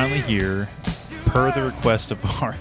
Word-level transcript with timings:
Finally 0.00 0.20
here, 0.20 0.68
per 1.26 1.50
the 1.50 1.60
request 1.60 2.12
of 2.12 2.24
our 2.40 2.56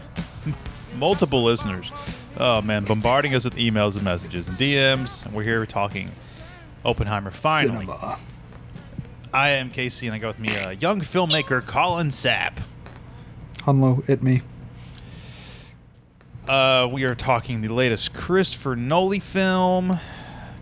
multiple 0.95 1.43
listeners. 1.43 1.91
Oh 2.35 2.63
man, 2.63 2.83
bombarding 2.83 3.35
us 3.35 3.43
with 3.43 3.53
emails 3.57 3.93
and 3.93 4.03
messages 4.03 4.47
and 4.47 4.57
DMs, 4.57 5.23
and 5.23 5.35
we're 5.35 5.43
here 5.43 5.63
talking 5.67 6.09
Oppenheimer 6.83 7.29
finally. 7.29 7.85
Cinema. 7.85 8.17
I 9.31 9.49
am 9.49 9.69
Casey, 9.69 10.07
and 10.07 10.15
I 10.15 10.17
got 10.17 10.29
with 10.29 10.39
me 10.39 10.55
a 10.55 10.71
young 10.71 11.01
filmmaker, 11.01 11.63
Collin 11.63 12.09
Sapp. 12.09 12.53
Hello, 13.65 14.01
it 14.07 14.23
me. 14.23 14.41
Uh, 16.47 16.89
we 16.91 17.03
are 17.03 17.13
talking 17.13 17.61
the 17.61 17.67
latest 17.67 18.15
Christopher 18.15 18.75
Nolan 18.75 19.19
film. 19.19 19.99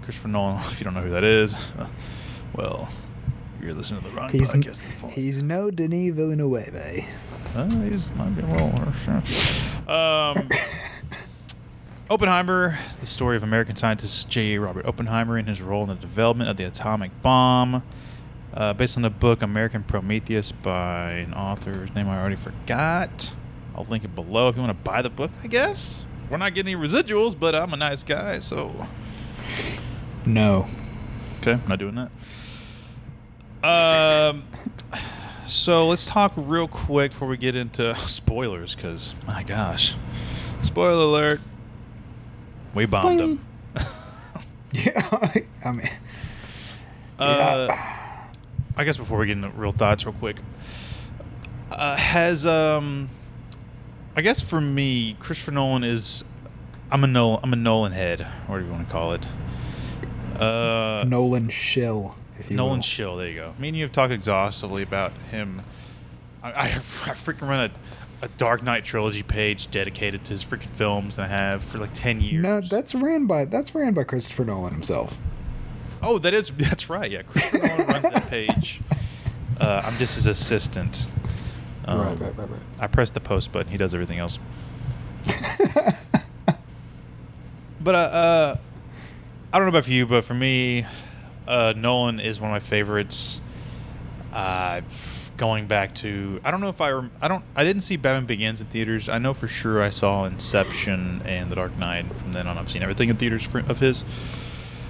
Christopher 0.04 0.28
Nolan, 0.28 0.58
if 0.66 0.82
you 0.82 0.84
don't 0.84 0.94
know 0.94 1.04
who 1.04 1.12
that 1.12 1.24
is, 1.24 1.56
well, 2.54 2.90
you're 3.66 3.74
listening 3.74 4.02
to 4.02 4.10
the 4.10 4.16
wrong 4.16 4.30
He's 4.30 4.54
podcast 4.54 4.68
at 4.68 4.86
this 4.86 4.94
point. 5.00 5.14
he's 5.14 5.44
no 5.44 5.72
Denis 5.72 6.14
Villeneuve. 6.14 6.76
Uh, 7.56 7.68
he's 7.82 8.10
might 8.12 8.36
be 8.36 8.42
a 8.42 8.46
little. 8.46 8.94
Sure. 9.06 9.94
Um, 9.94 10.50
Oppenheimer, 12.10 12.78
the 13.00 13.06
story 13.06 13.36
of 13.36 13.42
American 13.44 13.76
scientist 13.76 14.30
J. 14.30 14.60
Robert 14.60 14.86
Oppenheimer 14.86 15.38
and 15.38 15.48
his 15.48 15.62
role 15.62 15.82
in 15.84 15.90
the 15.90 15.96
development 15.96 16.50
of 16.50 16.58
the 16.58 16.66
atomic 16.66 17.10
bomb, 17.24 17.82
uh, 18.54 18.74
based 18.74 18.96
on 18.98 19.02
the 19.04 19.10
book 19.10 19.42
American 19.42 19.84
Prometheus 19.84 20.52
by 20.52 21.12
an 21.14 21.34
author 21.34 21.72
whose 21.74 21.96
name 21.96 22.08
I 22.08 22.20
already 22.20 22.36
forgot. 22.36 23.34
I'll 23.76 23.86
link 23.86 24.04
it 24.04 24.14
below 24.14 24.50
if 24.50 24.56
you 24.56 24.62
want 24.62 24.78
to 24.78 24.84
buy 24.84 25.02
the 25.02 25.10
book. 25.10 25.32
I 25.44 25.48
guess 25.48 26.06
we're 26.30 26.38
not 26.38 26.54
getting 26.54 26.76
any 26.76 26.88
residuals, 26.88 27.38
but 27.38 27.56
I'm 27.56 27.74
a 27.74 27.78
nice 27.78 28.04
guy, 28.04 28.40
so 28.40 28.88
No. 30.26 30.68
Okay, 31.42 31.54
I'm 31.54 31.68
not 31.68 31.80
doing 31.80 31.96
that. 31.96 32.12
Um, 33.66 34.44
so 35.48 35.88
let's 35.88 36.06
talk 36.06 36.34
real 36.38 36.68
quick 36.68 37.12
before 37.12 37.28
we 37.28 37.38
get 37.38 37.56
into 37.56 37.96
spoilers, 38.08 38.76
because 38.76 39.14
my 39.28 39.44
gosh, 39.44 39.96
spoiler 40.62 40.92
alert, 41.04 41.42
we 42.74 42.86
bombed 42.86 43.20
them. 43.20 43.46
Yeah, 44.74 45.32
I 45.64 45.72
mean, 45.72 45.90
Uh, 47.18 47.68
I 48.76 48.84
guess 48.84 48.98
before 48.98 49.18
we 49.18 49.26
get 49.28 49.38
into 49.38 49.50
real 49.52 49.72
thoughts, 49.72 50.06
real 50.06 50.14
quick, 50.14 50.36
uh, 51.72 51.96
has 51.96 52.46
um, 52.46 53.08
I 54.18 54.22
guess 54.22 54.42
for 54.42 54.60
me, 54.60 55.16
Christopher 55.22 55.52
Nolan 55.52 55.86
is, 55.86 56.26
I'm 56.92 57.06
a 57.06 57.08
Nolan, 57.08 57.40
I'm 57.44 57.54
a 57.54 57.56
Nolan 57.56 57.94
head, 57.94 58.28
whatever 58.48 58.68
you 58.68 58.74
want 58.74 58.86
to 58.88 58.92
call 58.92 59.14
it. 59.14 59.26
Uh, 60.38 61.06
Nolan 61.08 61.48
Shill, 61.48 62.16
if 62.46 62.52
you 62.52 62.58
Nolan 62.58 62.78
will. 62.78 62.82
Shill, 62.82 63.18
there 63.18 63.28
you 63.28 63.36
go. 63.36 63.54
Me 63.60 63.70
and 63.70 63.78
you 63.78 63.84
have 63.84 63.92
talked 63.92 64.14
exhaustively 64.14 64.84
about 64.84 65.12
him. 65.32 65.62
I, 66.44 66.52
I, 66.52 66.66
I 66.66 67.12
freaking 67.12 67.48
run 67.48 67.72
a, 68.22 68.26
a 68.26 68.28
Dark 68.30 68.64
Knight 68.64 68.86
trilogy 68.86 69.24
page 69.24 69.70
dedicated 69.72 70.24
to 70.26 70.32
his 70.32 70.44
freaking 70.44 70.70
films, 70.70 71.18
and 71.18 71.26
I 71.26 71.30
have 71.30 71.64
for 71.64 71.80
like 71.80 71.94
ten 71.94 72.22
years. 72.22 72.44
No, 72.44 72.62
that's 72.62 72.96
ran 72.96 73.26
by 73.26 73.46
that's 73.46 73.76
ran 73.76 73.94
by 73.94 74.04
Christopher 74.04 74.46
Nolan 74.46 74.74
himself. 74.74 75.18
oh, 76.02 76.20
that 76.20 76.34
is 76.34 76.52
that's 76.58 76.90
right. 76.90 77.10
Yeah, 77.12 77.24
Christopher 77.24 77.68
Nolan 77.68 77.88
runs 77.88 78.04
that 78.04 78.28
page. 78.30 78.82
Uh, 79.60 79.82
I'm 79.84 79.98
just 79.98 80.16
his 80.16 80.28
assistant. 80.28 81.06
Um, 81.86 82.00
right, 82.00 82.20
right, 82.20 82.38
right, 82.38 82.50
right. 82.50 82.60
I 82.80 82.88
press 82.88 83.12
the 83.12 83.20
post 83.20 83.52
button. 83.52 83.72
He 83.72 83.78
does 83.78 83.94
everything 83.94 84.20
else. 84.20 84.40
But 87.86 87.94
uh, 87.94 87.98
uh, 88.00 88.58
I 89.54 89.60
don't 89.60 89.68
know 89.68 89.78
about 89.78 89.88
you, 89.88 90.08
but 90.08 90.26
for 90.26 90.34
me, 90.34 90.88
uh, 91.48 91.74
Nolan 91.76 92.20
is 92.20 92.40
one 92.40 92.52
of 92.52 92.54
my 92.54 92.60
favorites. 92.60 93.40
Uh, 94.34 94.82
going 95.38 95.68
back 95.68 95.94
to, 95.96 96.40
I 96.44 96.52
don't 96.52 96.62
know 96.62 96.70
if 96.70 96.82
I, 96.82 96.92
rem- 96.92 97.12
I 97.22 97.28
don't, 97.28 97.44
I 97.56 97.64
didn't 97.64 97.82
see 97.82 97.98
Batman 97.98 98.26
Begins 98.26 98.62
in 98.62 98.68
theaters. 98.68 99.10
I 99.10 99.18
know 99.18 99.34
for 99.34 99.48
sure 99.48 99.82
I 99.82 99.90
saw 99.90 100.26
Inception 100.26 101.22
and 101.26 101.52
The 101.52 101.56
Dark 101.56 101.78
Knight. 101.78 102.14
From 102.16 102.32
then 102.32 102.48
on, 102.48 102.58
I've 102.58 102.70
seen 102.70 102.82
everything 102.82 103.10
in 103.10 103.18
theaters 103.18 103.44
for, 103.44 103.60
of 103.60 103.80
his. 103.80 104.02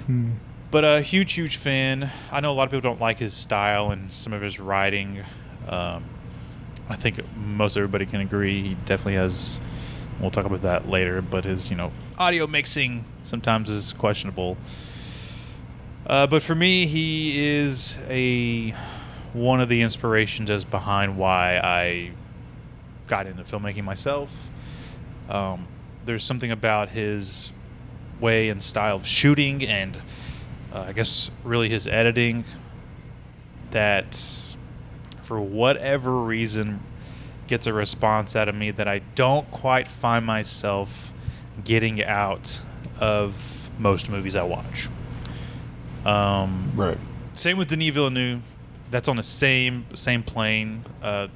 Hmm. 0.06 0.32
But 0.70 0.84
a 0.84 1.00
huge, 1.00 1.32
huge 1.32 1.56
fan. 1.56 2.10
I 2.30 2.40
know 2.40 2.52
a 2.52 2.54
lot 2.54 2.64
of 2.64 2.70
people 2.70 2.90
don't 2.90 3.00
like 3.00 3.18
his 3.18 3.34
style 3.34 3.90
and 3.90 4.10
some 4.10 4.32
of 4.32 4.42
his 4.42 4.58
writing. 4.58 5.22
Um, 5.68 6.04
I 6.88 6.96
think 6.96 7.20
most 7.36 7.76
everybody 7.76 8.06
can 8.06 8.20
agree 8.20 8.62
he 8.62 8.74
definitely 8.86 9.14
has. 9.14 9.58
We'll 10.20 10.30
talk 10.30 10.44
about 10.44 10.62
that 10.62 10.88
later, 10.88 11.20
but 11.22 11.44
his 11.44 11.70
you 11.70 11.76
know 11.76 11.92
audio 12.18 12.46
mixing 12.46 13.04
sometimes 13.24 13.68
is 13.68 13.92
questionable. 13.92 14.56
Uh, 16.06 16.24
but 16.26 16.40
for 16.40 16.54
me, 16.54 16.86
he 16.86 17.56
is 17.56 17.98
a 18.08 18.72
one 19.32 19.60
of 19.60 19.68
the 19.68 19.82
inspirations 19.82 20.48
as 20.50 20.64
behind 20.64 21.18
why 21.18 21.58
I 21.58 22.12
got 23.08 23.26
into 23.26 23.42
filmmaking 23.42 23.82
myself. 23.82 24.48
Um, 25.28 25.66
there's 26.04 26.22
something 26.22 26.52
about 26.52 26.90
his 26.90 27.52
way 28.20 28.50
and 28.50 28.62
style 28.62 28.96
of 28.96 29.06
shooting, 29.06 29.64
and 29.64 30.00
uh, 30.72 30.82
I 30.82 30.92
guess 30.92 31.30
really 31.42 31.68
his 31.68 31.88
editing 31.88 32.44
that, 33.72 34.14
for 35.22 35.40
whatever 35.40 36.16
reason, 36.22 36.80
gets 37.48 37.66
a 37.66 37.72
response 37.72 38.36
out 38.36 38.48
of 38.48 38.54
me 38.54 38.70
that 38.70 38.86
I 38.86 39.00
don't 39.16 39.50
quite 39.50 39.88
find 39.88 40.24
myself 40.24 41.12
getting 41.64 42.02
out 42.04 42.60
of 43.00 43.70
most 43.78 44.08
movies 44.08 44.36
I 44.36 44.44
watch. 44.44 44.88
Um, 46.06 46.72
Right. 46.74 46.98
same 47.34 47.58
with 47.58 47.68
Denis 47.68 47.90
Villeneuve. 47.90 48.40
That's 48.90 49.08
on 49.08 49.16
the 49.16 49.22
same 49.22 49.84
same 49.94 50.22
plane. 50.22 50.84
Uh, 51.02 51.28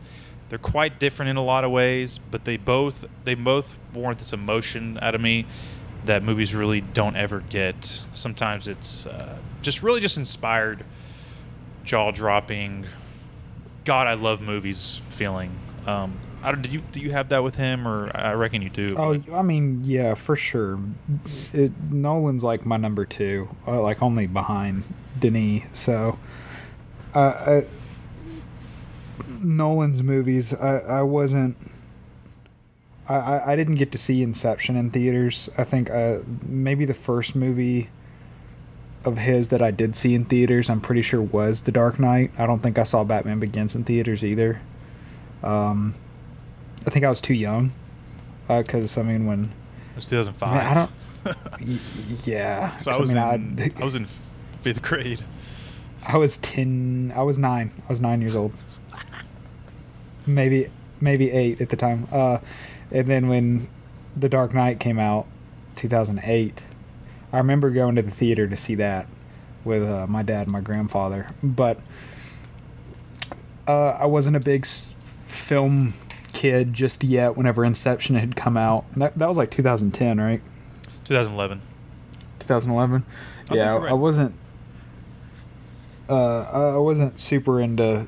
they're 0.48 0.58
quite 0.58 0.98
different 0.98 1.30
in 1.30 1.36
a 1.36 1.42
lot 1.44 1.64
of 1.64 1.70
ways, 1.70 2.18
but 2.30 2.44
they 2.44 2.56
both 2.56 3.04
they 3.24 3.34
both 3.34 3.76
warrant 3.92 4.18
this 4.18 4.32
emotion 4.32 4.98
out 5.02 5.14
of 5.14 5.20
me 5.20 5.46
that 6.04 6.22
movies 6.22 6.54
really 6.54 6.80
don't 6.80 7.16
ever 7.16 7.40
get. 7.50 8.00
Sometimes 8.14 8.68
it's 8.68 9.06
uh, 9.06 9.38
just 9.62 9.82
really 9.82 10.00
just 10.00 10.16
inspired, 10.16 10.84
jaw 11.84 12.10
dropping. 12.10 12.86
God, 13.84 14.06
I 14.06 14.14
love 14.14 14.40
movies 14.40 15.02
feeling. 15.10 15.50
Um, 15.86 16.14
I 16.42 16.52
don't. 16.52 16.62
Do 16.62 16.70
you 16.70 16.80
do 16.92 17.00
you 17.00 17.10
have 17.10 17.28
that 17.30 17.42
with 17.42 17.56
him, 17.56 17.86
or 17.86 18.10
I 18.14 18.32
reckon 18.32 18.62
you 18.62 18.70
do? 18.70 18.88
Oh, 18.96 19.20
I 19.34 19.42
mean, 19.42 19.82
yeah, 19.84 20.14
for 20.14 20.36
sure. 20.36 20.78
It, 21.52 21.72
Nolan's 21.90 22.42
like 22.42 22.64
my 22.64 22.76
number 22.76 23.04
two, 23.04 23.48
uh, 23.66 23.80
like 23.82 24.02
only 24.02 24.26
behind 24.26 24.84
Denis. 25.18 25.64
So, 25.72 26.18
uh, 27.14 27.34
I, 27.46 27.62
Nolan's 29.42 30.02
movies, 30.02 30.54
I, 30.54 30.78
I 30.78 31.02
wasn't. 31.02 31.56
I, 33.08 33.14
I, 33.16 33.52
I 33.52 33.56
didn't 33.56 33.74
get 33.76 33.92
to 33.92 33.98
see 33.98 34.22
Inception 34.22 34.76
in 34.76 34.90
theaters. 34.90 35.50
I 35.58 35.64
think 35.64 35.90
uh, 35.90 36.20
maybe 36.42 36.84
the 36.84 36.94
first 36.94 37.34
movie 37.34 37.90
of 39.04 39.18
his 39.18 39.48
that 39.48 39.62
I 39.62 39.70
did 39.70 39.96
see 39.96 40.14
in 40.14 40.24
theaters, 40.24 40.70
I'm 40.70 40.80
pretty 40.80 41.02
sure 41.02 41.20
was 41.20 41.62
The 41.62 41.72
Dark 41.72 41.98
Knight. 41.98 42.32
I 42.38 42.46
don't 42.46 42.62
think 42.62 42.78
I 42.78 42.84
saw 42.84 43.02
Batman 43.02 43.40
Begins 43.40 43.74
in 43.74 43.84
theaters 43.84 44.24
either. 44.24 44.60
Um, 45.42 45.94
I 46.86 46.90
think 46.90 47.04
I 47.04 47.08
was 47.10 47.20
too 47.20 47.34
young. 47.34 47.72
Because 48.48 48.98
I 48.98 49.02
mean, 49.02 49.26
when 49.26 49.44
it 49.92 49.96
was 49.96 50.08
2005. 50.08 50.54
Man, 50.54 50.66
I 50.66 50.74
don't- 50.74 50.90
yeah, 52.26 52.76
so 52.78 52.90
I 52.90 52.96
was 52.98 53.10
mean, 53.12 53.18
in 53.58 53.72
I 53.76 53.84
was 53.84 53.94
in 53.94 54.06
fifth 54.06 54.80
grade. 54.82 55.22
I 56.02 56.16
was 56.16 56.38
ten. 56.38 57.12
I 57.14 57.22
was 57.22 57.36
nine. 57.36 57.72
I 57.86 57.88
was 57.92 58.00
nine 58.00 58.22
years 58.22 58.34
old. 58.34 58.52
Maybe 60.26 60.68
maybe 61.00 61.30
eight 61.30 61.60
at 61.60 61.68
the 61.68 61.76
time. 61.76 62.08
Uh, 62.10 62.38
and 62.90 63.06
then 63.06 63.28
when 63.28 63.68
The 64.16 64.28
Dark 64.28 64.54
Knight 64.54 64.80
came 64.80 64.98
out, 64.98 65.26
two 65.76 65.88
thousand 65.88 66.20
eight, 66.24 66.60
I 67.32 67.36
remember 67.38 67.70
going 67.70 67.96
to 67.96 68.02
the 68.02 68.10
theater 68.10 68.48
to 68.48 68.56
see 68.56 68.74
that 68.76 69.06
with 69.62 69.82
uh, 69.82 70.06
my 70.06 70.22
dad 70.22 70.42
and 70.42 70.52
my 70.52 70.60
grandfather. 70.62 71.28
But 71.42 71.80
uh, 73.68 73.98
I 74.00 74.06
wasn't 74.06 74.36
a 74.36 74.40
big 74.40 74.64
s- 74.64 74.94
film 75.26 75.92
kid 76.40 76.72
just 76.72 77.04
yet. 77.04 77.36
Whenever 77.36 77.64
Inception 77.64 78.16
had 78.16 78.34
come 78.34 78.56
out, 78.56 78.86
that 78.96 79.14
that 79.18 79.28
was 79.28 79.36
like 79.36 79.50
two 79.50 79.62
thousand 79.62 79.92
ten, 79.92 80.18
right? 80.18 80.40
2011. 81.04 81.60
2011. 82.38 83.04
Yeah, 83.52 83.72
think 83.72 83.82
you're 83.82 83.90
I, 83.90 83.92
wasn't. 83.92 84.34
Uh, 86.08 86.74
I 86.74 86.78
wasn't 86.78 87.20
super 87.20 87.60
into 87.60 88.06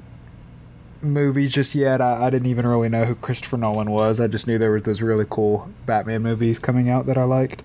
movies 1.03 1.53
just 1.53 1.75
yet. 1.75 2.01
I, 2.01 2.27
I 2.27 2.31
didn't 2.31 2.49
even 2.49 2.67
really 2.67 2.89
know 2.89 3.05
who 3.05 3.15
Christopher 3.15 3.59
Nolan 3.59 3.91
was. 3.91 4.19
I 4.19 4.29
just 4.29 4.47
knew 4.47 4.57
there 4.57 4.71
was 4.71 4.85
those 4.85 5.03
really 5.03 5.27
cool 5.29 5.71
Batman 5.85 6.23
movies 6.23 6.59
coming 6.59 6.89
out 6.89 7.07
that 7.07 7.19
I 7.19 7.25
liked. 7.25 7.63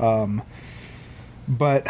Um, 0.00 0.42
but 1.46 1.86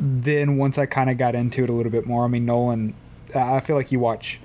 then 0.00 0.56
once 0.56 0.78
I 0.78 0.86
kind 0.86 1.10
of 1.10 1.18
got 1.18 1.34
into 1.34 1.64
it 1.64 1.70
a 1.70 1.72
little 1.72 1.92
bit 1.92 2.06
more, 2.06 2.24
I 2.24 2.28
mean 2.28 2.46
Nolan. 2.46 2.94
I 3.34 3.60
feel 3.60 3.76
like 3.76 3.92
you 3.92 4.00
watch 4.00 4.40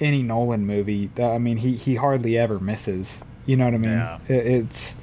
any 0.00 0.22
Nolan 0.22 0.66
movie. 0.66 1.10
I 1.20 1.38
mean 1.38 1.58
he 1.58 1.76
he 1.76 1.96
hardly 1.96 2.38
ever 2.38 2.58
misses. 2.58 3.20
You 3.46 3.56
know 3.56 3.64
what 3.64 3.74
I 3.74 3.78
mean? 3.78 3.90
Yeah. 3.92 4.18
It, 4.28 4.46
it's 4.46 4.94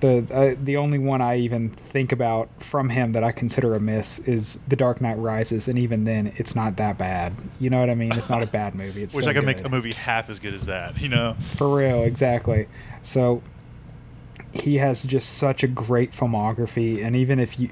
The 0.00 0.26
uh, 0.32 0.54
the 0.62 0.76
only 0.76 0.98
one 0.98 1.20
I 1.20 1.38
even 1.38 1.70
think 1.70 2.10
about 2.12 2.48
from 2.58 2.88
him 2.88 3.12
that 3.12 3.22
I 3.22 3.30
consider 3.32 3.74
a 3.74 3.80
miss 3.80 4.18
is 4.20 4.58
The 4.66 4.76
Dark 4.76 5.00
Knight 5.00 5.18
Rises, 5.18 5.68
and 5.68 5.78
even 5.78 6.04
then, 6.04 6.32
it's 6.36 6.54
not 6.54 6.76
that 6.76 6.98
bad. 6.98 7.34
You 7.60 7.70
know 7.70 7.80
what 7.80 7.90
I 7.90 7.94
mean? 7.94 8.12
It's 8.12 8.28
not 8.28 8.42
a 8.42 8.46
bad 8.46 8.74
movie. 8.74 9.02
It's 9.02 9.14
Wish 9.14 9.26
I 9.26 9.32
could 9.32 9.44
make 9.44 9.64
a 9.64 9.68
movie 9.68 9.92
half 9.92 10.28
as 10.30 10.38
good 10.40 10.54
as 10.54 10.66
that. 10.66 11.00
You 11.00 11.08
know. 11.08 11.36
For 11.56 11.72
real, 11.74 12.02
exactly. 12.02 12.66
So 13.02 13.42
he 14.52 14.76
has 14.76 15.04
just 15.04 15.34
such 15.34 15.62
a 15.62 15.68
great 15.68 16.12
filmography, 16.12 17.04
and 17.04 17.14
even 17.14 17.38
if 17.38 17.60
you 17.60 17.70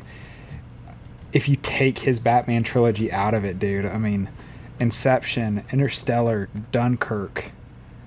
if 1.32 1.48
you 1.48 1.56
take 1.56 2.00
his 2.00 2.20
Batman 2.20 2.62
trilogy 2.62 3.10
out 3.12 3.34
of 3.34 3.44
it, 3.44 3.58
dude, 3.58 3.86
I 3.86 3.98
mean, 3.98 4.28
Inception, 4.80 5.64
Interstellar, 5.70 6.48
Dunkirk, 6.72 7.52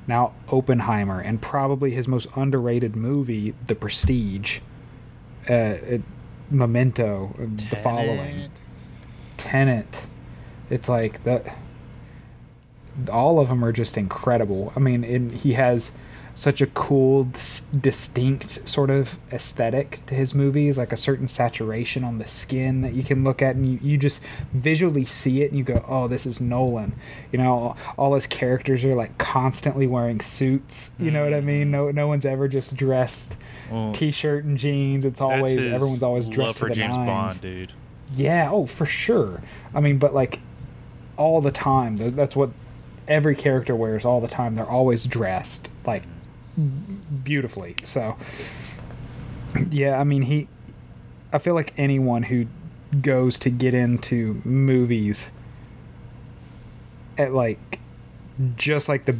now 0.08 0.34
Oppenheimer, 0.50 1.22
and 1.22 1.42
probably 1.42 1.92
his 1.92 2.08
most 2.08 2.28
underrated 2.36 2.96
movie, 2.96 3.54
The 3.68 3.75
Prestige, 3.75 4.60
uh, 5.50 5.54
it, 5.54 6.02
Memento, 6.50 7.36
uh, 7.40 7.70
the 7.70 7.75
following, 7.78 8.50
Tenet. 9.38 10.08
It's 10.70 10.90
like 10.90 11.24
that 11.24 11.56
all 13.12 13.40
of 13.40 13.50
them 13.50 13.64
are 13.64 13.72
just 13.72 13.98
incredible. 13.98 14.74
I 14.75 14.80
mean, 14.80 15.30
he 15.30 15.54
has 15.54 15.92
such 16.35 16.62
a 16.62 16.68
cool, 16.68 17.25
dis- 17.25 17.62
distinct 17.80 18.68
sort 18.68 18.89
of 18.89 19.19
aesthetic 19.31 20.06
to 20.07 20.15
his 20.15 20.33
movies, 20.33 20.77
like 20.77 20.91
a 20.91 20.97
certain 20.97 21.27
saturation 21.27 22.03
on 22.03 22.18
the 22.18 22.27
skin 22.27 22.81
that 22.81 22.94
you 22.94 23.03
can 23.03 23.24
look 23.24 23.41
at, 23.41 23.56
and 23.56 23.71
you, 23.71 23.80
you 23.81 23.97
just 23.97 24.21
visually 24.53 25.06
see 25.06 25.44
it, 25.44 25.51
and 25.51 25.57
you 25.57 25.63
go, 25.63 25.83
"Oh, 25.88 26.07
this 26.07 26.25
is 26.25 26.41
Nolan." 26.41 26.94
You 27.31 27.39
know, 27.39 27.75
all 27.97 28.15
his 28.15 28.27
characters 28.27 28.83
are 28.83 28.95
like 28.95 29.18
constantly 29.18 29.88
wearing 29.88 30.19
suits. 30.19 30.91
You 31.00 31.12
know 31.12 31.24
what 31.24 31.33
I 31.33 31.41
mm. 31.41 31.45
mean? 31.45 31.71
No, 31.71 31.91
no 31.91 32.07
one's 32.07 32.25
ever 32.25 32.47
just 32.47 32.75
dressed 32.75 33.38
Well, 33.71 33.94
t-shirt 33.94 34.44
and 34.45 34.57
jeans. 34.57 35.06
It's 35.06 35.21
always 35.21 35.57
everyone's 35.57 36.03
always 36.03 36.29
dressed 36.29 36.57
for 36.57 36.68
to 36.68 36.74
the 36.74 36.75
James 36.75 36.97
nines. 36.97 37.07
Bond, 37.07 37.41
dude. 37.41 37.74
Yeah, 38.15 38.50
oh, 38.51 38.65
for 38.65 38.86
sure. 38.86 39.41
I 39.74 39.79
mean, 39.79 39.97
but 39.97 40.13
like 40.13 40.39
all 41.18 41.41
the 41.41 41.51
time. 41.51 41.95
That's 41.97 42.36
what 42.36 42.50
every 43.07 43.36
character 43.36 43.75
wears 43.75 44.06
all 44.06 44.21
the 44.21 44.27
time. 44.27 44.56
They're 44.56 44.65
always 44.65 45.06
dressed 45.06 45.69
like 45.86 46.03
beautifully. 47.23 47.75
So 47.83 48.17
yeah, 49.69 50.00
I 50.00 50.03
mean, 50.03 50.23
he 50.23 50.47
I 51.31 51.39
feel 51.39 51.55
like 51.55 51.73
anyone 51.77 52.23
who 52.23 52.47
goes 53.01 53.39
to 53.39 53.50
get 53.50 53.73
into 53.73 54.41
movies 54.45 55.31
at 57.17 57.33
like 57.33 57.79
just 58.55 58.88
like 58.88 59.05
the 59.05 59.17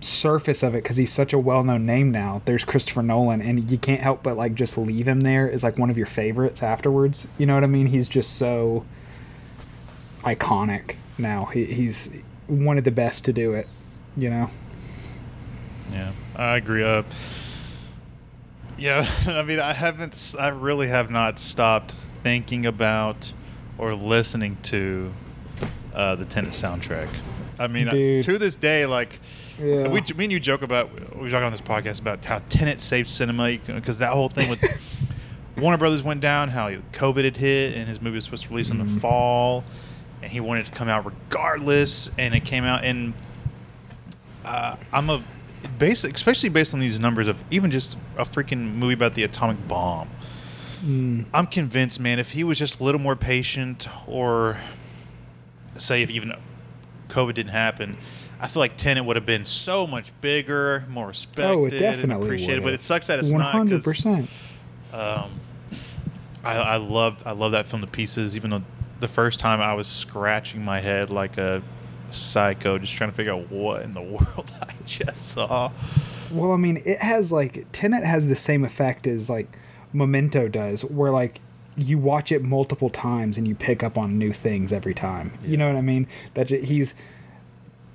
surface 0.00 0.62
of 0.62 0.74
it 0.74 0.82
because 0.82 0.96
he's 0.96 1.12
such 1.12 1.32
a 1.32 1.38
well-known 1.38 1.84
name 1.86 2.10
now 2.10 2.42
there's 2.44 2.64
christopher 2.64 3.02
nolan 3.02 3.40
and 3.40 3.70
you 3.70 3.78
can't 3.78 4.02
help 4.02 4.22
but 4.22 4.36
like 4.36 4.54
just 4.54 4.76
leave 4.76 5.08
him 5.08 5.22
there 5.22 5.48
is 5.48 5.62
like 5.62 5.78
one 5.78 5.90
of 5.90 5.96
your 5.96 6.06
favorites 6.06 6.62
afterwards. 6.62 7.26
You 7.38 7.46
know 7.46 7.54
what 7.54 7.64
i 7.64 7.66
mean? 7.66 7.86
He's 7.86 8.08
just 8.08 8.36
so 8.36 8.84
iconic 10.20 10.96
now. 11.18 11.46
He, 11.46 11.64
he's 11.64 12.10
one 12.46 12.78
of 12.78 12.84
the 12.84 12.90
best 12.90 13.24
to 13.26 13.32
do 13.32 13.54
it 13.54 13.68
you 14.16 14.30
know? 14.30 14.48
Yeah, 15.92 16.12
I 16.36 16.56
agree. 16.56 16.84
Uh, 16.84 17.02
yeah, 18.78 19.08
I 19.26 19.42
mean, 19.42 19.58
I 19.58 19.72
haven't, 19.72 20.34
I 20.38 20.48
really 20.48 20.88
have 20.88 21.10
not 21.10 21.38
stopped 21.38 21.92
thinking 22.22 22.66
about 22.66 23.32
or 23.78 23.94
listening 23.94 24.58
to 24.64 25.12
uh, 25.94 26.14
the 26.14 26.24
Tenet 26.24 26.50
soundtrack. 26.52 27.08
I 27.58 27.66
mean, 27.68 27.88
I- 27.88 28.20
to 28.20 28.38
this 28.38 28.56
day, 28.56 28.84
like, 28.86 29.18
Yeah. 29.58 29.88
we, 29.88 30.02
me 30.14 30.24
and 30.24 30.32
you 30.32 30.38
joke 30.40 30.60
about, 30.62 30.92
we 31.14 31.22
were 31.22 31.30
talking 31.30 31.46
on 31.46 31.52
this 31.52 31.60
podcast 31.62 32.00
about 32.00 32.22
how 32.24 32.40
Tenet 32.50 32.80
saved 32.80 33.08
cinema 33.08 33.56
because 33.66 33.98
that 33.98 34.12
whole 34.12 34.28
thing 34.28 34.50
with 34.50 34.62
Warner 35.56 35.78
Brothers 35.78 36.02
went 36.02 36.20
down, 36.20 36.50
how 36.50 36.68
COVID 36.92 37.24
had 37.24 37.38
hit, 37.38 37.74
and 37.76 37.88
his 37.88 37.98
movie 38.02 38.16
was 38.16 38.24
supposed 38.24 38.42
to 38.44 38.50
release 38.50 38.68
in 38.68 38.76
the 38.76 38.84
Mhm. 38.84 39.00
fall, 39.00 39.64
and 40.22 40.30
he 40.30 40.40
wanted 40.40 40.66
to 40.66 40.72
come 40.72 40.88
out 40.90 41.06
regardless, 41.06 42.10
and 42.18 42.34
it 42.34 42.44
came 42.44 42.64
out 42.64 42.84
And 42.84 43.14
uh, 44.44 44.76
I'm 44.92 45.08
a 45.10 45.22
basic, 45.78 46.14
especially 46.14 46.48
based 46.48 46.74
on 46.74 46.80
these 46.80 46.98
numbers 46.98 47.28
of 47.28 47.42
even 47.50 47.70
just 47.70 47.96
a 48.16 48.24
freaking 48.24 48.74
movie 48.74 48.94
about 48.94 49.14
the 49.14 49.22
atomic 49.22 49.66
bomb. 49.68 50.08
Mm. 50.84 51.24
I'm 51.32 51.46
convinced, 51.46 51.98
man, 52.00 52.18
if 52.18 52.32
he 52.32 52.44
was 52.44 52.58
just 52.58 52.80
a 52.80 52.84
little 52.84 53.00
more 53.00 53.16
patient, 53.16 53.88
or 54.06 54.58
say 55.76 56.02
if 56.02 56.10
even 56.10 56.32
COVID 57.08 57.34
didn't 57.34 57.52
happen, 57.52 57.96
I 58.40 58.48
feel 58.48 58.60
like 58.60 58.76
Tenet 58.76 59.04
would 59.04 59.16
have 59.16 59.26
been 59.26 59.44
so 59.44 59.86
much 59.86 60.12
bigger, 60.20 60.84
more 60.88 61.08
respected, 61.08 61.44
oh 61.56 61.64
it 61.66 61.78
definitely 61.78 62.26
appreciated. 62.26 62.62
But 62.62 62.74
it 62.74 62.80
sucks 62.82 63.06
that 63.06 63.18
it's 63.18 63.30
not. 63.30 63.52
'cause, 63.52 63.84
100% 63.86 64.28
Um, 64.92 65.40
I, 66.44 66.54
I 66.56 66.76
love 66.76 67.22
I 67.26 67.32
love 67.32 67.52
that 67.52 67.66
film 67.66 67.80
to 67.82 67.88
pieces. 67.88 68.36
Even 68.36 68.50
though 68.50 68.62
the 69.00 69.08
first 69.08 69.40
time 69.40 69.60
I 69.60 69.74
was 69.74 69.86
scratching 69.88 70.62
my 70.64 70.80
head 70.80 71.10
like 71.10 71.38
a 71.38 71.62
psycho, 72.10 72.78
just 72.78 72.92
trying 72.94 73.10
to 73.10 73.16
figure 73.16 73.32
out 73.32 73.50
what 73.50 73.82
in 73.82 73.94
the 73.94 74.02
world 74.02 74.52
I 74.60 74.74
just 74.84 75.30
saw. 75.30 75.70
Well, 76.32 76.52
I 76.52 76.56
mean, 76.56 76.82
it 76.84 76.98
has 76.98 77.32
like 77.32 77.66
Tenet 77.72 78.04
has 78.04 78.26
the 78.26 78.36
same 78.36 78.64
effect 78.64 79.06
as 79.06 79.30
like 79.30 79.48
Memento 79.92 80.48
does, 80.48 80.84
where 80.84 81.10
like 81.10 81.40
you 81.76 81.98
watch 81.98 82.32
it 82.32 82.42
multiple 82.42 82.90
times 82.90 83.36
and 83.36 83.46
you 83.46 83.54
pick 83.54 83.82
up 83.82 83.98
on 83.98 84.18
new 84.18 84.32
things 84.32 84.72
every 84.72 84.94
time. 84.94 85.38
You 85.44 85.56
know 85.56 85.68
what 85.68 85.76
I 85.76 85.82
mean? 85.82 86.06
That 86.34 86.48
he's 86.48 86.94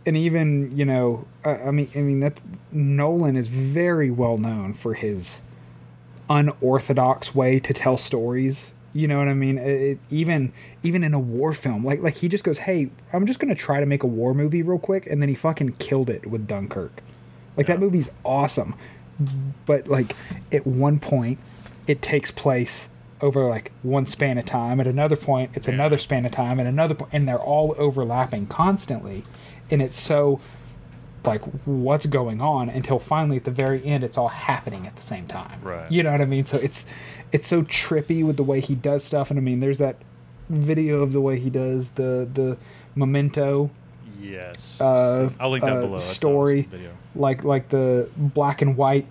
and 0.05 0.17
even 0.17 0.75
you 0.75 0.85
know, 0.85 1.27
I, 1.43 1.55
I 1.55 1.71
mean, 1.71 1.89
I 1.95 1.99
mean 1.99 2.19
that 2.21 2.41
Nolan 2.71 3.35
is 3.35 3.47
very 3.47 4.11
well 4.11 4.37
known 4.37 4.73
for 4.73 4.93
his 4.93 5.39
unorthodox 6.29 7.35
way 7.35 7.59
to 7.59 7.73
tell 7.73 7.97
stories. 7.97 8.71
You 8.93 9.07
know 9.07 9.17
what 9.19 9.27
I 9.29 9.33
mean? 9.33 9.57
It, 9.57 9.99
even 10.09 10.51
even 10.83 11.03
in 11.03 11.13
a 11.13 11.19
war 11.19 11.53
film, 11.53 11.85
like 11.85 12.01
like 12.01 12.15
he 12.17 12.27
just 12.27 12.43
goes, 12.43 12.57
"Hey, 12.59 12.89
I'm 13.13 13.25
just 13.25 13.39
gonna 13.39 13.55
try 13.55 13.79
to 13.79 13.85
make 13.85 14.03
a 14.03 14.07
war 14.07 14.33
movie 14.33 14.61
real 14.63 14.79
quick," 14.79 15.07
and 15.07 15.21
then 15.21 15.29
he 15.29 15.35
fucking 15.35 15.73
killed 15.79 16.09
it 16.09 16.27
with 16.27 16.45
Dunkirk. 16.47 17.01
Like 17.55 17.67
that 17.67 17.79
movie's 17.79 18.09
awesome, 18.25 18.75
but 19.65 19.87
like 19.87 20.15
at 20.51 20.67
one 20.67 20.99
point, 20.99 21.39
it 21.87 22.01
takes 22.01 22.31
place 22.31 22.89
over 23.21 23.45
like 23.47 23.71
one 23.83 24.05
span 24.05 24.37
of 24.37 24.45
time. 24.45 24.79
At 24.81 24.87
another 24.87 25.15
point, 25.15 25.51
it's 25.53 25.67
Yeah. 25.67 25.75
another 25.75 25.97
span 25.97 26.25
of 26.25 26.31
time. 26.33 26.59
At 26.59 26.65
another 26.65 26.95
point, 26.95 27.11
and 27.13 27.27
they're 27.27 27.37
all 27.39 27.75
overlapping 27.77 28.47
constantly, 28.47 29.23
and 29.69 29.81
it's 29.81 29.99
so 29.99 30.39
like 31.23 31.43
what's 31.65 32.07
going 32.07 32.41
on 32.41 32.67
until 32.67 32.97
finally 32.97 33.37
at 33.37 33.43
the 33.43 33.51
very 33.51 33.85
end 33.85 34.03
it's 34.03 34.17
all 34.17 34.27
happening 34.29 34.87
at 34.87 34.95
the 34.95 35.03
same 35.03 35.27
time 35.27 35.59
Right. 35.61 35.91
you 35.91 36.01
know 36.01 36.11
what 36.11 36.19
i 36.19 36.25
mean 36.25 36.47
so 36.47 36.57
it's 36.57 36.83
it's 37.31 37.47
so 37.47 37.61
trippy 37.63 38.25
with 38.25 38.37
the 38.37 38.43
way 38.43 38.59
he 38.59 38.75
does 38.75 39.03
stuff 39.03 39.29
and 39.29 39.39
i 39.39 39.41
mean 39.41 39.59
there's 39.59 39.77
that 39.77 39.95
video 40.49 41.01
of 41.01 41.11
the 41.13 41.21
way 41.21 41.39
he 41.39 41.49
does 41.49 41.91
the 41.91 42.29
the 42.33 42.57
memento 42.95 43.69
Yes. 44.21 44.79
uh, 44.79 45.31
I'll 45.39 45.49
link 45.49 45.63
that 45.63 45.77
uh, 45.77 45.81
below. 45.81 45.93
That's 45.97 46.05
story 46.05 46.59
awesome 46.59 46.71
video. 46.71 46.91
like 47.15 47.43
like 47.43 47.69
the 47.69 48.07
black 48.15 48.61
and 48.61 48.77
white 48.77 49.07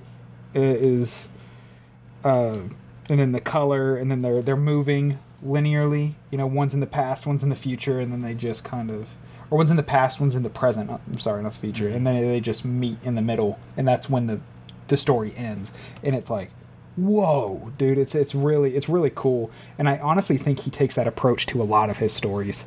is 0.55 1.27
uh 2.25 2.59
and 3.09 3.19
then 3.19 3.33
the 3.33 3.41
color 3.41 3.97
and 3.97 4.11
then 4.11 4.23
they're 4.23 4.41
they're 4.43 4.57
moving 4.57 5.19
linearly 5.45 6.12
you 6.31 6.39
know 6.39 6.47
one's 6.47 6.75
in 6.75 6.81
the 6.81 6.87
past 6.87 7.27
one's 7.27 7.43
in 7.43 7.49
the 7.49 7.57
future 7.57 7.99
and 7.99 8.12
then 8.12 8.21
they 8.23 8.35
just 8.35 8.62
kind 8.62 8.91
of 8.91 9.09
or 9.50 9.59
one's 9.59 9.71
in 9.71 9.77
the 9.77 9.83
past 9.83 10.21
one's 10.21 10.37
in 10.37 10.43
the 10.43 10.50
present 10.50 10.91
uh, 10.91 10.99
i'm 11.09 11.19
sorry 11.19 11.43
not 11.43 11.53
the 11.55 11.59
future 11.59 11.89
and 11.89 12.07
then 12.07 12.15
they 12.21 12.41
just 12.41 12.65
meet 12.65 12.99
in 13.03 13.15
the 13.17 13.23
middle 13.23 13.59
and 13.77 13.89
that's 13.89 14.09
when 14.09 14.27
the 14.27 14.39
the 14.89 14.97
story 14.97 15.33
ends 15.37 15.73
and 16.05 16.15
it's 16.15 16.31
like 16.31 16.50
whoa 17.00 17.73
dude 17.78 17.99
it's 17.99 18.14
it's 18.14 18.35
really 18.35 18.76
it's 18.76 18.88
really 18.88 19.11
cool 19.14 19.50
and 19.78 19.88
i 19.88 19.99
honestly 19.99 20.37
think 20.37 20.61
he 20.61 20.71
takes 20.71 20.95
that 20.95 21.07
approach 21.07 21.47
to 21.47 21.61
a 21.61 21.64
lot 21.64 21.88
of 21.90 21.99
his 21.99 22.12
stories 22.12 22.64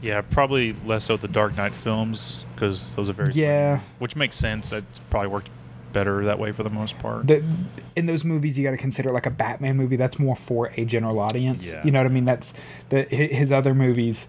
Yeah, 0.00 0.20
probably 0.20 0.74
less 0.86 1.04
so 1.04 1.16
the 1.16 1.26
Dark 1.28 1.56
Knight 1.56 1.72
films 1.72 2.44
because 2.54 2.94
those 2.94 3.08
are 3.08 3.12
very 3.12 3.32
Yeah. 3.32 3.80
which 3.98 4.14
makes 4.14 4.36
sense. 4.36 4.72
It's 4.72 5.00
probably 5.10 5.28
worked 5.28 5.50
better 5.92 6.24
that 6.26 6.38
way 6.38 6.52
for 6.52 6.62
the 6.62 6.70
most 6.70 6.98
part. 6.98 7.26
the, 7.26 7.42
in 7.96 8.06
those 8.06 8.24
movies 8.24 8.56
you 8.58 8.62
got 8.62 8.72
to 8.72 8.76
consider 8.76 9.10
like 9.10 9.24
a 9.26 9.30
batman 9.30 9.74
movie 9.76 9.96
that's 9.96 10.18
more 10.18 10.36
for 10.36 10.70
a 10.76 10.84
general 10.84 11.18
audience 11.18 11.66
Yeah. 11.66 11.82
you 11.84 11.90
know 11.90 11.98
what 12.00 12.10
i 12.10 12.14
mean 12.14 12.26
that's 12.26 12.52
the 12.90 13.02
his 13.04 13.50
other 13.50 13.74
movies 13.74 14.28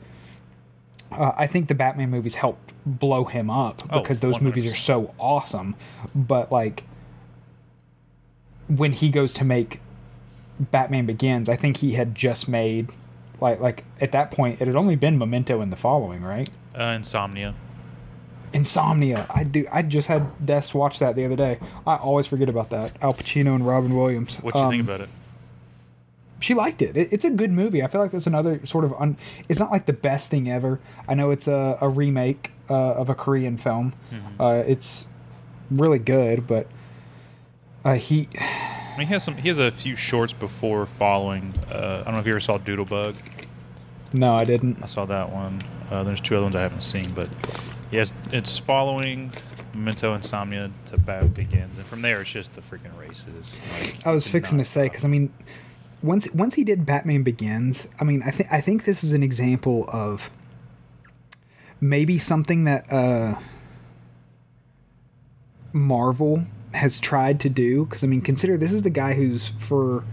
uh, 1.12 1.34
i 1.38 1.46
think 1.48 1.68
the 1.68 1.76
batman 1.76 2.10
movies 2.10 2.36
helped 2.36 2.72
blow 2.86 3.26
him 3.26 3.50
up 3.52 3.84
Oh, 3.92 4.00
because 4.02 4.22
those 4.22 4.40
movies 4.42 4.66
are 4.72 4.76
so 4.76 5.14
awesome 5.20 5.76
but 6.16 6.50
like 6.52 6.84
when 8.70 8.94
he 8.94 9.10
goes 9.10 9.34
to 9.34 9.44
make 9.44 9.82
batman 10.72 11.06
begins 11.06 11.50
i 11.50 11.56
think 11.56 11.78
he 11.78 11.94
had 11.94 12.14
just 12.16 12.48
made 12.48 12.90
like 13.42 13.60
like 13.60 13.84
at 14.02 14.12
that 14.12 14.32
point 14.32 14.62
it 14.62 14.68
had 14.68 14.76
only 14.76 14.96
been 14.96 15.18
memento 15.18 15.60
and 15.62 15.72
the 15.72 15.76
following 15.78 16.22
right 16.24 16.50
uh, 16.78 16.84
Insomnia. 16.96 17.56
Insomnia. 18.54 19.28
I 19.30 19.44
do. 19.44 19.66
I 19.72 19.82
just 19.84 20.08
had 20.08 20.44
Des 20.46 20.64
watch 20.74 21.00
that 21.00 21.16
the 21.16 21.26
other 21.26 21.36
day. 21.36 21.60
I 21.86 21.96
always 21.98 22.26
forget 22.26 22.50
about 22.50 22.70
that. 22.72 22.94
Al 23.02 23.14
Pacino 23.14 23.54
and 23.54 23.66
Robin 23.66 23.96
Williams. 23.96 24.38
What 24.38 24.54
do 24.54 24.60
you 24.62 24.70
think 24.70 24.84
Um, 24.84 24.88
about 24.90 25.02
it? 25.02 25.10
She 26.40 26.54
liked 26.54 26.82
it. 26.82 26.96
it. 26.98 27.10
It's 27.12 27.26
a 27.26 27.30
good 27.32 27.52
movie. 27.52 27.84
I 27.84 27.88
feel 27.88 28.02
like 28.02 28.12
that's 28.12 28.28
another 28.28 28.66
sort 28.66 28.86
of. 28.86 28.94
Un, 28.94 29.18
it's 29.50 29.60
not 29.60 29.72
like 29.72 29.86
the 29.86 29.94
best 29.94 30.30
thing 30.32 30.50
ever. 30.50 30.80
I 31.08 31.14
know 31.16 31.30
it's 31.32 31.48
a, 31.48 31.78
a 31.82 31.90
remake 31.90 32.52
uh, 32.70 32.74
of 32.94 33.10
a 33.10 33.16
Korean 33.16 33.58
film. 33.58 33.94
Mm-hmm. 34.12 34.42
Uh, 34.42 34.54
it's 34.66 35.08
really 35.70 36.00
good, 36.00 36.48
but 36.48 36.66
uh, 37.86 37.96
he 37.96 38.28
mean, 39.00 39.08
he 39.08 39.14
has 39.14 39.24
some. 39.24 39.36
He 39.38 39.48
has 39.48 39.58
a 39.58 39.72
few 39.72 39.96
shorts 39.96 40.34
before 40.34 40.86
following. 40.86 41.54
Uh, 41.72 42.02
I 42.02 42.04
don't 42.04 42.14
know 42.14 42.20
if 42.20 42.28
you 42.28 42.34
ever 42.34 42.40
saw 42.40 42.60
Doodlebug. 42.60 43.16
No, 44.14 44.34
I 44.34 44.44
didn't. 44.44 44.84
I 44.84 44.88
saw 44.88 45.06
that 45.06 45.32
one. 45.32 45.64
Uh, 45.90 46.04
there's 46.04 46.22
two 46.22 46.36
other 46.36 46.44
ones 46.44 46.56
I 46.56 46.62
haven't 46.62 46.84
seen, 46.84 47.10
but 47.14 47.30
yes, 47.92 48.12
it's 48.32 48.58
following 48.58 49.32
Memento 49.74 50.14
Insomnia 50.14 50.70
to 50.88 50.98
Batman 50.98 51.30
Begins, 51.30 51.78
and 51.78 51.88
from 51.88 52.02
there 52.02 52.22
it's 52.22 52.30
just 52.30 52.54
the 52.54 52.62
freaking 52.62 52.96
races. 53.00 53.60
Like, 53.80 54.06
I 54.06 54.12
was 54.12 54.28
fixing 54.28 54.58
to 54.58 54.66
say 54.66 54.84
because 54.84 55.06
I 55.06 55.08
mean, 55.08 55.32
once 56.04 56.32
once 56.34 56.56
he 56.56 56.64
did 56.64 56.86
Batman 56.86 57.24
Begins, 57.24 57.88
I 58.00 58.04
mean, 58.04 58.22
I 58.24 58.32
think 58.32 58.52
I 58.52 58.62
think 58.62 58.84
this 58.84 59.04
is 59.04 59.14
an 59.14 59.24
example 59.24 59.90
of 59.92 60.30
maybe 61.80 62.18
something 62.18 62.66
that 62.66 62.92
uh, 62.92 63.36
Marvel 65.72 66.44
has 66.74 67.00
tried 67.00 67.40
to 67.42 67.50
do. 67.50 67.86
Because 67.86 68.04
I 68.04 68.08
mean, 68.08 68.22
consider 68.22 68.58
this 68.58 68.72
is 68.72 68.84
the 68.84 68.90
guy 68.90 69.14
who's 69.14 69.48
for. 69.58 70.04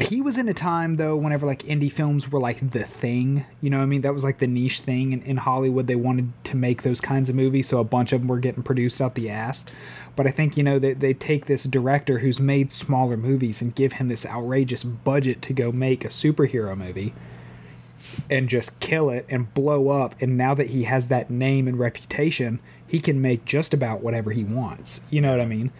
He 0.00 0.22
was 0.22 0.38
in 0.38 0.48
a 0.48 0.54
time 0.54 0.96
though, 0.96 1.16
whenever 1.16 1.46
like 1.46 1.62
indie 1.64 1.92
films 1.92 2.30
were 2.30 2.40
like 2.40 2.70
the 2.70 2.82
thing, 2.82 3.44
you 3.60 3.68
know. 3.70 3.80
I 3.80 3.86
mean, 3.86 4.00
that 4.00 4.14
was 4.14 4.24
like 4.24 4.38
the 4.38 4.46
niche 4.46 4.80
thing 4.80 5.12
in, 5.12 5.22
in 5.22 5.36
Hollywood. 5.36 5.86
They 5.86 5.96
wanted 5.96 6.32
to 6.44 6.56
make 6.56 6.82
those 6.82 7.00
kinds 7.00 7.28
of 7.28 7.36
movies, 7.36 7.68
so 7.68 7.78
a 7.78 7.84
bunch 7.84 8.12
of 8.12 8.22
them 8.22 8.28
were 8.28 8.38
getting 8.38 8.62
produced 8.62 9.00
out 9.00 9.14
the 9.14 9.28
ass. 9.28 9.64
But 10.16 10.26
I 10.26 10.30
think 10.30 10.56
you 10.56 10.62
know 10.62 10.78
they 10.78 10.94
they 10.94 11.14
take 11.14 11.46
this 11.46 11.64
director 11.64 12.18
who's 12.18 12.40
made 12.40 12.72
smaller 12.72 13.16
movies 13.16 13.60
and 13.60 13.74
give 13.74 13.94
him 13.94 14.08
this 14.08 14.26
outrageous 14.26 14.82
budget 14.82 15.42
to 15.42 15.52
go 15.52 15.70
make 15.70 16.04
a 16.04 16.08
superhero 16.08 16.76
movie 16.76 17.14
and 18.30 18.48
just 18.48 18.80
kill 18.80 19.10
it 19.10 19.26
and 19.28 19.52
blow 19.54 19.88
up. 19.88 20.20
And 20.20 20.36
now 20.36 20.54
that 20.54 20.68
he 20.68 20.84
has 20.84 21.08
that 21.08 21.30
name 21.30 21.68
and 21.68 21.78
reputation, 21.78 22.60
he 22.92 23.00
can 23.00 23.22
make 23.22 23.46
just 23.46 23.72
about 23.72 24.02
whatever 24.02 24.32
he 24.32 24.44
wants. 24.44 25.00
You 25.08 25.22
know 25.22 25.30
what 25.30 25.40
I 25.40 25.46
mean? 25.46 25.70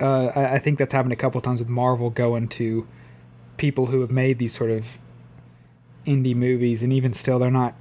Uh, 0.00 0.32
I, 0.34 0.54
I 0.54 0.58
think 0.58 0.78
that's 0.78 0.94
happened 0.94 1.12
a 1.12 1.16
couple 1.16 1.38
times 1.42 1.60
with 1.60 1.68
Marvel 1.68 2.08
going 2.08 2.48
to 2.48 2.88
people 3.58 3.88
who 3.88 4.00
have 4.00 4.10
made 4.10 4.38
these 4.38 4.56
sort 4.56 4.70
of 4.70 4.96
indie 6.06 6.34
movies, 6.34 6.82
and 6.82 6.94
even 6.94 7.12
still, 7.12 7.38
they're 7.38 7.50
not 7.50 7.74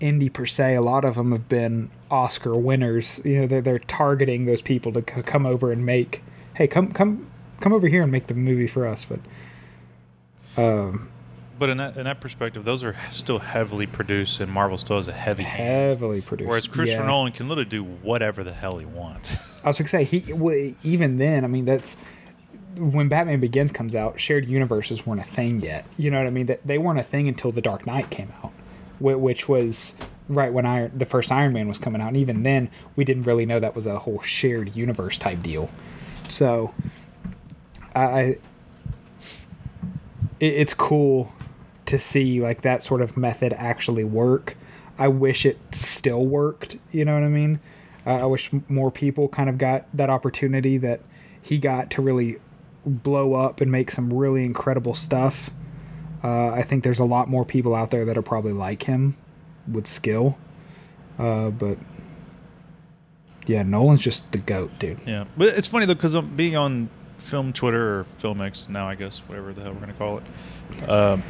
indie 0.00 0.32
per 0.32 0.46
se. 0.46 0.76
A 0.76 0.80
lot 0.80 1.04
of 1.04 1.16
them 1.16 1.32
have 1.32 1.48
been 1.48 1.90
Oscar 2.08 2.54
winners. 2.54 3.20
You 3.24 3.40
know, 3.40 3.46
they're 3.48 3.62
they're 3.62 3.78
targeting 3.80 4.46
those 4.46 4.62
people 4.62 4.92
to 4.92 5.00
c- 5.00 5.22
come 5.22 5.44
over 5.44 5.72
and 5.72 5.84
make. 5.84 6.22
Hey, 6.54 6.68
come 6.68 6.92
come 6.92 7.26
come 7.60 7.72
over 7.72 7.88
here 7.88 8.04
and 8.04 8.12
make 8.12 8.28
the 8.28 8.34
movie 8.34 8.68
for 8.68 8.86
us. 8.86 9.04
But 9.04 9.18
um, 10.56 11.08
But 11.58 11.70
in 11.70 11.78
that 11.78 11.96
in 11.96 12.04
that 12.04 12.20
perspective, 12.20 12.64
those 12.64 12.84
are 12.84 12.94
still 13.10 13.38
heavily 13.38 13.86
produced, 13.86 14.40
and 14.40 14.50
Marvel 14.52 14.76
still 14.76 14.98
has 14.98 15.08
a 15.08 15.12
heavy 15.12 15.42
hand. 15.42 15.62
heavily 15.62 16.20
produced. 16.20 16.48
Whereas 16.48 16.66
Christopher 16.68 17.02
Yeah. 17.02 17.08
Nolan 17.08 17.32
can 17.32 17.48
literally 17.48 17.70
do 17.70 17.82
whatever 17.84 18.44
the 18.44 18.52
hell 18.52 18.78
he 18.78 18.84
wants. 18.86 19.36
I 19.64 19.68
was 19.68 19.78
gonna 19.78 19.88
say 19.88 20.04
he 20.04 20.32
well, 20.32 20.72
even 20.82 21.18
then. 21.18 21.44
I 21.44 21.48
mean, 21.48 21.64
that's 21.64 21.96
when 22.76 23.08
Batman 23.08 23.40
Begins 23.40 23.72
comes 23.72 23.94
out. 23.94 24.20
Shared 24.20 24.46
universes 24.46 25.06
weren't 25.06 25.20
a 25.20 25.24
thing 25.24 25.62
yet. 25.62 25.86
You 25.96 26.10
know 26.10 26.18
what 26.18 26.26
I 26.26 26.30
mean? 26.30 26.46
That 26.46 26.66
they 26.66 26.76
weren't 26.78 26.98
a 26.98 27.02
thing 27.04 27.26
until 27.26 27.52
The 27.52 27.62
Dark 27.62 27.86
Knight 27.86 28.10
came 28.10 28.32
out, 28.44 28.52
which 29.00 29.48
was 29.48 29.94
right 30.28 30.52
when 30.52 30.66
Iron 30.66 30.92
the 30.94 31.06
first 31.06 31.32
Iron 31.32 31.54
Man 31.54 31.68
was 31.68 31.78
coming 31.78 32.02
out. 32.02 32.08
And 32.08 32.16
even 32.18 32.42
then, 32.42 32.68
we 32.96 33.04
didn't 33.04 33.22
really 33.22 33.46
know 33.46 33.60
that 33.60 33.74
was 33.74 33.86
a 33.86 33.98
whole 34.00 34.20
shared 34.20 34.76
universe 34.76 35.18
type 35.18 35.42
deal. 35.42 35.70
So, 36.28 36.74
I, 37.94 38.02
I 38.04 38.20
it, 38.20 38.38
it's 40.40 40.74
cool 40.74 41.32
to 41.86 41.98
see 41.98 42.40
like 42.40 42.62
that 42.62 42.82
sort 42.82 43.00
of 43.00 43.16
method 43.16 43.52
actually 43.54 44.04
work. 44.04 44.56
I 44.98 45.08
wish 45.08 45.44
it 45.46 45.58
still 45.72 46.24
worked. 46.24 46.76
You 46.90 47.04
know 47.04 47.14
what 47.14 47.22
I 47.22 47.28
mean? 47.28 47.60
Uh, 48.06 48.22
I 48.22 48.24
wish 48.26 48.50
more 48.68 48.90
people 48.90 49.28
kind 49.28 49.48
of 49.50 49.58
got 49.58 49.86
that 49.94 50.10
opportunity 50.10 50.78
that 50.78 51.00
he 51.42 51.58
got 51.58 51.90
to 51.92 52.02
really 52.02 52.38
blow 52.84 53.34
up 53.34 53.60
and 53.60 53.70
make 53.70 53.90
some 53.90 54.12
really 54.12 54.44
incredible 54.44 54.94
stuff. 54.94 55.50
Uh, 56.22 56.50
I 56.50 56.62
think 56.62 56.84
there's 56.84 56.98
a 56.98 57.04
lot 57.04 57.28
more 57.28 57.44
people 57.44 57.74
out 57.74 57.90
there 57.90 58.04
that 58.04 58.16
are 58.16 58.22
probably 58.22 58.52
like 58.52 58.84
him 58.84 59.16
with 59.70 59.86
skill. 59.86 60.38
Uh, 61.18 61.50
but 61.50 61.78
yeah, 63.46 63.62
Nolan's 63.62 64.02
just 64.02 64.30
the 64.32 64.38
goat, 64.38 64.70
dude. 64.78 64.98
Yeah, 65.06 65.24
but 65.36 65.48
it's 65.48 65.66
funny 65.66 65.86
though 65.86 65.94
because 65.94 66.14
I'm 66.14 66.34
being 66.36 66.56
on 66.56 66.88
film 67.18 67.52
Twitter 67.52 68.00
or 68.00 68.06
FilmX 68.20 68.68
now, 68.68 68.88
I 68.88 68.94
guess 68.94 69.18
whatever 69.20 69.52
the 69.52 69.62
hell 69.62 69.72
we're 69.72 69.80
gonna 69.80 69.92
call 69.94 70.18
it. 70.18 70.88
Um, 70.88 71.22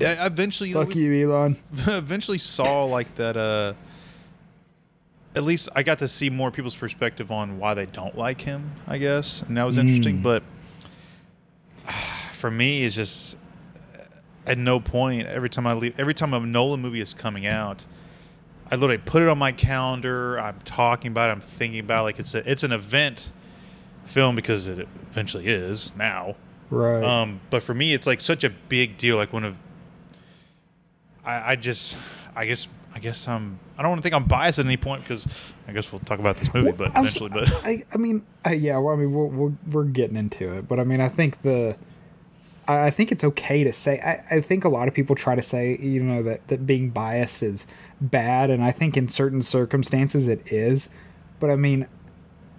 I 0.00 0.26
eventually, 0.26 0.70
you 0.70 0.74
Fuck 0.74 0.94
you, 0.94 1.30
Elon. 1.30 1.56
eventually 1.86 2.38
saw 2.38 2.84
like 2.84 3.14
that. 3.16 3.36
Uh, 3.36 3.74
at 5.34 5.44
least 5.44 5.68
I 5.76 5.82
got 5.82 6.00
to 6.00 6.08
see 6.08 6.28
more 6.30 6.50
people's 6.50 6.76
perspective 6.76 7.30
on 7.30 7.58
why 7.58 7.74
they 7.74 7.86
don't 7.86 8.16
like 8.16 8.40
him. 8.40 8.72
I 8.86 8.98
guess, 8.98 9.42
and 9.42 9.56
that 9.56 9.64
was 9.64 9.78
interesting. 9.78 10.18
Mm. 10.18 10.22
But 10.22 10.42
for 12.32 12.50
me, 12.50 12.84
it's 12.84 12.94
just 12.94 13.36
at 14.46 14.58
no 14.58 14.80
point 14.80 15.28
every 15.28 15.50
time 15.50 15.66
I 15.66 15.74
leave, 15.74 15.98
every 15.98 16.14
time 16.14 16.34
a 16.34 16.40
Nolan 16.40 16.80
movie 16.80 17.00
is 17.00 17.14
coming 17.14 17.46
out. 17.46 17.84
I 18.70 18.76
literally 18.76 19.02
put 19.04 19.22
it 19.22 19.28
on 19.28 19.38
my 19.38 19.52
calendar. 19.52 20.38
I'm 20.38 20.60
talking 20.64 21.10
about 21.10 21.28
it. 21.28 21.32
I'm 21.32 21.40
thinking 21.40 21.80
about 21.80 22.00
it 22.00 22.04
like 22.04 22.18
it's 22.20 22.34
a, 22.34 22.50
it's 22.50 22.62
an 22.62 22.70
event 22.72 23.32
film 24.04 24.36
because 24.36 24.68
it 24.68 24.86
eventually 25.10 25.48
is 25.48 25.92
now. 25.96 26.36
Right. 26.70 27.02
Um, 27.02 27.40
but 27.50 27.62
for 27.62 27.74
me, 27.74 27.94
it's 27.94 28.06
like 28.06 28.20
such 28.20 28.44
a 28.44 28.50
big 28.50 28.96
deal. 28.96 29.16
Like 29.16 29.32
one 29.32 29.44
of, 29.44 29.56
I, 31.24 31.52
I 31.52 31.56
just, 31.56 31.96
I 32.34 32.46
guess, 32.46 32.68
I 32.94 32.98
guess 32.98 33.28
I'm. 33.28 33.58
I 33.76 33.82
don't 33.82 33.90
want 33.90 34.00
to 34.00 34.02
think 34.02 34.14
I'm 34.14 34.26
biased 34.26 34.58
at 34.58 34.66
any 34.66 34.76
point 34.76 35.02
because 35.02 35.26
I 35.68 35.72
guess 35.72 35.92
we'll 35.92 36.00
talk 36.00 36.18
about 36.18 36.36
this 36.36 36.52
movie, 36.52 36.68
Well, 36.68 36.76
but 36.76 36.96
I 36.96 37.00
eventually. 37.00 37.30
But 37.30 37.48
I, 37.64 37.84
I 37.92 37.96
mean, 37.98 38.24
uh, 38.46 38.50
yeah. 38.50 38.78
Well, 38.78 38.94
I 38.94 38.98
mean, 38.98 39.12
we're, 39.12 39.26
we're 39.26 39.52
we're 39.70 39.84
getting 39.84 40.16
into 40.16 40.52
it, 40.52 40.68
but 40.68 40.80
I 40.80 40.84
mean, 40.84 41.00
I 41.00 41.08
think 41.08 41.42
the, 41.42 41.76
I, 42.66 42.86
I 42.86 42.90
think 42.90 43.12
it's 43.12 43.24
okay 43.24 43.64
to 43.64 43.72
say. 43.72 44.00
I, 44.00 44.36
I 44.36 44.40
think 44.40 44.64
a 44.64 44.68
lot 44.68 44.88
of 44.88 44.94
people 44.94 45.14
try 45.14 45.34
to 45.34 45.42
say, 45.42 45.76
you 45.78 46.02
know, 46.02 46.22
that 46.24 46.48
that 46.48 46.66
being 46.66 46.90
biased 46.90 47.42
is 47.42 47.66
bad, 48.00 48.50
and 48.50 48.62
I 48.64 48.72
think 48.72 48.96
in 48.96 49.08
certain 49.08 49.42
circumstances 49.42 50.26
it 50.28 50.52
is, 50.52 50.88
but 51.38 51.50
I 51.50 51.56
mean. 51.56 51.86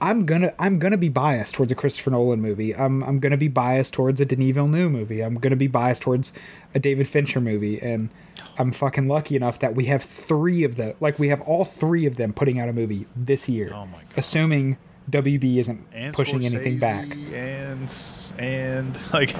I'm 0.01 0.25
gonna 0.25 0.53
I'm 0.57 0.79
gonna 0.79 0.97
be 0.97 1.09
biased 1.09 1.53
towards 1.53 1.71
a 1.71 1.75
Christopher 1.75 2.09
Nolan 2.09 2.41
movie. 2.41 2.75
I'm 2.75 3.03
I'm 3.03 3.19
gonna 3.19 3.37
be 3.37 3.47
biased 3.47 3.93
towards 3.93 4.19
a 4.19 4.25
Denis 4.25 4.55
Villeneuve 4.55 4.91
movie. 4.91 5.21
I'm 5.21 5.35
gonna 5.35 5.55
be 5.55 5.67
biased 5.67 6.01
towards 6.01 6.33
a 6.73 6.79
David 6.79 7.07
Fincher 7.07 7.39
movie, 7.39 7.79
and 7.79 8.09
I'm 8.57 8.71
fucking 8.71 9.07
lucky 9.07 9.35
enough 9.35 9.59
that 9.59 9.75
we 9.75 9.85
have 9.85 10.01
three 10.01 10.63
of 10.63 10.75
the 10.75 10.95
like 10.99 11.19
we 11.19 11.27
have 11.29 11.41
all 11.41 11.65
three 11.65 12.07
of 12.07 12.15
them 12.15 12.33
putting 12.33 12.59
out 12.59 12.67
a 12.67 12.73
movie 12.73 13.05
this 13.15 13.47
year. 13.47 13.71
Oh 13.73 13.85
my 13.85 13.99
God. 13.99 14.17
Assuming 14.17 14.77
WB 15.11 15.57
isn't 15.57 15.85
and 15.93 16.15
pushing 16.15 16.45
anything 16.45 16.79
back. 16.79 17.15
and 17.31 17.93
and 18.39 18.97
like 19.13 19.35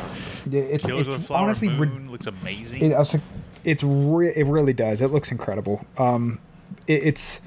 It's, 0.51 0.85
Killers 0.85 1.07
it's 1.07 1.25
Flower 1.25 1.45
honestly 1.45 1.69
Moon 1.69 2.11
looks 2.11 2.27
amazing. 2.27 2.83
it, 2.83 2.93
I 2.93 2.99
was 2.99 3.13
like, 3.15 3.23
it's 3.63 3.83
re- 3.83 4.33
it 4.35 4.45
really 4.45 4.73
does. 4.73 5.01
It 5.01 5.07
looks 5.11 5.31
incredible. 5.31 5.83
Um, 5.97 6.39
it, 6.85 7.03
it's 7.03 7.41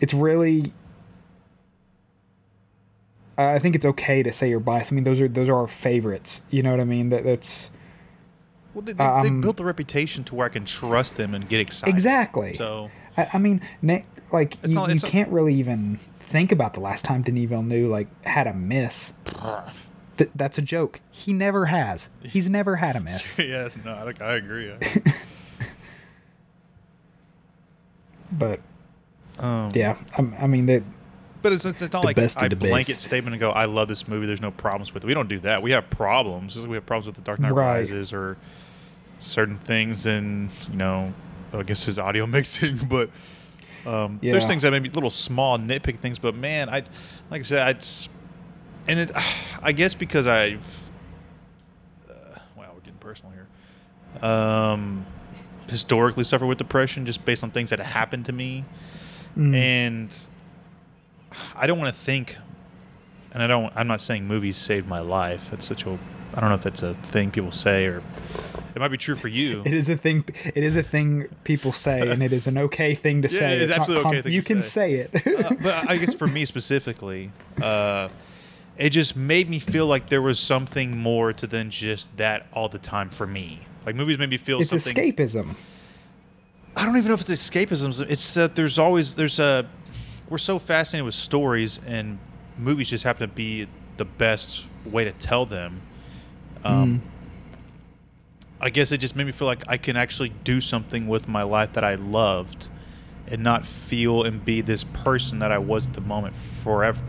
it's 0.00 0.14
really. 0.14 0.72
I 3.38 3.54
I 3.54 3.58
think 3.58 3.74
it's 3.74 3.84
okay 3.84 4.22
to 4.22 4.32
say 4.32 4.48
you're 4.48 4.60
biased. 4.60 4.92
I 4.92 4.94
mean, 4.94 5.04
those 5.04 5.20
are 5.20 5.28
those 5.28 5.48
are 5.48 5.54
our 5.56 5.66
favorites. 5.68 6.42
You 6.50 6.62
know 6.62 6.70
what 6.70 6.80
I 6.80 6.84
mean? 6.84 7.08
That 7.10 7.24
that's 7.24 7.70
well, 8.74 8.82
they, 8.82 8.92
they, 8.92 9.04
they 9.04 9.28
um, 9.28 9.40
built 9.40 9.56
the 9.56 9.64
reputation 9.64 10.22
to 10.24 10.34
where 10.34 10.46
I 10.46 10.50
can 10.50 10.64
trust 10.64 11.16
them 11.16 11.34
and 11.34 11.48
get 11.48 11.60
excited. 11.60 11.94
exactly. 11.94 12.54
So 12.56 12.90
I, 13.16 13.28
I 13.34 13.38
mean, 13.38 13.60
na- 13.82 14.00
like 14.32 14.56
you, 14.66 14.74
not- 14.74 14.92
you 14.92 15.00
can't 15.00 15.30
really 15.30 15.54
even 15.54 15.98
think 16.20 16.52
about 16.52 16.74
the 16.74 16.80
last 16.80 17.04
time 17.04 17.22
Denis 17.22 17.48
Villeneuve 17.48 17.88
like 17.90 18.08
had 18.26 18.46
a 18.46 18.52
miss. 18.54 19.12
Th- 20.18 20.30
that's 20.34 20.56
a 20.58 20.62
joke. 20.62 21.00
He 21.10 21.32
never 21.32 21.66
has. 21.66 22.08
He's 22.22 22.48
never 22.50 22.76
had 22.76 22.96
a 22.96 23.00
miss. 23.00 23.38
yes, 23.38 23.76
no, 23.84 23.92
I, 23.92 24.24
I 24.24 24.34
agree. 24.36 24.72
But 28.32 28.60
Um, 29.38 29.70
yeah, 29.74 29.96
I, 30.18 30.44
I 30.44 30.46
mean 30.46 30.66
that. 30.66 30.82
But 31.42 31.52
it's, 31.52 31.64
it's, 31.64 31.82
it's 31.82 31.92
not 31.92 32.00
The 32.00 32.06
like 32.06 32.16
best 32.16 32.36
of 32.36 32.42
I 32.42 32.48
the 32.48 32.56
blanket 32.56 32.92
best. 32.92 33.02
statement 33.02 33.34
and 33.34 33.40
go, 33.40 33.50
I 33.50 33.66
love 33.66 33.88
this 33.88 34.08
movie. 34.08 34.26
There's 34.26 34.40
no 34.40 34.50
problems 34.50 34.92
with 34.92 35.04
it. 35.04 35.06
We 35.06 35.14
don't 35.14 35.28
do 35.28 35.38
that. 35.40 35.62
We 35.62 35.70
have 35.72 35.88
problems. 35.90 36.56
We 36.58 36.74
have 36.74 36.86
problems 36.86 37.06
with 37.06 37.16
The 37.16 37.22
Dark 37.22 37.38
Knight 37.40 37.52
Right. 37.52 37.78
Rises 37.78 38.12
or 38.12 38.36
certain 39.20 39.58
things 39.58 40.06
and, 40.06 40.50
you 40.70 40.76
know, 40.76 41.12
I 41.52 41.62
guess 41.62 41.84
his 41.84 41.98
audio 41.98 42.26
mixing. 42.26 42.76
But 42.78 43.10
um, 43.84 44.18
there's 44.22 44.46
things 44.46 44.62
that 44.62 44.70
may 44.72 44.78
be 44.80 44.88
little 44.88 45.10
small 45.10 45.58
nitpick 45.58 45.98
things. 45.98 46.18
But 46.18 46.34
man, 46.34 46.68
I, 46.68 46.82
like 47.30 47.40
I 47.40 47.42
said, 47.42 47.76
it's, 47.76 48.08
and 48.88 48.98
it, 48.98 49.12
I 49.62 49.72
guess 49.72 49.94
because 49.94 50.26
I've, 50.26 50.88
uh, 52.08 52.12
wow, 52.56 52.70
we're 52.74 52.80
getting 52.80 52.94
personal 52.98 53.32
here. 53.32 54.28
Um, 54.28 55.04
historically 55.68 56.24
suffer 56.24 56.46
with 56.46 56.58
depression 56.58 57.04
just 57.06 57.24
based 57.24 57.42
on 57.44 57.50
things 57.50 57.70
that 57.70 57.78
happened 57.80 58.24
to 58.26 58.32
me 58.32 58.64
mm, 59.36 59.54
and 59.54 60.16
I 61.54 61.66
don't 61.66 61.78
want 61.78 61.94
to 61.94 62.00
think, 62.00 62.36
and 63.32 63.42
I 63.42 63.46
don't. 63.46 63.72
I'm 63.76 63.86
not 63.86 64.00
saying 64.00 64.26
movies 64.26 64.56
saved 64.56 64.88
my 64.88 65.00
life. 65.00 65.50
That's 65.50 65.64
such 65.64 65.84
a. 65.86 65.98
I 66.34 66.40
don't 66.40 66.50
know 66.50 66.54
if 66.56 66.62
that's 66.62 66.82
a 66.82 66.94
thing 66.94 67.30
people 67.30 67.52
say, 67.52 67.86
or 67.86 68.02
it 68.74 68.78
might 68.80 68.88
be 68.88 68.98
true 68.98 69.14
for 69.14 69.28
you. 69.28 69.62
It 69.64 69.72
is 69.72 69.88
a 69.88 69.96
thing. 69.96 70.24
It 70.54 70.62
is 70.62 70.76
a 70.76 70.82
thing 70.82 71.28
people 71.44 71.72
say, 71.72 72.08
and 72.10 72.22
it 72.22 72.32
is 72.32 72.46
an 72.46 72.58
okay 72.58 72.94
thing 72.94 73.22
to 73.22 73.28
Yeah, 73.28 73.38
say. 73.38 73.56
it's 73.58 73.70
not 73.70 73.80
absolutely 73.80 74.08
okay 74.10 74.22
thing 74.22 74.32
You 74.32 74.42
can 74.42 74.60
say. 74.60 75.08
say 75.10 75.26
it. 75.26 75.46
Uh, 75.46 75.54
but 75.62 75.88
I 75.90 75.96
guess 75.96 76.12
for 76.14 76.26
me 76.26 76.44
specifically, 76.44 77.30
uh, 77.62 78.08
it 78.76 78.90
just 78.90 79.16
made 79.16 79.48
me 79.48 79.58
feel 79.58 79.86
like 79.86 80.08
there 80.10 80.20
was 80.20 80.38
something 80.38 80.98
more 80.98 81.32
to 81.32 81.46
than 81.46 81.70
just 81.70 82.14
that 82.18 82.46
all 82.52 82.68
the 82.68 82.78
time 82.78 83.08
for 83.08 83.26
me. 83.26 83.60
Like 83.86 83.94
movies 83.94 84.18
made 84.18 84.28
me 84.30 84.36
feel 84.36 84.60
It's 84.60 84.68
something. 84.70 84.94
escapism. 84.94 85.54
I 86.76 86.84
don't 86.84 86.96
even 86.98 87.08
know 87.08 87.14
if 87.14 87.22
it's 87.22 87.30
escapism. 87.30 88.04
It's 88.10 88.34
that 88.34 88.54
there's 88.56 88.78
always 88.78 89.16
there's 89.16 89.38
a 89.38 89.66
we're 90.28 90.38
so 90.38 90.58
fascinated 90.58 91.04
with 91.04 91.14
stories, 91.14 91.80
and 91.86 92.18
movies 92.58 92.90
just 92.90 93.04
happen 93.04 93.28
to 93.28 93.34
be 93.34 93.68
the 93.96 94.04
best 94.04 94.64
way 94.84 95.04
to 95.04 95.12
tell 95.12 95.46
them. 95.46 95.80
Um, 96.64 97.02
I 98.60 98.70
guess 98.70 98.90
it 98.90 98.98
just 98.98 99.14
made 99.14 99.26
me 99.26 99.32
feel 99.32 99.46
like 99.46 99.62
I 99.68 99.76
can 99.76 99.96
actually 99.96 100.30
do 100.44 100.60
something 100.60 101.06
with 101.06 101.28
my 101.28 101.42
life 101.42 101.74
that 101.74 101.84
I 101.84 101.94
loved, 101.94 102.68
and 103.28 103.42
not 103.42 103.66
feel 103.66 104.24
and 104.24 104.44
be 104.44 104.60
this 104.60 104.84
person 104.84 105.40
that 105.40 105.52
I 105.52 105.58
was 105.58 105.88
at 105.88 105.94
the 105.94 106.00
moment 106.00 106.34
forever. 106.34 107.02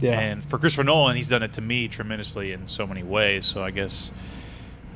Yeah. 0.00 0.18
And 0.18 0.44
for 0.44 0.58
Christopher 0.58 0.84
Nolan, 0.84 1.16
he's 1.16 1.28
done 1.28 1.42
it 1.42 1.54
to 1.54 1.62
me 1.62 1.88
tremendously 1.88 2.52
in 2.52 2.68
so 2.68 2.86
many 2.86 3.02
ways. 3.02 3.46
So 3.46 3.62
I 3.64 3.70
guess, 3.70 4.10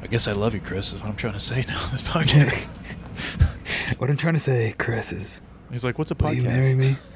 I 0.02 0.06
guess 0.06 0.28
I 0.28 0.32
love 0.32 0.52
you, 0.52 0.60
Chris. 0.60 0.92
Is 0.92 1.00
what 1.00 1.08
I'm 1.08 1.16
trying 1.16 1.32
to 1.32 1.40
say 1.40 1.64
now. 1.68 1.86
This 1.90 2.02
podcast. 2.02 2.66
what 3.98 4.10
I'm 4.10 4.18
trying 4.18 4.34
to 4.34 4.40
say, 4.40 4.74
Chris, 4.76 5.12
is 5.12 5.40
He's 5.70 5.84
like, 5.84 5.98
"What's 5.98 6.10
a 6.10 6.14
will 6.14 6.30
podcast?" 6.30 6.36
you 6.36 6.42
marry 6.42 6.74
me? 6.74 6.96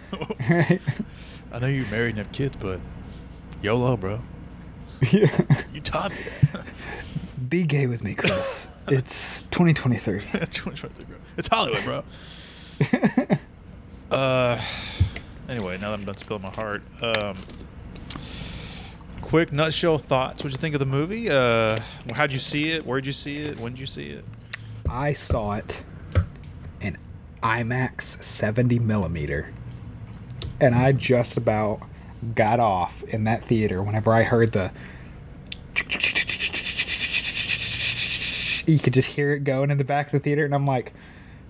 right? 0.48 0.80
I 1.52 1.58
know 1.58 1.66
you're 1.66 1.86
married 1.86 2.10
and 2.10 2.18
have 2.18 2.32
kids, 2.32 2.56
but 2.58 2.80
YOLO, 3.62 3.96
bro. 3.96 4.20
yeah. 5.12 5.28
You 5.72 5.80
taught 5.80 6.10
me 6.10 6.18
that. 6.52 6.64
Be 7.48 7.64
gay 7.64 7.86
with 7.86 8.02
me, 8.02 8.14
Chris. 8.14 8.66
it's 8.88 9.42
2023. 9.42 10.20
2023, 10.20 11.04
bro. 11.04 11.16
it's 11.36 11.48
Hollywood, 11.48 11.84
bro. 11.84 12.04
uh, 14.10 14.60
anyway, 15.48 15.78
now 15.78 15.90
that 15.90 15.98
I'm 15.98 16.04
done 16.04 16.16
spilling 16.16 16.42
my 16.42 16.50
heart, 16.50 16.82
um, 17.02 17.36
quick 19.20 19.52
nutshell 19.52 19.98
thoughts. 19.98 20.42
What'd 20.42 20.52
you 20.52 20.58
think 20.58 20.74
of 20.74 20.78
the 20.80 20.86
movie? 20.86 21.30
Uh, 21.30 21.76
how'd 22.12 22.30
you 22.30 22.38
see 22.38 22.70
it? 22.70 22.84
Where'd 22.86 23.06
you 23.06 23.12
see 23.12 23.36
it? 23.36 23.58
When 23.58 23.72
did 23.72 23.80
you 23.80 23.86
see 23.86 24.08
it? 24.08 24.24
I 24.88 25.12
saw 25.12 25.54
it 25.54 25.84
in 26.80 26.96
IMAX 27.42 28.22
70 28.22 28.78
millimeter, 28.78 29.52
and 30.60 30.74
I 30.74 30.92
just 30.92 31.36
about 31.36 31.80
got 32.34 32.60
off 32.60 33.02
in 33.04 33.24
that 33.24 33.44
theater 33.44 33.82
whenever 33.82 34.12
I 34.12 34.22
heard 34.22 34.52
the. 34.52 34.72
You 38.66 38.78
could 38.78 38.94
just 38.94 39.10
hear 39.10 39.32
it 39.32 39.44
going 39.44 39.70
in 39.70 39.78
the 39.78 39.84
back 39.84 40.06
of 40.06 40.12
the 40.12 40.20
theater, 40.20 40.44
and 40.44 40.54
I'm 40.54 40.66
like, 40.66 40.94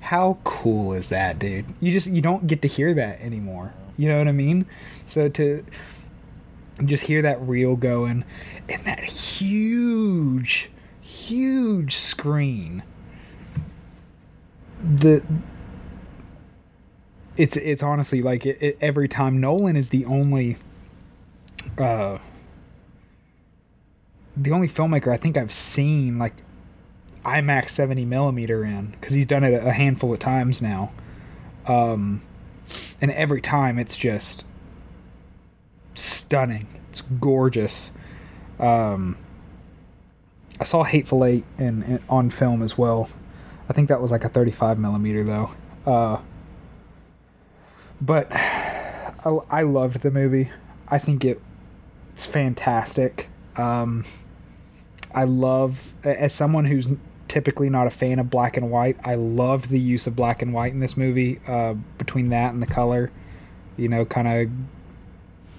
"How 0.01 0.39
cool 0.45 0.93
is 0.93 1.11
that, 1.11 1.39
dude?" 1.39 1.67
You 1.81 1.93
just 1.93 2.07
you 2.07 2.21
don't 2.21 2.47
get 2.47 2.63
to 2.63 2.69
hear 2.69 2.93
that 2.95 3.21
anymore. 3.21 3.73
You 3.97 4.09
know 4.09 4.19
what 4.19 4.27
I 4.27 4.33
mean? 4.33 4.67
So 5.05 5.29
to 5.29 5.65
just 6.85 7.05
hear 7.05 7.23
that 7.23 7.41
reel 7.43 7.77
going 7.77 8.25
and 8.69 8.85
that 8.85 9.05
huge, 9.05 10.71
huge 11.01 11.95
screen 11.95 12.83
the 14.85 15.23
it's 17.37 17.57
it's 17.57 17.83
honestly 17.83 18.23
like 18.23 18.47
it, 18.47 18.63
it, 18.63 18.79
every 18.81 19.09
time 19.09 19.41
Nolan 19.41 19.77
is 19.77 19.89
the 19.89 20.05
only 20.05 20.57
uh 21.79 22.19
the 24.37 24.51
only 24.51 24.69
filmmaker 24.69 25.13
I 25.13 25.17
think 25.17 25.37
I've 25.37 25.53
seen 25.53 26.19
like 26.19 26.35
IMAX 27.25 27.71
70 27.71 28.05
millimeter 28.05 28.65
in 28.65 28.89
because 29.01 29.15
he's 29.15 29.27
done 29.27 29.45
it 29.45 29.55
a 29.55 29.73
handful 29.73 30.13
of 30.13 30.19
times 30.19 30.61
now. 30.61 30.93
Um 31.67 32.23
and 33.01 33.11
every 33.11 33.41
time 33.41 33.79
it's 33.79 33.97
just 33.97 34.45
stunning. 35.95 36.67
It's 36.91 37.01
gorgeous. 37.01 37.91
Um 38.59 39.17
I 40.61 40.65
saw 40.65 40.85
Hateful 40.85 41.25
Eight 41.25 41.45
in, 41.59 41.83
in 41.83 42.05
on 42.09 42.31
film 42.31 42.63
as 42.63 42.79
well. 42.79 43.09
I 43.69 43.73
think 43.73 43.89
that 43.89 44.01
was 44.01 44.13
like 44.13 44.25
a 44.25 44.29
35 44.29 44.79
millimeter 44.79 45.25
though. 45.25 45.51
Uh, 45.85 46.19
but 48.01 48.33
I, 48.33 49.39
I 49.51 49.63
loved 49.63 50.03
the 50.03 50.11
movie. 50.11 50.51
I 50.89 50.99
think 50.99 51.25
it 51.25 51.41
it's 52.13 52.25
fantastic. 52.25 53.29
Um, 53.57 54.05
I 55.15 55.25
love 55.25 55.95
as 56.05 56.33
someone 56.33 56.65
who's 56.65 56.89
typically 57.29 57.69
not 57.69 57.87
a 57.87 57.91
fan 57.91 58.19
of 58.19 58.31
black 58.31 58.57
and 58.57 58.71
white. 58.71 58.97
I 59.05 59.17
loved 59.17 59.69
the 59.69 59.79
use 59.81 60.07
of 60.07 60.15
black 60.15 60.43
and 60.43 60.53
white 60.53 60.73
in 60.73 60.81
this 60.81 60.97
movie. 60.97 61.41
Uh, 61.47 61.75
between 61.99 62.29
that 62.29 62.53
and 62.53 62.63
the 62.63 62.67
color, 62.67 63.11
you 63.77 63.89
know, 63.89 64.05
kind 64.05 64.29
of 64.29 64.51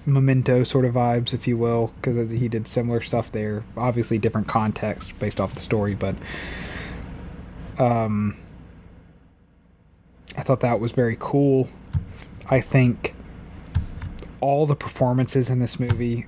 memento 0.06 0.64
sort 0.64 0.84
of 0.84 0.94
vibes, 0.94 1.34
if 1.34 1.46
you 1.46 1.58
will, 1.58 1.92
because 1.96 2.30
he 2.30 2.48
did 2.48 2.68
similar 2.68 3.00
stuff 3.00 3.30
there. 3.32 3.64
Obviously, 3.76 4.18
different 4.18 4.48
context 4.48 5.18
based 5.18 5.40
off 5.40 5.54
the 5.54 5.60
story, 5.60 5.94
but 5.94 6.14
um, 7.78 8.36
I 10.36 10.42
thought 10.42 10.60
that 10.60 10.80
was 10.80 10.92
very 10.92 11.16
cool. 11.18 11.68
I 12.48 12.60
think 12.60 13.14
all 14.40 14.66
the 14.66 14.76
performances 14.76 15.50
in 15.50 15.58
this 15.58 15.80
movie 15.80 16.26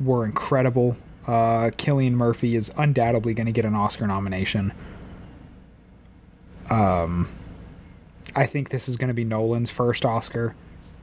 were 0.00 0.24
incredible. 0.24 0.96
Uh, 1.26 1.70
Cillian 1.76 2.12
Murphy 2.12 2.56
is 2.56 2.70
undoubtedly 2.76 3.34
going 3.34 3.46
to 3.46 3.52
get 3.52 3.64
an 3.64 3.74
Oscar 3.74 4.06
nomination. 4.06 4.72
Um, 6.70 7.28
I 8.34 8.46
think 8.46 8.70
this 8.70 8.88
is 8.88 8.96
going 8.96 9.08
to 9.08 9.14
be 9.14 9.24
Nolan's 9.24 9.70
first 9.70 10.04
Oscar. 10.04 10.54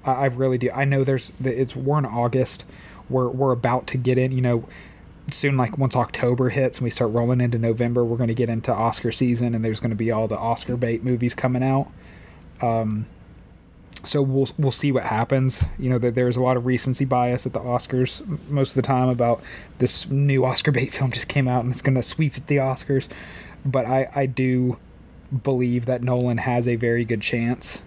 I, 0.06 0.14
I 0.14 0.26
really 0.26 0.58
do. 0.58 0.70
I 0.74 0.86
know 0.86 1.04
there's 1.04 1.34
it's 1.44 1.76
we're 1.76 2.00
in 2.00 2.06
August. 2.06 2.66
We're 3.10 3.30
we're 3.30 3.52
about 3.52 3.88
to 3.88 3.98
get 3.98 4.18
in. 4.18 4.32
You 4.32 4.42
know, 4.42 4.68
soon 5.32 5.58
like 5.58 5.78
once 5.78 5.96
October 5.96 6.50
hits 6.50 6.80
and 6.80 6.86
we 6.86 6.90
start 6.90 7.12
rolling 7.12 7.42
into 7.42 7.58
November, 7.58 8.04
we're 8.04 8.18
going 8.18 8.30
to 8.30 8.36
get 8.36 8.50
into 8.50 8.74
Oscar 8.74 9.12
season 9.12 9.54
and 9.56 9.64
there's 9.64 9.80
going 9.80 9.92
to 9.92 9.96
be 9.96 10.12
all 10.12 10.28
the 10.28 10.38
Oscar 10.38 10.78
bait 10.78 11.04
movies 11.04 11.34
coming 11.34 11.64
out. 11.64 11.90
Um, 12.62 13.08
so 14.04 14.22
we'll 14.22 14.50
we'll 14.58 14.72
see 14.72 14.92
what 14.92 15.04
happens. 15.04 15.66
You 15.78 15.90
know 15.90 15.98
that 16.00 16.16
there's 16.16 16.38
a 16.38 16.42
lot 16.42 16.58
of 16.58 16.66
recency 16.66 17.06
bias 17.06 17.46
at 17.46 17.54
the 17.54 17.60
Oscars 17.60 18.22
most 18.50 18.72
of 18.72 18.76
the 18.76 18.82
time 18.82 19.10
about 19.10 19.42
this 19.80 20.10
new 20.10 20.44
Oscar 20.46 20.72
bait 20.72 20.94
film 20.94 21.12
just 21.12 21.28
came 21.28 21.48
out 21.48 21.64
and 21.64 21.72
it's 21.72 21.82
going 21.82 21.96
to 21.96 22.04
sweep 22.04 22.34
the 22.34 22.58
Oscars. 22.58 23.08
But 23.66 23.86
I 23.86 24.10
I 24.16 24.26
do 24.26 24.78
believe 25.44 25.86
that 25.86 26.04
Nolan 26.04 26.38
has 26.40 26.68
a 26.68 26.76
very 26.76 27.06
good 27.06 27.22
chance. 27.22 27.82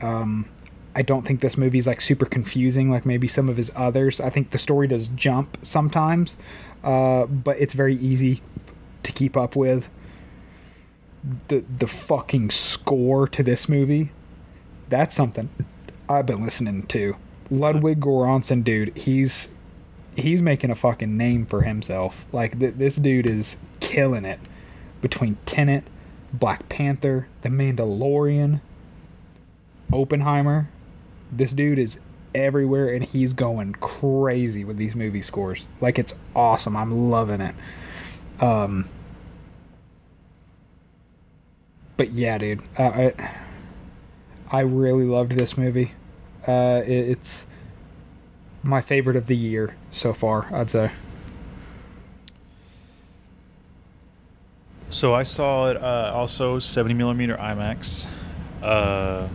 Um, 0.00 0.48
I 0.94 1.02
don't 1.02 1.26
think 1.26 1.40
this 1.40 1.56
movie's 1.56 1.86
like 1.86 2.00
super 2.00 2.26
confusing 2.26 2.90
like 2.90 3.06
maybe 3.06 3.28
some 3.28 3.48
of 3.48 3.56
his 3.56 3.70
others. 3.76 4.20
I 4.20 4.30
think 4.30 4.50
the 4.50 4.58
story 4.58 4.88
does 4.88 5.08
jump 5.08 5.58
sometimes, 5.62 6.36
uh, 6.82 7.26
but 7.26 7.60
it's 7.60 7.74
very 7.74 7.94
easy 7.96 8.42
to 9.02 9.12
keep 9.12 9.36
up 9.36 9.56
with. 9.56 9.88
The 11.48 11.64
the 11.78 11.86
fucking 11.86 12.50
score 12.50 13.28
to 13.28 13.42
this 13.42 13.68
movie, 13.68 14.10
that's 14.90 15.16
something 15.16 15.48
I've 16.08 16.26
been 16.26 16.42
listening 16.42 16.86
to. 16.88 17.16
Ludwig 17.50 18.00
Göransson, 18.00 18.62
dude, 18.62 18.96
he's 18.96 19.48
he's 20.16 20.42
making 20.42 20.70
a 20.70 20.74
fucking 20.74 21.16
name 21.16 21.46
for 21.46 21.62
himself. 21.62 22.26
Like 22.32 22.58
th- 22.58 22.74
this 22.74 22.96
dude 22.96 23.26
is 23.26 23.56
killing 23.80 24.24
it 24.24 24.40
between 25.00 25.38
Tenet, 25.46 25.84
Black 26.32 26.68
Panther, 26.68 27.28
The 27.42 27.48
Mandalorian, 27.48 28.60
Oppenheimer. 29.92 30.68
This 31.32 31.52
dude 31.52 31.78
is 31.78 32.00
everywhere 32.34 32.92
and 32.92 33.04
he's 33.04 33.32
going 33.32 33.72
crazy 33.74 34.64
with 34.64 34.76
these 34.76 34.94
movie 34.94 35.22
scores. 35.22 35.66
Like 35.80 35.98
it's 35.98 36.14
awesome. 36.34 36.76
I'm 36.76 37.10
loving 37.10 37.40
it. 37.40 37.54
Um 38.40 38.88
But 41.96 42.12
yeah, 42.12 42.38
dude. 42.38 42.62
Uh, 42.78 43.10
I 43.12 43.36
I 44.50 44.60
really 44.60 45.04
loved 45.04 45.32
this 45.32 45.56
movie. 45.56 45.92
Uh 46.46 46.82
it, 46.86 47.10
it's 47.10 47.46
my 48.62 48.80
favorite 48.80 49.16
of 49.16 49.26
the 49.26 49.36
year 49.36 49.76
so 49.90 50.12
far, 50.12 50.52
I'd 50.52 50.70
say. 50.70 50.90
So 54.90 55.14
I 55.14 55.22
saw 55.22 55.70
it 55.70 55.76
uh, 55.76 56.12
also 56.12 56.58
70 56.58 56.94
millimeter 56.94 57.36
IMAX. 57.36 58.06
Uh, 58.60 59.28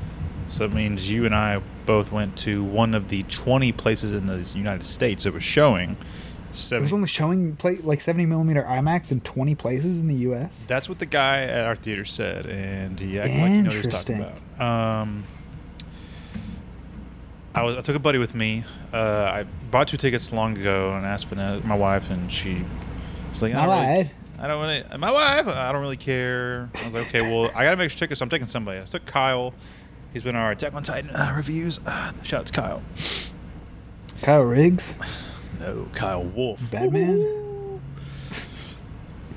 so 0.49 0.67
that 0.67 0.75
means 0.75 1.09
you 1.09 1.25
and 1.25 1.33
I 1.33 1.61
both 1.85 2.11
went 2.11 2.37
to 2.39 2.63
one 2.63 2.93
of 2.93 3.07
the 3.07 3.23
20 3.23 3.71
places 3.71 4.11
in 4.11 4.27
the 4.27 4.37
United 4.55 4.85
States 4.85 5.25
it 5.25 5.33
was 5.33 5.43
showing. 5.43 5.95
It 6.55 6.81
was 6.81 6.93
only 6.93 7.07
showing 7.07 7.55
play, 7.55 7.75
like 7.77 8.01
70 8.01 8.25
millimeter 8.25 8.63
IMAX 8.63 9.11
in 9.11 9.21
20 9.21 9.55
places 9.55 9.99
in 9.99 10.07
the 10.07 10.15
U.S. 10.15 10.63
That's 10.67 10.87
what 10.87 10.99
the 10.99 11.05
guy 11.05 11.43
at 11.43 11.65
our 11.65 11.75
theater 11.75 12.05
said, 12.05 12.45
and 12.45 12.99
he 12.99 13.19
acted 13.19 13.39
like 13.39 13.51
he 13.51 13.57
knew 13.61 13.63
what 13.65 13.73
he 13.73 13.81
was 13.81 13.87
talking 13.87 14.21
about. 14.21 15.01
Um, 15.01 15.25
I 17.53 17.63
was 17.63 17.77
I 17.77 17.81
took 17.81 17.95
a 17.95 17.99
buddy 17.99 18.17
with 18.17 18.35
me. 18.35 18.63
Uh, 18.93 18.97
I 19.33 19.45
bought 19.71 19.87
two 19.87 19.97
tickets 19.97 20.31
long 20.33 20.57
ago 20.57 20.91
and 20.91 21.05
asked 21.05 21.27
Vanessa, 21.27 21.65
my 21.65 21.75
wife, 21.75 22.09
and 22.09 22.31
she 22.31 22.63
was 23.31 23.41
like, 23.41 23.53
My 23.53 23.61
I 23.61 23.65
don't 23.65 23.75
really, 23.75 23.97
wife. 23.97 24.11
I 24.39 24.47
don't 24.47 24.61
really, 24.61 24.97
my 24.99 25.11
wife, 25.11 25.47
I 25.47 25.71
don't 25.71 25.81
really 25.81 25.97
care. 25.97 26.69
I 26.75 26.85
was 26.85 26.93
like, 26.93 27.07
okay, 27.07 27.21
well, 27.21 27.49
I 27.55 27.63
got 27.63 27.71
to 27.71 27.77
make 27.77 27.89
sure 27.89 27.97
tickets, 27.99 28.19
so 28.19 28.23
I'm 28.23 28.29
taking 28.29 28.47
somebody. 28.47 28.79
I 28.81 28.83
took 28.83 29.05
Kyle. 29.05 29.53
He's 30.11 30.23
been 30.23 30.35
on 30.35 30.41
our 30.41 30.51
Attack 30.51 30.73
on 30.73 30.83
Titan 30.83 31.09
uh, 31.11 31.33
reviews. 31.35 31.79
Uh, 31.85 32.11
shout 32.23 32.41
out 32.41 32.45
to 32.47 32.53
Kyle. 32.53 32.81
Kyle 34.21 34.43
Riggs, 34.43 34.93
No, 35.59 35.87
Kyle 35.93 36.23
Wolf. 36.23 36.59
Batman. 36.71 37.81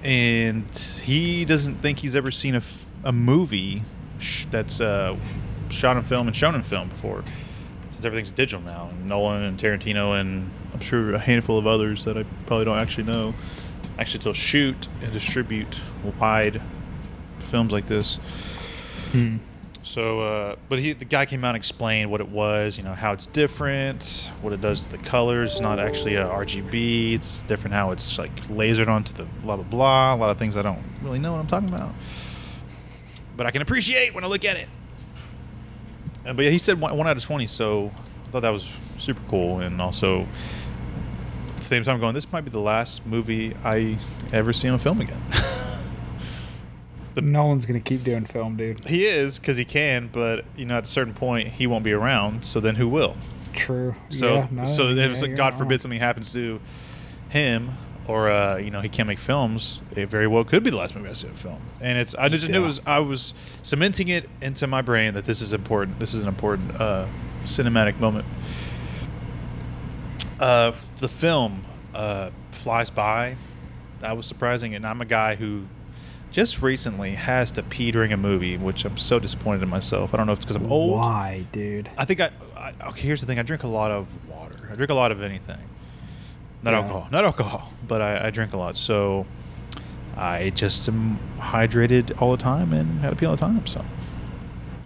And 0.02 0.64
he 1.02 1.44
doesn't 1.44 1.76
think 1.76 1.98
he's 1.98 2.14
ever 2.14 2.30
seen 2.30 2.54
a, 2.54 2.58
f- 2.58 2.86
a 3.04 3.12
movie 3.12 3.82
sh- 4.18 4.46
that's 4.50 4.80
uh, 4.80 5.16
shot 5.70 5.96
in 5.96 6.02
film 6.04 6.28
and 6.28 6.36
shown 6.36 6.54
in 6.54 6.62
film 6.62 6.88
before. 6.88 7.24
Since 7.90 8.04
everything's 8.04 8.30
digital 8.30 8.60
now. 8.64 8.88
And 8.90 9.06
Nolan 9.06 9.42
and 9.42 9.58
Tarantino 9.58 10.18
and 10.20 10.50
I'm 10.72 10.80
sure 10.80 11.14
a 11.14 11.18
handful 11.18 11.58
of 11.58 11.66
others 11.66 12.04
that 12.04 12.16
I 12.16 12.24
probably 12.46 12.64
don't 12.64 12.78
actually 12.78 13.04
know 13.04 13.34
actually 13.98 14.20
still 14.20 14.32
shoot 14.32 14.88
and 15.02 15.12
distribute 15.12 15.80
wide 16.20 16.62
films 17.40 17.72
like 17.72 17.86
this. 17.88 18.16
Hmm. 19.10 19.38
So, 19.88 20.20
uh, 20.20 20.56
but 20.68 20.80
he, 20.80 20.92
the 20.92 21.06
guy 21.06 21.24
came 21.24 21.46
out 21.46 21.54
and 21.54 21.56
explained 21.56 22.10
what 22.10 22.20
it 22.20 22.28
was, 22.28 22.76
you 22.76 22.84
know, 22.84 22.92
how 22.92 23.14
it's 23.14 23.26
different, 23.26 24.30
what 24.42 24.52
it 24.52 24.60
does 24.60 24.80
to 24.80 24.90
the 24.90 24.98
colors. 24.98 25.52
It's 25.52 25.60
not 25.62 25.78
actually 25.78 26.16
a 26.16 26.26
RGB. 26.26 27.14
It's 27.14 27.42
different 27.44 27.72
how 27.72 27.92
it's 27.92 28.18
like 28.18 28.36
lasered 28.48 28.88
onto 28.88 29.14
the 29.14 29.24
blah 29.40 29.56
blah 29.56 29.64
blah. 29.64 30.14
A 30.14 30.16
lot 30.16 30.30
of 30.30 30.36
things 30.36 30.58
I 30.58 30.62
don't 30.62 30.82
really 31.00 31.18
know 31.18 31.32
what 31.32 31.38
I'm 31.38 31.46
talking 31.46 31.70
about, 31.70 31.94
but 33.34 33.46
I 33.46 33.50
can 33.50 33.62
appreciate 33.62 34.12
when 34.12 34.24
I 34.24 34.26
look 34.26 34.44
at 34.44 34.58
it. 34.58 34.68
But 36.22 36.38
yeah, 36.38 36.50
he 36.50 36.58
said 36.58 36.78
one, 36.78 36.94
one 36.94 37.06
out 37.06 37.16
of 37.16 37.24
twenty, 37.24 37.46
so 37.46 37.90
I 38.26 38.30
thought 38.30 38.42
that 38.42 38.50
was 38.50 38.70
super 38.98 39.22
cool. 39.26 39.60
And 39.60 39.80
also, 39.80 40.26
at 41.48 41.56
the 41.56 41.64
same 41.64 41.82
time, 41.82 41.98
going, 41.98 42.12
this 42.12 42.30
might 42.30 42.42
be 42.42 42.50
the 42.50 42.60
last 42.60 43.06
movie 43.06 43.54
I 43.64 43.96
ever 44.34 44.52
see 44.52 44.68
on 44.68 44.78
film 44.80 45.00
again. 45.00 45.22
The- 47.24 47.30
Nolan's 47.30 47.66
gonna 47.66 47.80
keep 47.80 48.04
doing 48.04 48.24
film, 48.24 48.56
dude. 48.56 48.84
He 48.86 49.06
is 49.06 49.38
because 49.38 49.56
he 49.56 49.64
can, 49.64 50.08
but 50.12 50.44
you 50.56 50.64
know, 50.64 50.76
at 50.76 50.84
a 50.84 50.88
certain 50.88 51.14
point, 51.14 51.48
he 51.48 51.66
won't 51.66 51.84
be 51.84 51.92
around. 51.92 52.44
So 52.44 52.60
then, 52.60 52.74
who 52.74 52.88
will? 52.88 53.16
True. 53.52 53.94
So, 54.08 54.34
yeah, 54.34 54.48
no, 54.50 54.64
so 54.64 54.88
yeah, 54.88 55.06
if 55.06 55.36
God 55.36 55.54
forbid 55.54 55.70
wrong. 55.70 55.78
something 55.80 56.00
happens 56.00 56.32
to 56.34 56.60
him, 57.28 57.70
or 58.06 58.30
uh, 58.30 58.56
you 58.56 58.70
know, 58.70 58.80
he 58.80 58.88
can't 58.88 59.06
make 59.06 59.18
films. 59.18 59.80
It 59.94 60.08
very 60.08 60.26
well 60.26 60.44
could 60.44 60.62
be 60.62 60.70
the 60.70 60.76
last 60.76 60.94
movie 60.96 61.08
I 61.08 61.12
see 61.12 61.28
on 61.28 61.34
film. 61.34 61.60
And 61.80 61.98
it's 61.98 62.14
I 62.14 62.28
just 62.28 62.48
knew 62.48 62.62
it 62.62 62.66
was 62.66 62.80
I 62.86 63.00
was 63.00 63.34
cementing 63.62 64.08
it 64.08 64.28
into 64.40 64.66
my 64.66 64.82
brain 64.82 65.14
that 65.14 65.24
this 65.24 65.40
is 65.40 65.52
important. 65.52 65.98
This 65.98 66.14
is 66.14 66.22
an 66.22 66.28
important 66.28 66.80
uh, 66.80 67.06
cinematic 67.42 67.98
moment. 68.00 68.24
Uh, 70.40 70.72
the 70.98 71.08
film 71.08 71.62
uh, 71.94 72.30
flies 72.52 72.90
by. 72.90 73.36
That 74.00 74.16
was 74.16 74.26
surprising, 74.26 74.76
and 74.76 74.86
I'm 74.86 75.00
a 75.00 75.04
guy 75.04 75.34
who 75.34 75.64
just 76.30 76.60
recently 76.62 77.12
has 77.12 77.50
to 77.52 77.62
pee 77.62 77.90
during 77.90 78.12
a 78.12 78.16
movie, 78.16 78.56
which 78.56 78.84
I'm 78.84 78.96
so 78.98 79.18
disappointed 79.18 79.62
in 79.62 79.68
myself. 79.68 80.12
I 80.14 80.16
don't 80.18 80.26
know 80.26 80.32
if 80.32 80.38
it's 80.38 80.44
because 80.44 80.56
I'm 80.56 80.70
old. 80.70 80.92
Why, 80.98 81.44
dude? 81.52 81.90
I 81.96 82.04
think 82.04 82.20
I, 82.20 82.30
I. 82.56 82.72
Okay, 82.88 83.02
here's 83.02 83.20
the 83.20 83.26
thing. 83.26 83.38
I 83.38 83.42
drink 83.42 83.62
a 83.62 83.68
lot 83.68 83.90
of 83.90 84.06
water. 84.28 84.54
I 84.70 84.74
drink 84.74 84.90
a 84.90 84.94
lot 84.94 85.10
of 85.12 85.22
anything. 85.22 85.58
Not 86.62 86.72
Yeah. 86.72 86.78
alcohol. 86.80 87.08
Not 87.10 87.24
alcohol. 87.24 87.72
But 87.86 88.02
I, 88.02 88.26
I 88.26 88.30
drink 88.30 88.52
a 88.52 88.56
lot. 88.56 88.76
So 88.76 89.26
I 90.16 90.50
just 90.50 90.88
am 90.88 91.18
hydrated 91.38 92.20
all 92.20 92.30
the 92.32 92.36
time 92.42 92.72
and 92.72 93.00
had 93.00 93.10
to 93.10 93.16
pee 93.16 93.26
all 93.26 93.32
the 93.36 93.40
time. 93.40 93.66
So 93.66 93.84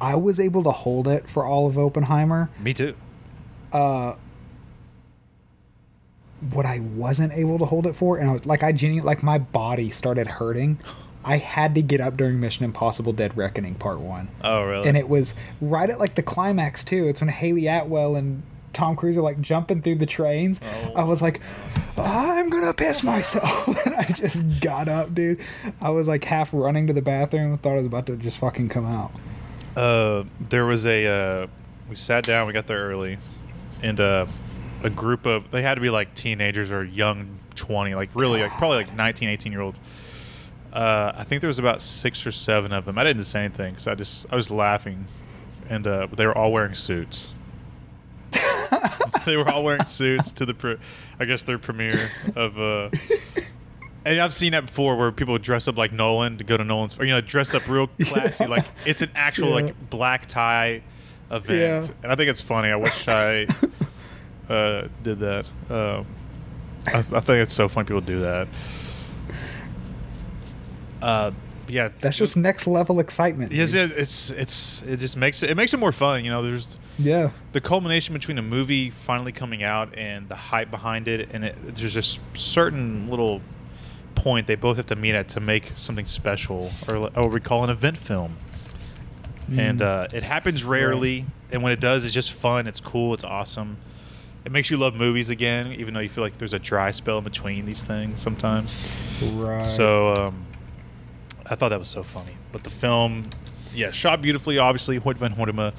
I 0.00 0.14
was 0.14 0.38
able 0.38 0.62
to 0.64 0.70
hold 0.70 1.08
it 1.08 1.28
for 1.28 1.44
all 1.44 1.66
of 1.66 1.78
Oppenheimer. 1.78 2.50
me 2.60 2.74
too. 2.74 2.94
Uh, 3.72 4.14
what 6.50 6.66
I 6.66 6.80
wasn't 6.80 7.32
able 7.32 7.58
to 7.60 7.64
hold 7.64 7.86
it 7.86 7.94
for, 7.94 8.18
and 8.18 8.28
I 8.28 8.32
was 8.32 8.44
like, 8.46 8.62
I 8.62 8.72
genuinely 8.72 9.06
like 9.06 9.22
my 9.22 9.38
body 9.38 9.90
started 9.90 10.26
hurting. 10.26 10.78
I 11.24 11.36
had 11.38 11.74
to 11.76 11.82
get 11.82 12.00
up 12.00 12.16
during 12.16 12.40
Mission 12.40 12.64
Impossible: 12.64 13.12
Dead 13.12 13.36
Reckoning 13.36 13.74
Part 13.76 14.00
One, 14.00 14.28
Oh 14.42 14.64
really? 14.64 14.88
and 14.88 14.96
it 14.96 15.08
was 15.08 15.34
right 15.60 15.88
at 15.88 15.98
like 15.98 16.14
the 16.16 16.22
climax 16.22 16.82
too. 16.84 17.06
It's 17.08 17.20
when 17.20 17.28
Hayley 17.28 17.66
Atwell 17.68 18.16
and 18.16 18.42
Tom 18.72 18.96
Cruise 18.96 19.16
are 19.18 19.22
like 19.22 19.40
jumping 19.40 19.82
through 19.82 19.96
the 19.96 20.06
trains. 20.06 20.60
Oh. 20.62 20.92
I 20.96 21.04
was 21.04 21.20
like, 21.22 21.40
I'm 21.96 22.48
gonna 22.50 22.72
piss 22.74 23.02
myself, 23.02 23.68
and 23.86 23.94
I 23.94 24.04
just 24.04 24.60
got 24.60 24.88
up, 24.88 25.14
dude. 25.14 25.40
I 25.80 25.90
was 25.90 26.08
like 26.08 26.24
half 26.24 26.52
running 26.52 26.86
to 26.88 26.92
the 26.92 27.02
bathroom, 27.02 27.52
and 27.52 27.62
thought 27.62 27.72
I 27.74 27.76
was 27.76 27.86
about 27.86 28.06
to 28.06 28.16
just 28.16 28.38
fucking 28.38 28.68
come 28.70 28.86
out. 28.86 29.12
uh, 29.76 30.24
there 30.40 30.64
was 30.66 30.86
a. 30.86 31.06
Uh, 31.06 31.46
we 31.88 31.96
sat 31.96 32.24
down. 32.24 32.46
We 32.46 32.52
got 32.52 32.66
there 32.66 32.88
early, 32.88 33.18
and 33.82 34.00
uh, 34.00 34.26
a 34.82 34.90
group 34.90 35.26
of 35.26 35.50
they 35.50 35.62
had 35.62 35.74
to 35.74 35.80
be 35.80 35.90
like 35.90 36.14
teenagers 36.14 36.72
or 36.72 36.82
young 36.82 37.38
twenty, 37.54 37.94
like 37.94 38.10
really, 38.14 38.40
like 38.42 38.52
probably 38.52 38.78
like 38.78 38.94
19, 38.94 39.28
18 39.28 39.52
year 39.52 39.60
olds. 39.60 39.78
Uh, 40.72 41.12
I 41.16 41.24
think 41.24 41.40
there 41.42 41.48
was 41.48 41.58
about 41.58 41.82
six 41.82 42.26
or 42.26 42.32
seven 42.32 42.72
of 42.72 42.84
them. 42.86 42.96
I 42.98 43.04
didn't 43.04 43.24
say 43.24 43.40
anything 43.40 43.72
because 43.74 43.86
I 43.86 43.94
just 43.94 44.26
I 44.30 44.36
was 44.36 44.50
laughing, 44.50 45.06
and 45.68 45.86
uh, 45.86 46.06
they 46.16 46.26
were 46.26 46.36
all 46.36 46.50
wearing 46.52 46.74
suits. 46.74 47.32
they 49.26 49.36
were 49.36 49.48
all 49.50 49.62
wearing 49.64 49.84
suits 49.84 50.32
to 50.32 50.46
the, 50.46 50.54
pre- 50.54 50.78
I 51.20 51.24
guess 51.26 51.42
their 51.42 51.58
premiere 51.58 52.10
of. 52.34 52.58
Uh, 52.58 52.88
and 54.04 54.18
I've 54.20 54.32
seen 54.34 54.52
that 54.52 54.66
before, 54.66 54.96
where 54.96 55.12
people 55.12 55.36
dress 55.38 55.68
up 55.68 55.76
like 55.76 55.92
Nolan 55.92 56.38
to 56.38 56.44
go 56.44 56.56
to 56.56 56.64
Nolan's, 56.64 56.98
or 56.98 57.04
you 57.04 57.12
know, 57.12 57.20
dress 57.20 57.52
up 57.54 57.68
real 57.68 57.86
classy, 58.04 58.44
Yeah. 58.44 58.50
like 58.50 58.64
it's 58.86 59.02
an 59.02 59.10
actual 59.14 59.48
Yeah. 59.48 59.54
like 59.66 59.90
black 59.90 60.26
tie 60.26 60.82
event, 61.30 61.86
Yeah. 61.86 61.94
and 62.02 62.12
I 62.12 62.16
think 62.16 62.30
it's 62.30 62.40
funny. 62.40 62.68
I 62.68 62.76
wish 62.76 63.06
I 63.08 63.46
uh, 64.48 64.88
did 65.02 65.18
that. 65.20 65.46
Um, 65.68 66.06
I, 66.86 66.98
I 66.98 67.20
think 67.20 67.28
it's 67.42 67.52
so 67.52 67.68
funny 67.68 67.86
people 67.86 68.00
do 68.00 68.20
that. 68.22 68.48
Uh, 71.02 71.30
yeah, 71.68 71.88
That's 72.00 72.16
just 72.16 72.36
next 72.36 72.66
level 72.66 73.00
excitement. 73.00 73.52
yes, 73.52 73.72
it, 73.72 73.92
it's 73.92 74.30
it's 74.30 74.82
it 74.82 74.96
just 74.98 75.16
makes 75.16 75.42
it 75.42 75.50
it 75.50 75.56
makes 75.56 75.72
it 75.72 75.78
more 75.78 75.92
fun. 75.92 76.24
You 76.24 76.30
know, 76.30 76.42
there's 76.42 76.76
yeah. 76.98 77.30
the 77.52 77.60
culmination 77.60 78.12
between 78.14 78.36
a 78.38 78.42
movie 78.42 78.90
finally 78.90 79.32
coming 79.32 79.62
out 79.62 79.96
and 79.96 80.28
the 80.28 80.34
hype 80.36 80.70
behind 80.70 81.08
it, 81.08 81.30
and 81.32 81.44
it, 81.44 81.56
there's 81.74 81.94
just 81.94 82.18
certain 82.34 83.08
little 83.08 83.40
point 84.14 84.46
they 84.46 84.56
both 84.56 84.76
have 84.76 84.86
to 84.86 84.96
meet 84.96 85.14
at 85.14 85.28
to 85.30 85.40
make 85.40 85.72
something 85.76 86.04
special, 86.06 86.70
or, 86.88 86.96
or 86.96 87.00
what 87.14 87.30
we 87.32 87.40
call 87.40 87.64
an 87.64 87.70
event 87.70 87.96
film. 87.96 88.36
And 89.48 89.80
Mm. 89.80 89.82
uh, 89.82 90.08
it 90.16 90.22
happens 90.22 90.64
rarely, 90.64 91.26
and 91.50 91.62
when 91.62 91.72
it 91.72 91.80
does, 91.80 92.04
it's 92.04 92.14
just 92.14 92.32
fun. 92.32 92.66
It's 92.66 92.80
cool. 92.80 93.12
It's 93.14 93.24
awesome. 93.24 93.76
It 94.44 94.52
makes 94.52 94.70
you 94.70 94.76
love 94.76 94.94
movies 94.94 95.30
again, 95.30 95.72
even 95.74 95.94
though 95.94 96.00
you 96.00 96.08
feel 96.08 96.24
like 96.24 96.38
there's 96.38 96.52
a 96.52 96.58
dry 96.58 96.90
spell 96.90 97.18
in 97.18 97.24
between 97.24 97.64
these 97.66 97.84
things 97.84 98.20
sometimes. 98.20 98.88
Right. 99.34 99.66
So 99.66 100.14
um, 100.14 100.46
I 101.46 101.54
thought 101.54 101.70
that 101.70 101.78
was 101.78 101.88
so 101.88 102.02
funny. 102.02 102.36
But 102.52 102.64
the 102.64 102.70
film, 102.70 103.28
yeah, 103.74 103.90
shot 103.90 104.22
beautifully. 104.22 104.58
Obviously, 104.58 104.96
Hoyt 104.96 105.16
van 105.18 105.34
Hoytema. 105.34 105.72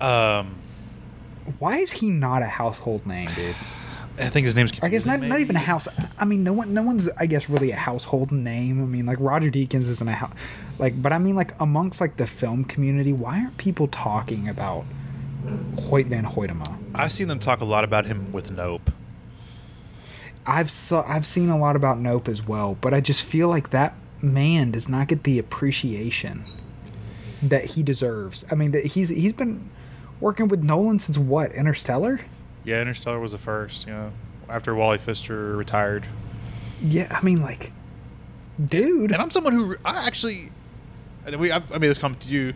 Um, 0.00 0.56
why 1.58 1.78
is 1.78 1.92
he 1.92 2.10
not 2.10 2.42
a 2.42 2.46
household 2.46 3.06
name, 3.06 3.28
dude? 3.34 3.56
I 4.18 4.28
think 4.28 4.44
his 4.44 4.54
name's. 4.54 4.72
I 4.80 4.88
guess 4.88 5.04
not, 5.04 5.20
not 5.20 5.40
even 5.40 5.56
a 5.56 5.60
house. 5.60 5.88
I 6.18 6.24
mean, 6.24 6.44
no 6.44 6.52
one, 6.52 6.72
no 6.72 6.82
one's. 6.82 7.08
I 7.18 7.26
guess 7.26 7.50
really 7.50 7.72
a 7.72 7.76
household 7.76 8.30
name. 8.30 8.80
I 8.80 8.86
mean, 8.86 9.06
like 9.06 9.18
Roger 9.20 9.50
Deakins 9.50 9.88
isn't 9.88 10.06
a 10.06 10.12
house. 10.12 10.32
Like, 10.78 11.00
but 11.00 11.12
I 11.12 11.18
mean, 11.18 11.34
like 11.34 11.58
amongst 11.60 12.00
like 12.00 12.16
the 12.16 12.26
film 12.26 12.64
community, 12.64 13.12
why 13.12 13.40
aren't 13.40 13.56
people 13.56 13.88
talking 13.88 14.48
about 14.48 14.84
Hoyt 15.78 16.06
van 16.06 16.24
Hoytema? 16.24 16.78
I've 16.94 17.12
seen 17.12 17.28
them 17.28 17.40
talk 17.40 17.60
a 17.60 17.64
lot 17.64 17.82
about 17.82 18.06
him 18.06 18.32
with 18.32 18.50
Nope. 18.52 18.90
I've 20.46 20.70
saw, 20.70 21.04
I've 21.08 21.26
seen 21.26 21.48
a 21.48 21.58
lot 21.58 21.74
about 21.74 21.98
Nope 21.98 22.28
as 22.28 22.46
well, 22.46 22.76
but 22.80 22.92
I 22.94 23.00
just 23.00 23.22
feel 23.24 23.48
like 23.48 23.70
that 23.70 23.94
man 24.24 24.70
does 24.70 24.88
not 24.88 25.08
get 25.08 25.24
the 25.24 25.38
appreciation 25.38 26.44
that 27.42 27.64
he 27.64 27.82
deserves. 27.82 28.44
I 28.50 28.54
mean, 28.54 28.72
that 28.72 28.84
he's 28.84 29.08
he's 29.10 29.32
been 29.32 29.70
working 30.20 30.48
with 30.48 30.64
Nolan 30.64 30.98
since 30.98 31.18
what 31.18 31.52
Interstellar. 31.52 32.20
Yeah, 32.64 32.80
Interstellar 32.80 33.20
was 33.20 33.32
the 33.32 33.38
first. 33.38 33.86
You 33.86 33.92
know, 33.92 34.12
after 34.48 34.74
Wally 34.74 34.98
Pfister 34.98 35.56
retired. 35.56 36.06
Yeah, 36.80 37.16
I 37.16 37.24
mean, 37.24 37.42
like, 37.42 37.72
dude. 38.68 39.12
And 39.12 39.20
I'm 39.20 39.30
someone 39.30 39.52
who 39.52 39.76
I 39.84 40.06
actually, 40.06 40.50
and 41.26 41.36
we 41.36 41.52
I, 41.52 41.62
I 41.72 41.78
made 41.78 41.88
this 41.88 41.98
comes 41.98 42.24
to 42.24 42.28
you. 42.28 42.54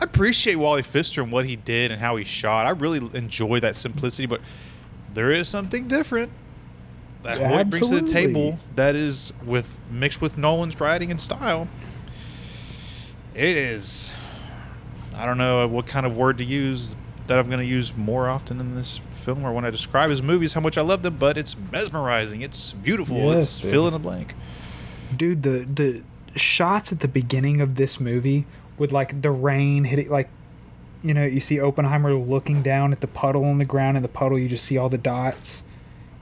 I 0.00 0.04
appreciate 0.04 0.56
Wally 0.56 0.82
Pfister 0.82 1.22
and 1.22 1.30
what 1.30 1.44
he 1.44 1.56
did 1.56 1.90
and 1.90 2.00
how 2.00 2.16
he 2.16 2.24
shot. 2.24 2.66
I 2.66 2.70
really 2.70 2.98
enjoy 3.16 3.60
that 3.60 3.76
simplicity, 3.76 4.26
but 4.26 4.40
there 5.12 5.30
is 5.30 5.48
something 5.48 5.88
different 5.88 6.32
that 7.22 7.38
Yeah, 7.38 7.48
Hoyt 7.48 7.70
brings 7.70 7.88
to 7.88 8.00
the 8.00 8.06
table 8.06 8.58
that 8.76 8.94
is 8.96 9.32
with 9.44 9.78
mixed 9.90 10.20
with 10.20 10.38
Nolan's 10.38 10.78
writing 10.80 11.10
and 11.10 11.20
style. 11.20 11.68
It 13.34 13.56
is. 13.56 14.12
I 15.16 15.26
don't 15.26 15.38
know 15.38 15.66
what 15.66 15.86
kind 15.86 16.06
of 16.06 16.16
word 16.16 16.38
to 16.38 16.44
use 16.44 16.94
that 17.26 17.38
I'm 17.38 17.46
going 17.46 17.60
to 17.60 17.66
use 17.66 17.96
more 17.96 18.28
often 18.28 18.58
in 18.58 18.74
this 18.74 19.00
film 19.24 19.44
or 19.44 19.52
when 19.52 19.64
I 19.64 19.70
describe 19.70 20.10
his 20.10 20.22
movies, 20.22 20.54
how 20.54 20.60
much 20.60 20.76
I 20.78 20.80
love 20.80 21.02
them, 21.02 21.16
but 21.16 21.36
it's 21.38 21.54
mesmerizing. 21.70 22.42
It's 22.42 22.72
beautiful. 22.72 23.18
Yes, 23.18 23.44
it's 23.44 23.60
dude. 23.60 23.70
fill 23.70 23.86
in 23.86 23.92
the 23.92 23.98
blank. 23.98 24.34
dude 25.16 25.42
the 25.42 25.66
the 25.72 26.02
shots 26.38 26.90
at 26.92 27.00
the 27.00 27.08
beginning 27.08 27.60
of 27.60 27.74
this 27.74 28.00
movie 28.00 28.46
with 28.78 28.92
like 28.92 29.20
the 29.22 29.30
rain 29.30 29.84
hitting 29.84 30.08
like 30.08 30.28
you 31.02 31.12
know 31.12 31.24
you 31.24 31.40
see 31.40 31.60
oppenheimer 31.60 32.14
looking 32.14 32.62
down 32.62 32.92
at 32.92 33.00
the 33.00 33.08
puddle 33.08 33.44
on 33.44 33.58
the 33.58 33.64
ground 33.64 33.96
and 33.96 34.04
the 34.04 34.08
puddle 34.08 34.38
you 34.38 34.48
just 34.48 34.64
see 34.64 34.78
all 34.78 34.88
the 34.88 34.98
dots 34.98 35.62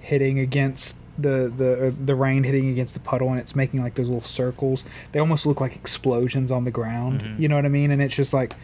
hitting 0.09 0.38
against 0.38 0.97
the 1.18 1.53
the 1.57 1.88
uh, 1.88 1.92
the 2.05 2.14
rain 2.14 2.44
hitting 2.44 2.68
against 2.71 2.94
the 2.94 3.01
puddle 3.01 3.29
and 3.31 3.38
it's 3.40 3.55
making 3.57 3.83
like 3.83 3.94
those 3.97 4.09
little 4.09 4.23
circles 4.23 4.85
they 5.12 5.18
almost 5.18 5.44
look 5.47 5.61
like 5.61 5.75
explosions 5.75 6.51
on 6.51 6.62
the 6.64 6.71
ground 6.71 7.23
Mhm. 7.23 7.40
you 7.40 7.49
know 7.49 7.57
what 7.57 7.64
i 7.64 7.68
mean 7.68 7.90
and 7.90 8.01
it's 8.01 8.14
just 8.14 8.33
like 8.33 8.55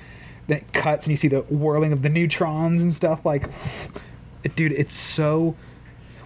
then 0.47 0.59
it 0.59 0.73
cuts 0.73 1.07
and 1.07 1.11
you 1.11 1.17
see 1.17 1.27
the 1.29 1.41
whirling 1.51 1.93
of 1.93 2.03
the 2.03 2.09
neutrons 2.09 2.81
and 2.83 2.93
stuff 2.95 3.25
like 3.27 3.49
dude. 4.57 4.73
It's 4.73 4.95
so. 4.97 5.57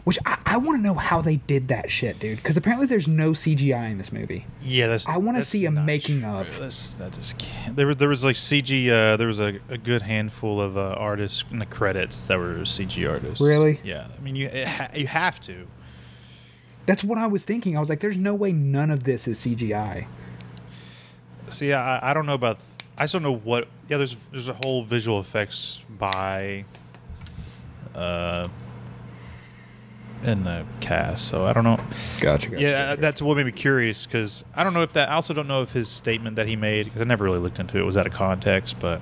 Which 0.09 0.19
I, 0.25 0.39
I 0.47 0.57
want 0.57 0.79
to 0.79 0.83
know 0.83 0.95
how 0.95 1.21
they 1.21 1.37
did 1.37 1.69
that 1.69 1.91
shit, 1.91 2.19
dude. 2.19 2.39
Because 2.39 2.57
apparently 2.57 2.87
there's 2.87 3.09
no 3.09 3.33
CGI 3.33 3.91
in 3.91 3.99
this 3.99 4.11
movie. 4.11 4.47
Yeah, 4.63 4.87
that's. 4.87 5.07
I 5.07 5.19
wanna 5.19 5.43
see 5.43 5.67
a 5.67 5.71
making 5.71 6.21
true. 6.23 6.31
of. 6.31 6.59
That's, 6.59 6.95
that 6.95 7.13
just 7.13 7.37
can't. 7.37 7.77
There, 7.77 7.89
were- 7.89 7.95
there 7.95 8.09
was 8.09 8.25
like 8.25 8.37
CG. 8.37 8.89
Uh, 8.89 9.19
there 9.19 9.27
was 9.27 9.39
a, 9.39 9.61
a 9.69 9.77
good 9.77 10.01
handful 10.01 10.63
of 10.63 10.79
uh, 10.79 10.95
artists 10.97 11.45
in 11.51 11.59
the 11.59 11.67
credits 11.67 12.25
that 12.25 12.39
were 12.39 12.55
CG 12.61 13.07
artists. 13.07 13.39
Really? 13.39 13.81
Yeah. 13.85 14.07
I 14.19 14.23
mean, 14.23 14.35
you 14.35 14.49
ha- 14.49 14.89
you 14.95 15.07
have 15.07 15.43
to. 15.43 15.67
That's 16.87 17.05
what 17.05 17.19
I 17.19 17.27
was 17.27 17.45
thinking. 17.45 17.77
I 17.77 17.79
was 17.79 17.91
like, 17.91 18.01
there's 18.01 18.17
no 18.17 18.35
way 18.35 18.51
none 18.51 18.91
of 18.91 19.05
this 19.05 19.29
is 19.29 19.39
CGI. 19.39 20.07
See, 21.51 21.75
I, 21.75 22.13
I 22.13 22.15
don't 22.15 22.25
know 22.25 22.33
about. 22.33 22.59
I 22.97 23.03
just 23.03 23.13
don't 23.13 23.23
know 23.23 23.37
what. 23.37 23.69
Yeah, 23.91 23.99
there's 23.99 24.17
there's 24.33 24.49
a 24.49 24.59
whole 24.65 24.85
visual 24.85 25.21
effects 25.21 25.85
by. 25.99 26.65
Uh. 27.95 28.49
In 30.25 30.43
the 30.43 30.65
cast, 30.81 31.29
so 31.29 31.47
I 31.47 31.53
don't 31.53 31.63
know. 31.63 31.79
Gotcha. 32.21 32.61
Yeah, 32.61 32.97
that's 32.97 33.23
what 33.23 33.37
made 33.37 33.47
me 33.47 33.53
curious 33.53 34.05
because 34.05 34.45
I 34.55 34.65
don't 34.65 34.75
know 34.75 34.83
if 34.83 34.93
that. 34.95 35.11
I 35.11 35.15
also 35.15 35.33
don't 35.33 35.47
know 35.47 35.63
if 35.63 35.71
his 35.71 35.89
statement 35.89 36.37
that 36.37 36.49
he 36.49 36.57
made 36.57 36.87
because 36.87 37.01
I 37.01 37.05
never 37.05 37.25
really 37.25 37.39
looked 37.39 37.61
into 37.61 37.79
it 37.79 37.83
was 37.83 37.97
out 37.97 38.07
of 38.07 38.13
context, 38.13 38.81
but 38.81 39.01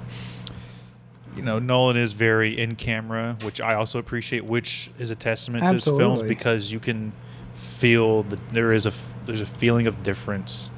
you 1.34 1.42
know, 1.42 1.58
Nolan 1.58 1.96
is 1.96 2.12
very 2.12 2.58
in 2.58 2.76
camera, 2.76 3.36
which 3.42 3.60
I 3.62 3.74
also 3.74 3.98
appreciate, 3.98 4.44
which 4.44 4.90
is 4.98 5.10
a 5.10 5.14
testament 5.14 5.62
to 5.64 5.74
his 5.74 5.84
films 5.98 6.20
because 6.28 6.70
you 6.70 6.80
can 6.80 7.12
feel 7.54 8.22
that 8.24 8.38
there 8.50 8.72
is 8.72 8.84
a 8.84 8.90
f- 8.90 9.14
there's 9.24 9.40
a 9.40 9.46
feeling 9.46 9.86
of 9.86 10.02
difference 10.02 10.70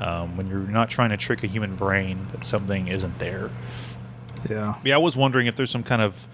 um, 0.00 0.36
when 0.36 0.46
you're 0.48 0.58
not 0.60 0.90
trying 0.90 1.10
to 1.10 1.16
trick 1.16 1.42
a 1.42 1.48
human 1.48 1.74
brain 1.74 2.24
that 2.32 2.46
something 2.46 2.86
isn't 2.88 3.18
there. 3.18 3.50
Yeah. 4.48 4.74
Yeah, 4.84 4.94
I 4.94 4.98
was 4.98 5.16
wondering 5.16 5.48
if 5.48 5.56
there's 5.56 5.70
some 5.70 5.82
kind 5.82 6.02
of. 6.02 6.26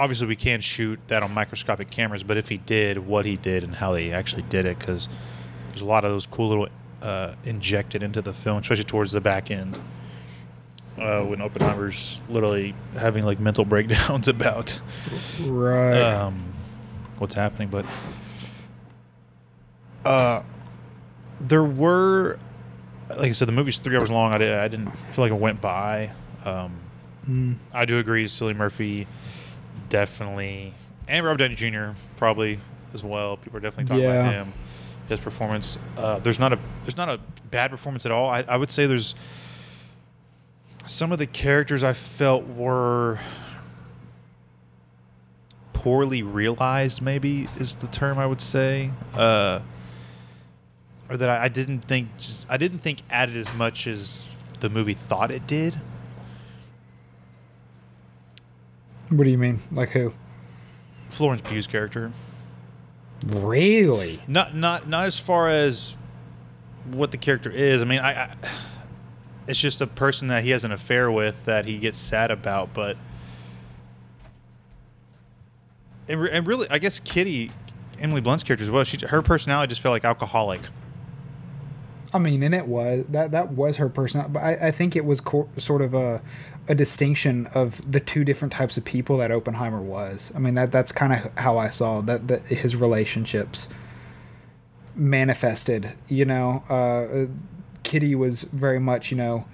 Obviously, 0.00 0.26
we 0.26 0.36
can't 0.36 0.64
shoot 0.64 0.98
that 1.08 1.22
on 1.22 1.32
microscopic 1.34 1.90
cameras, 1.90 2.22
but 2.22 2.36
if 2.38 2.48
he 2.48 2.56
did, 2.56 3.06
what 3.06 3.26
he 3.26 3.36
did 3.36 3.62
and 3.62 3.74
how 3.74 3.92
they 3.92 4.12
actually 4.12 4.42
did 4.42 4.64
it, 4.64 4.78
because 4.78 5.08
there's 5.68 5.82
a 5.82 5.84
lot 5.84 6.04
of 6.06 6.10
those 6.10 6.24
cool 6.24 6.48
little 6.48 6.68
uh, 7.02 7.34
injected 7.44 8.02
into 8.02 8.22
the 8.22 8.32
film, 8.32 8.58
especially 8.62 8.84
towards 8.84 9.12
the 9.12 9.20
back 9.20 9.50
end, 9.50 9.78
uh, 10.98 11.20
when 11.22 11.42
Oppenheimer's 11.42 12.18
literally 12.30 12.74
having 12.96 13.24
like 13.24 13.38
mental 13.38 13.64
breakdowns 13.66 14.26
about 14.26 14.80
Right. 15.38 16.00
um, 16.00 16.54
what's 17.18 17.34
happening. 17.34 17.68
But 17.68 17.84
uh, 20.04 20.42
there 21.40 21.64
were, 21.64 22.38
like 23.10 23.28
I 23.28 23.32
said, 23.32 23.48
the 23.48 23.52
movie's 23.52 23.78
three 23.78 23.96
hours 23.96 24.10
long. 24.10 24.32
I, 24.32 24.38
did, 24.38 24.52
I 24.54 24.68
didn't 24.68 24.90
feel 24.92 25.24
like 25.24 25.32
it 25.32 25.38
went 25.40 25.60
by. 25.60 26.10
Um, 26.44 26.72
Mm. 27.28 27.56
I 27.72 27.84
do 27.84 27.98
agree. 27.98 28.24
Cillian 28.24 28.56
Murphy 28.56 29.06
definitely, 29.90 30.72
and 31.06 31.24
Robert 31.24 31.36
Downey 31.38 31.54
Jr. 31.54 31.90
probably 32.16 32.58
as 32.94 33.04
well. 33.04 33.36
People 33.36 33.58
are 33.58 33.60
definitely 33.60 33.84
talking 33.88 34.04
about 34.06 34.32
him, 34.32 34.52
his 35.08 35.20
performance. 35.20 35.78
Uh, 35.98 36.18
there's 36.20 36.38
not 36.38 36.54
a 36.54 36.58
there's 36.84 36.96
not 36.96 37.10
a 37.10 37.20
bad 37.50 37.70
performance 37.70 38.06
at 38.06 38.12
all. 38.12 38.30
I, 38.30 38.44
I 38.48 38.56
would 38.56 38.70
say 38.70 38.86
there's 38.86 39.14
some 40.86 41.12
of 41.12 41.18
the 41.18 41.26
characters 41.26 41.84
I 41.84 41.92
felt 41.92 42.46
were 42.46 43.18
poorly 45.72 46.22
realized. 46.22 47.02
Maybe 47.02 47.46
is 47.58 47.76
the 47.76 47.86
term 47.88 48.18
I 48.18 48.26
would 48.26 48.40
say. 48.40 48.90
Uh, 49.14 49.60
or 51.08 51.16
that 51.16 51.28
I, 51.28 51.44
I 51.44 51.48
didn't 51.48 51.80
think 51.80 52.16
just, 52.18 52.48
I 52.50 52.56
didn't 52.56 52.78
think 52.78 53.02
added 53.10 53.36
as 53.36 53.52
much 53.54 53.86
as 53.86 54.22
the 54.60 54.68
movie 54.68 54.94
thought 54.94 55.30
it 55.30 55.46
did. 55.46 55.74
What 59.10 59.24
do 59.24 59.30
you 59.30 59.38
mean? 59.38 59.58
Like 59.70 59.90
who? 59.90 60.12
Florence 61.10 61.42
Pugh's 61.42 61.66
character. 61.66 62.12
Really? 63.26 64.22
Not 64.26 64.54
not 64.54 64.88
not 64.88 65.06
as 65.06 65.18
far 65.18 65.48
as 65.48 65.94
what 66.92 67.10
the 67.10 67.18
character 67.18 67.50
is. 67.50 67.82
I 67.82 67.84
mean, 67.84 68.00
I, 68.00 68.24
I 68.24 68.36
it's 69.46 69.58
just 69.58 69.82
a 69.82 69.86
person 69.86 70.28
that 70.28 70.44
he 70.44 70.50
has 70.50 70.64
an 70.64 70.72
affair 70.72 71.10
with 71.10 71.44
that 71.44 71.64
he 71.66 71.78
gets 71.78 71.98
sad 71.98 72.30
about, 72.30 72.72
but 72.72 72.96
and, 76.08 76.20
re- 76.20 76.30
and 76.32 76.46
really, 76.46 76.66
I 76.70 76.78
guess 76.78 77.00
Kitty, 77.00 77.50
Emily 77.98 78.20
Blunt's 78.20 78.42
character 78.42 78.64
as 78.64 78.70
well. 78.70 78.84
She 78.84 79.04
her 79.06 79.22
personality 79.22 79.70
just 79.70 79.80
felt 79.80 79.92
like 79.92 80.04
alcoholic. 80.04 80.60
I 82.12 82.18
mean, 82.18 82.42
and 82.42 82.54
it 82.54 82.66
was 82.66 83.06
that 83.10 83.30
that 83.32 83.52
was 83.52 83.76
her 83.76 83.88
personality, 83.88 84.32
but 84.32 84.42
I, 84.42 84.68
I 84.68 84.70
think 84.70 84.96
it 84.96 85.04
was 85.04 85.20
co- 85.20 85.48
sort 85.56 85.82
of 85.82 85.94
a 85.94 86.22
a 86.70 86.74
distinction 86.74 87.48
of 87.48 87.90
the 87.90 87.98
two 87.98 88.24
different 88.24 88.52
types 88.52 88.76
of 88.76 88.84
people 88.84 89.18
that 89.18 89.32
Oppenheimer 89.32 89.82
was. 89.82 90.30
I 90.36 90.38
mean, 90.38 90.54
that 90.54 90.70
that's 90.70 90.92
kind 90.92 91.12
of 91.12 91.36
how 91.36 91.58
I 91.58 91.68
saw 91.68 92.00
that 92.02 92.28
that 92.28 92.46
his 92.46 92.76
relationships 92.76 93.68
manifested. 94.94 95.94
You 96.06 96.26
know, 96.26 96.62
uh, 96.68 97.26
Kitty 97.82 98.14
was 98.14 98.42
very 98.44 98.78
much 98.78 99.10
you 99.10 99.16
know 99.16 99.46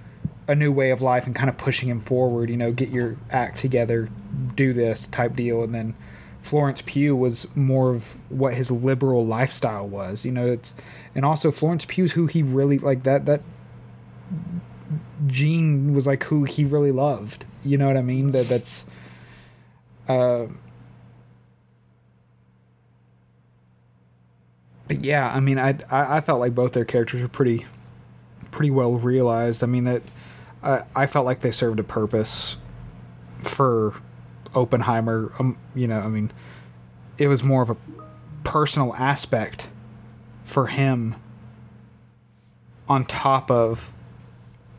a 0.47 0.55
new 0.55 0.71
way 0.71 0.91
of 0.91 1.01
life 1.01 1.27
and 1.27 1.35
kind 1.35 1.49
of 1.49 1.57
pushing 1.57 1.89
him 1.89 2.01
forward. 2.01 2.51
You 2.51 2.59
know, 2.59 2.71
get 2.71 2.91
your 2.91 3.17
act 3.31 3.61
together, 3.61 4.11
do 4.55 4.75
this 4.75 5.07
type 5.09 5.35
deal, 5.35 5.65
and 5.65 5.75
then. 5.75 5.95
Florence 6.43 6.81
Pugh 6.87 7.17
was 7.17 7.49
more 7.57 7.93
of 7.93 8.15
what 8.31 8.55
his 8.55 8.71
liberal 8.71 9.27
lifestyle 9.27 9.89
was, 9.89 10.25
you 10.25 10.31
know. 10.31 10.47
It's 10.47 10.75
and 11.13 11.25
also 11.25 11.51
Florence 11.51 11.85
Pugh's 11.87 12.13
who 12.13 12.27
he 12.27 12.45
really 12.45 12.79
like. 12.79 13.03
That 13.03 13.27
that 13.27 13.41
Jean 15.27 15.95
was 15.95 16.07
like 16.07 16.25
who 16.25 16.45
he 16.45 16.65
really 16.65 16.93
loved. 16.93 17.45
You 17.65 17.79
know 17.79 17.87
what 17.87 17.97
I 17.97 18.03
mean? 18.03 18.33
That 18.33 18.49
that's. 18.49 18.85
Uh, 20.09 20.47
but 24.87 25.05
yeah, 25.05 25.33
I 25.33 25.41
mean, 25.41 25.59
I, 25.59 25.79
I 25.91 26.19
I 26.19 26.21
felt 26.21 26.41
like 26.41 26.55
both 26.55 26.73
their 26.73 26.85
characters 26.85 27.23
were 27.23 27.29
pretty, 27.29 27.67
pretty 28.51 28.71
well 28.71 28.93
realized. 28.93 29.63
I 29.63 29.67
mean 29.67 29.85
that, 29.85 30.03
I 30.63 30.83
I 30.95 31.07
felt 31.07 31.27
like 31.27 31.41
they 31.41 31.51
served 31.51 31.81
a 31.81 31.85
purpose, 31.85 32.57
for 33.43 33.95
Oppenheimer. 34.55 35.33
Um, 35.39 35.57
you 35.75 35.87
know, 35.87 35.99
I 35.99 36.09
mean, 36.09 36.31
it 37.19 37.29
was 37.29 37.43
more 37.43 37.63
of 37.63 37.71
a 37.71 37.77
personal 38.45 38.95
aspect 38.95 39.69
for 40.43 40.69
him 40.69 41.17
on 42.89 43.05
top 43.05 43.51
of 43.51 43.93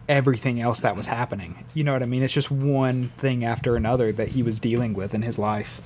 everything 0.10 0.62
else 0.62 0.80
that 0.80 0.96
was 0.96 1.08
happening. 1.08 1.66
You 1.74 1.84
know 1.84 1.94
what 1.94 2.04
I 2.04 2.06
mean? 2.06 2.24
It's 2.24 2.34
just 2.34 2.52
one 2.52 3.12
thing 3.18 3.44
after 3.44 3.76
another 3.76 4.12
that 4.14 4.30
he 4.30 4.44
was 4.44 4.60
dealing 4.60 4.94
with 4.94 5.14
in 5.14 5.22
his 5.22 5.38
life. 5.38 5.82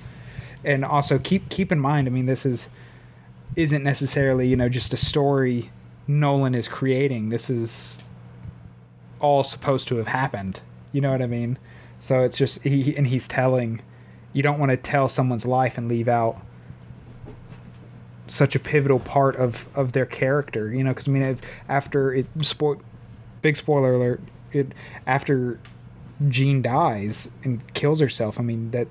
And 0.64 0.86
also 0.86 1.18
keep 1.18 1.50
keep 1.50 1.72
in 1.72 1.80
mind, 1.80 2.08
I 2.08 2.12
mean, 2.12 2.28
this 2.28 2.46
is 2.46 2.70
isn't 3.56 3.84
necessarily, 3.84 4.48
you 4.48 4.56
know, 4.56 4.70
just 4.70 4.94
a 4.94 4.98
story 4.98 5.72
Nolan 6.08 6.56
is 6.56 6.68
creating. 6.68 7.30
This 7.30 7.50
is 7.50 7.98
all 9.20 9.44
supposed 9.44 9.88
to 9.90 9.98
have 9.98 10.08
happened. 10.08 10.62
You 10.92 11.02
know 11.02 11.12
what 11.12 11.22
I 11.22 11.28
mean? 11.28 11.58
So 12.00 12.22
it's 12.22 12.38
just 12.38 12.62
he 12.64 12.96
and 12.96 13.08
he's 13.08 13.28
telling 13.28 13.82
you 14.34 14.44
don't 14.44 14.60
want 14.60 14.72
to 14.72 14.78
tell 14.78 15.10
someone's 15.10 15.46
life 15.46 15.78
and 15.78 15.88
leave 15.88 16.08
out 16.08 16.38
such 18.28 18.56
a 18.56 18.60
pivotal 18.60 19.00
part 19.00 19.36
of 19.36 19.68
of 19.76 19.94
their 19.94 20.06
character, 20.06 20.72
you 20.72 20.84
know, 20.84 20.94
cuz 20.94 21.08
I 21.08 21.12
mean 21.12 21.24
if 21.24 21.42
after 21.68 22.14
it 22.14 22.28
spoil 22.42 22.82
big 23.41 23.58
spoiler 23.58 23.93
alert, 23.93 24.21
it 24.51 24.73
after 25.08 25.60
Jean 26.27 26.62
dies 26.62 27.30
and 27.43 27.73
kills 27.73 27.99
herself, 27.99 28.39
I 28.39 28.43
mean 28.43 28.71
that 28.71 28.88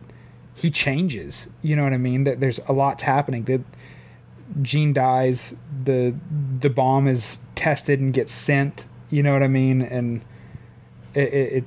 he 0.55 0.71
changes. 0.71 1.49
You 1.63 1.77
know 1.77 1.85
what 1.85 1.93
I 1.93 1.99
mean? 1.99 2.25
That 2.25 2.41
there's 2.41 2.61
a 2.67 2.73
lot's 2.73 3.03
happening. 3.03 3.45
That 3.45 3.63
Jean 4.63 4.93
dies, 4.93 5.55
the 5.85 6.15
the 6.61 6.71
bomb 6.71 7.07
is 7.07 7.39
tested 7.55 8.01
and 8.01 8.13
gets 8.13 8.33
sent. 8.33 8.87
You 9.11 9.23
know 9.23 9.33
what 9.33 9.43
I 9.43 9.49
mean? 9.49 9.83
And 9.83 10.23
it, 11.15 11.33
it, 11.33 11.53
it 11.53 11.65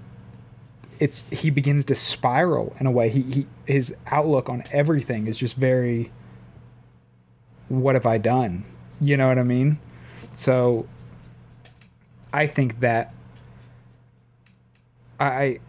it's 0.99 1.23
he 1.31 1.49
begins 1.49 1.85
to 1.85 1.95
spiral 1.95 2.75
in 2.79 2.85
a 2.85 2.91
way. 2.91 3.09
He, 3.09 3.21
he 3.21 3.47
his 3.65 3.95
outlook 4.07 4.49
on 4.49 4.63
everything 4.71 5.27
is 5.27 5.37
just 5.37 5.55
very. 5.55 6.11
What 7.69 7.95
have 7.95 8.05
I 8.05 8.17
done? 8.17 8.65
You 8.99 9.17
know 9.17 9.27
what 9.27 9.39
I 9.39 9.43
mean? 9.43 9.79
So. 10.33 10.87
I 12.33 12.47
think 12.47 12.79
that. 12.81 13.13
I. 15.19 15.59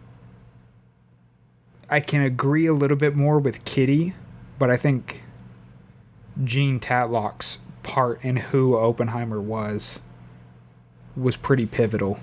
I 1.91 2.01
can 2.01 2.23
agree 2.23 2.67
a 2.67 2.73
little 2.73 2.97
bit 2.97 3.15
more 3.15 3.39
with 3.39 3.65
Kitty, 3.67 4.15
but 4.59 4.71
I 4.71 4.77
think 4.79 5.21
Jean 6.43 6.81
Tatlock's 6.81 7.59
part 7.83 8.25
in 8.25 8.37
who 8.37 8.75
Oppenheimer 8.77 9.41
was 9.41 10.01
was 11.15 11.37
pretty 11.37 11.67
pivotal. 11.67 12.19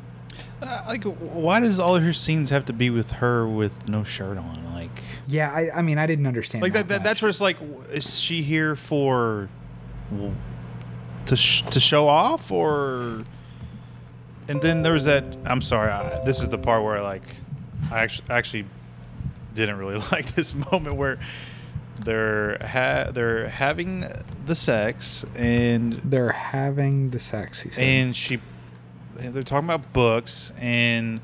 Uh, 0.62 0.82
like, 0.88 1.04
why 1.04 1.60
does 1.60 1.80
all 1.80 1.96
of 1.96 2.04
her 2.04 2.12
scenes 2.12 2.50
have 2.50 2.66
to 2.66 2.74
be 2.74 2.90
with 2.90 3.12
her 3.12 3.48
with 3.48 3.88
no 3.88 4.04
shirt 4.04 4.38
on? 4.38 4.74
Like, 4.74 4.90
Yeah, 5.28 5.52
I, 5.52 5.70
I 5.78 5.82
mean, 5.84 5.98
I 6.00 6.08
didn't 6.08 6.26
understand. 6.28 6.64
like 6.64 6.74
that, 6.74 6.88
that 6.88 7.04
that's 7.04 7.22
where 7.22 7.30
it's 7.30 7.40
like, 7.40 7.58
is 7.92 8.20
she 8.20 8.42
here 8.42 8.76
for 8.76 9.48
to 11.28 11.36
sh- 11.38 11.62
to 11.70 11.80
show 11.80 12.08
off 12.08 12.52
or? 12.52 13.24
And 14.52 14.62
then 14.62 14.84
there 14.84 14.94
was 14.94 15.06
that. 15.06 15.24
I'm 15.46 15.62
sorry. 15.62 15.92
I, 15.92 16.24
this 16.26 16.42
is 16.42 16.50
the 16.50 16.58
part 16.58 16.84
where 16.84 17.02
like, 17.02 17.24
I 17.92 18.00
actually 18.04 18.26
actually 18.30 18.66
didn't 19.54 19.78
really 19.78 19.98
like 20.12 20.34
this 20.36 20.54
moment 20.54 20.96
where 20.96 21.20
they're 22.04 22.58
ha- 22.66 23.12
they're 23.12 23.48
having 23.50 24.06
the 24.46 24.56
sex 24.56 25.26
and 25.36 25.94
They're 26.04 26.32
having 26.32 27.12
the 27.12 27.20
sex. 27.20 27.62
He 27.62 27.70
said. 27.72 27.84
and 27.84 28.16
she 28.16 28.40
they're 29.14 29.44
talking 29.44 29.68
about 29.70 29.94
books 29.94 30.52
and 30.58 31.22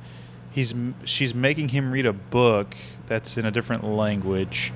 he's 0.52 0.74
she's 1.06 1.34
making 1.34 1.70
him 1.70 1.92
read 1.92 2.06
a 2.06 2.14
book 2.14 2.76
that's 3.08 3.38
in 3.38 3.46
a 3.46 3.52
different 3.52 3.84
language 3.84 4.72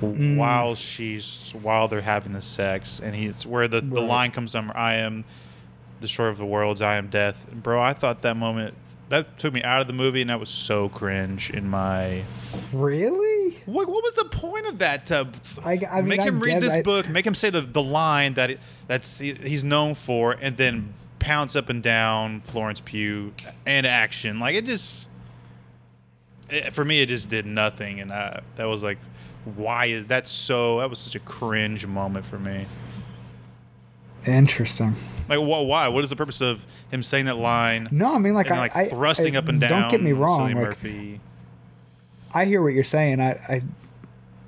Mm. 0.00 0.36
while 0.36 0.76
she's 0.76 1.52
while 1.60 1.88
they're 1.88 2.00
having 2.00 2.30
the 2.32 2.40
sex 2.40 3.00
and 3.02 3.16
he's 3.16 3.44
where 3.44 3.66
the, 3.66 3.80
the 3.80 4.00
line 4.00 4.30
comes 4.30 4.52
from 4.52 4.70
I 4.72 4.94
am 4.94 5.24
destroyer 6.00 6.28
of 6.28 6.38
the 6.38 6.46
worlds 6.46 6.80
I 6.82 6.96
am 6.96 7.08
death 7.08 7.46
bro 7.52 7.80
I 7.80 7.92
thought 7.92 8.22
that 8.22 8.36
moment 8.36 8.74
that 9.08 9.38
took 9.38 9.54
me 9.54 9.62
out 9.62 9.80
of 9.80 9.86
the 9.86 9.92
movie 9.94 10.20
and 10.20 10.28
that 10.30 10.38
was 10.38 10.50
so 10.50 10.88
cringe 10.90 11.48
in 11.50 11.68
my 11.68 12.22
really? 12.72 13.56
what, 13.64 13.88
what 13.88 14.02
was 14.04 14.14
the 14.14 14.24
point 14.26 14.66
of 14.66 14.78
that 14.80 15.06
to 15.06 15.28
I- 15.64 15.80
I 15.90 15.96
mean, 16.00 16.08
make 16.08 16.20
I 16.20 16.24
him 16.24 16.40
read 16.40 16.62
this 16.62 16.74
it. 16.74 16.84
book 16.84 17.08
make 17.08 17.26
him 17.26 17.34
say 17.34 17.50
the, 17.50 17.62
the 17.62 17.82
line 17.82 18.34
that 18.34 18.50
it, 18.50 18.60
that's 18.86 19.18
he's 19.18 19.64
known 19.64 19.94
for 19.94 20.32
and 20.32 20.56
then 20.56 20.92
pounce 21.18 21.56
up 21.56 21.68
and 21.68 21.82
down 21.82 22.40
Florence 22.42 22.80
Pugh 22.84 23.32
and 23.66 23.86
action 23.86 24.38
like 24.38 24.54
it 24.54 24.66
just 24.66 25.08
it, 26.50 26.72
for 26.72 26.84
me 26.84 27.00
it 27.02 27.06
just 27.06 27.28
did 27.28 27.44
nothing 27.46 28.00
and 28.00 28.12
I, 28.12 28.42
that 28.56 28.64
was 28.66 28.82
like 28.82 28.98
why 29.56 29.86
is 29.86 30.06
that 30.06 30.28
so 30.28 30.78
that 30.80 30.90
was 30.90 30.98
such 30.98 31.14
a 31.14 31.20
cringe 31.20 31.86
moment 31.86 32.24
for 32.26 32.38
me 32.38 32.66
Interesting. 34.26 34.94
like 35.28 35.38
wh- 35.38 35.66
why 35.66 35.88
what 35.88 36.04
is 36.04 36.10
the 36.10 36.16
purpose 36.16 36.40
of 36.40 36.64
him 36.90 37.02
saying 37.02 37.26
that 37.26 37.36
line 37.36 37.88
No, 37.90 38.14
I 38.14 38.18
mean 38.18 38.34
like 38.34 38.50
and 38.50 38.58
like 38.58 38.74
I 38.74 38.88
thrusting 38.88 39.36
I- 39.36 39.38
up 39.38 39.48
and 39.48 39.60
down 39.60 39.82
Don't 39.82 39.90
get 39.90 40.02
me 40.02 40.12
wrong. 40.12 40.52
Like 40.52 40.54
Murphy 40.54 41.20
I 42.32 42.44
hear 42.44 42.62
what 42.62 42.74
you're 42.74 42.84
saying. 42.84 43.20
I, 43.20 43.32
I 43.48 43.62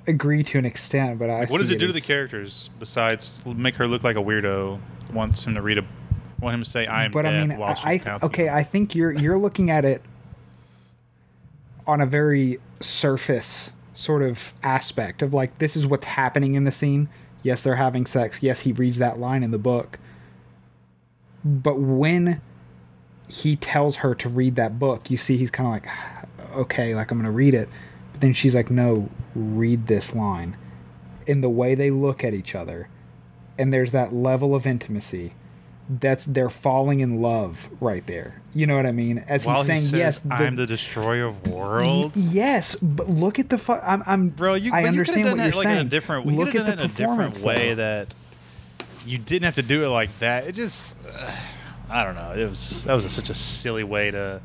agree 0.07 0.43
to 0.43 0.57
an 0.57 0.65
extent, 0.65 1.19
but 1.19 1.29
I. 1.29 1.41
Like, 1.41 1.49
what 1.49 1.59
does 1.59 1.69
see 1.69 1.75
it 1.75 1.79
do 1.79 1.87
to 1.87 1.93
the 1.93 2.01
characters 2.01 2.69
besides 2.79 3.43
make 3.45 3.75
her 3.75 3.87
look 3.87 4.03
like 4.03 4.15
a 4.15 4.21
weirdo? 4.21 4.79
Wants 5.13 5.45
him 5.45 5.55
to 5.55 5.61
read 5.61 5.77
a, 5.77 5.85
want 6.39 6.53
him 6.53 6.63
to 6.63 6.69
say 6.69 6.85
"I 6.85 7.05
am 7.05 7.11
but 7.11 7.25
I 7.25 7.45
mean, 7.45 7.51
I, 7.61 8.01
I 8.05 8.19
okay. 8.23 8.49
I 8.49 8.63
think 8.63 8.95
you're 8.95 9.11
you're 9.11 9.37
looking 9.37 9.69
at 9.69 9.83
it 9.83 10.01
on 11.85 11.99
a 12.01 12.05
very 12.05 12.59
surface 12.79 13.71
sort 13.93 14.21
of 14.21 14.53
aspect 14.63 15.21
of 15.21 15.33
like 15.33 15.57
this 15.59 15.75
is 15.75 15.85
what's 15.85 16.05
happening 16.05 16.55
in 16.55 16.63
the 16.63 16.71
scene. 16.71 17.09
Yes, 17.43 17.61
they're 17.61 17.75
having 17.75 18.05
sex. 18.05 18.43
Yes, 18.43 18.61
he 18.61 18.71
reads 18.71 18.97
that 18.97 19.19
line 19.19 19.43
in 19.43 19.51
the 19.51 19.57
book. 19.57 19.99
But 21.43 21.79
when 21.79 22.41
he 23.27 23.55
tells 23.55 23.97
her 23.97 24.13
to 24.15 24.29
read 24.29 24.55
that 24.55 24.77
book, 24.77 25.09
you 25.09 25.17
see 25.17 25.37
he's 25.37 25.51
kind 25.51 25.67
of 25.67 25.73
like, 25.73 25.87
ah, 25.87 26.25
okay, 26.59 26.93
like 26.93 27.11
I'm 27.11 27.17
going 27.17 27.25
to 27.25 27.31
read 27.31 27.53
it. 27.53 27.69
But 28.11 28.21
then 28.21 28.33
she's 28.33 28.53
like, 28.53 28.69
no, 28.69 29.09
read 29.33 29.87
this 29.87 30.13
line. 30.13 30.55
In 31.25 31.41
the 31.41 31.49
way 31.49 31.75
they 31.75 31.89
look 31.89 32.23
at 32.23 32.33
each 32.33 32.55
other, 32.55 32.89
and 33.57 33.73
there's 33.73 33.91
that 33.91 34.13
level 34.13 34.53
of 34.53 34.65
intimacy 34.65 35.33
that's 35.99 36.23
they're 36.25 36.49
falling 36.49 37.01
in 37.01 37.21
love 37.21 37.67
right 37.81 38.05
there. 38.07 38.41
You 38.53 38.65
know 38.67 38.75
what 38.75 38.85
I 38.85 38.91
mean? 38.91 39.19
As 39.27 39.45
while 39.45 39.57
he's 39.57 39.65
saying, 39.65 39.81
he 39.81 39.87
says, 39.87 39.97
yes, 39.99 40.19
the- 40.19 40.33
"I'm 40.33 40.55
the 40.55 40.65
destroyer 40.67 41.25
of 41.25 41.47
worlds." 41.47 42.33
yes, 42.33 42.75
but 42.81 43.09
look 43.09 43.39
at 43.39 43.49
the 43.49 43.57
fu- 43.57 43.73
I'm, 43.73 44.01
I'm 44.05 44.29
Bro, 44.29 44.55
you, 44.55 44.71
I 44.73 44.85
understand 44.85 45.23
what 45.25 45.37
have 45.37 45.37
you're 45.37 45.45
that 45.51 45.55
like 45.57 45.63
saying. 45.65 45.79
in 45.81 45.87
a 45.87 45.89
different. 45.89 46.25
Look 46.27 46.49
at 46.49 46.53
the 46.53 46.59
done 46.59 46.67
it 46.69 46.73
in 46.73 46.79
a 46.79 46.87
different 46.87 47.33
performance 47.33 47.41
way 47.43 47.69
though. 47.69 47.75
that 47.75 48.13
you 49.05 49.17
didn't 49.17 49.43
have 49.45 49.55
to 49.55 49.63
do 49.63 49.83
it 49.83 49.89
like 49.89 50.17
that. 50.19 50.47
It 50.47 50.53
just, 50.53 50.93
uh, 51.11 51.31
I 51.89 52.03
don't 52.03 52.15
know. 52.15 52.33
It 52.33 52.47
was 52.47 52.83
that 52.85 52.93
was 52.93 53.11
such 53.11 53.29
a 53.29 53.33
silly 53.35 53.83
way 53.83 54.11
to 54.11 54.41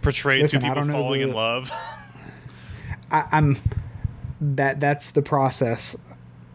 portray 0.00 0.40
Listen, 0.40 0.60
two 0.62 0.66
people 0.68 0.86
falling 0.86 1.20
the- 1.22 1.28
in 1.28 1.34
love. 1.34 1.70
I, 3.10 3.26
I'm 3.32 3.56
that 4.40 4.80
that's 4.80 5.10
the 5.10 5.22
process. 5.22 5.96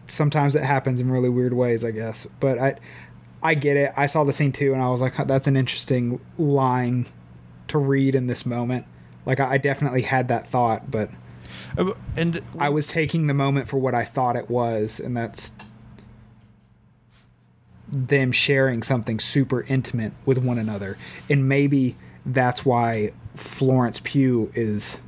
Sometimes 0.08 0.54
it 0.54 0.62
happens 0.62 1.00
in 1.00 1.10
really 1.10 1.28
weird 1.28 1.52
ways, 1.52 1.84
I 1.84 1.90
guess. 1.90 2.26
But 2.40 2.58
I 2.58 2.74
I 3.42 3.54
get 3.54 3.76
it. 3.76 3.92
I 3.96 4.06
saw 4.06 4.24
the 4.24 4.32
scene 4.32 4.52
too, 4.52 4.72
and 4.72 4.82
I 4.82 4.88
was 4.88 5.00
like, 5.00 5.16
that's 5.26 5.46
an 5.46 5.56
interesting 5.56 6.20
line 6.38 7.06
to 7.68 7.78
read 7.78 8.14
in 8.14 8.26
this 8.26 8.44
moment. 8.44 8.86
Like 9.26 9.40
I 9.40 9.54
I 9.54 9.58
definitely 9.58 10.02
had 10.02 10.28
that 10.28 10.46
thought, 10.46 10.90
but 10.90 11.10
uh, 11.76 11.92
and 12.16 12.40
I 12.58 12.68
was 12.68 12.86
taking 12.86 13.26
the 13.26 13.34
moment 13.34 13.68
for 13.68 13.78
what 13.78 13.94
I 13.94 14.04
thought 14.04 14.36
it 14.36 14.50
was, 14.50 15.00
and 15.00 15.16
that's 15.16 15.52
them 17.90 18.32
sharing 18.32 18.82
something 18.82 19.18
super 19.18 19.62
intimate 19.62 20.12
with 20.26 20.38
one 20.38 20.58
another. 20.58 20.98
And 21.30 21.48
maybe 21.48 21.96
that's 22.26 22.64
why 22.64 23.12
Florence 23.34 24.00
Pugh 24.02 24.50
is 24.54 24.98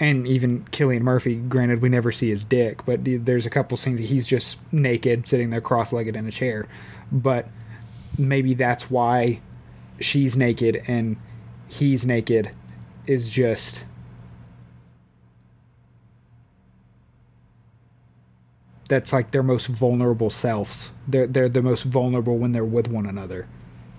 and 0.00 0.26
even 0.26 0.64
Cillian 0.66 1.00
Murphy, 1.00 1.36
granted 1.36 1.82
we 1.82 1.88
never 1.88 2.12
see 2.12 2.30
his 2.30 2.44
dick, 2.44 2.84
but 2.86 3.00
there's 3.02 3.46
a 3.46 3.50
couple 3.50 3.76
scenes 3.76 4.00
that 4.00 4.06
he's 4.06 4.26
just 4.26 4.58
naked 4.72 5.28
sitting 5.28 5.50
there 5.50 5.60
cross-legged 5.60 6.14
in 6.14 6.26
a 6.26 6.30
chair. 6.30 6.68
But 7.10 7.48
maybe 8.16 8.54
that's 8.54 8.90
why 8.90 9.40
she's 10.00 10.36
naked 10.36 10.82
and 10.86 11.16
he's 11.68 12.04
naked 12.04 12.50
is 13.06 13.30
just 13.30 13.84
that's 18.88 19.12
like 19.12 19.30
their 19.30 19.42
most 19.42 19.66
vulnerable 19.66 20.30
selves. 20.30 20.92
They're 21.06 21.26
they're 21.26 21.48
the 21.48 21.62
most 21.62 21.84
vulnerable 21.84 22.38
when 22.38 22.52
they're 22.52 22.64
with 22.64 22.88
one 22.88 23.06
another. 23.06 23.46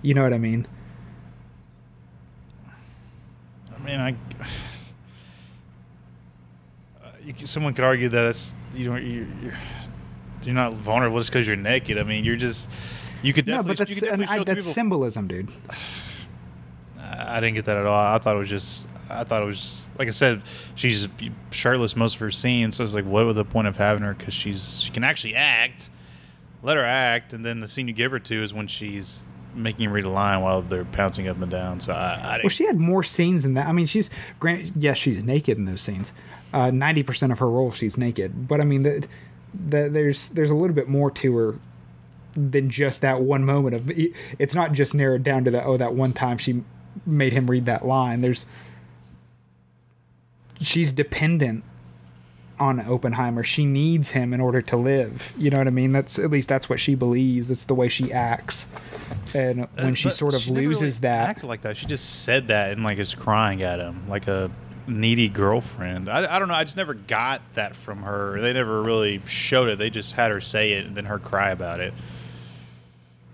You 0.02 0.14
know 0.14 0.22
what 0.22 0.32
I 0.32 0.38
mean? 0.38 0.66
I 3.74 3.78
mean, 3.84 4.00
I. 4.00 4.16
You, 7.38 7.46
someone 7.46 7.74
could 7.74 7.84
argue 7.84 8.08
that 8.08 8.30
it's 8.30 8.54
you 8.74 8.88
know 8.88 8.96
you're 8.96 9.26
you're, 10.42 10.54
not 10.54 10.74
vulnerable 10.74 11.18
just 11.18 11.30
because 11.30 11.46
you're 11.46 11.56
naked. 11.56 11.98
I 11.98 12.02
mean, 12.02 12.24
you're 12.24 12.36
just 12.36 12.68
you 13.22 13.32
could 13.32 13.46
No, 13.46 13.62
definitely 13.62 13.76
but 13.76 13.88
you 13.88 13.94
that's 13.94 14.00
could 14.00 14.08
and 14.08 14.22
definitely 14.22 14.52
I, 14.52 14.54
that's 14.54 14.66
symbolism, 14.66 15.28
dude. 15.28 15.48
I 16.98 17.40
didn't 17.40 17.54
get 17.54 17.64
that 17.66 17.76
at 17.76 17.86
all. 17.86 18.14
I 18.14 18.18
thought 18.18 18.36
it 18.36 18.38
was 18.38 18.48
just. 18.48 18.86
I 19.08 19.24
thought 19.24 19.42
it 19.42 19.46
was 19.46 19.86
like 19.98 20.08
I 20.08 20.12
said. 20.12 20.42
She's 20.74 21.08
shirtless 21.50 21.96
most 21.96 22.14
of 22.14 22.20
her 22.20 22.30
scenes, 22.30 22.76
so 22.76 22.84
it's 22.84 22.94
like, 22.94 23.04
what 23.04 23.26
was 23.26 23.36
the 23.36 23.44
point 23.44 23.68
of 23.68 23.76
having 23.76 24.02
her? 24.02 24.14
Because 24.14 24.34
she's 24.34 24.80
she 24.80 24.90
can 24.90 25.04
actually 25.04 25.34
act. 25.34 25.90
Let 26.62 26.76
her 26.76 26.84
act, 26.84 27.32
and 27.32 27.44
then 27.44 27.60
the 27.60 27.68
scene 27.68 27.88
you 27.88 27.94
give 27.94 28.12
her 28.12 28.18
to 28.18 28.42
is 28.42 28.52
when 28.52 28.66
she's 28.66 29.20
making 29.54 29.84
you 29.84 29.90
read 29.90 30.04
a 30.04 30.10
line 30.10 30.42
while 30.42 30.62
they're 30.62 30.84
pouncing 30.84 31.26
up 31.28 31.40
and 31.40 31.50
down. 31.50 31.80
So 31.80 31.92
I, 31.92 32.20
I 32.22 32.32
didn't. 32.34 32.44
Well, 32.44 32.50
she 32.50 32.66
had 32.66 32.78
more 32.78 33.02
scenes 33.02 33.42
than 33.42 33.54
that. 33.54 33.66
I 33.66 33.72
mean, 33.72 33.86
she's 33.86 34.10
granted, 34.38 34.72
yes, 34.76 34.98
she's 34.98 35.22
naked 35.22 35.58
in 35.58 35.64
those 35.64 35.80
scenes. 35.80 36.12
Uh, 36.52 36.70
Ninety 36.70 37.02
percent 37.02 37.32
of 37.32 37.38
her 37.38 37.48
role, 37.48 37.70
she's 37.70 37.96
naked. 37.96 38.48
But 38.48 38.60
I 38.60 38.64
mean, 38.64 38.82
the, 38.82 39.06
the, 39.68 39.88
there's 39.88 40.30
there's 40.30 40.50
a 40.50 40.54
little 40.54 40.74
bit 40.74 40.88
more 40.88 41.10
to 41.12 41.36
her 41.36 41.58
than 42.34 42.70
just 42.70 43.00
that 43.02 43.20
one 43.20 43.44
moment 43.44 43.76
of. 43.76 43.90
It's 44.38 44.54
not 44.54 44.72
just 44.72 44.94
narrowed 44.94 45.22
down 45.22 45.44
to 45.44 45.50
that. 45.52 45.64
Oh, 45.64 45.76
that 45.76 45.94
one 45.94 46.12
time 46.12 46.38
she 46.38 46.62
made 47.06 47.32
him 47.32 47.46
read 47.48 47.66
that 47.66 47.86
line. 47.86 48.20
There's 48.20 48.46
she's 50.60 50.92
dependent 50.92 51.64
on 52.58 52.78
Oppenheimer. 52.80 53.42
She 53.42 53.64
needs 53.64 54.10
him 54.10 54.34
in 54.34 54.40
order 54.40 54.60
to 54.62 54.76
live. 54.76 55.32
You 55.38 55.50
know 55.50 55.58
what 55.58 55.66
I 55.66 55.70
mean? 55.70 55.92
That's 55.92 56.18
at 56.18 56.30
least 56.30 56.48
that's 56.48 56.68
what 56.68 56.78
she 56.78 56.94
believes. 56.94 57.48
That's 57.48 57.64
the 57.64 57.74
way 57.74 57.88
she 57.88 58.12
acts. 58.12 58.68
And 59.32 59.60
when 59.76 59.92
Uh, 59.92 59.94
she 59.94 60.10
sort 60.10 60.34
of 60.34 60.42
she 60.42 60.50
loses 60.50 60.82
really 60.82 60.90
that, 61.14 61.28
acted 61.30 61.46
like 61.46 61.62
that. 61.62 61.76
She 61.76 61.86
just 61.86 62.24
said 62.24 62.48
that 62.48 62.72
and 62.72 62.82
like 62.84 62.98
is 62.98 63.14
crying 63.14 63.62
at 63.62 63.78
him 63.78 64.02
like 64.08 64.26
a 64.28 64.50
needy 64.86 65.28
girlfriend. 65.28 66.08
I, 66.08 66.36
I 66.36 66.38
don't 66.38 66.48
know. 66.48 66.54
I 66.54 66.64
just 66.64 66.76
never 66.76 66.94
got 66.94 67.42
that 67.54 67.74
from 67.74 68.02
her. 68.02 68.40
They 68.40 68.52
never 68.52 68.82
really 68.82 69.22
showed 69.26 69.68
it. 69.68 69.78
They 69.78 69.90
just 69.90 70.12
had 70.12 70.30
her 70.30 70.40
say 70.40 70.72
it 70.72 70.86
and 70.86 70.96
then 70.96 71.04
her 71.06 71.18
cry 71.18 71.50
about 71.50 71.80
it. 71.80 71.94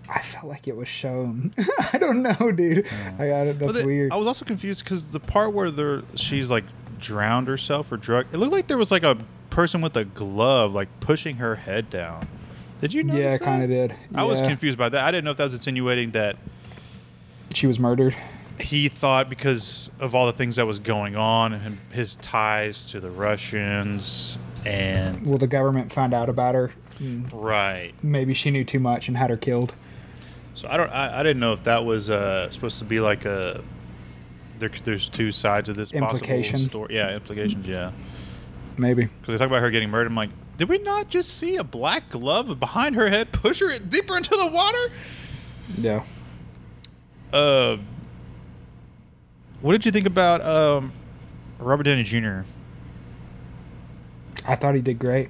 I 0.08 0.20
felt 0.20 0.44
like 0.46 0.68
it 0.68 0.76
was 0.76 0.88
shown. 0.88 1.52
I 1.92 1.98
don't 1.98 2.22
know, 2.22 2.52
dude. 2.52 2.86
I 3.18 3.28
got 3.28 3.46
it. 3.46 3.58
That's 3.58 3.80
the- 3.80 3.86
weird. 3.86 4.12
I 4.12 4.16
was 4.16 4.26
also 4.28 4.44
confused 4.44 4.84
because 4.84 5.12
the 5.12 5.20
part 5.20 5.52
where 5.52 5.70
they're 5.70 6.02
she's 6.14 6.50
like 6.50 6.64
drowned 6.98 7.48
herself 7.48 7.90
or 7.90 7.96
drug. 7.96 8.26
It 8.32 8.36
looked 8.38 8.52
like 8.52 8.68
there 8.68 8.78
was 8.78 8.90
like 8.90 9.02
a 9.02 9.16
person 9.50 9.80
with 9.80 9.96
a 9.96 10.04
glove 10.04 10.74
like 10.74 10.88
pushing 11.00 11.36
her 11.36 11.56
head 11.56 11.90
down. 11.90 12.28
Did 12.80 12.92
you 12.92 13.02
notice 13.02 13.20
yeah, 13.20 13.38
kind 13.38 13.62
of 13.62 13.70
did. 13.70 13.94
I 14.14 14.24
was 14.24 14.40
confused 14.40 14.76
by 14.76 14.90
that. 14.90 15.02
I 15.02 15.10
didn't 15.10 15.24
know 15.24 15.30
if 15.30 15.38
that 15.38 15.44
was 15.44 15.54
insinuating 15.54 16.10
that 16.10 16.36
She 17.54 17.66
was 17.66 17.78
murdered. 17.78 18.14
He 18.60 18.88
thought 18.88 19.28
because 19.28 19.90
of 20.00 20.14
all 20.14 20.26
the 20.26 20.32
things 20.32 20.56
that 20.56 20.66
was 20.66 20.78
going 20.78 21.16
on 21.16 21.52
and 21.52 21.78
his 21.92 22.16
ties 22.16 22.90
to 22.92 23.00
the 23.00 23.10
Russians 23.10 24.38
and 24.64 25.26
Well, 25.26 25.38
the 25.38 25.46
government 25.46 25.92
found 25.92 26.12
out 26.14 26.28
about 26.28 26.54
her. 26.54 26.72
right. 27.32 27.92
Maybe 28.02 28.34
she 28.34 28.50
knew 28.50 28.64
too 28.64 28.80
much 28.80 29.08
and 29.08 29.16
had 29.16 29.30
her 29.30 29.36
killed. 29.36 29.74
So 30.54 30.68
I 30.70 30.76
don't. 30.78 30.88
I, 30.90 31.20
I 31.20 31.22
didn't 31.22 31.40
know 31.40 31.52
if 31.52 31.64
that 31.64 31.84
was 31.84 32.08
uh, 32.08 32.50
supposed 32.50 32.78
to 32.78 32.84
be 32.86 32.98
like 33.00 33.24
a. 33.26 33.62
There, 34.58 34.70
there's 34.84 35.10
two 35.10 35.30
sides 35.30 35.68
of 35.68 35.76
this 35.76 35.92
Implication. 35.92 36.52
possible 36.54 36.70
story. 36.70 36.94
Yeah, 36.94 37.14
implications. 37.14 37.66
Yeah, 37.66 37.92
Maybe. 38.78 39.04
because 39.04 39.34
they 39.34 39.36
talk 39.36 39.48
about 39.48 39.60
her 39.60 39.70
getting 39.70 39.90
murdered. 39.90 40.06
I'm 40.06 40.14
like, 40.16 40.30
did 40.56 40.70
we 40.70 40.78
not 40.78 41.10
just 41.10 41.36
see 41.36 41.56
a 41.56 41.64
black 41.64 42.08
glove 42.08 42.58
behind 42.58 42.94
her 42.94 43.10
head 43.10 43.32
push 43.32 43.60
her 43.60 43.78
deeper 43.78 44.16
into 44.16 44.30
the 44.34 44.46
water? 44.46 44.90
Yeah. 45.76 46.04
Uh, 47.34 47.76
what 49.66 49.72
did 49.72 49.84
you 49.84 49.90
think 49.90 50.06
about 50.06 50.44
um, 50.44 50.92
Robert 51.58 51.82
Downey 51.82 52.04
Jr.? 52.04 52.42
I 54.46 54.54
thought 54.54 54.76
he 54.76 54.80
did 54.80 55.00
great. 55.00 55.28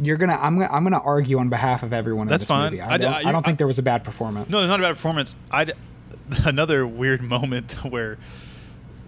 You're 0.00 0.16
gonna. 0.16 0.38
I'm 0.40 0.60
gonna. 0.60 0.72
I'm 0.72 0.84
gonna 0.84 1.02
argue 1.02 1.38
on 1.38 1.48
behalf 1.48 1.82
of 1.82 1.92
everyone. 1.92 2.28
That's 2.28 2.42
in 2.42 2.44
this 2.44 2.48
fine. 2.48 2.70
Movie. 2.70 2.80
I, 2.80 2.94
I- 2.94 2.96
don't, 2.98 3.12
I- 3.14 3.28
I, 3.28 3.32
don't 3.32 3.44
think 3.44 3.58
there 3.58 3.66
was 3.66 3.80
a 3.80 3.82
bad 3.82 4.04
performance. 4.04 4.48
No, 4.48 4.64
not 4.64 4.78
bad 4.78 4.94
performance. 4.94 5.34
I 5.50 5.66
another 6.44 6.86
weird 6.86 7.20
moment 7.20 7.72
where 7.84 8.16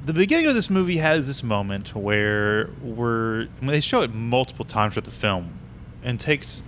the 0.05 0.13
beginning 0.13 0.47
of 0.47 0.57
this 0.57 0.69
movie 0.69 0.97
has 0.97 1.29
this 1.29 1.45
moment 1.45 1.95
where 1.95 2.71
we're 2.83 3.43
I 3.43 3.61
mean, 3.61 3.69
they 3.69 3.81
show 3.81 4.03
it 4.03 4.13
multiple 4.13 4.65
times 4.65 4.95
throughout 4.95 5.05
the 5.05 5.13
film 5.13 5.61
and 6.03 6.19
takes 6.19 6.65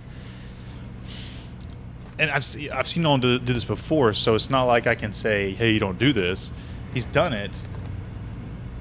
and 2.19 2.31
I've 2.31 2.43
seen 2.43 2.71
I've 2.71 2.87
seen 2.87 3.03
Nolan 3.03 3.21
do, 3.21 3.39
do 3.39 3.53
this 3.53 3.63
before, 3.63 4.13
so 4.13 4.35
it's 4.35 4.49
not 4.49 4.63
like 4.63 4.87
I 4.87 4.95
can 4.95 5.11
say, 5.13 5.53
"Hey, 5.53 5.71
you 5.71 5.79
don't 5.79 5.99
do 5.99 6.13
this." 6.13 6.51
He's 6.93 7.05
done 7.07 7.33
it, 7.33 7.51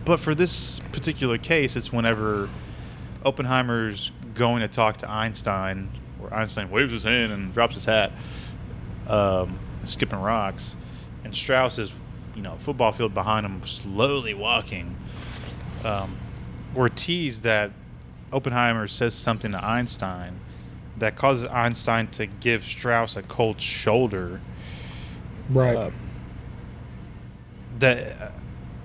but 0.05 0.20
for 0.20 0.34
this 0.34 0.80
particular 0.93 1.39
case, 1.39 1.76
it's 1.76 1.93
whenever 1.93 2.49
Oppenheimer's 3.24 4.12
going 4.34 4.61
to 4.62 4.68
talk 4.68 4.99
to 4.99 5.11
Einstein, 5.11 5.91
where 6.18 6.32
Einstein 6.32 6.70
waves 6.70 6.93
his 6.93 7.03
hand 7.03 7.32
and 7.32 7.53
drops 7.53 7.74
his 7.74 7.84
hat, 7.84 8.12
um, 9.09 9.59
skipping 9.84 10.20
rocks, 10.20 10.76
and 11.24 11.34
Strauss 11.34 11.78
is, 11.78 11.93
you 12.34 12.43
know, 12.43 12.57
football 12.59 12.93
field 12.93 13.14
behind 13.14 13.45
him, 13.45 13.66
slowly 13.66 14.34
walking. 14.34 14.97
Um, 15.84 16.16
teased 16.95 17.43
that 17.43 17.70
Oppenheimer 18.32 18.87
says 18.87 19.14
something 19.14 19.53
to 19.53 19.64
Einstein 19.64 20.41
that 20.99 21.16
causes 21.16 21.49
Einstein 21.51 22.09
to 22.09 22.26
give 22.26 22.64
Strauss 22.64 23.16
a 23.16 23.22
cold 23.22 23.61
shoulder. 23.61 24.40
right. 25.51 25.76
Uh, 25.76 25.90
that 27.78 28.22
uh, 28.22 28.30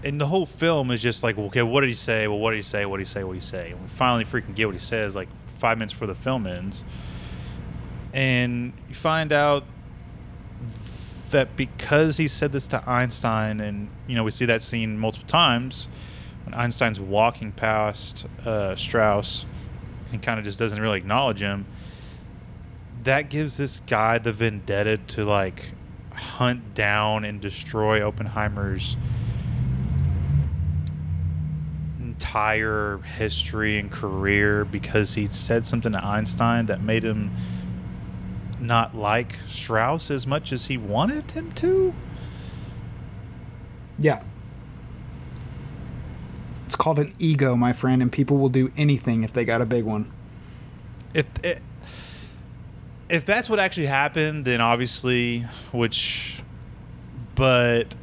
and 0.04 0.20
the 0.20 0.26
whole 0.26 0.46
film 0.46 0.92
is 0.92 1.02
just 1.02 1.24
like, 1.24 1.38
okay, 1.38 1.62
what 1.62 1.82
did 1.82 1.90
he 1.90 1.96
say? 1.96 2.28
Well, 2.28 2.40
what 2.40 2.52
did 2.52 2.58
he 2.58 2.64
say? 2.64 2.86
What 2.86 2.98
did 2.98 3.06
he 3.06 3.10
say? 3.10 3.24
What 3.24 3.34
did 3.34 3.44
he 3.44 3.48
say? 3.48 3.72
And 3.72 3.82
we 3.82 3.88
finally 3.88 4.26
freaking 4.26 4.56
get 4.56 4.66
what 4.66 4.74
he 4.74 4.82
says, 4.82 5.16
like 5.16 5.30
five 5.58 5.78
minutes 5.78 5.94
before 5.94 6.08
the 6.08 6.16
film 6.16 6.48
ends, 6.48 6.84
and 8.14 8.74
you 8.90 8.96
find 8.96 9.32
out 9.32 9.64
that 11.30 11.56
because 11.56 12.18
he 12.18 12.28
said 12.28 12.52
this 12.52 12.68
to 12.68 12.90
Einstein, 12.90 13.60
and 13.60 13.90
you 14.08 14.16
know 14.16 14.24
we 14.24 14.32
see 14.32 14.46
that 14.46 14.62
scene 14.62 14.98
multiple 14.98 15.28
times 15.28 15.88
when 16.46 16.54
Einstein's 16.54 17.00
walking 17.00 17.52
past 17.52 18.26
uh, 18.46 18.76
Strauss 18.76 19.46
and 20.12 20.22
kind 20.22 20.40
of 20.40 20.46
just 20.46 20.60
doesn't 20.60 20.80
really 20.80 20.98
acknowledge 20.98 21.40
him. 21.40 21.66
That 23.04 23.30
gives 23.30 23.58
this 23.58 23.82
guy 23.88 24.20
the 24.20 24.32
vendetta 24.32 24.98
to 24.98 25.24
like 25.24 25.72
hunt 26.14 26.74
down 26.74 27.26
and 27.26 27.42
destroy 27.42 28.06
Oppenheimer's 28.06 28.96
entire 32.00 33.00
history 33.00 33.80
and 33.80 33.92
career 33.92 34.66
because 34.66 35.16
he 35.16 35.26
said 35.28 35.66
something 35.66 35.92
to 35.92 36.06
Einstein 36.06 36.68
that 36.68 36.82
made 36.82 37.04
him 37.04 37.32
not 38.60 38.96
like 38.96 39.38
Strauss 39.48 40.12
as 40.12 40.28
much 40.28 40.54
as 40.54 40.68
he 40.68 40.78
wanted 40.78 41.32
him 41.32 41.52
to. 41.54 41.94
Yeah. 43.98 44.22
It's 46.68 46.76
called 46.76 47.00
an 47.00 47.14
ego, 47.18 47.56
my 47.56 47.74
friend, 47.74 48.02
and 48.02 48.12
people 48.12 48.38
will 48.38 48.50
do 48.50 48.72
anything 48.78 49.24
if 49.24 49.34
they 49.34 49.44
got 49.44 49.62
a 49.62 49.66
big 49.66 49.84
one. 49.84 50.12
If 51.14 51.26
it, 51.44 51.62
if 53.12 53.26
that's 53.26 53.50
what 53.50 53.60
actually 53.60 53.88
happened, 53.88 54.46
then 54.46 54.62
obviously, 54.62 55.46
which, 55.72 56.42
but 57.36 57.96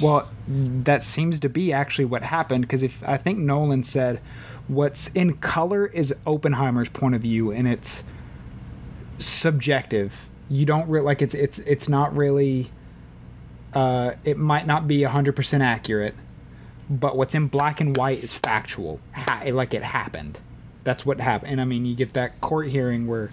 Well, 0.00 0.28
that 0.48 1.04
seems 1.04 1.40
to 1.40 1.48
be 1.48 1.72
actually 1.72 2.06
what 2.06 2.22
happened 2.22 2.62
because 2.62 2.82
if 2.82 3.06
I 3.08 3.16
think 3.16 3.38
Nolan 3.38 3.84
said 3.84 4.20
what's 4.66 5.08
in 5.08 5.36
color 5.36 5.86
is 5.86 6.14
Oppenheimer's 6.26 6.88
point 6.88 7.14
of 7.14 7.22
view 7.22 7.50
and 7.52 7.68
it's 7.68 8.04
subjective. 9.18 10.28
You 10.48 10.66
don't 10.66 10.88
really 10.88 11.04
like 11.04 11.22
it's 11.22 11.34
it's 11.34 11.58
it's 11.60 11.88
not 11.88 12.16
really 12.16 12.70
uh 13.74 14.14
it 14.24 14.36
might 14.36 14.66
not 14.66 14.88
be 14.88 15.00
100% 15.02 15.60
accurate, 15.60 16.14
but 16.88 17.16
what's 17.16 17.34
in 17.34 17.46
black 17.46 17.80
and 17.80 17.96
white 17.96 18.24
is 18.24 18.32
factual. 18.32 19.00
Ha- 19.12 19.42
like 19.52 19.74
it 19.74 19.84
happened. 19.84 20.38
That's 20.82 21.06
what 21.06 21.20
happened. 21.20 21.52
And 21.52 21.60
I 21.60 21.64
mean, 21.64 21.84
you 21.84 21.94
get 21.94 22.14
that 22.14 22.40
court 22.40 22.68
hearing 22.68 23.06
where 23.06 23.30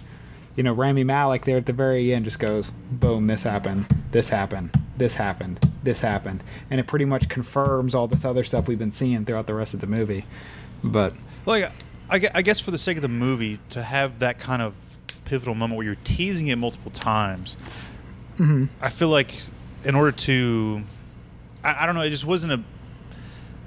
you 0.58 0.64
know, 0.64 0.72
Rami 0.72 1.04
Malek 1.04 1.44
there 1.44 1.56
at 1.56 1.66
the 1.66 1.72
very 1.72 2.12
end 2.12 2.24
just 2.24 2.40
goes, 2.40 2.72
boom, 2.90 3.28
this 3.28 3.44
happened, 3.44 3.86
this 4.10 4.28
happened, 4.28 4.76
this 4.96 5.14
happened, 5.14 5.60
this 5.84 6.00
happened. 6.00 6.42
And 6.68 6.80
it 6.80 6.88
pretty 6.88 7.04
much 7.04 7.28
confirms 7.28 7.94
all 7.94 8.08
this 8.08 8.24
other 8.24 8.42
stuff 8.42 8.66
we've 8.66 8.76
been 8.76 8.90
seeing 8.90 9.24
throughout 9.24 9.46
the 9.46 9.54
rest 9.54 9.72
of 9.72 9.80
the 9.80 9.86
movie. 9.86 10.24
But 10.82 11.14
like 11.46 11.70
I, 12.10 12.42
guess 12.42 12.58
for 12.58 12.72
the 12.72 12.78
sake 12.78 12.96
of 12.96 13.02
the 13.02 13.08
movie 13.08 13.60
to 13.70 13.84
have 13.84 14.18
that 14.18 14.40
kind 14.40 14.60
of 14.60 14.74
pivotal 15.24 15.54
moment 15.54 15.76
where 15.76 15.86
you're 15.86 15.96
teasing 16.02 16.48
it 16.48 16.56
multiple 16.56 16.90
times 16.90 17.58
mm-hmm. 18.38 18.64
i 18.80 18.88
feel 18.88 19.10
like 19.10 19.30
in 19.84 19.94
order 19.94 20.10
to 20.10 20.82
I, 21.62 21.82
I 21.82 21.86
don't 21.86 21.94
know 21.94 22.00
it 22.00 22.08
just 22.08 22.24
wasn't 22.24 22.52
a 22.52 22.62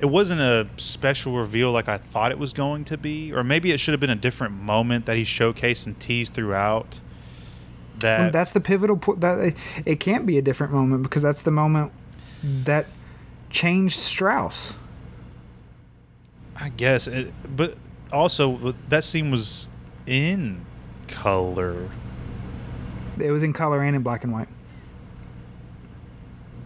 it 0.02 0.10
wasn't 0.10 0.42
a 0.42 0.68
special 0.78 1.38
reveal 1.38 1.72
like 1.72 1.88
i 1.88 1.98
thought 1.98 2.32
it 2.32 2.40
was 2.40 2.54
going 2.54 2.84
to 2.84 2.98
be 2.98 3.32
or 3.32 3.44
maybe 3.44 3.72
it 3.72 3.80
should 3.80 3.94
have 3.94 4.02
been 4.02 4.10
a 4.10 4.16
different 4.16 4.54
moment 4.54 5.06
that 5.06 5.16
he 5.16 5.24
showcased 5.24 5.86
and 5.86 6.00
teased 6.00 6.34
throughout 6.34 7.00
that 8.00 8.34
that's 8.34 8.52
the 8.52 8.60
pivotal 8.60 8.98
point. 8.98 9.22
That 9.22 9.54
it 9.86 10.00
can't 10.00 10.26
be 10.26 10.38
a 10.40 10.42
different 10.42 10.74
moment 10.74 11.04
because 11.04 11.22
that's 11.22 11.44
the 11.44 11.52
moment 11.52 11.92
that 12.42 12.88
changed 13.52 14.00
Strauss. 14.00 14.74
i 16.56 16.70
guess 16.70 17.08
it, 17.08 17.32
but 17.56 17.76
also 18.12 18.70
uh, 18.70 18.74
that 18.90 19.04
scene 19.04 19.30
was 19.30 19.68
in 20.08 20.66
color 21.08 21.90
It 23.20 23.32
was 23.32 23.44
in 23.44 23.54
color 23.54 23.84
and 23.84 23.96
in 23.96 24.02
black 24.02 24.24
and 24.24 24.34
white. 24.34 24.48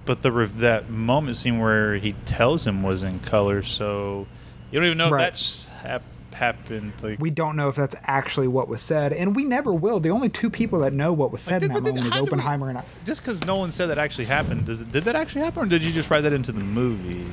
But 0.06 0.22
the 0.22 0.32
rev- 0.32 0.58
that 0.60 0.90
moment 0.90 1.38
scene 1.38 1.60
where 1.60 1.96
he 1.98 2.14
tells 2.26 2.66
him 2.66 2.82
was 2.84 3.04
in 3.04 3.20
color, 3.20 3.64
so 3.64 4.28
you 4.72 4.80
don't 4.80 4.86
even 4.86 4.98
know 4.98 5.10
Right. 5.10 5.24
if 5.24 5.34
that's 5.34 5.66
hap- 5.82 6.02
happened. 6.34 6.92
Like, 7.02 7.20
We 7.20 7.30
don't 7.30 7.56
know 7.56 7.70
if 7.70 7.76
that's 7.76 7.96
actually 8.04 8.48
what 8.50 8.68
was 8.68 8.82
said, 8.82 9.14
and 9.14 9.36
we 9.36 9.46
never 9.46 9.74
will. 9.74 10.00
The 10.02 10.10
only 10.10 10.28
two 10.30 10.50
people 10.50 10.80
that 10.80 10.92
know 10.94 11.14
what 11.14 11.32
was 11.32 11.42
said 11.42 11.60
did- 11.60 11.68
in 11.70 11.74
that 11.76 11.84
moment 11.84 11.98
is 12.06 12.12
do 12.12 12.22
we- 12.24 12.28
Oppenheimer 12.28 12.70
and 12.70 12.78
I. 12.78 12.84
just 13.06 13.22
because 13.22 13.46
Nolan 13.46 13.72
said 13.72 13.88
that 13.88 13.98
actually 13.98 14.26
happened, 14.26 14.66
does 14.66 14.82
it, 14.82 14.92
did 14.92 15.06
that 15.06 15.16
actually 15.16 15.42
happen, 15.42 15.64
or 15.64 15.66
did 15.66 15.84
you 15.84 15.92
just 15.94 16.10
write 16.10 16.22
that 16.22 16.34
into 16.34 16.52
the 16.52 16.60
movie? 16.60 17.26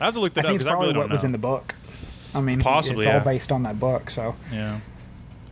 I 0.00 0.06
have 0.06 0.14
to 0.14 0.20
look 0.20 0.32
I 0.32 0.34
that 0.34 0.44
up 0.46 0.48
think 0.50 0.58
because 0.60 0.72
I 0.72 0.74
really 0.74 0.86
what 0.88 0.92
don't 0.94 1.08
know. 1.10 1.14
Was 1.14 1.24
in 1.24 1.30
the 1.32 1.38
book. 1.38 1.74
I 2.34 2.40
mean, 2.40 2.58
Possibly, 2.60 3.06
it's 3.06 3.12
yeah. 3.12 3.18
all 3.20 3.24
based 3.24 3.52
on 3.52 3.62
that 3.62 3.78
book, 3.78 4.10
so 4.10 4.34
yeah, 4.52 4.80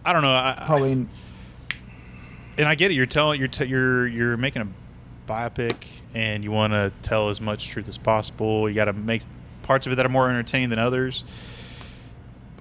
I 0.04 0.12
don't 0.12 0.22
know. 0.22 0.32
I, 0.34 0.56
I- 0.58 0.66
probably. 0.66 0.90
and 0.92 1.08
I 2.68 2.74
get 2.74 2.90
it. 2.90 2.94
You're 2.94 3.06
telling 3.06 3.38
you're 3.38 3.48
t- 3.48 3.66
you're 3.66 4.06
you're 4.08 4.36
making 4.36 4.62
a 4.62 4.66
biopic, 5.26 5.76
and 6.14 6.44
you 6.44 6.50
want 6.50 6.72
to 6.72 6.92
tell 7.02 7.28
as 7.28 7.40
much 7.40 7.68
truth 7.68 7.88
as 7.88 7.98
possible. 7.98 8.68
You 8.68 8.74
got 8.74 8.86
to 8.86 8.92
make 8.92 9.22
parts 9.62 9.86
of 9.86 9.92
it 9.92 9.96
that 9.96 10.06
are 10.06 10.10
more 10.10 10.28
entertaining 10.28 10.70
than 10.70 10.78
others. 10.78 11.24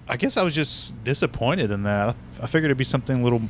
I 0.08 0.18
guess 0.18 0.38
I 0.38 0.44
was 0.44 0.54
just 0.54 1.02
disappointed 1.04 1.72
in 1.72 1.84
that. 1.84 2.16
I, 2.42 2.48
figured 2.48 2.66
it'd 2.66 2.78
be 2.78 2.84
something 2.84 3.22
a 3.22 3.24
little. 3.24 3.42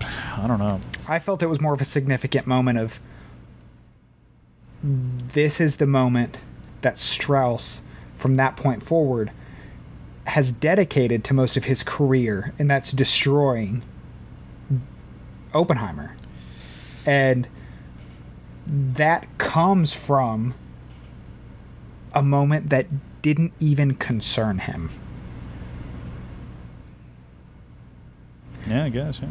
I 0.00 0.46
don't 0.46 0.58
know. 0.58 0.80
I 1.08 1.18
felt 1.18 1.42
it 1.42 1.46
was 1.46 1.60
more 1.60 1.72
of 1.74 1.80
a 1.80 1.86
significant 1.86 2.46
moment 2.46 2.78
of 2.78 3.00
this 4.82 5.60
is 5.60 5.78
the 5.78 5.86
moment 5.86 6.38
that 6.82 6.98
Strauss, 6.98 7.82
from 8.14 8.36
that 8.36 8.56
point 8.56 8.82
forward, 8.82 9.32
has 10.26 10.52
dedicated 10.52 11.24
to 11.24 11.34
most 11.34 11.56
of 11.56 11.64
his 11.64 11.82
career, 11.82 12.52
and 12.58 12.70
that's 12.70 12.92
destroying 12.92 13.82
Oppenheimer. 15.54 16.14
And 17.06 17.48
that 18.68 19.26
comes 19.38 19.92
from 19.92 20.54
a 22.14 22.22
moment 22.22 22.70
that 22.70 22.86
didn't 23.22 23.52
even 23.58 23.94
concern 23.94 24.58
him. 24.58 24.90
Yeah, 28.68 28.84
I 28.84 28.88
guess. 28.90 29.20
Yeah. 29.20 29.28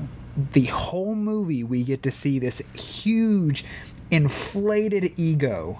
the 0.54 0.66
whole 0.66 1.16
movie 1.16 1.64
we 1.64 1.84
get 1.84 2.04
to 2.04 2.12
see 2.12 2.40
this 2.40 2.62
huge 2.74 3.66
inflated 4.12 5.14
ego 5.20 5.80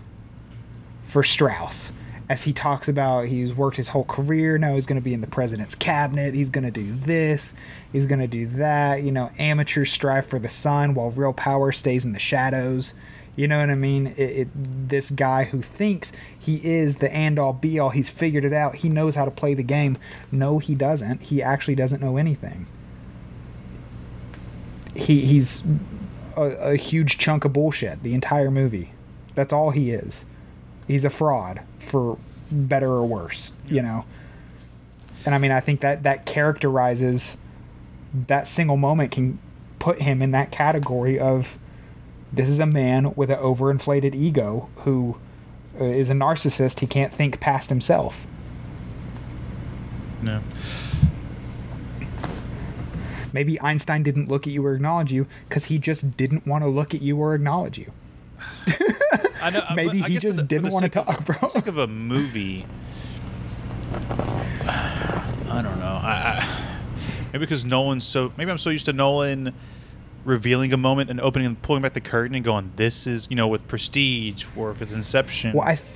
for 1.04 1.24
Strauss 1.24 1.92
as 2.30 2.44
he 2.44 2.52
talks 2.52 2.88
about 2.90 3.26
he's 3.28 3.54
worked 3.54 3.78
his 3.78 3.88
whole 3.90 4.04
career 4.04 4.58
now 4.58 4.74
he's 4.76 4.86
going 4.86 5.00
to 5.00 5.04
be 5.04 5.14
in 5.14 5.22
the 5.22 5.28
president's 5.28 5.76
cabinet 5.76 6.34
he's 6.34 6.50
going 6.50 6.64
to 6.66 6.72
do 6.72 6.94
this 7.06 7.54
he's 7.94 8.06
going 8.06 8.20
to 8.20 8.28
do 8.28 8.46
that 8.48 9.04
you 9.04 9.12
know 9.12 9.32
amateurs 9.40 9.92
strive 9.92 10.26
for 10.26 10.38
the 10.40 10.50
sun 10.50 10.94
while 10.94 11.10
real 11.12 11.34
power 11.34 11.72
stays 11.72 12.04
in 12.04 12.12
the 12.14 12.20
shadows 12.20 12.94
you 13.38 13.48
know 13.48 13.60
what 13.60 13.70
i 13.70 13.76
mean 13.76 14.08
it, 14.18 14.20
it, 14.20 14.48
this 14.90 15.10
guy 15.12 15.46
who 15.46 15.62
thinks 15.62 16.12
he 16.38 16.58
is 16.66 16.98
the 16.98 17.10
end 17.12 17.40
all 17.40 17.54
be 17.54 17.80
all 17.80 17.92
he's 17.92 18.10
figured 18.10 18.44
it 18.44 18.52
out 18.52 18.76
he 18.76 18.90
knows 18.90 19.16
how 19.16 19.24
to 19.24 19.32
play 19.32 19.54
the 19.54 19.64
game 19.64 19.98
no 20.34 20.60
he 20.60 20.76
doesn't 20.76 21.22
he 21.22 21.42
actually 21.42 21.76
doesn't 21.76 22.02
know 22.02 22.18
anything 22.18 22.66
he 24.96 25.26
he's 25.26 25.64
a, 26.38 26.72
a 26.72 26.76
huge 26.76 27.18
chunk 27.18 27.44
of 27.44 27.54
bullshit 27.54 28.04
the 28.04 28.14
entire 28.14 28.52
movie. 28.52 28.92
That's 29.36 29.52
all 29.52 29.72
he 29.72 29.92
is. 29.92 30.24
He's 30.88 31.04
a 31.04 31.10
fraud 31.10 31.62
for 31.80 32.18
better 32.52 32.90
or 32.90 33.06
worse, 33.06 33.52
you 33.68 33.82
know. 33.82 34.06
And 35.26 35.36
I 35.36 35.38
mean, 35.38 35.52
I 35.52 35.60
think 35.60 35.82
that 35.82 36.04
that 36.04 36.26
characterizes 36.26 37.38
that 38.28 38.48
single 38.48 38.78
moment 38.78 39.12
can 39.12 39.40
put 39.80 40.02
him 40.02 40.22
in 40.22 40.32
that 40.32 40.52
category 40.52 41.20
of 41.20 41.58
this 42.32 42.50
is 42.50 42.60
a 42.60 42.66
man 42.66 43.14
with 43.16 43.30
an 43.32 43.38
overinflated 43.40 44.14
ego 44.16 44.70
who 44.80 45.18
uh, 45.80 45.84
a 45.84 46.14
narcissist. 46.14 46.80
He 46.82 46.88
can't 46.88 47.14
think 47.14 47.40
past 47.40 47.70
himself. 47.70 48.26
No. 50.22 50.42
Maybe 53.34 53.60
Einstein 53.62 54.04
didn't 54.04 54.30
look 54.30 54.48
at 54.48 54.54
you 54.54 54.66
or 54.66 54.74
acknowledge 54.76 55.12
you 55.12 55.28
because 55.48 55.66
he 55.66 55.78
just 55.78 56.16
didn't 56.18 56.48
want 56.48 56.64
to 56.64 56.68
look 56.70 56.94
at 56.96 57.02
you 57.02 57.18
or 57.18 57.36
acknowledge 57.36 57.78
you. 57.78 57.92
I 59.42 59.50
know. 59.52 59.60
uh, 59.60 59.74
Maybe 59.76 60.02
I 60.04 60.08
he 60.08 60.18
just 60.18 60.38
the- 60.38 60.44
didn't 60.44 60.72
sake 60.72 60.96
of- 60.96 61.06
talk, 61.06 61.26
bro. 61.26 61.36
For 61.36 61.50
sake 61.50 61.68
of 61.68 61.78
a 61.78 61.88
movie, 61.88 62.66
I 64.64 65.62
don't 65.64 65.80
know. 65.80 66.00
I, 66.02 66.40
I 66.42 66.64
maybe 67.34 67.40
because 67.46 67.66
Nolan's 67.66 68.06
so 68.06 68.32
maybe 68.38 68.50
I'm 68.50 68.58
so 68.58 68.70
used 68.70 68.86
to 68.86 68.94
Nolan 68.94 69.54
revealing 70.28 70.74
a 70.74 70.78
moment 70.78 71.10
and 71.10 71.20
opening 71.22 71.48
and 71.48 71.62
pulling 71.62 71.82
back 71.82 71.94
the 71.94 72.02
curtain 72.02 72.36
and 72.36 72.44
going, 72.44 72.72
"This 72.76 73.08
is 73.08 73.28
you 73.30 73.36
know 73.36 73.48
with 73.48 73.68
Prestige 73.68 74.46
or 74.56 74.70
if 74.72 74.82
it's 74.82 74.92
Inception." 74.92 75.54
Well, 75.54 75.68
I, 75.68 75.76
th- 75.76 75.88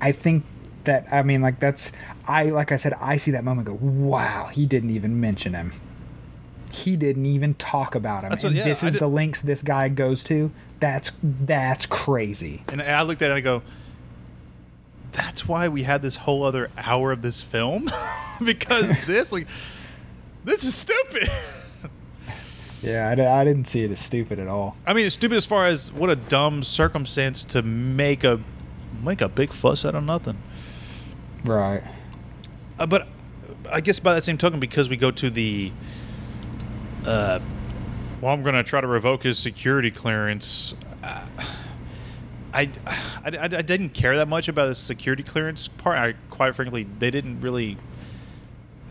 I 0.00 0.12
think 0.12 0.44
that 0.84 1.06
I 1.12 1.22
mean, 1.22 1.42
like 1.42 1.60
that's 1.60 1.92
I 2.26 2.44
like 2.44 2.72
I 2.72 2.76
said, 2.76 2.94
I 3.00 3.16
see 3.18 3.32
that 3.32 3.44
moment. 3.44 3.68
and 3.68 3.78
Go, 3.78 3.86
wow, 3.86 4.48
he 4.52 4.64
didn't 4.66 4.90
even 4.90 5.20
mention 5.20 5.52
him. 5.54 5.72
He 6.70 6.96
didn't 6.96 7.26
even 7.26 7.54
talk 7.54 7.94
about 7.94 8.24
him. 8.24 8.30
That's 8.30 8.44
and 8.44 8.52
what- 8.54 8.58
yeah, 8.58 8.64
this 8.64 8.82
is 8.82 8.98
the 8.98 9.08
links 9.08 9.42
this 9.42 9.62
guy 9.62 9.88
goes 9.88 10.24
to. 10.24 10.50
That's 10.80 11.12
that's 11.22 11.86
crazy. 11.86 12.62
and 12.68 12.80
I 12.80 13.02
looked 13.02 13.20
at 13.22 13.26
it 13.26 13.32
and 13.32 13.38
I 13.38 13.40
go, 13.40 13.62
"That's 15.12 15.46
why 15.46 15.68
we 15.68 15.82
had 15.82 16.02
this 16.02 16.16
whole 16.16 16.44
other 16.44 16.70
hour 16.78 17.12
of 17.12 17.22
this 17.22 17.42
film 17.42 17.90
because 18.44 19.06
this 19.06 19.32
like 19.32 19.46
this 20.44 20.62
is 20.64 20.74
stupid." 20.74 21.28
Yeah, 22.82 23.08
I, 23.08 23.40
I 23.40 23.44
didn't 23.44 23.66
see 23.66 23.84
it 23.84 23.92
as 23.92 24.00
stupid 24.00 24.38
at 24.38 24.48
all. 24.48 24.76
I 24.86 24.92
mean, 24.92 25.06
it's 25.06 25.14
stupid 25.14 25.36
as 25.36 25.46
far 25.46 25.68
as 25.68 25.92
what 25.92 26.10
a 26.10 26.16
dumb 26.16 26.64
circumstance 26.64 27.44
to 27.44 27.62
make 27.62 28.24
a 28.24 28.40
make 29.02 29.20
a 29.20 29.28
big 29.28 29.52
fuss 29.52 29.84
out 29.84 29.94
of 29.94 30.04
nothing. 30.04 30.36
Right. 31.44 31.82
Uh, 32.78 32.86
but 32.86 33.08
I 33.70 33.80
guess 33.80 34.00
by 34.00 34.14
that 34.14 34.22
same 34.22 34.38
token, 34.38 34.60
because 34.60 34.88
we 34.88 34.96
go 34.96 35.10
to 35.10 35.30
the, 35.30 35.72
uh, 37.06 37.38
well, 38.20 38.32
I'm 38.32 38.42
going 38.42 38.54
to 38.54 38.62
try 38.62 38.80
to 38.80 38.86
revoke 38.86 39.22
his 39.22 39.38
security 39.38 39.90
clearance. 39.90 40.74
Uh, 41.02 41.26
I, 42.54 42.70
I, 42.86 43.00
I, 43.24 43.42
I 43.42 43.62
didn't 43.62 43.90
care 43.90 44.16
that 44.16 44.28
much 44.28 44.48
about 44.48 44.66
the 44.66 44.74
security 44.74 45.22
clearance 45.22 45.68
part. 45.68 45.98
I 45.98 46.14
quite 46.30 46.54
frankly, 46.54 46.86
they 46.98 47.10
didn't 47.10 47.40
really 47.40 47.76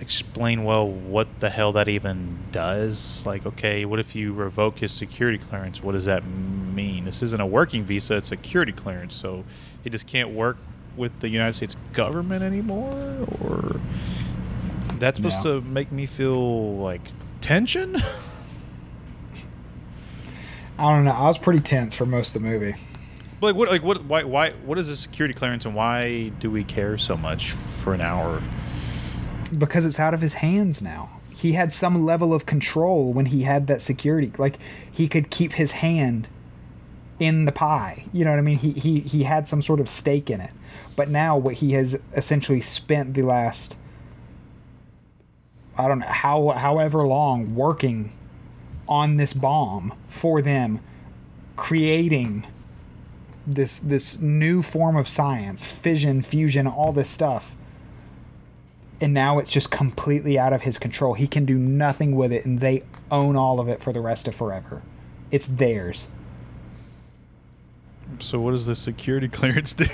explain 0.01 0.63
well 0.63 0.87
what 0.87 1.27
the 1.39 1.49
hell 1.49 1.71
that 1.73 1.87
even 1.87 2.39
does. 2.51 3.25
Like, 3.25 3.45
okay, 3.45 3.85
what 3.85 3.99
if 3.99 4.15
you 4.15 4.33
revoke 4.33 4.79
his 4.79 4.91
security 4.91 5.37
clearance? 5.37 5.81
What 5.81 5.93
does 5.93 6.05
that 6.05 6.25
mean? 6.25 7.05
This 7.05 7.21
isn't 7.21 7.39
a 7.39 7.45
working 7.45 7.83
visa; 7.83 8.15
it's 8.17 8.27
a 8.27 8.29
security 8.29 8.71
clearance. 8.71 9.15
So 9.15 9.43
he 9.83 9.89
just 9.89 10.07
can't 10.07 10.29
work 10.31 10.57
with 10.97 11.19
the 11.21 11.29
United 11.29 11.53
States 11.53 11.75
government 11.93 12.43
anymore, 12.43 13.25
or 13.41 13.79
that's 14.95 15.17
supposed 15.17 15.37
Yeah. 15.45 15.53
to 15.53 15.61
make 15.61 15.91
me 15.91 16.05
feel 16.05 16.75
like 16.77 17.01
tension. 17.39 17.95
I 20.79 20.91
don't 20.91 21.05
know. 21.05 21.11
I 21.11 21.27
was 21.27 21.37
pretty 21.37 21.59
tense 21.59 21.95
for 21.95 22.05
most 22.05 22.35
of 22.35 22.41
the 22.41 22.47
movie. 22.47 22.73
But 23.39 23.47
like 23.47 23.55
what 23.55 23.69
like 23.69 23.83
what 23.83 24.03
why 24.05 24.23
why 24.23 24.51
what 24.65 24.77
is 24.77 24.89
a 24.89 24.95
security 24.95 25.33
clearance 25.33 25.65
and 25.65 25.75
why 25.75 26.29
do 26.39 26.49
we 26.51 26.63
care 26.63 26.97
so 26.97 27.15
much 27.17 27.51
for 27.51 27.93
an 27.93 28.01
hour? 28.01 28.41
Because 29.57 29.85
it's 29.85 29.99
out 29.99 30.13
of 30.13 30.21
his 30.21 30.35
hands 30.35 30.81
now. 30.81 31.21
He 31.29 31.53
had 31.53 31.73
some 31.73 32.05
level 32.05 32.33
of 32.33 32.45
control 32.45 33.13
when 33.13 33.27
he 33.27 33.43
had 33.43 33.67
that 33.67 33.81
security. 33.81 34.31
Like 34.37 34.57
he 34.91 35.07
could 35.07 35.29
keep 35.29 35.53
his 35.53 35.71
hand 35.73 36.27
in 37.19 37.45
the 37.45 37.51
pie. 37.51 38.05
You 38.13 38.25
know 38.25 38.31
what 38.31 38.39
I 38.39 38.43
mean? 38.43 38.57
He 38.57 38.71
he 38.71 38.99
he 38.99 39.23
had 39.23 39.47
some 39.47 39.61
sort 39.61 39.79
of 39.79 39.89
stake 39.89 40.29
in 40.29 40.41
it. 40.41 40.51
But 40.95 41.09
now 41.09 41.37
what 41.37 41.55
he 41.55 41.73
has 41.73 41.99
essentially 42.15 42.61
spent 42.61 43.13
the 43.13 43.23
last 43.23 43.75
I 45.77 45.87
don't 45.87 45.99
know 45.99 46.07
how 46.07 46.49
however 46.49 47.05
long 47.07 47.55
working 47.55 48.11
on 48.87 49.17
this 49.17 49.33
bomb 49.33 49.93
for 50.07 50.41
them 50.41 50.79
creating 51.55 52.45
this 53.47 53.79
this 53.79 54.19
new 54.19 54.61
form 54.61 54.95
of 54.95 55.07
science, 55.07 55.65
fission, 55.65 56.21
fusion, 56.21 56.67
all 56.67 56.91
this 56.91 57.09
stuff 57.09 57.55
and 59.01 59.13
now 59.13 59.39
it's 59.39 59.51
just 59.51 59.71
completely 59.71 60.37
out 60.37 60.53
of 60.53 60.61
his 60.61 60.77
control. 60.77 61.15
He 61.15 61.27
can 61.27 61.45
do 61.45 61.57
nothing 61.57 62.15
with 62.15 62.31
it, 62.31 62.45
and 62.45 62.59
they 62.59 62.83
own 63.09 63.35
all 63.35 63.59
of 63.59 63.67
it 63.67 63.81
for 63.81 63.91
the 63.91 64.01
rest 64.01 64.27
of 64.27 64.35
forever. 64.35 64.81
It's 65.31 65.47
theirs. 65.47 66.07
So 68.19 68.39
what 68.39 68.51
does 68.51 68.67
the 68.67 68.75
security 68.75 69.27
clearance 69.29 69.73
do? 69.73 69.85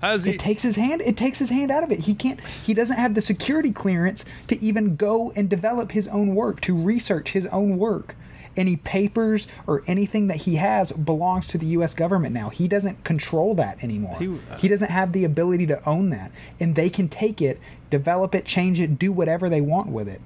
How 0.00 0.12
does 0.12 0.24
he? 0.24 0.32
It 0.32 0.40
takes 0.40 0.62
his 0.62 0.76
hand. 0.76 1.00
It 1.00 1.16
takes 1.16 1.38
his 1.38 1.50
hand 1.50 1.70
out 1.70 1.82
of 1.82 1.90
it. 1.90 2.00
He 2.00 2.14
can't. 2.14 2.38
He 2.62 2.74
doesn't 2.74 2.96
have 2.96 3.14
the 3.14 3.22
security 3.22 3.72
clearance 3.72 4.24
to 4.48 4.60
even 4.62 4.96
go 4.96 5.32
and 5.34 5.48
develop 5.48 5.92
his 5.92 6.06
own 6.08 6.34
work, 6.34 6.60
to 6.62 6.76
research 6.76 7.32
his 7.32 7.46
own 7.46 7.78
work. 7.78 8.14
Any 8.58 8.76
papers 8.76 9.46
or 9.66 9.82
anything 9.86 10.26
that 10.26 10.38
he 10.38 10.56
has 10.56 10.90
belongs 10.92 11.46
to 11.48 11.58
the 11.58 11.66
U.S. 11.66 11.94
government 11.94 12.34
now. 12.34 12.48
He 12.50 12.66
doesn't 12.68 13.04
control 13.04 13.54
that 13.54 13.82
anymore. 13.82 14.16
He- 14.18 14.26
uh, 14.50 14.58
He, 14.58 14.66
doesn't 14.68 14.90
have 14.90 15.12
the 15.12 15.24
ability 15.24 15.66
to 15.68 15.88
own 15.88 16.10
that, 16.10 16.32
and 16.58 16.74
they 16.74 16.90
can 16.90 17.08
take 17.08 17.40
it, 17.40 17.60
develop 17.88 18.34
it, 18.34 18.44
change 18.44 18.80
it, 18.80 18.98
do 18.98 19.12
whatever 19.12 19.48
they 19.48 19.60
want 19.60 19.86
with 19.88 20.08
it. 20.08 20.20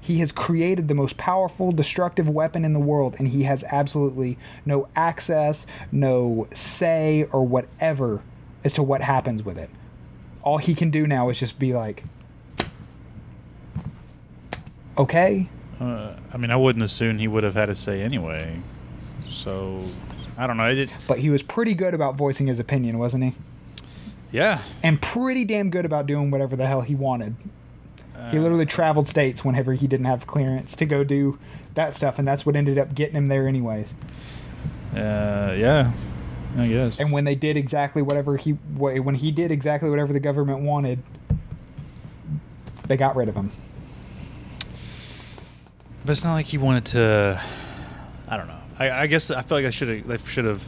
He 0.00 0.18
has 0.18 0.32
created 0.32 0.86
the 0.88 0.94
most 0.94 1.16
powerful 1.16 1.72
destructive 1.72 2.28
weapon 2.28 2.64
in 2.64 2.72
the 2.74 2.78
world, 2.80 3.16
and 3.18 3.28
he 3.28 3.42
has 3.44 3.64
absolutely 3.64 4.38
no 4.64 4.86
access, 4.94 5.66
no 5.90 6.46
say, 6.52 7.26
or 7.32 7.44
whatever 7.46 8.22
as 8.64 8.74
to 8.74 8.82
what 8.82 9.00
happens 9.00 9.42
with 9.42 9.58
it. 9.58 9.70
All 10.42 10.58
he 10.58 10.74
can 10.74 10.90
do 10.90 11.06
now 11.06 11.28
is 11.30 11.38
just 11.40 11.58
be 11.58 11.74
like, 11.74 12.04
okay, 14.96 15.48
uh, 15.80 16.14
I 16.32 16.36
mean, 16.36 16.50
I 16.50 16.56
wouldn't 16.56 16.84
assume 16.84 17.18
he 17.18 17.28
would 17.28 17.44
have 17.44 17.54
had 17.54 17.68
a 17.68 17.74
say 17.74 18.02
anyway. 18.02 18.60
So 19.28 19.84
I 20.36 20.46
don't 20.46 20.56
know. 20.56 20.84
But 21.06 21.18
he 21.18 21.30
was 21.30 21.42
pretty 21.42 21.74
good 21.74 21.94
about 21.94 22.16
voicing 22.16 22.46
his 22.46 22.58
opinion, 22.58 22.98
wasn't 22.98 23.24
he? 23.24 23.32
yeah. 24.30 24.62
And 24.82 25.00
pretty 25.00 25.44
damn 25.44 25.70
good 25.70 25.84
about 25.84 26.06
doing 26.06 26.30
whatever 26.30 26.54
the 26.56 26.66
hell 26.66 26.82
he 26.82 26.94
wanted. 26.94 27.34
Uh, 28.16 28.30
He 28.30 28.38
literally 28.38 28.66
traveled 28.66 29.08
states 29.08 29.44
whenever 29.44 29.72
he 29.72 29.86
didn't 29.86 30.06
have 30.06 30.26
clearance 30.26 30.76
to 30.76 30.84
go 30.84 31.02
do 31.04 31.38
that 31.74 31.94
stuff, 31.94 32.18
and 32.18 32.26
that's 32.26 32.44
what 32.44 32.56
ended 32.56 32.78
up 32.78 32.94
getting 32.94 33.14
him 33.16 33.26
there, 33.28 33.46
anyways. 33.48 33.94
Uh, 34.94 35.54
yeah. 35.56 35.92
I 36.56 36.66
guess. 36.66 36.98
And 36.98 37.12
when 37.12 37.24
they 37.24 37.34
did 37.34 37.56
exactly 37.56 38.02
whatever 38.02 38.36
he 38.36 38.52
when 38.52 39.14
he 39.14 39.30
did 39.30 39.50
exactly 39.50 39.90
whatever 39.90 40.12
the 40.12 40.20
government 40.20 40.60
wanted, 40.60 41.02
they 42.86 42.96
got 42.96 43.14
rid 43.16 43.28
of 43.28 43.34
him. 43.34 43.50
But 46.04 46.12
it's 46.12 46.24
not 46.24 46.34
like 46.34 46.46
he 46.46 46.58
wanted 46.58 46.84
to. 46.86 47.42
I 48.28 48.36
don't 48.36 48.48
know. 48.48 48.60
I, 48.78 48.90
I 48.90 49.06
guess 49.06 49.30
I 49.30 49.42
feel 49.42 49.58
like 49.58 49.66
I 49.66 49.70
should 49.70 49.88
have. 49.88 50.06
They 50.06 50.18
should 50.18 50.44
have 50.44 50.66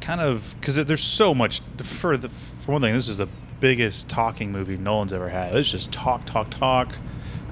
kind 0.00 0.20
of 0.20 0.54
because 0.60 0.76
there's 0.76 1.02
so 1.02 1.34
much. 1.34 1.60
For 1.82 2.16
the 2.16 2.28
for 2.28 2.72
one 2.72 2.82
thing, 2.82 2.94
this 2.94 3.08
is 3.08 3.18
the 3.18 3.28
biggest 3.60 4.08
talking 4.08 4.52
movie 4.52 4.76
Nolan's 4.76 5.12
ever 5.12 5.28
had. 5.28 5.54
It's 5.54 5.70
just 5.70 5.92
talk, 5.92 6.24
talk, 6.26 6.50
talk. 6.50 6.94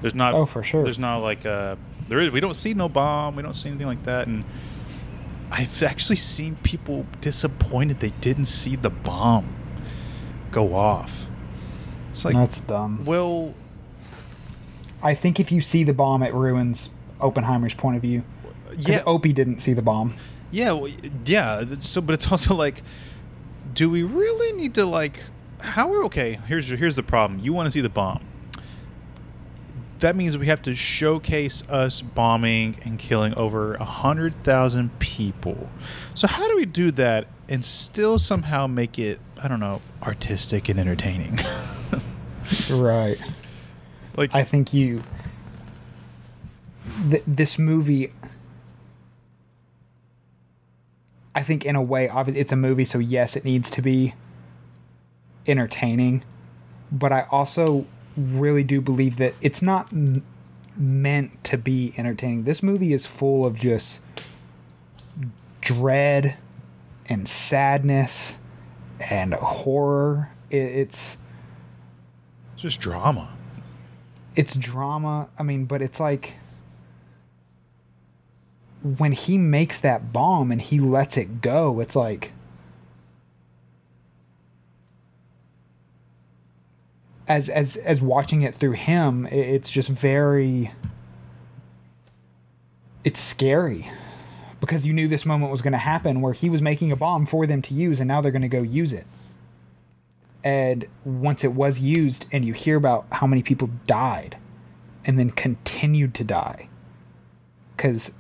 There's 0.01 0.15
not. 0.15 0.35
Oh, 0.35 0.47
for 0.47 0.63
sure. 0.63 0.85
There's 0.85 0.99
not 0.99 1.19
like 1.19 1.45
a. 1.45 1.77
There 2.09 2.19
is. 2.19 2.31
We 2.31 2.41
don't 2.41 2.55
see 2.55 2.75
no 2.75 2.89
bomb. 2.89 3.37
We 3.37 3.43
don't 3.43 3.55
see 3.55 3.69
anything 3.69 3.87
like 3.87 4.05
that. 4.05 4.27
And 4.27 4.45
I've 5.51 5.83
actually 5.83 6.17
seen 6.17 6.57
people 6.63 7.07
disappointed 7.21 8.01
they 8.01 8.11
didn't 8.21 8.47
see 8.47 8.77
the 8.77 8.91
bomb 8.91 9.55
go 10.53 10.75
off. 10.75 11.27
It's 12.11 12.25
like, 12.25 12.35
That's 12.35 12.61
dumb. 12.61 13.05
well, 13.05 13.55
I 15.03 15.15
think 15.15 15.41
if 15.41 15.51
you 15.51 15.61
see 15.61 15.85
the 15.85 15.95
bomb, 15.95 16.23
it 16.23 16.35
ruins 16.35 16.91
Oppenheimer's 17.21 17.75
point 17.75 17.97
of 17.97 18.03
view. 18.03 18.23
Yeah. 18.77 19.03
Opie 19.07 19.33
didn't 19.33 19.61
see 19.61 19.73
the 19.73 19.83
bomb. 19.83 20.15
Yeah, 20.51 20.73
well, 20.73 20.93
yeah. 21.25 21.65
So, 21.79 22.01
but 22.01 22.15
it's 22.15 22.31
also 22.31 22.55
like, 22.55 22.83
do 23.73 23.89
we 23.89 24.03
really 24.03 24.53
need 24.53 24.75
to 24.75 24.85
like? 24.85 25.21
How 25.61 25.93
are 25.93 26.05
okay? 26.05 26.41
Here's 26.47 26.69
here's 26.69 26.97
the 26.97 27.03
problem. 27.03 27.41
You 27.41 27.53
want 27.53 27.67
to 27.67 27.71
see 27.71 27.81
the 27.81 27.89
bomb. 27.89 28.25
That 29.99 30.17
means 30.17 30.39
we 30.39 30.47
have 30.47 30.63
to 30.63 30.75
showcase 30.75 31.63
us 31.69 32.01
bombing 32.01 32.77
and 32.85 32.99
killing 32.99 33.35
over 33.35 33.75
a 33.75 33.85
hundred 33.85 34.43
thousand 34.45 34.99
people. 34.99 35.71
So 36.15 36.27
how 36.27 36.49
do 36.49 36.57
we 36.57 36.65
do 36.65 36.91
that 36.93 37.27
and 37.51 37.63
still 37.63 38.19
somehow 38.19 38.67
make 38.67 38.99
it 38.99 39.21
I 39.43 39.47
don't 39.49 39.61
know 39.61 39.83
artistic 40.03 40.69
and 40.69 40.79
entertaining? 40.81 41.39
Right. 42.69 43.17
Like 44.17 44.35
I 44.35 44.45
think 44.45 44.73
you. 44.73 45.03
Th- 47.11 47.23
this 47.27 47.59
movie. 47.59 48.13
I 51.35 51.43
think 51.43 51.65
in 51.65 51.77
a 51.77 51.83
way, 51.83 52.09
obviously, 52.09 52.41
it's 52.41 52.53
a 52.53 52.57
movie, 52.57 52.85
so 52.85 52.99
yes, 52.99 53.37
it 53.37 53.45
needs 53.45 53.71
to 53.71 53.83
be 53.83 54.15
entertaining, 55.47 56.25
but 56.91 57.13
I 57.13 57.27
also 57.31 57.87
really 58.17 58.65
do 58.65 58.81
believe 58.81 59.17
that 59.19 59.35
it's 59.41 59.63
not 59.63 59.93
m- 59.93 60.25
meant 60.77 61.43
to 61.45 61.57
be 61.57 61.95
entertaining. 61.97 62.45
This 62.45 62.63
movie 62.63 62.93
is 62.93 63.07
full 63.07 63.47
of 63.47 63.57
just 63.59 64.01
dread 65.61 66.37
and 67.09 67.29
sadness 67.29 68.37
and 69.09 69.33
horror. 69.35 70.31
It's 70.51 71.17
It's 72.55 72.63
just 72.63 72.81
drama. 72.81 73.31
It's 74.41 74.55
drama. 74.55 75.29
I 75.39 75.43
mean, 75.43 75.67
but 75.67 75.83
it's 75.83 76.01
like 76.01 76.37
when 78.97 79.13
he 79.13 79.37
makes 79.37 79.83
that 79.83 80.15
bomb 80.15 80.51
and 80.51 80.63
he 80.63 80.81
lets 80.81 81.19
it 81.19 81.43
go, 81.43 81.79
it's 81.81 81.95
like 81.95 82.33
as 87.29 87.51
as 87.51 87.77
as 87.77 88.01
watching 88.01 88.41
it 88.41 88.55
through 88.55 88.73
him, 88.73 89.27
it's 89.27 89.71
just 89.71 89.91
very 89.91 90.71
it's 93.05 93.21
scary 93.21 93.91
because 94.59 94.87
you 94.87 94.95
knew 94.95 95.07
this 95.07 95.27
moment 95.27 95.53
was 95.53 95.61
going 95.61 95.73
to 95.73 95.79
happen 95.79 96.23
where 96.23 96.33
he 96.33 96.49
was 96.49 96.63
making 96.63 96.91
a 96.91 96.97
bomb 96.97 97.27
for 97.27 97.47
them 97.47 97.61
to 97.61 97.75
use 97.75 98.01
and 98.01 98.09
now 98.09 98.23
they're 98.23 98.33
going 98.33 98.41
to 98.41 98.49
go 98.49 98.63
use 98.63 98.95
it. 98.95 99.05
And 100.43 100.87
once 101.05 101.45
it 101.45 101.53
was 101.53 101.81
used 101.81 102.27
and 102.33 102.45
you 102.45 102.53
hear 102.53 102.77
about 102.77 103.07
how 103.13 103.27
many 103.27 103.43
people 103.43 103.71
died 103.87 104.37
and 105.05 105.19
then 105.19 105.31
continued 105.31 106.15
to 106.15 106.25
die 106.25 106.69
cuz 107.77 108.13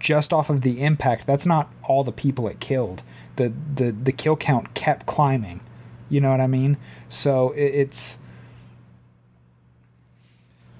just 0.00 0.32
off 0.32 0.50
of 0.50 0.62
the 0.62 0.82
impact 0.82 1.26
that's 1.26 1.46
not 1.46 1.70
all 1.84 2.02
the 2.02 2.12
people 2.12 2.48
it 2.48 2.58
killed. 2.58 3.02
The 3.36 3.52
the 3.74 3.92
the 3.92 4.12
kill 4.12 4.36
count 4.36 4.74
kept 4.74 5.06
climbing. 5.06 5.60
You 6.08 6.20
know 6.20 6.30
what 6.30 6.40
I 6.40 6.46
mean? 6.46 6.76
So 7.08 7.50
it, 7.52 7.74
it's 7.74 8.18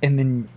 and 0.03 0.18
then 0.18 0.49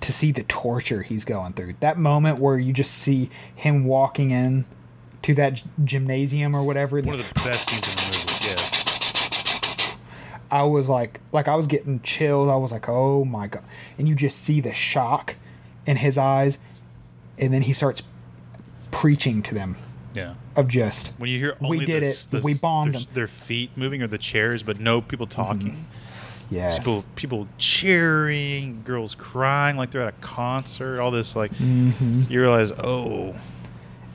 to 0.00 0.12
see 0.12 0.32
the 0.32 0.42
torture 0.44 1.02
he's 1.02 1.24
going 1.24 1.52
through. 1.52 1.74
That 1.80 1.98
moment 1.98 2.38
where 2.38 2.58
you 2.58 2.72
just 2.72 2.92
see 2.92 3.30
him 3.54 3.84
walking 3.84 4.30
in 4.30 4.64
to 5.22 5.34
that 5.34 5.62
gymnasium 5.84 6.54
or 6.56 6.62
whatever. 6.62 7.00
One 7.00 7.18
of 7.20 7.28
the 7.28 7.34
best 7.44 7.68
scenes 7.68 7.86
in 7.88 7.96
the 7.96 8.02
movie. 8.06 8.44
Yes. 8.44 9.96
I 10.50 10.62
was 10.64 10.88
like, 10.88 11.20
like 11.32 11.46
I 11.48 11.54
was 11.54 11.66
getting 11.66 12.00
chills. 12.00 12.48
I 12.48 12.56
was 12.56 12.72
like, 12.72 12.88
oh 12.88 13.24
my 13.24 13.46
god! 13.46 13.62
And 13.98 14.08
you 14.08 14.14
just 14.14 14.38
see 14.38 14.60
the 14.60 14.72
shock 14.72 15.36
in 15.86 15.96
his 15.96 16.18
eyes, 16.18 16.58
and 17.38 17.52
then 17.54 17.62
he 17.62 17.72
starts 17.72 18.02
preaching 18.90 19.40
to 19.44 19.54
them 19.54 19.76
Yeah. 20.14 20.34
of 20.56 20.66
just 20.66 21.08
When 21.18 21.30
you 21.30 21.38
hear 21.38 21.56
We 21.60 21.84
did 21.86 22.02
the, 22.02 22.08
it. 22.08 22.26
the- 22.30 22.40
We 22.40 22.54
bombed 22.54 22.94
their, 22.94 23.00
them. 23.02 23.10
their 23.14 23.26
feet 23.28 23.70
moving 23.76 24.02
or 24.02 24.08
the 24.08 24.18
chairs, 24.18 24.62
but 24.64 24.80
no 24.80 25.00
people 25.00 25.26
talking. 25.28 25.86
yes, 26.50 26.78
People, 26.78 27.04
people 27.14 27.46
cheering, 27.56 28.82
girls 28.84 29.14
crying 29.14 29.76
like 29.76 29.92
they're 29.92 30.02
at 30.02 30.08
a 30.08 30.20
concert. 30.20 31.00
All 31.00 31.12
this 31.12 31.36
like 31.36 31.52
hmm 31.52 32.22
you 32.28 32.40
realize, 32.40 32.72
oh, 32.72 33.36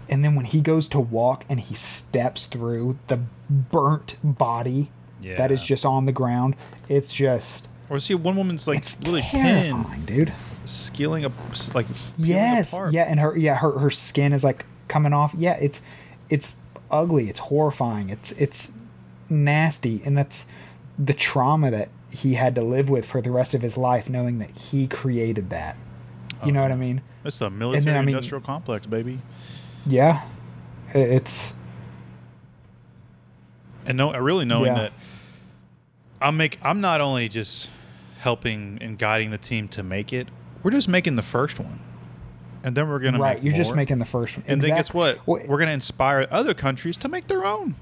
and 0.09 0.23
then 0.23 0.35
when 0.35 0.45
he 0.45 0.61
goes 0.61 0.87
to 0.89 0.99
walk 0.99 1.45
and 1.49 1.59
he 1.59 1.75
steps 1.75 2.45
through 2.45 2.97
the 3.07 3.19
burnt 3.49 4.17
body 4.23 4.89
yeah. 5.21 5.37
that 5.37 5.51
is 5.51 5.63
just 5.63 5.85
on 5.85 6.05
the 6.05 6.11
ground, 6.11 6.55
it's 6.89 7.13
just 7.13 7.67
Or 7.89 7.99
see, 7.99 8.15
one 8.15 8.35
woman's 8.35 8.67
like 8.67 8.79
it's 8.79 8.97
really 9.01 9.21
pinned, 9.21 9.63
terrifying, 9.75 10.05
dude. 10.05 10.33
scaling 10.65 11.25
up, 11.25 11.33
like 11.73 11.87
Yes, 12.17 12.73
apart. 12.73 12.93
yeah, 12.93 13.03
and 13.03 13.19
her 13.19 13.37
yeah 13.37 13.55
her 13.55 13.79
her 13.79 13.89
skin 13.89 14.33
is 14.33 14.43
like 14.43 14.65
coming 14.87 15.13
off. 15.13 15.33
Yeah, 15.37 15.57
it's 15.59 15.81
it's 16.29 16.55
ugly. 16.91 17.29
It's 17.29 17.39
horrifying. 17.39 18.09
It's 18.09 18.31
it's 18.33 18.71
nasty, 19.29 20.01
and 20.05 20.17
that's 20.17 20.45
the 20.97 21.13
trauma 21.13 21.71
that 21.71 21.89
he 22.09 22.35
had 22.35 22.55
to 22.55 22.61
live 22.61 22.89
with 22.89 23.05
for 23.05 23.21
the 23.21 23.31
rest 23.31 23.53
of 23.53 23.61
his 23.61 23.77
life, 23.77 24.09
knowing 24.09 24.39
that 24.39 24.51
he 24.51 24.87
created 24.87 25.49
that. 25.49 25.77
You 26.45 26.51
know 26.51 26.59
oh. 26.59 26.63
what 26.63 26.71
I 26.71 26.75
mean? 26.75 27.01
It's 27.23 27.41
a 27.41 27.45
I 27.45 27.49
mean- 27.49 27.59
military-industrial 27.59 28.41
complex, 28.41 28.85
baby. 28.85 29.19
Yeah, 29.85 30.23
it's 30.93 31.53
and 33.85 33.97
no, 33.97 34.11
really 34.13 34.45
knowing 34.45 34.65
Yeah. 34.67 34.73
that 34.75 34.93
I'm 36.21 36.37
make 36.37 36.57
I'm 36.63 36.81
not 36.81 37.01
only 37.01 37.29
just 37.29 37.69
helping 38.19 38.79
and 38.81 38.97
guiding 38.97 39.29
the 39.31 39.37
team 39.37 39.67
to 39.69 39.83
make 39.83 40.11
it, 40.11 40.27
we're 40.63 40.71
just 40.71 40.87
making 40.87 41.15
the 41.15 41.21
first 41.21 41.59
one, 41.59 41.79
and 42.63 42.75
then 42.75 42.89
we're 42.89 42.99
gonna 42.99 43.19
right. 43.19 43.35
Make 43.37 43.43
You're 43.43 43.53
just 43.53 43.75
making 43.75 43.99
the 43.99 44.05
first 44.05 44.37
one, 44.37 44.45
And 44.47 44.61
then 44.61 44.71
guess 44.71 44.93
what? 44.93 45.19
Well, 45.27 45.43
We're 45.47 45.59
gonna 45.59 45.71
inspire 45.73 46.27
other 46.31 46.53
countries 46.55 46.97
to 46.97 47.07
make 47.07 47.27
their 47.27 47.45
own. 47.45 47.75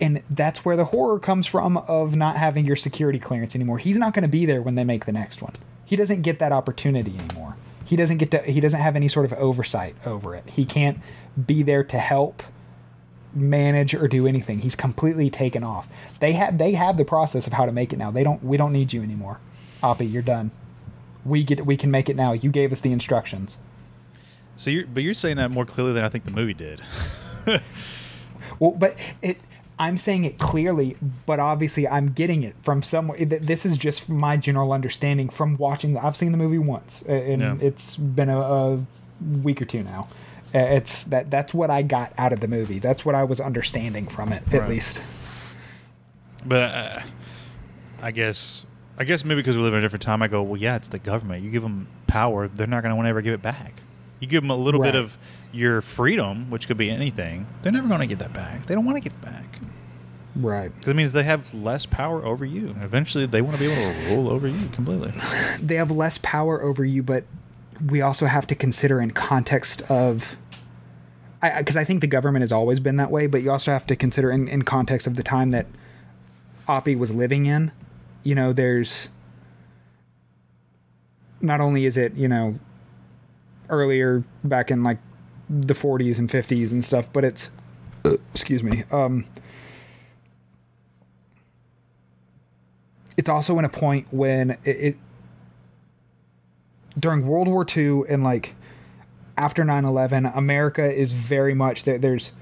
and 0.00 0.22
that's 0.30 0.64
where 0.64 0.76
the 0.76 0.86
horror 0.86 1.18
comes 1.20 1.46
from 1.46 1.76
of 1.76 2.16
not 2.16 2.36
having 2.36 2.64
your 2.66 2.74
security 2.76 3.18
clearance 3.18 3.54
anymore. 3.54 3.78
He's 3.78 3.96
not 3.96 4.12
going 4.12 4.24
to 4.24 4.28
be 4.28 4.44
there 4.44 4.60
when 4.60 4.74
they 4.74 4.82
make 4.82 5.04
the 5.06 5.12
next 5.12 5.40
one. 5.40 5.52
He 5.84 5.94
doesn't 5.94 6.22
get 6.22 6.40
that 6.40 6.50
opportunity 6.50 7.16
anymore. 7.16 7.53
He 7.84 7.96
doesn't 7.96 8.18
get 8.18 8.30
to 8.30 8.38
he 8.42 8.60
doesn't 8.60 8.80
have 8.80 8.96
any 8.96 9.08
sort 9.08 9.26
of 9.26 9.32
oversight 9.34 9.96
over 10.06 10.34
it. 10.34 10.48
He 10.50 10.64
can't 10.64 10.98
be 11.46 11.62
there 11.62 11.84
to 11.84 11.98
help 11.98 12.42
manage 13.34 13.94
or 13.94 14.08
do 14.08 14.26
anything. 14.26 14.60
He's 14.60 14.76
completely 14.76 15.30
taken 15.30 15.62
off. 15.62 15.88
They 16.20 16.32
have 16.32 16.58
they 16.58 16.72
have 16.72 16.96
the 16.96 17.04
process 17.04 17.46
of 17.46 17.52
how 17.52 17.66
to 17.66 17.72
make 17.72 17.92
it 17.92 17.98
now. 17.98 18.10
They 18.10 18.24
don't 18.24 18.42
we 18.42 18.56
don't 18.56 18.72
need 18.72 18.92
you 18.92 19.02
anymore. 19.02 19.40
Oppie, 19.82 20.10
you're 20.10 20.22
done. 20.22 20.50
We 21.24 21.44
get 21.44 21.66
we 21.66 21.76
can 21.76 21.90
make 21.90 22.08
it 22.08 22.16
now. 22.16 22.32
You 22.32 22.50
gave 22.50 22.72
us 22.72 22.80
the 22.80 22.92
instructions. 22.92 23.58
So 24.56 24.70
you're, 24.70 24.86
but 24.86 25.02
you're 25.02 25.14
saying 25.14 25.36
that 25.38 25.50
more 25.50 25.64
clearly 25.64 25.92
than 25.94 26.04
I 26.04 26.08
think 26.08 26.24
the 26.24 26.30
movie 26.30 26.54
did. 26.54 26.80
Well, 28.58 28.72
but 28.72 28.98
it. 29.22 29.38
I'm 29.78 29.96
saying 29.96 30.24
it 30.24 30.38
clearly, 30.38 30.96
but 31.26 31.40
obviously 31.40 31.88
I'm 31.88 32.12
getting 32.12 32.44
it 32.44 32.54
from 32.62 32.82
somewhere. 32.82 33.18
This 33.24 33.66
is 33.66 33.76
just 33.76 34.08
my 34.08 34.36
general 34.36 34.72
understanding 34.72 35.28
from 35.28 35.56
watching. 35.56 35.94
The, 35.94 36.04
I've 36.06 36.16
seen 36.16 36.30
the 36.32 36.38
movie 36.38 36.58
once, 36.58 37.02
and 37.02 37.42
Yeah. 37.42 37.56
it's 37.60 37.96
been 37.96 38.28
a, 38.28 38.38
a 38.40 38.80
week 39.42 39.60
or 39.60 39.64
two 39.64 39.82
now. 39.82 40.08
It's 40.52 41.04
that 41.04 41.30
that's 41.30 41.52
what 41.52 41.70
I 41.70 41.82
got 41.82 42.12
out 42.18 42.32
of 42.32 42.38
the 42.38 42.46
movie. 42.46 42.78
That's 42.78 43.04
what 43.04 43.16
I 43.16 43.24
was 43.24 43.40
understanding 43.40 44.06
from 44.06 44.32
it, 44.32 44.42
at 44.52 44.60
Right. 44.60 44.68
least. 44.70 45.02
But 46.46 46.62
uh, 46.74 47.00
I 48.02 48.10
guess 48.12 48.64
I 48.98 49.02
guess 49.04 49.24
maybe 49.24 49.40
because 49.40 49.56
we 49.56 49.62
live 49.64 49.72
in 49.72 49.80
a 49.80 49.82
different 49.82 50.02
time, 50.02 50.22
I 50.22 50.28
go, 50.28 50.42
well, 50.42 50.60
yeah, 50.60 50.76
it's 50.76 50.86
the 50.88 51.00
government. 51.00 51.42
You 51.42 51.50
give 51.50 51.62
them 51.62 51.88
power, 52.06 52.46
they're 52.46 52.68
not 52.68 52.82
going 52.84 52.90
to 52.90 52.96
want 52.96 53.06
to 53.06 53.10
ever 53.10 53.22
give 53.22 53.34
it 53.34 53.42
back. 53.42 53.72
You 54.20 54.28
give 54.28 54.42
them 54.42 54.50
a 54.50 54.56
little 54.56 54.80
bit 54.80 54.94
of 54.94 55.18
your 55.52 55.80
freedom, 55.80 56.48
which 56.50 56.68
could 56.68 56.76
be 56.76 56.90
anything. 56.90 57.46
They're 57.62 57.72
never 57.72 57.88
going 57.88 58.00
to 58.00 58.06
get 58.06 58.20
that 58.20 58.32
back. 58.32 58.66
They 58.66 58.74
don't 58.74 58.84
want 58.84 58.96
to 58.96 59.00
get 59.02 59.12
it 59.12 59.20
back. 59.20 59.44
Right. 60.36 60.72
it 60.86 60.96
means 60.96 61.12
they 61.12 61.22
have 61.22 61.52
less 61.54 61.86
power 61.86 62.24
over 62.24 62.44
you. 62.44 62.74
Eventually, 62.80 63.26
they 63.26 63.40
want 63.40 63.56
to 63.56 63.60
be 63.60 63.70
able 63.70 63.92
to 63.92 64.14
rule 64.14 64.28
over 64.28 64.48
you 64.48 64.68
completely. 64.68 65.12
They 65.60 65.76
have 65.76 65.90
less 65.90 66.18
power 66.18 66.60
over 66.60 66.84
you, 66.84 67.02
but 67.02 67.24
we 67.86 68.02
also 68.02 68.26
have 68.26 68.46
to 68.48 68.54
consider 68.54 69.00
in 69.00 69.12
context 69.12 69.82
of. 69.82 70.36
Because 71.40 71.76
I, 71.76 71.84
think 71.84 72.00
the 72.00 72.06
government 72.06 72.42
has 72.42 72.52
always 72.52 72.80
been 72.80 72.96
that 72.96 73.10
way, 73.10 73.26
but 73.26 73.42
you 73.42 73.50
also 73.50 73.70
have 73.70 73.86
to 73.88 73.96
consider 73.96 74.30
in, 74.30 74.48
in 74.48 74.62
context 74.62 75.06
of 75.06 75.14
the 75.14 75.22
time 75.22 75.50
that 75.50 75.66
Oppie 76.66 76.98
was 76.98 77.10
living 77.10 77.44
in. 77.44 77.70
You 78.22 78.34
know, 78.34 78.54
there's 78.54 79.10
not 81.42 81.60
only 81.60 81.84
is 81.84 81.98
it 81.98 82.14
you 82.14 82.26
know 82.26 82.58
earlier 83.68 84.24
back 84.42 84.70
in 84.70 84.82
like 84.82 84.98
the 85.48 85.74
40s 85.74 86.18
and 86.18 86.30
50s 86.30 86.72
and 86.72 86.82
stuff, 86.84 87.12
but 87.12 87.24
it's 87.24 87.50
excuse 88.32 88.62
me. 88.62 88.84
Um, 88.90 89.26
it's 93.16 93.28
also 93.28 93.58
in 93.58 93.64
a 93.64 93.68
point 93.68 94.06
when 94.10 94.52
it, 94.64 94.76
it 94.76 94.96
during 96.98 97.26
World 97.26 97.48
War 97.48 97.66
II 97.76 98.02
and 98.08 98.22
like 98.22 98.54
after 99.36 99.64
9/11, 99.64 100.36
America 100.36 100.84
is 100.84 101.12
very 101.12 101.54
much 101.54 101.84
that 101.84 102.00
there's 102.00 102.32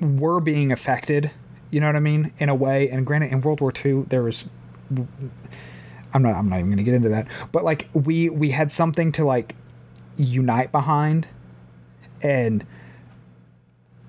we're 0.00 0.40
being 0.40 0.72
affected. 0.72 1.30
You 1.70 1.80
know 1.80 1.86
what 1.86 1.96
I 1.96 2.00
mean? 2.00 2.32
In 2.38 2.48
a 2.48 2.54
way, 2.54 2.88
and 2.88 3.06
granted, 3.06 3.32
in 3.32 3.40
World 3.40 3.60
War 3.60 3.72
II, 3.84 4.02
there 4.08 4.22
was. 4.22 4.44
I'm 6.14 6.22
not. 6.22 6.34
I'm 6.36 6.48
not 6.48 6.58
even 6.58 6.66
going 6.66 6.78
to 6.78 6.84
get 6.84 6.94
into 6.94 7.08
that. 7.10 7.26
But 7.52 7.64
like, 7.64 7.88
we 7.92 8.28
we 8.28 8.50
had 8.50 8.72
something 8.72 9.12
to 9.12 9.24
like 9.24 9.54
unite 10.16 10.72
behind, 10.72 11.26
and 12.22 12.64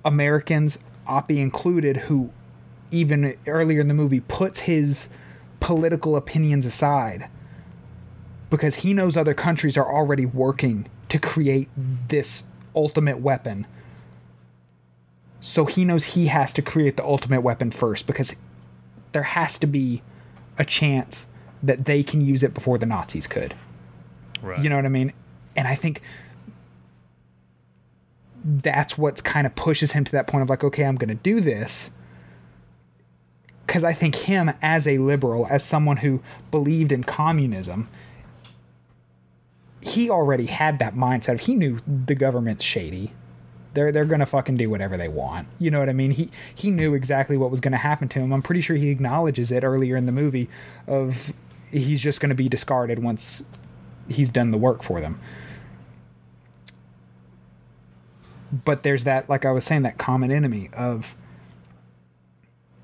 Americans, 0.04 0.78
Oppie 1.06 1.38
included, 1.38 1.96
who 1.96 2.32
even 2.90 3.36
earlier 3.46 3.80
in 3.80 3.88
the 3.88 3.94
movie 3.94 4.20
puts 4.20 4.60
his 4.60 5.08
political 5.60 6.16
opinions 6.16 6.64
aside 6.64 7.28
because 8.50 8.76
he 8.76 8.94
knows 8.94 9.16
other 9.16 9.34
countries 9.34 9.76
are 9.76 9.92
already 9.92 10.26
working 10.26 10.86
to 11.08 11.18
create 11.18 11.68
this 11.76 12.44
ultimate 12.74 13.18
weapon. 13.18 13.66
So 15.40 15.66
he 15.66 15.84
knows 15.84 16.04
he 16.04 16.26
has 16.26 16.52
to 16.54 16.62
create 16.62 16.96
the 16.96 17.04
ultimate 17.04 17.40
weapon 17.42 17.70
first 17.70 18.06
because 18.06 18.34
there 19.12 19.22
has 19.22 19.58
to 19.58 19.66
be 19.66 20.02
a 20.58 20.64
chance 20.64 21.26
that 21.62 21.84
they 21.86 22.02
can 22.02 22.20
use 22.20 22.42
it 22.42 22.54
before 22.54 22.78
the 22.78 22.86
Nazis 22.86 23.26
could. 23.26 23.54
Right. 24.42 24.62
You 24.62 24.70
know 24.70 24.76
what 24.76 24.84
I 24.84 24.90
mean? 24.90 25.12
And 25.56 25.66
I 25.66 25.74
think 25.74 26.00
that's 28.44 28.96
what 28.96 29.24
kind 29.24 29.46
of 29.46 29.54
pushes 29.54 29.92
him 29.92 30.04
to 30.04 30.12
that 30.12 30.26
point 30.26 30.42
of 30.42 30.50
like, 30.50 30.64
okay, 30.64 30.84
I'm 30.84 30.96
going 30.96 31.08
to 31.08 31.14
do 31.14 31.40
this. 31.40 31.90
Because 33.68 33.84
I 33.84 33.92
think 33.92 34.14
him 34.14 34.50
as 34.62 34.88
a 34.88 34.96
liberal, 34.96 35.46
as 35.50 35.62
someone 35.62 35.98
who 35.98 36.22
believed 36.50 36.90
in 36.90 37.04
communism, 37.04 37.86
he 39.82 40.08
already 40.08 40.46
had 40.46 40.78
that 40.78 40.94
mindset. 40.94 41.34
Of 41.34 41.40
he 41.40 41.54
knew 41.54 41.78
the 41.86 42.14
government's 42.14 42.64
shady. 42.64 43.12
They're 43.74 43.92
they're 43.92 44.06
gonna 44.06 44.24
fucking 44.24 44.56
do 44.56 44.70
whatever 44.70 44.96
they 44.96 45.08
want. 45.08 45.48
You 45.58 45.70
know 45.70 45.80
what 45.80 45.90
I 45.90 45.92
mean? 45.92 46.12
He 46.12 46.30
he 46.52 46.70
knew 46.70 46.94
exactly 46.94 47.36
what 47.36 47.50
was 47.50 47.60
gonna 47.60 47.76
happen 47.76 48.08
to 48.08 48.20
him. 48.20 48.32
I'm 48.32 48.40
pretty 48.40 48.62
sure 48.62 48.74
he 48.74 48.88
acknowledges 48.88 49.52
it 49.52 49.62
earlier 49.62 49.96
in 49.96 50.06
the 50.06 50.12
movie 50.12 50.48
of 50.86 51.34
he's 51.70 52.00
just 52.00 52.20
gonna 52.20 52.34
be 52.34 52.48
discarded 52.48 53.00
once 53.00 53.44
he's 54.08 54.30
done 54.30 54.50
the 54.50 54.58
work 54.58 54.82
for 54.82 54.98
them. 54.98 55.20
But 58.64 58.82
there's 58.82 59.04
that, 59.04 59.28
like 59.28 59.44
I 59.44 59.52
was 59.52 59.64
saying, 59.64 59.82
that 59.82 59.98
common 59.98 60.30
enemy 60.30 60.70
of 60.72 61.14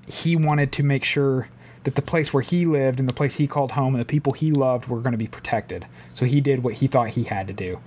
he 0.07 0.35
wanted 0.35 0.71
to 0.73 0.83
make 0.83 1.03
sure 1.03 1.49
that 1.83 1.95
the 1.95 2.01
place 2.01 2.33
where 2.33 2.43
he 2.43 2.65
lived 2.65 2.99
and 2.99 3.07
the 3.07 3.13
place 3.13 3.35
he 3.35 3.47
called 3.47 3.73
home 3.73 3.93
and 3.95 4.01
the 4.01 4.07
people 4.07 4.33
he 4.33 4.51
loved 4.51 4.87
were 4.87 4.99
going 4.99 5.11
to 5.11 5.17
be 5.17 5.27
protected. 5.27 5.85
So 6.13 6.25
he 6.25 6.41
did 6.41 6.63
what 6.63 6.75
he 6.75 6.87
thought 6.87 7.09
he 7.09 7.23
had 7.23 7.47
to 7.47 7.53
do 7.53 7.79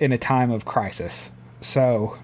in 0.00 0.12
a 0.12 0.18
time 0.18 0.50
of 0.50 0.64
crisis. 0.64 1.30
So 1.60 2.18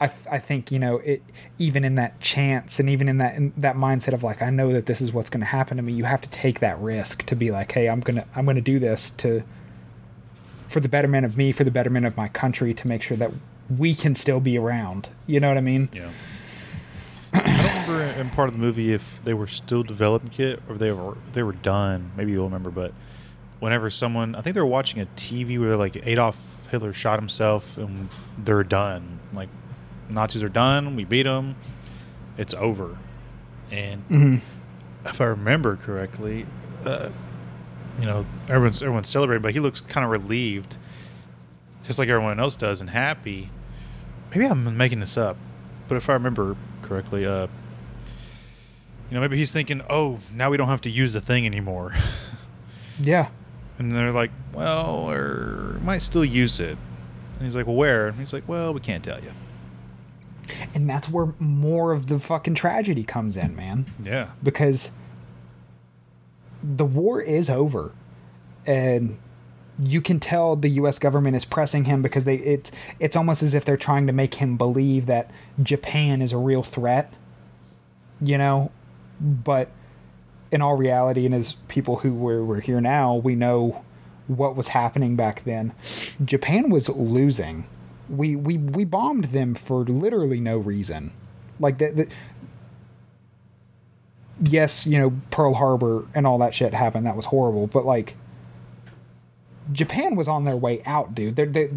I, 0.00 0.10
I 0.30 0.38
think 0.38 0.72
you 0.72 0.78
know 0.78 0.96
it 0.98 1.22
even 1.58 1.84
in 1.84 1.96
that 1.96 2.20
chance 2.20 2.80
and 2.80 2.88
even 2.88 3.08
in 3.08 3.18
that 3.18 3.34
in 3.34 3.52
that 3.56 3.76
mindset 3.76 4.14
of 4.14 4.22
like 4.22 4.40
I 4.40 4.50
know 4.50 4.72
that 4.72 4.86
this 4.86 5.00
is 5.00 5.12
what's 5.12 5.28
going 5.28 5.40
to 5.40 5.46
happen 5.46 5.76
to 5.76 5.82
me 5.82 5.92
you 5.92 6.04
have 6.04 6.22
to 6.22 6.30
take 6.30 6.60
that 6.60 6.78
risk 6.80 7.26
to 7.26 7.36
be 7.36 7.50
like 7.50 7.72
hey 7.72 7.88
I'm 7.88 8.00
going 8.00 8.16
to 8.16 8.26
I'm 8.34 8.46
going 8.46 8.56
to 8.56 8.62
do 8.62 8.78
this 8.78 9.10
to 9.18 9.42
for 10.68 10.80
the 10.80 10.88
betterment 10.88 11.26
of 11.26 11.36
me 11.36 11.52
for 11.52 11.64
the 11.64 11.70
betterment 11.70 12.06
of 12.06 12.16
my 12.16 12.28
country 12.28 12.72
to 12.72 12.88
make 12.88 13.02
sure 13.02 13.16
that 13.18 13.30
we 13.76 13.94
can 13.94 14.14
still 14.14 14.40
be 14.40 14.56
around 14.56 15.10
you 15.26 15.38
know 15.38 15.48
what 15.48 15.58
I 15.58 15.62
mean 15.62 15.90
Yeah. 15.92 16.10
I 17.70 17.82
remember 17.82 18.20
in 18.20 18.30
part 18.30 18.48
of 18.48 18.54
the 18.54 18.60
movie 18.60 18.92
if 18.92 19.22
they 19.24 19.34
were 19.34 19.46
still 19.46 19.82
developing 19.82 20.32
it 20.38 20.62
or 20.68 20.76
they 20.76 20.92
were 20.92 21.16
they 21.32 21.42
were 21.42 21.52
done. 21.52 22.10
Maybe 22.16 22.32
you'll 22.32 22.44
remember, 22.44 22.70
but 22.70 22.92
whenever 23.60 23.90
someone, 23.90 24.34
I 24.34 24.40
think 24.40 24.54
they 24.54 24.60
were 24.60 24.66
watching 24.66 25.00
a 25.00 25.06
TV 25.16 25.58
where 25.60 25.76
like 25.76 26.04
Adolf 26.06 26.68
Hitler 26.70 26.92
shot 26.92 27.18
himself 27.18 27.76
and 27.76 28.08
they're 28.38 28.64
done. 28.64 29.20
Like 29.32 29.48
Nazis 30.08 30.42
are 30.42 30.48
done. 30.48 30.96
We 30.96 31.04
beat 31.04 31.24
them. 31.24 31.56
It's 32.36 32.54
over. 32.54 32.96
And 33.70 34.08
mm-hmm. 34.08 35.08
if 35.08 35.20
I 35.20 35.26
remember 35.26 35.76
correctly, 35.76 36.46
uh, 36.84 37.10
you 38.00 38.06
know, 38.06 38.26
everyone's 38.48 38.82
everyone's 38.82 39.08
celebrating, 39.08 39.42
but 39.42 39.52
he 39.52 39.60
looks 39.60 39.80
kind 39.80 40.04
of 40.04 40.10
relieved, 40.10 40.76
just 41.84 41.98
like 41.98 42.08
everyone 42.08 42.40
else 42.40 42.56
does, 42.56 42.80
and 42.80 42.90
happy. 42.90 43.50
Maybe 44.34 44.46
I'm 44.46 44.76
making 44.76 45.00
this 45.00 45.16
up, 45.16 45.36
but 45.88 45.96
if 45.96 46.08
I 46.08 46.14
remember 46.14 46.56
correctly, 46.90 47.24
uh, 47.24 47.46
you 49.08 49.14
know, 49.14 49.20
maybe 49.20 49.36
he's 49.38 49.52
thinking, 49.52 49.80
"Oh, 49.88 50.18
now 50.34 50.50
we 50.50 50.56
don't 50.56 50.68
have 50.68 50.80
to 50.82 50.90
use 50.90 51.12
the 51.12 51.20
thing 51.20 51.46
anymore," 51.46 51.94
yeah 53.00 53.28
and 53.80 53.90
they're 53.92 54.12
like, 54.12 54.30
"Well, 54.52 55.10
or 55.10 55.80
might 55.82 56.02
still 56.02 56.24
use 56.24 56.60
it." 56.60 56.76
And 57.34 57.42
he's 57.42 57.56
like, 57.56 57.66
"Well, 57.66 57.76
where?" 57.76 58.08
And 58.08 58.18
he's 58.18 58.32
like, 58.32 58.46
"Well, 58.46 58.74
we 58.74 58.80
can't 58.80 59.02
tell 59.02 59.20
you." 59.20 59.32
and 60.74 60.90
that's 60.90 61.08
where 61.08 61.32
more 61.38 61.92
of 61.92 62.08
the 62.08 62.18
fucking 62.18 62.56
tragedy 62.56 63.04
comes 63.04 63.36
in 63.36 63.54
man 63.54 63.86
Yeah, 64.02 64.30
because 64.42 64.90
the 66.62 66.84
war 66.84 67.22
is 67.22 67.48
over 67.48 67.92
and 68.66 69.16
you 69.82 70.00
can 70.00 70.20
tell 70.20 70.56
the 70.56 70.68
US 70.70 70.98
government 70.98 71.36
is 71.36 71.44
pressing 71.44 71.84
him 71.84 72.02
because 72.02 72.24
they 72.24 72.36
it's 72.36 72.70
it's 72.98 73.16
almost 73.16 73.42
as 73.42 73.54
if 73.54 73.64
they're 73.64 73.76
trying 73.76 74.06
to 74.06 74.12
make 74.12 74.34
him 74.34 74.56
believe 74.56 75.06
that 75.06 75.30
Japan 75.62 76.22
is 76.22 76.32
a 76.32 76.38
real 76.38 76.62
threat 76.62 77.12
you 78.20 78.36
know 78.36 78.70
but 79.20 79.70
in 80.50 80.60
all 80.60 80.76
reality 80.76 81.24
and 81.26 81.34
as 81.34 81.54
people 81.68 81.96
who 81.96 82.12
were, 82.12 82.44
were 82.44 82.60
here 82.60 82.80
now 82.80 83.14
we 83.14 83.34
know 83.34 83.82
what 84.26 84.56
was 84.56 84.68
happening 84.68 85.16
back 85.16 85.44
then 85.44 85.72
Japan 86.24 86.70
was 86.70 86.88
losing 86.88 87.66
we 88.08 88.36
we 88.36 88.58
we 88.58 88.84
bombed 88.84 89.26
them 89.26 89.54
for 89.54 89.84
literally 89.84 90.40
no 90.40 90.58
reason 90.58 91.12
like 91.58 91.78
that 91.78 92.08
yes, 94.42 94.86
you 94.86 94.98
know, 94.98 95.12
Pearl 95.30 95.54
Harbor 95.54 96.06
and 96.14 96.26
all 96.26 96.38
that 96.38 96.54
shit 96.54 96.74
happened. 96.74 97.06
That 97.06 97.16
was 97.16 97.26
horrible. 97.26 97.66
But 97.66 97.84
like, 97.84 98.16
Japan 99.72 100.16
was 100.16 100.28
on 100.28 100.44
their 100.44 100.56
way 100.56 100.82
out, 100.84 101.14
dude. 101.14 101.36
They're, 101.36 101.46
they 101.46 101.70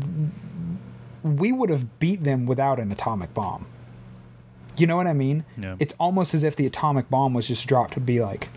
we 1.23 1.51
would 1.51 1.69
have 1.69 1.99
beat 1.99 2.23
them 2.23 2.45
without 2.45 2.79
an 2.79 2.91
atomic 2.91 3.33
bomb. 3.33 3.65
You 4.75 4.87
know 4.87 4.95
what 4.97 5.07
I 5.07 5.13
mean? 5.13 5.45
Yeah. 5.57 5.75
It's 5.79 5.93
almost 5.99 6.33
as 6.33 6.43
if 6.43 6.55
the 6.55 6.65
atomic 6.65 7.09
bomb 7.09 7.33
was 7.33 7.47
just 7.47 7.65
dropped 7.67 7.93
to 7.93 7.99
be 7.99 8.19
like, 8.21 8.49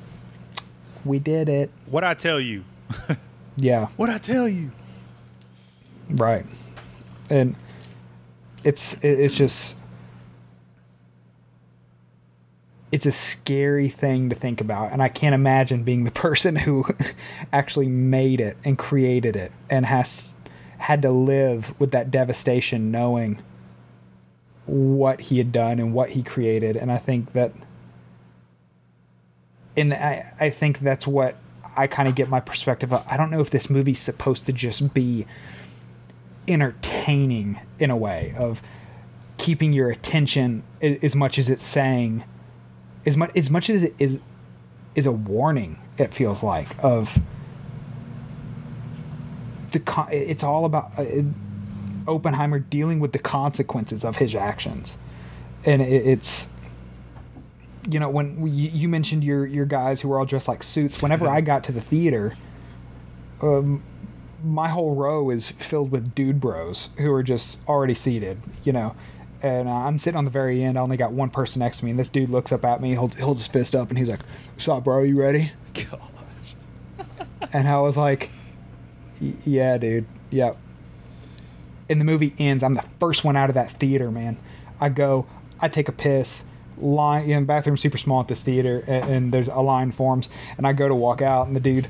we 1.05 1.18
did 1.18 1.49
it. 1.49 1.70
what 1.87 2.03
I 2.05 2.14
tell 2.14 2.41
you? 2.41 2.64
Yeah, 3.59 3.87
What 3.97 4.11
I 4.11 4.18
tell 4.18 4.47
you? 4.47 4.70
right. 6.11 6.45
And 7.30 7.57
it's 8.64 9.03
it's 9.03 9.34
just 9.34 9.76
it's 12.93 13.07
a 13.07 13.12
scary 13.12 13.89
thing 13.89 14.28
to 14.28 14.34
think 14.34 14.61
about 14.61 14.93
and 14.93 15.03
i 15.03 15.09
can't 15.09 15.34
imagine 15.34 15.82
being 15.82 16.05
the 16.05 16.11
person 16.26 16.57
who 16.57 16.84
actually 17.53 17.89
made 17.89 18.41
it 18.41 18.57
and 18.64 18.78
created 18.78 19.37
it 19.37 19.53
and 19.68 19.87
has 19.87 20.34
had 20.78 21.03
to 21.03 21.11
live 21.11 21.78
with 21.80 21.91
that 21.91 22.11
devastation 22.11 22.91
knowing 22.91 23.43
what 24.66 25.20
he 25.22 25.39
had 25.39 25.53
done 25.53 25.78
and 25.78 25.95
what 25.95 26.11
he 26.11 26.22
created. 26.22 26.76
And 26.76 26.91
i 26.93 26.99
think 26.99 27.32
that 27.32 27.53
and 29.76 29.95
i, 29.95 30.32
I 30.41 30.51
think 30.51 30.80
that's 30.80 31.07
what 31.07 31.37
i 31.76 31.87
kind 31.87 32.09
of 32.09 32.14
get 32.14 32.28
my 32.28 32.41
perspective 32.41 32.93
of. 32.93 33.05
I 33.11 33.16
don't 33.16 33.30
know 33.30 33.41
if 33.41 33.51
this 33.51 33.70
movie's 33.70 33.99
supposed 33.99 34.47
to 34.47 34.53
just 34.53 34.93
be 34.95 35.26
entertaining 36.49 37.61
in 37.78 37.91
a 37.91 37.97
way 37.97 38.34
of 38.39 38.62
keeping 39.37 39.72
your 39.72 39.91
attention 39.91 40.62
as 40.80 41.14
much 41.14 41.39
as 41.39 41.49
it's 41.49 41.64
saying 41.64 42.24
as 43.07 43.17
much 43.17 43.31
as 43.37 43.51
much 43.51 43.71
as 43.71 43.83
it 43.83 43.95
is 43.99 44.21
is 44.95 45.07
a 45.07 45.13
warning 45.13 45.79
it 45.99 46.13
feels 46.13 46.43
like 46.43 46.69
of 46.83 47.19
the 49.73 49.81
con- 49.81 50.09
it's 50.11 50.43
all 50.43 50.65
about 50.65 50.99
uh, 50.99 51.23
Oppenheimer 52.07 52.59
dealing 52.59 53.01
with 53.01 53.13
the 53.13 53.19
consequences 53.19 54.05
of 54.05 54.17
his 54.17 54.35
actions 54.35 54.99
and 55.65 55.83
it, 55.83 56.07
it's 56.07 56.49
you 57.89 58.01
know 58.01 58.09
when 58.09 58.41
we, 58.41 58.51
you 58.51 58.71
you 58.71 58.89
mentioned 58.89 59.23
your 59.25 59.47
your 59.47 59.67
guys 59.67 60.01
who 60.01 60.09
were 60.09 60.19
all 60.19 60.27
dressed 60.27 60.49
like 60.49 60.63
suits 60.63 61.03
whenever 61.03 61.29
I 61.29 61.41
got 61.41 61.65
to 61.65 61.73
the 61.73 61.81
theater 61.81 62.37
um 63.43 63.83
my 64.45 64.69
whole 64.69 64.95
row 64.95 65.31
is 65.31 65.51
filled 65.51 65.91
with 65.91 66.15
dude 66.15 66.41
bros 66.41 66.91
who 66.99 67.13
are 67.13 67.23
just 67.23 67.59
already 67.69 67.95
seated, 67.95 68.41
you 68.65 68.73
know. 68.73 68.95
And 69.43 69.68
uh, 69.68 69.72
I'm 69.72 69.99
sitting 69.99 70.16
on 70.16 70.24
the 70.24 70.30
very 70.30 70.62
end. 70.62 70.78
I 70.78 70.80
only 70.80 70.97
got 70.97 71.12
one 71.12 71.30
person 71.30 71.61
next 71.61 71.78
to 71.78 71.84
me, 71.84 71.91
and 71.91 72.01
this 72.01 72.09
dude 72.09 72.30
looks 72.30 72.53
up 72.53 72.64
at 72.64 72.80
me, 72.80 72.95
holds, 72.95 73.18
holds 73.18 73.41
his 73.41 73.49
fist 73.49 73.74
up, 73.74 73.91
and 73.91 73.99
he's 73.99 74.09
like, 74.09 74.20
"What's 74.55 74.66
up, 74.68 74.84
bro? 74.84 75.03
You 75.03 75.20
ready?" 75.20 75.53
Gosh. 75.74 75.89
And 77.53 77.68
I 77.68 77.78
was 77.80 77.97
like, 77.97 78.30
"Y- 79.20 79.34
"Yeah, 79.45 79.78
dude. 79.78 80.07
Yep." 80.30 80.57
And 81.89 82.01
the 82.01 82.05
movie 82.05 82.34
ends. 82.39 82.64
I'm 82.64 82.74
the 82.74 82.84
first 82.99 83.24
one 83.24 83.37
out 83.37 83.51
of 83.51 83.55
that 83.55 83.70
theater, 83.70 84.11
man. 84.11 84.39
I 84.80 84.89
go, 84.89 85.26
I 85.61 85.68
take 85.68 85.89
a 85.89 85.93
piss. 85.93 86.45
Line, 86.78 87.28
you 87.28 87.34
know, 87.37 87.45
bathroom 87.47 87.76
super 87.78 87.97
small 87.97 88.20
at 88.20 88.28
this 88.28 88.43
theater, 88.43 88.84
and, 88.87 89.11
and 89.11 89.32
there's 89.32 89.49
a 89.49 89.61
line 89.61 89.93
forms, 89.93 90.28
and 90.59 90.66
I 90.66 90.72
go 90.74 90.89
to 90.89 90.95
walk 90.95 91.22
out, 91.22 91.47
and 91.47 91.57
the 91.57 91.61
dude, 91.61 91.89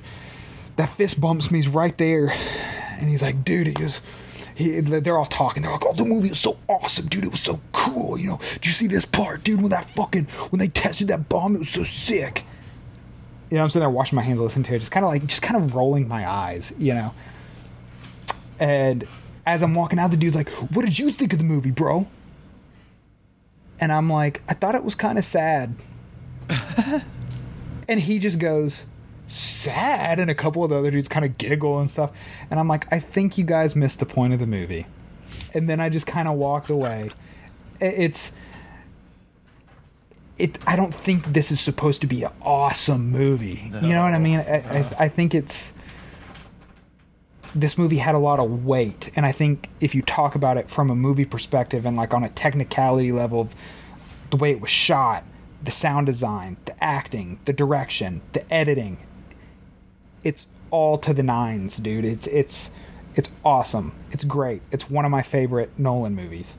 that 0.77 0.91
fist 0.91 1.21
bumps 1.21 1.51
me. 1.51 1.59
He's 1.59 1.67
right 1.69 1.97
there, 1.99 2.29
and 3.01 3.09
he's 3.09 3.23
like, 3.23 3.45
"Dude, 3.45 3.67
he 3.67 3.73
goes." 3.73 4.01
He, 4.57 4.81
they're 4.81 5.19
all 5.19 5.27
talking. 5.27 5.63
They're 5.63 5.71
like, 5.71 5.85
"Oh, 5.85 5.93
the 5.93 6.07
movie 6.07 6.31
is 6.31 6.41
so 6.41 6.59
awesome, 6.67 7.09
dude! 7.09 7.27
It 7.27 7.31
was 7.31 7.41
so 7.41 7.61
cool. 7.73 8.19
You 8.19 8.31
know, 8.31 8.41
did 8.55 8.65
you 8.65 8.73
see 8.73 8.87
this 8.87 9.05
part, 9.05 9.45
dude? 9.45 9.61
When 9.61 9.69
that 9.69 9.91
fucking 9.91 10.25
when 10.49 10.59
they 10.59 10.69
tested 10.69 11.09
that 11.09 11.29
bomb, 11.29 11.55
it 11.55 11.59
was 11.59 11.69
so 11.69 11.85
sick." 11.85 12.43
You 13.51 13.59
know, 13.59 13.65
I'm 13.65 13.69
sitting 13.69 13.81
there 13.81 13.91
washing 13.91 14.17
my 14.17 14.23
hands, 14.23 14.41
listening 14.41 14.65
to 14.65 14.75
it, 14.75 14.79
just 14.79 14.91
kind 14.91 15.05
of 15.05 15.13
like, 15.13 15.27
just 15.27 15.43
kind 15.43 15.63
of 15.63 15.75
rolling 15.75 16.09
my 16.09 16.29
eyes, 16.29 16.73
you 16.79 16.95
know. 16.95 17.13
And 18.59 19.07
as 19.45 19.63
I'm 19.63 19.75
walking 19.75 19.99
out, 19.99 20.11
the 20.11 20.17
dude's 20.17 20.35
like, 20.35 20.49
"What 20.49 20.87
did 20.87 20.99
you 20.99 21.13
think 21.13 21.35
of 21.35 21.39
the 21.39 21.45
movie, 21.45 21.71
bro?" 21.71 22.07
And 23.79 23.93
I'm 23.93 24.11
like, 24.11 24.43
"I 24.49 24.55
thought 24.55 24.75
it 24.75 24.85
was 24.85 24.95
kind 24.95 25.19
of 25.19 25.25
sad." 25.27 25.75
and 27.89 28.01
he 28.01 28.19
just 28.19 28.39
goes, 28.39 28.87
"Sad," 29.27 30.19
and 30.19 30.31
a 30.31 30.35
couple 30.35 30.65
of 30.65 30.71
the 30.71 30.77
other 30.77 30.91
dudes 30.91 31.09
kind 31.09 31.25
of 31.25 31.39
giggle 31.39 31.79
and 31.79 31.91
stuff. 31.91 32.13
And 32.51 32.61
I'm 32.61 32.69
like, 32.69 32.91
"I 32.93 33.01
think 33.01 33.39
you 33.39 33.45
guys 33.45 33.77
missed 33.77 34.01
the 34.01 34.07
point 34.07 34.33
of 34.33 34.41
the 34.41 34.47
movie." 34.47 34.87
And 35.55 35.69
then 35.69 35.81
I 35.81 35.89
just 35.89 36.07
kind 36.07 36.29
of 36.29 36.35
walked 36.35 36.71
away. 36.71 37.11
It's 37.81 38.33
it. 40.39 40.59
I 40.67 40.77
don't 40.77 40.95
think 40.95 41.33
this 41.33 41.51
is 41.51 41.61
supposed 41.61 42.01
to 42.03 42.07
be 42.07 42.23
an 42.25 42.33
awesome 42.43 43.11
movie. 43.11 43.71
You 43.83 43.89
know 43.89 44.03
what 44.03 44.15
I 44.15 44.19
mean? 44.19 44.41
I, 44.41 44.57
I, 44.57 45.05
I 45.05 45.09
think 45.09 45.35
it's 45.35 45.73
this 47.55 47.79
movie 47.79 47.97
had 47.97 48.15
a 48.15 48.19
lot 48.19 48.39
of 48.39 48.67
weight 48.67 49.11
and 49.17 49.25
i 49.25 49.33
think 49.33 49.71
if 49.81 49.95
you 49.95 50.03
talk 50.03 50.35
about 50.35 50.59
it 50.59 50.69
from 50.69 50.91
a 50.91 50.95
movie 50.95 51.25
perspective 51.25 51.87
and 51.87 51.97
like 51.97 52.13
on 52.13 52.23
a 52.23 52.29
technicality 52.29 53.11
level 53.13 53.41
of 53.41 53.55
the 54.31 54.37
way 54.37 54.51
it 54.51 54.61
was 54.61 54.71
shot, 54.71 55.25
the 55.63 55.71
sound 55.71 56.07
design, 56.07 56.57
the 56.65 56.85
acting, 56.85 57.39
the 57.45 57.53
direction, 57.53 58.23
the 58.33 58.53
editing. 58.53 58.99
It's 60.27 60.49
all 60.71 60.99
to 60.99 61.15
the 61.15 61.23
nines, 61.23 61.77
dude. 61.77 62.05
It's 62.05 62.27
it's 62.27 62.73
it's 63.15 63.31
awesome. 63.45 63.93
It's 64.11 64.25
great. 64.25 64.61
It's 64.73 64.91
one 64.91 65.05
of 65.05 65.13
my 65.13 65.23
favorite 65.23 65.71
Nolan 65.79 66.17
movies. 66.17 66.57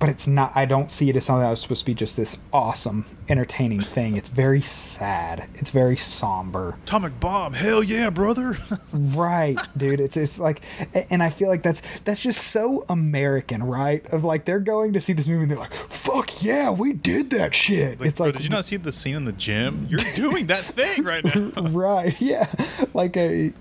But 0.00 0.08
it's 0.08 0.26
not 0.26 0.50
i 0.56 0.64
don't 0.64 0.90
see 0.90 1.08
it 1.08 1.14
as 1.16 1.24
something 1.26 1.42
that 1.42 1.50
was 1.50 1.60
supposed 1.60 1.82
to 1.82 1.86
be 1.86 1.94
just 1.94 2.16
this 2.16 2.38
awesome 2.52 3.04
entertaining 3.28 3.80
thing. 3.80 4.16
It's 4.16 4.28
very 4.28 4.60
sad. 4.60 5.48
It's 5.54 5.70
very 5.70 5.96
somber. 5.96 6.76
Atomic 6.82 7.20
bomb, 7.20 7.52
hell 7.52 7.80
yeah, 7.80 8.10
brother. 8.10 8.58
right 8.92 9.56
dude. 9.76 10.00
It's 10.00 10.16
it's 10.16 10.38
like 10.40 10.62
and 11.10 11.22
i 11.22 11.30
feel 11.30 11.48
like 11.48 11.62
that's 11.62 11.80
that's 12.04 12.20
just 12.20 12.48
so 12.48 12.84
american 12.88 13.62
right? 13.62 14.04
Of 14.12 14.24
like 14.24 14.46
they're 14.46 14.58
going 14.58 14.94
to 14.94 15.00
see 15.00 15.12
this 15.12 15.28
movie 15.28 15.42
and 15.42 15.50
they're 15.52 15.58
like 15.58 15.72
fuck 15.72 16.42
yeah 16.42 16.70
we 16.72 16.92
did 16.92 17.30
that 17.30 17.54
shit. 17.54 18.00
Like, 18.00 18.08
it's 18.08 18.16
bro, 18.18 18.26
like 18.26 18.36
did 18.36 18.42
you 18.44 18.50
not 18.50 18.64
see 18.64 18.76
the 18.76 18.90
scene 18.90 19.14
in 19.14 19.24
the 19.26 19.32
gym? 19.32 19.86
You're 19.88 20.00
doing 20.16 20.48
that 20.48 20.64
thing 20.64 21.04
right 21.04 21.24
now. 21.24 21.50
right 21.70 22.20
yeah. 22.20 22.48
Like 22.94 23.16
a 23.16 23.52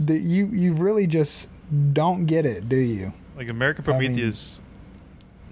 the, 0.00 0.18
you 0.18 0.46
you 0.46 0.72
really 0.72 1.06
just 1.06 1.48
don't 1.92 2.26
get 2.26 2.46
it 2.46 2.68
do 2.68 2.76
you? 2.76 3.12
Like 3.36 3.48
American 3.48 3.84
I 3.86 3.98
mean- 3.98 4.12
Prometheus, 4.14 4.60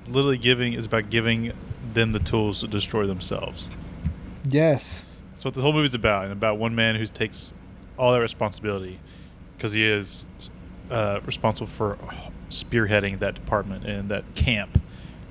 literally 0.07 0.39
giving 0.39 0.73
is 0.73 0.87
about 0.87 1.11
giving 1.11 1.53
them 1.95 2.13
the 2.13 2.19
tools 2.19 2.61
to 2.61 2.69
destroy 2.69 3.07
themselves. 3.07 3.71
yes 4.49 5.05
That's 5.33 5.45
what 5.45 5.55
the 5.55 5.63
whole 5.63 5.73
movie's 5.73 5.95
about, 5.95 6.25
and 6.25 6.33
about 6.33 6.59
one 6.59 6.75
man 6.75 6.97
who 6.97 7.07
takes 7.07 7.53
all 7.97 8.13
that 8.13 8.21
responsibility 8.21 8.99
because 9.57 9.73
he 9.73 9.85
is 9.85 10.25
uh, 10.91 11.21
responsible 11.25 11.67
for 11.67 11.99
spearheading 12.51 13.19
that 13.21 13.35
department 13.35 13.85
and 13.85 14.11
that 14.11 14.35
camp, 14.35 14.81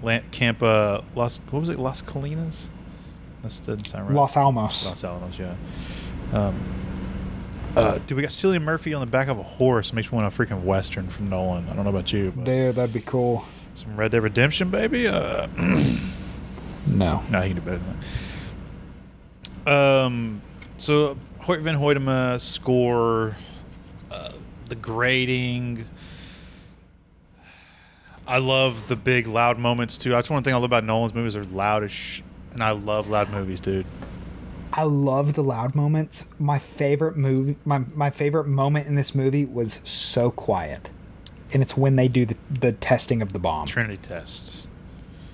La- 0.02 0.20
camp 0.32 0.64
uh, 0.64 1.02
Las. 1.16 1.40
What 1.50 1.60
was 1.60 1.70
it? 1.70 1.80
Las 1.80 2.02
Colinas. 2.02 2.68
That 3.42 3.50
doesn't 3.50 3.86
sound 3.86 4.08
right. 4.08 4.16
los 4.16 4.38
alamos 4.38 4.86
Los 4.86 5.04
Alamos, 5.04 5.40
yeah. 5.40 5.56
Um, 6.32 6.56
uh, 7.76 7.98
dude, 8.00 8.18
we 8.18 8.22
got 8.22 8.32
Cillian 8.32 8.62
Murphy 8.62 8.94
on 8.94 9.02
the 9.02 9.10
back 9.10 9.30
of 9.30 9.40
a 9.40 9.44
horse. 9.44 9.94
Makes 9.94 10.12
me 10.12 10.18
want 10.18 10.34
a 10.34 10.38
freaking 10.38 10.64
western 10.64 11.10
from 11.10 11.30
Nolan. 11.30 11.68
I 11.70 11.74
don't 11.74 11.84
know 11.84 11.90
about 11.90 12.14
you, 12.14 12.32
but 12.36 12.46
dude 12.46 12.76
that'd 12.76 12.94
be 12.94 13.02
cool 13.02 13.46
some 13.76 13.96
Red 13.96 14.12
Dead 14.12 14.24
Redemption, 14.24 14.70
baby. 14.70 15.08
Uh, 15.08 15.46
no 16.88 17.24
no, 17.30 17.42
he 17.42 17.50
can 17.50 17.56
do 17.56 17.62
better 17.62 17.78
than 17.78 18.00
that. 19.66 19.72
Um, 19.72 20.42
so 20.78 21.18
Hoyte 21.42 21.62
Van 21.62 21.76
Hoytema 21.76 22.40
score, 22.40 23.36
uh, 24.10 24.32
the 24.68 24.76
grading. 24.76 25.86
I 28.28 28.38
love 28.38 28.88
the 28.88 28.96
big 28.96 29.28
loud 29.28 29.60
moments 29.60 29.98
too. 29.98 30.10
That's 30.10 30.30
one 30.30 30.44
thing 30.44 30.54
I 30.54 30.58
love 30.58 30.64
about 30.64 30.84
Nolan's 30.84 31.14
movies. 31.14 31.34
They're 31.34 31.44
loud 31.44 31.84
as 31.84 31.92
sh- 31.92 32.22
and 32.54 32.64
I 32.64 32.72
love 32.72 33.10
loud 33.10 33.30
movies, 33.30 33.60
dude. 33.62 33.86
I 34.74 34.84
love 34.84 35.34
the 35.34 35.44
loud 35.44 35.76
moments. 35.76 36.26
My 36.40 36.58
favorite 36.58 37.18
movie, 37.18 37.58
my 37.66 37.80
my 37.94 38.10
favorite 38.10 38.48
moment 38.48 38.88
in 38.88 38.96
this 38.96 39.14
movie 39.14 39.46
was 39.46 39.82
so 39.84 40.32
quiet, 40.32 40.90
and 41.54 41.62
it's 41.62 41.76
when 41.78 41.96
they 41.96 42.08
do 42.08 42.26
the 42.26 42.36
the 42.50 42.72
testing 42.74 43.22
of 43.22 43.34
the 43.34 43.40
bomb, 43.40 43.68
Trinity 43.68 43.98
test. 43.98 44.68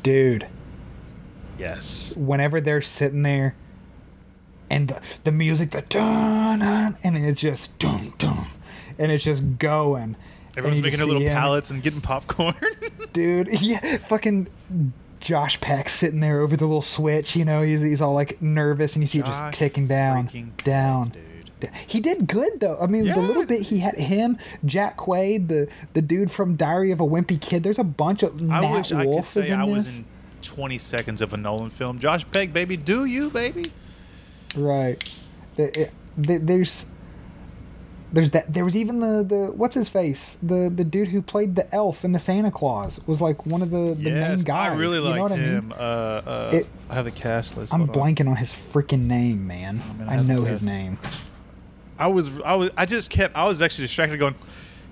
dude. 0.03 0.47
Yes. 1.57 2.13
Whenever 2.15 2.61
they're 2.61 2.84
sitting 2.84 3.24
there, 3.24 3.55
and 4.70 4.89
the, 4.89 5.01
the 5.24 5.32
music, 5.32 5.72
the 5.72 5.82
dun, 5.82 6.59
dun 6.59 6.97
and 7.03 7.18
it's 7.18 7.41
just 7.41 7.78
dun 7.80 8.13
dun, 8.18 8.47
and 8.99 9.11
it's 9.11 9.24
just 9.24 9.57
going. 9.57 10.15
Everyone's 10.55 10.82
making 10.82 10.97
their 10.97 11.07
little 11.07 11.22
him, 11.22 11.36
pallets 11.36 11.70
and 11.70 11.82
getting 11.84 12.01
popcorn. 12.01 12.55
dude. 13.13 13.61
Yeah, 13.61 13.97
fucking. 13.97 14.47
Josh 15.20 15.59
Peck 15.59 15.89
sitting 15.89 16.20
there 16.20 16.41
over 16.41 16.55
the 16.55 16.65
little 16.65 16.84
switch, 16.84 17.36
you 17.36 17.43
know, 17.43 17.63
he's, 17.63 17.82
he's 17.82 18.01
all 18.01 18.13
like 18.13 18.39
nervous 18.39 18.95
and 18.95 19.01
you 19.01 19.07
see 19.07 19.18
it 19.18 19.26
just 19.26 19.51
ticking 19.51 19.88
down, 19.88 20.53
down, 20.63 21.09
dude. 21.09 21.24
He 21.88 21.99
did 22.01 22.28
good 22.28 22.60
though. 22.60 22.78
I 22.80 22.86
mean, 22.88 23.05
the 23.05 23.18
little 23.20 23.45
bit 23.45 23.64
he 23.64 23.80
had 23.80 23.95
him, 23.95 24.38
Jack 24.66 24.97
Quaid, 24.97 25.47
the 25.47 25.68
the 25.93 26.01
dude 26.01 26.30
from 26.30 26.55
Diary 26.55 26.91
of 26.91 26.99
a 26.99 27.05
Wimpy 27.08 27.39
Kid. 27.41 27.64
There's 27.64 27.80
a 27.80 27.84
bunch 27.84 28.22
of 28.24 28.36
I 28.51 28.62
Nat 28.62 28.72
wish 28.72 28.91
I 28.91 29.05
could 29.05 29.26
say 29.26 29.49
in 29.49 29.60
I 29.60 29.66
this. 29.66 29.76
was 29.76 29.97
in 29.97 30.05
20 30.43 30.78
seconds 30.78 31.20
of 31.22 31.34
a 31.34 31.38
Nolan 31.38 31.72
film. 31.72 31.97
Josh 31.99 32.26
Peck, 32.32 32.53
baby, 32.53 32.78
do 32.78 33.05
you, 33.05 33.30
baby? 33.32 33.66
Right. 34.55 35.03
The- 35.55 35.89
the- 36.18 36.38
There's 36.38 36.86
there's 38.14 38.32
that. 38.32 38.53
There 38.53 38.64
was 38.64 38.76
even 38.76 38.99
the 39.01 39.24
the 39.28 39.51
what's 39.53 39.76
his 39.76 39.89
face 39.89 40.38
the 40.41 40.72
the 40.74 40.86
dude 40.86 41.10
who 41.10 41.22
played 41.22 41.55
the 41.55 41.74
elf 41.76 42.05
in 42.05 42.14
the 42.14 42.20
Santa 42.20 42.49
Claus 42.51 43.01
was 43.05 43.20
like 43.20 43.45
one 43.45 43.62
of 43.62 43.70
the 43.70 43.95
the 43.95 44.10
main 44.12 44.16
yes, 44.38 44.43
guys. 44.43 44.72
I 44.72 44.76
really 44.76 44.97
you 44.99 45.03
know 45.03 45.10
liked 45.10 45.22
what 45.24 45.32
I 45.34 45.36
mean? 45.36 45.45
him. 45.45 45.72
Uh, 45.74 45.76
uh, 45.76 46.51
It- 46.53 46.68
I 46.89 46.93
have 46.93 47.03
the 47.05 47.12
cast 47.12 47.58
list. 47.58 47.74
I'm 47.74 47.82
Hold 47.88 47.97
blanking 47.97 48.30
on 48.30 48.38
his 48.38 48.53
freaking 48.53 49.08
name, 49.08 49.45
man. 49.45 49.82
I 49.89 49.93
mean, 49.99 50.08
I 50.10 50.18
I 50.18 50.22
know 50.22 50.43
his 50.43 50.64
name. 50.64 50.97
I 52.00 52.08
was, 52.08 52.30
I 52.45 52.56
was, 52.56 52.72
I 52.78 52.86
just 52.86 53.10
kept, 53.10 53.36
I 53.36 53.45
was 53.48 53.62
actually 53.62 53.86
distracted, 53.88 54.18
going, 54.18 54.36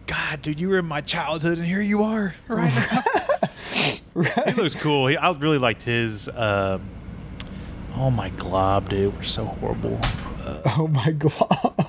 God, 0.07 0.41
dude, 0.41 0.59
you 0.59 0.69
were 0.69 0.79
in 0.79 0.85
my 0.85 1.01
childhood, 1.01 1.57
and 1.57 1.65
here 1.65 1.81
you 1.81 2.01
are, 2.03 2.35
right 2.47 2.73
now. 2.73 4.23
he 4.45 4.51
looks 4.53 4.75
cool. 4.75 5.07
He, 5.07 5.17
I 5.17 5.31
really 5.31 5.57
liked 5.57 5.83
his. 5.83 6.29
Um, 6.29 6.81
oh 7.95 8.09
my 8.11 8.29
glob, 8.29 8.89
dude, 8.89 9.15
we're 9.15 9.23
so 9.23 9.45
horrible. 9.45 9.99
Uh, 10.43 10.61
Oh 10.77 10.87
my 10.87 11.11
god. 11.11 11.87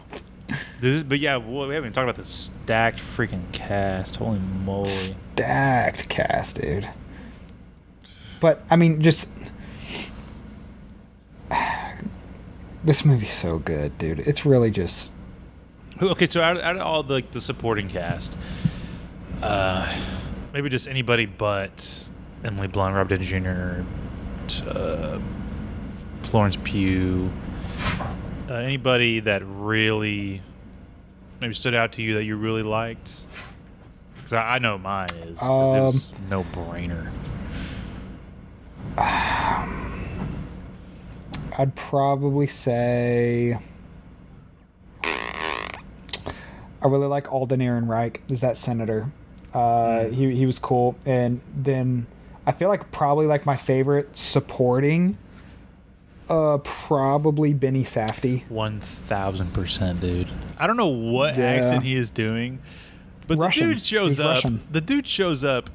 this, 0.79 0.95
is, 0.95 1.03
but 1.03 1.19
yeah, 1.19 1.37
well, 1.37 1.67
we 1.69 1.75
haven't 1.75 1.89
even 1.89 1.93
talked 1.93 2.05
about 2.09 2.17
the 2.17 2.25
stacked 2.25 3.01
freaking 3.01 3.51
cast. 3.53 4.17
Holy 4.17 4.39
moly! 4.39 4.89
stacked 4.89 6.09
cast, 6.09 6.61
dude. 6.61 6.89
But 8.41 8.62
I 8.71 8.77
mean, 8.77 9.03
just 9.03 9.31
this 12.87 13.05
movie's 13.05 13.32
so 13.32 13.59
good, 13.59 13.99
dude. 13.99 14.20
It's 14.20 14.47
really 14.47 14.70
just 14.70 15.11
Okay, 16.01 16.26
so 16.26 16.43
out, 16.43 16.61
out 16.61 16.76
of 16.76 16.82
all 16.82 17.03
the 17.03 17.22
the 17.32 17.41
supporting 17.41 17.89
cast, 17.89 18.39
uh, 19.43 19.93
maybe 20.53 20.68
just 20.68 20.89
anybody 20.89 21.26
but 21.26 22.09
Emily 22.45 22.68
Blunt, 22.68 22.95
Rob 22.95 23.09
Downey 23.09 23.24
Jr., 23.24 23.82
uh, 24.68 25.18
Florence 26.22 26.59
Pugh, 26.62 27.30
uh, 28.49 28.55
anybody 28.55 29.20
that 29.20 29.43
really 29.45 30.43
maybe 31.41 31.55
stood 31.55 31.74
out 31.74 31.93
to 31.93 32.03
you 32.03 32.14
that 32.14 32.24
you 32.24 32.37
really 32.37 32.62
liked. 32.62 33.24
Because 34.16 34.34
I, 34.34 34.57
I 34.57 34.59
know 34.59 34.76
mine 34.76 35.09
is. 35.11 35.39
was 35.41 36.12
no 36.28 36.45
brainer. 36.53 37.11
I'd 41.59 41.75
probably 41.75 42.47
say 42.47 43.59
I 46.83 46.89
really 46.89 47.07
like 47.07 47.33
Alden 47.33 47.61
Ehrenreich 47.61 48.19
as 48.31 48.41
that 48.43 48.59
senator. 48.59 49.11
Uh, 49.55 50.05
he 50.07 50.35
he 50.37 50.45
was 50.47 50.59
cool, 50.59 50.97
and 51.07 51.41
then 51.57 52.07
I 52.47 52.53
feel 52.53 52.69
like 52.69 52.91
probably 52.93 53.27
like 53.27 53.47
my 53.47 53.57
favorite 53.57 54.17
supporting. 54.17 55.17
Uh, 56.29 56.59
probably 56.59 57.55
Benny 57.55 57.85
Safdie. 57.85 58.43
One 58.51 58.81
thousand 58.81 59.53
percent, 59.55 60.01
dude. 60.01 60.29
I 60.59 60.67
don't 60.67 60.77
know 60.77 60.89
what 60.89 61.37
Yeah. 61.39 61.45
accent 61.45 61.85
he 61.85 61.95
is 61.95 62.11
doing, 62.11 62.59
but 63.27 63.39
Russian. 63.39 63.69
the 63.69 63.75
dude 63.75 63.85
shows 63.85 64.11
He's 64.13 64.21
up. 64.21 64.35
Russian. 64.35 64.61
The 64.71 64.81
dude 64.81 65.07
shows 65.07 65.43
up. 65.45 65.71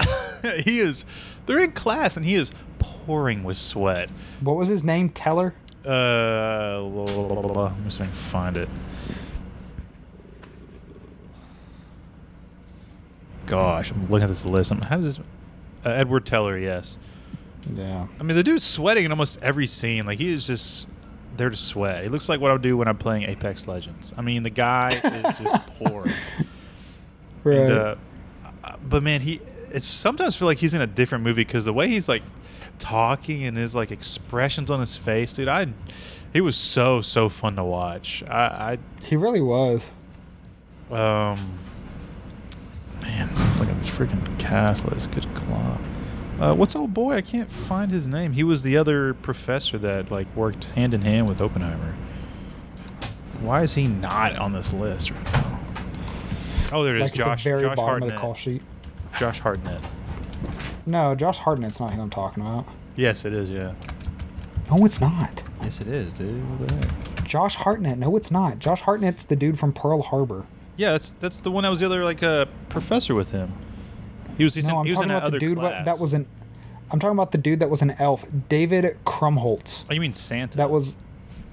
he 0.64 0.80
is. 0.80 1.04
They're 1.46 1.60
in 1.62 1.72
class, 1.72 2.16
and 2.16 2.24
he 2.26 2.34
is 2.34 2.50
pouring 2.78 3.44
with 3.44 3.56
sweat. 3.56 4.08
What 4.40 4.56
was 4.56 4.68
his 4.68 4.84
name? 4.84 5.10
Teller. 5.10 5.54
Uh, 5.86 6.82
let 6.82 7.78
me 7.78 7.90
see 7.90 7.96
if 7.96 8.00
I 8.00 8.04
can 8.04 8.06
find 8.06 8.56
it. 8.56 8.68
Gosh, 13.46 13.90
I'm 13.90 14.02
looking 14.10 14.24
at 14.24 14.28
this 14.28 14.44
list. 14.44 14.70
I'm, 14.70 14.82
how 14.82 14.96
does 14.98 15.16
this? 15.16 15.26
Uh, 15.84 15.90
Edward 15.90 16.26
Teller, 16.26 16.58
yes. 16.58 16.98
Yeah. 17.74 18.06
I 18.18 18.22
mean, 18.22 18.36
the 18.36 18.42
dude's 18.42 18.64
sweating 18.64 19.04
in 19.04 19.10
almost 19.10 19.38
every 19.40 19.66
scene. 19.66 20.04
Like 20.04 20.18
he 20.18 20.32
is 20.32 20.46
just 20.46 20.86
there 21.36 21.48
to 21.48 21.56
sweat. 21.56 22.04
It 22.04 22.10
looks 22.10 22.28
like 22.28 22.40
what 22.40 22.50
I 22.50 22.56
do 22.58 22.76
when 22.76 22.88
I'm 22.88 22.98
playing 22.98 23.22
Apex 23.24 23.66
Legends. 23.66 24.12
I 24.18 24.22
mean, 24.22 24.42
the 24.42 24.50
guy 24.50 24.88
is 24.88 25.38
just 25.38 25.66
pouring. 25.78 26.12
Right. 27.44 27.58
And, 27.58 27.72
uh, 27.72 27.96
but 28.86 29.02
man, 29.02 29.20
he 29.20 29.40
it's 29.72 29.86
sometimes 29.86 30.36
feel 30.36 30.46
like 30.46 30.58
he's 30.58 30.74
in 30.74 30.80
a 30.80 30.86
different 30.86 31.24
movie 31.24 31.44
because 31.44 31.64
the 31.64 31.72
way 31.72 31.88
he's 31.88 32.08
like 32.08 32.22
talking 32.78 33.44
and 33.44 33.56
his 33.56 33.74
like 33.74 33.90
expressions 33.90 34.70
on 34.70 34.80
his 34.80 34.96
face, 34.96 35.32
dude. 35.32 35.48
I 35.48 35.66
he 36.32 36.40
was 36.40 36.56
so 36.56 37.00
so 37.00 37.28
fun 37.28 37.56
to 37.56 37.64
watch. 37.64 38.22
I, 38.28 38.38
I 38.38 38.78
he 39.04 39.16
really 39.16 39.40
was. 39.40 39.90
Um 40.90 41.58
man, 43.02 43.28
look 43.58 43.68
at 43.68 43.78
this 43.78 43.88
freaking 43.90 44.38
cast 44.38 44.90
list. 44.90 45.10
Good 45.10 45.26
claw. 45.34 45.78
Uh, 46.40 46.54
what's 46.54 46.76
old 46.76 46.94
boy? 46.94 47.14
I 47.14 47.20
can't 47.20 47.50
find 47.50 47.90
his 47.90 48.06
name. 48.06 48.32
He 48.32 48.44
was 48.44 48.62
the 48.62 48.76
other 48.76 49.14
professor 49.14 49.76
that 49.78 50.10
like 50.10 50.34
worked 50.36 50.64
hand 50.64 50.94
in 50.94 51.02
hand 51.02 51.28
with 51.28 51.40
Oppenheimer. 51.42 51.96
Why 53.40 53.62
is 53.62 53.74
he 53.74 53.86
not 53.88 54.36
on 54.36 54.52
this 54.52 54.72
list 54.72 55.10
right 55.10 55.32
now? 55.32 55.60
Oh, 56.72 56.84
there 56.84 56.94
it 56.96 57.02
is. 57.02 57.02
like 57.02 57.14
Josh. 57.14 57.42
the 57.42 57.50
very 57.50 57.62
Josh 57.62 57.76
bottom 57.76 57.88
Hartnett. 57.88 58.10
of 58.10 58.14
the 58.16 58.20
call 58.20 58.34
sheet. 58.34 58.62
Josh 59.18 59.40
Hartnett. 59.40 59.80
No, 60.88 61.14
Josh 61.14 61.38
Hartnett's 61.38 61.78
not 61.78 61.92
who 61.92 62.00
I'm 62.00 62.10
talking 62.10 62.42
about. 62.42 62.66
Yes, 62.96 63.26
it 63.26 63.34
is. 63.34 63.50
Yeah. 63.50 63.74
No, 64.70 64.84
it's 64.86 65.00
not. 65.00 65.42
Yes, 65.62 65.80
it 65.80 65.86
is, 65.86 66.14
dude. 66.14 66.42
What 66.58 66.68
the 66.68 66.74
heck? 66.74 67.24
Josh 67.24 67.56
Hartnett. 67.56 67.98
No, 67.98 68.16
it's 68.16 68.30
not. 68.30 68.58
Josh 68.58 68.80
Hartnett's 68.80 69.26
the 69.26 69.36
dude 69.36 69.58
from 69.58 69.72
Pearl 69.72 70.00
Harbor. 70.00 70.46
Yeah, 70.78 70.92
that's 70.92 71.12
that's 71.12 71.40
the 71.40 71.50
one 71.50 71.64
that 71.64 71.70
was 71.70 71.80
the 71.80 71.86
other 71.86 72.04
like 72.04 72.22
uh, 72.22 72.46
professor 72.70 73.14
with 73.14 73.32
him. 73.32 73.52
He 74.38 74.44
was. 74.44 74.54
He's 74.54 74.66
no, 74.66 74.74
in, 74.74 74.76
I'm 74.80 74.84
he 74.86 74.92
was 74.92 74.98
talking 74.98 75.10
in 75.10 75.16
about 75.16 75.32
the 75.32 75.38
dude 75.38 75.58
class. 75.58 75.84
that 75.84 75.98
was 75.98 76.14
an. 76.14 76.26
I'm 76.90 76.98
talking 76.98 77.16
about 77.16 77.32
the 77.32 77.38
dude 77.38 77.60
that 77.60 77.68
was 77.68 77.82
an 77.82 77.90
elf, 77.98 78.24
David 78.48 78.96
Krumholtz. 79.04 79.84
Oh, 79.90 79.94
you 79.94 80.00
mean 80.00 80.14
Santa? 80.14 80.56
That 80.56 80.70
was, 80.70 80.96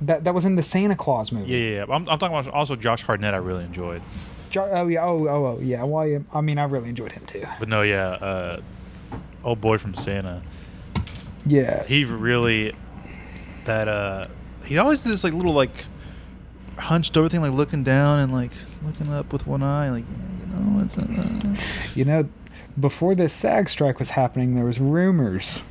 that 0.01 0.23
that 0.23 0.33
was 0.33 0.45
in 0.45 0.55
the 0.55 0.63
Santa 0.63 0.95
Claus 0.95 1.33
movie. 1.33 1.51
Yeah, 1.51 1.57
yeah. 1.57 1.75
yeah. 1.87 1.93
I'm, 1.93 2.07
I'm 2.07 2.19
talking 2.19 2.37
about 2.37 2.47
also 2.53 2.77
Josh 2.77 3.01
Hartnett. 3.01 3.33
I 3.33 3.37
really 3.37 3.65
enjoyed. 3.65 4.01
Jo- 4.49 4.69
oh 4.71 4.87
yeah. 4.87 5.03
Oh 5.03 5.27
oh 5.27 5.45
oh 5.45 5.59
yeah. 5.61 5.83
Well, 5.83 6.23
I 6.33 6.41
mean, 6.41 6.57
I 6.57 6.63
really 6.63 6.87
enjoyed 6.87 7.11
him 7.11 7.25
too. 7.25 7.45
But 7.59 7.67
no, 7.67 7.81
yeah. 7.81 8.07
Uh, 8.07 8.61
old 9.45 9.61
boy 9.61 9.77
from 9.77 9.95
Santa. 9.95 10.41
Yeah. 11.45 11.85
He 11.85 12.03
really 12.03 12.75
that 13.65 13.87
uh 13.87 14.25
he 14.65 14.77
always 14.77 15.03
did 15.03 15.11
this 15.11 15.23
like 15.23 15.33
little 15.33 15.53
like 15.53 15.85
hunched 16.77 17.15
over 17.17 17.29
thing, 17.29 17.41
like 17.41 17.53
looking 17.53 17.83
down 17.83 18.19
and 18.19 18.33
like 18.33 18.51
looking 18.83 19.13
up 19.13 19.31
with 19.31 19.47
one 19.47 19.63
eye, 19.63 19.89
like 19.91 20.05
you 20.39 20.47
know 20.47 20.83
it's 20.83 20.97
uh, 20.97 21.55
You 21.93 22.05
know, 22.05 22.29
before 22.79 23.15
this 23.15 23.33
SAG 23.33 23.69
strike 23.69 23.99
was 23.99 24.11
happening, 24.11 24.55
there 24.55 24.65
was 24.65 24.79
rumors 24.79 25.61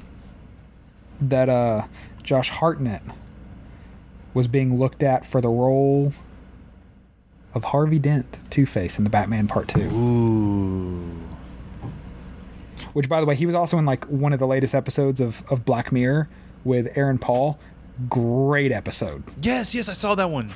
that 1.21 1.49
uh, 1.49 1.87
Josh 2.23 2.51
Hartnett 2.51 3.03
was 4.33 4.49
being 4.49 4.79
looked 4.79 5.03
at 5.03 5.27
for 5.27 5.41
the 5.41 5.49
role 5.49 6.13
of 7.53 7.65
Harvey 7.65 7.99
Dent, 7.99 8.39
Two 8.51 8.67
Face, 8.67 8.99
in 8.99 9.05
the 9.05 9.11
Batman 9.11 9.47
Part 9.47 9.69
Two. 9.69 9.81
ooh. 9.81 11.14
Which, 12.95 13.09
by 13.09 13.21
the 13.21 13.27
way, 13.27 13.35
he 13.37 13.45
was 13.47 13.55
also 13.55 13.77
in 13.79 13.85
like 13.85 14.05
one 14.07 14.33
of 14.33 14.39
the 14.39 14.47
latest 14.47 14.75
episodes 14.75 15.21
of 15.21 15.43
of 15.51 15.65
Black 15.65 15.93
Mirror 15.93 16.29
with 16.65 16.97
Aaron 16.97 17.19
Paul. 17.19 17.59
Great 18.09 18.73
episode. 18.73 19.23
Yes, 19.41 19.75
yes, 19.75 19.89
I 19.89 19.93
saw 19.93 20.15
that 20.17 20.31
one, 20.31 20.53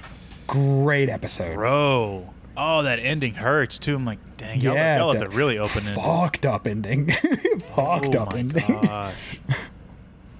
Great 0.46 1.08
episode. 1.08 1.54
bro. 1.54 2.32
Oh, 2.56 2.82
that 2.82 2.98
ending 2.98 3.34
hurts 3.34 3.78
too. 3.78 3.94
I'm 3.94 4.04
like, 4.04 4.18
dang, 4.36 4.60
y'all, 4.60 4.74
Yeah, 4.74 4.98
y'all 4.98 5.08
left 5.10 5.22
it 5.22 5.32
really 5.32 5.58
open. 5.58 5.86
ended. 5.86 6.02
Fucked 6.02 6.44
up 6.46 6.66
ending. 6.66 7.10
Fucked 7.76 8.16
up 8.16 8.34
ending. 8.34 8.64
oh 8.68 8.74
up 8.74 8.82
my 8.82 8.82
ending. 8.82 8.82
gosh. 8.82 9.14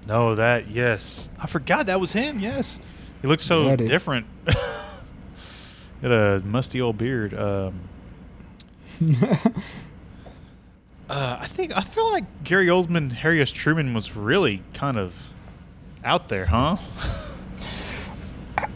no, 0.07 0.35
that 0.35 0.69
yes, 0.69 1.29
I 1.41 1.47
forgot 1.47 1.85
that 1.85 1.99
was 2.01 2.11
him. 2.11 2.39
Yes, 2.39 2.79
he 3.21 3.27
looks 3.29 3.43
so 3.43 3.69
Yeah, 3.69 3.75
different. 3.77 4.25
Got 6.01 6.11
a 6.11 6.41
musty 6.45 6.81
old 6.81 6.97
beard. 6.97 7.33
Um, 7.33 7.81
uh, 11.09 11.37
I 11.41 11.47
think 11.47 11.75
I 11.75 11.81
feel 11.81 12.09
like 12.11 12.43
Gary 12.43 12.67
Oldman, 12.67 13.11
Harry 13.13 13.41
S. 13.41 13.51
Truman 13.51 13.93
was 13.93 14.15
really 14.15 14.61
kind 14.73 14.97
of 14.97 15.33
out 16.03 16.29
there, 16.29 16.45
huh? 16.45 16.77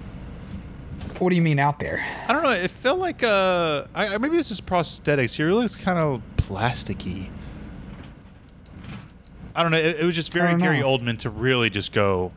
what 1.19 1.29
do 1.29 1.35
you 1.35 1.41
mean 1.41 1.59
out 1.59 1.79
there? 1.79 2.05
I 2.27 2.33
don't 2.33 2.43
know. 2.43 2.51
It 2.51 2.71
felt 2.71 2.99
like 2.99 3.23
uh, 3.23 3.85
I, 3.93 4.17
maybe 4.17 4.37
it's 4.37 4.49
just 4.49 4.65
prosthetics. 4.65 5.33
He 5.35 5.43
really 5.43 5.69
kind 5.69 5.99
of 5.99 6.21
plasticky. 6.37 7.29
I 9.55 9.61
don't 9.61 9.71
know. 9.71 9.77
It, 9.77 9.99
it 9.99 10.03
was 10.03 10.15
just 10.15 10.33
very 10.33 10.59
Gary 10.59 10.79
know. 10.79 10.87
Oldman 10.87 11.19
to 11.19 11.29
really 11.29 11.69
just 11.69 11.93
go 11.93 12.31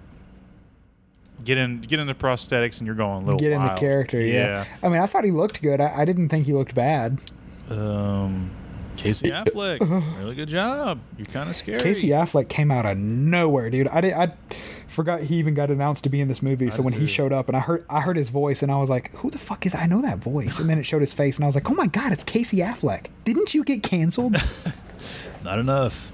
get 1.45 1.57
in, 1.59 1.81
get 1.81 1.99
into 1.99 2.15
prosthetics, 2.15 2.79
and 2.79 2.87
you're 2.87 2.97
going 2.97 3.23
a 3.23 3.25
little 3.25 3.41
Get 3.41 3.57
wild. 3.57 3.71
into 3.71 3.81
character, 3.81 4.21
yeah. 4.21 4.67
I 4.83 4.89
mean, 4.89 5.01
I 5.01 5.07
thought 5.07 5.25
he 5.25 5.31
looked 5.31 5.63
good. 5.63 5.81
I, 5.81 6.03
I 6.03 6.05
didn't 6.05 6.29
think 6.29 6.47
he 6.47 6.53
looked 6.53 6.75
bad. 6.75 7.19
Um, 7.71 8.51
Casey 8.97 9.29
Affleck, 9.31 9.81
really 10.19 10.35
good 10.35 10.49
job. 10.49 11.01
You're 11.17 11.27
kind 11.27 11.49
of 11.51 11.57
scary. 11.57 11.81
Casey 11.83 12.09
Affleck 12.09 12.49
came 12.49 12.71
out 12.71 12.87
of 12.87 12.97
nowhere, 12.99 13.71
dude. 13.71 13.89
I 13.89 14.01
did. 14.01 14.13
I 14.15 14.33
forgot 14.89 15.21
he 15.21 15.37
even 15.37 15.55
got 15.55 15.71
announced 15.71 16.05
to 16.05 16.11
be 16.11 16.21
in 16.21 16.29
this 16.29 16.43
movie. 16.43 16.71
So 16.71 16.77
did 16.79 16.85
when 16.87 16.95
he 16.95 17.07
showed 17.07 17.33
up, 17.33 17.49
and 17.49 17.57
I 17.57 17.61
heard 17.61 17.85
I 17.91 18.01
heard 18.01 18.17
his 18.17 18.31
voice, 18.31 18.63
and 18.63 18.73
I 18.73 18.79
was 18.79 18.91
like, 18.91 19.15
"Who 19.17 19.31
the 19.31 19.39
fuck 19.39 19.67
is? 19.67 19.75
I 19.75 19.87
know 19.87 20.03
that 20.03 20.19
voice." 20.19 20.59
And 20.59 20.69
then 20.69 20.79
it 20.79 20.85
showed 20.85 21.01
his 21.03 21.13
face, 21.13 21.37
and 21.37 21.45
I 21.45 21.47
was 21.47 21.55
like, 21.55 21.71
"Oh 21.71 21.75
my 21.75 21.87
god, 21.87 22.13
it's 22.13 22.25
Casey 22.25 22.59
Affleck! 22.59 23.07
Didn't 23.25 23.55
you 23.55 23.63
get 23.65 23.83
canceled?" 23.83 24.37
Not 25.45 25.59
enough. 25.59 26.11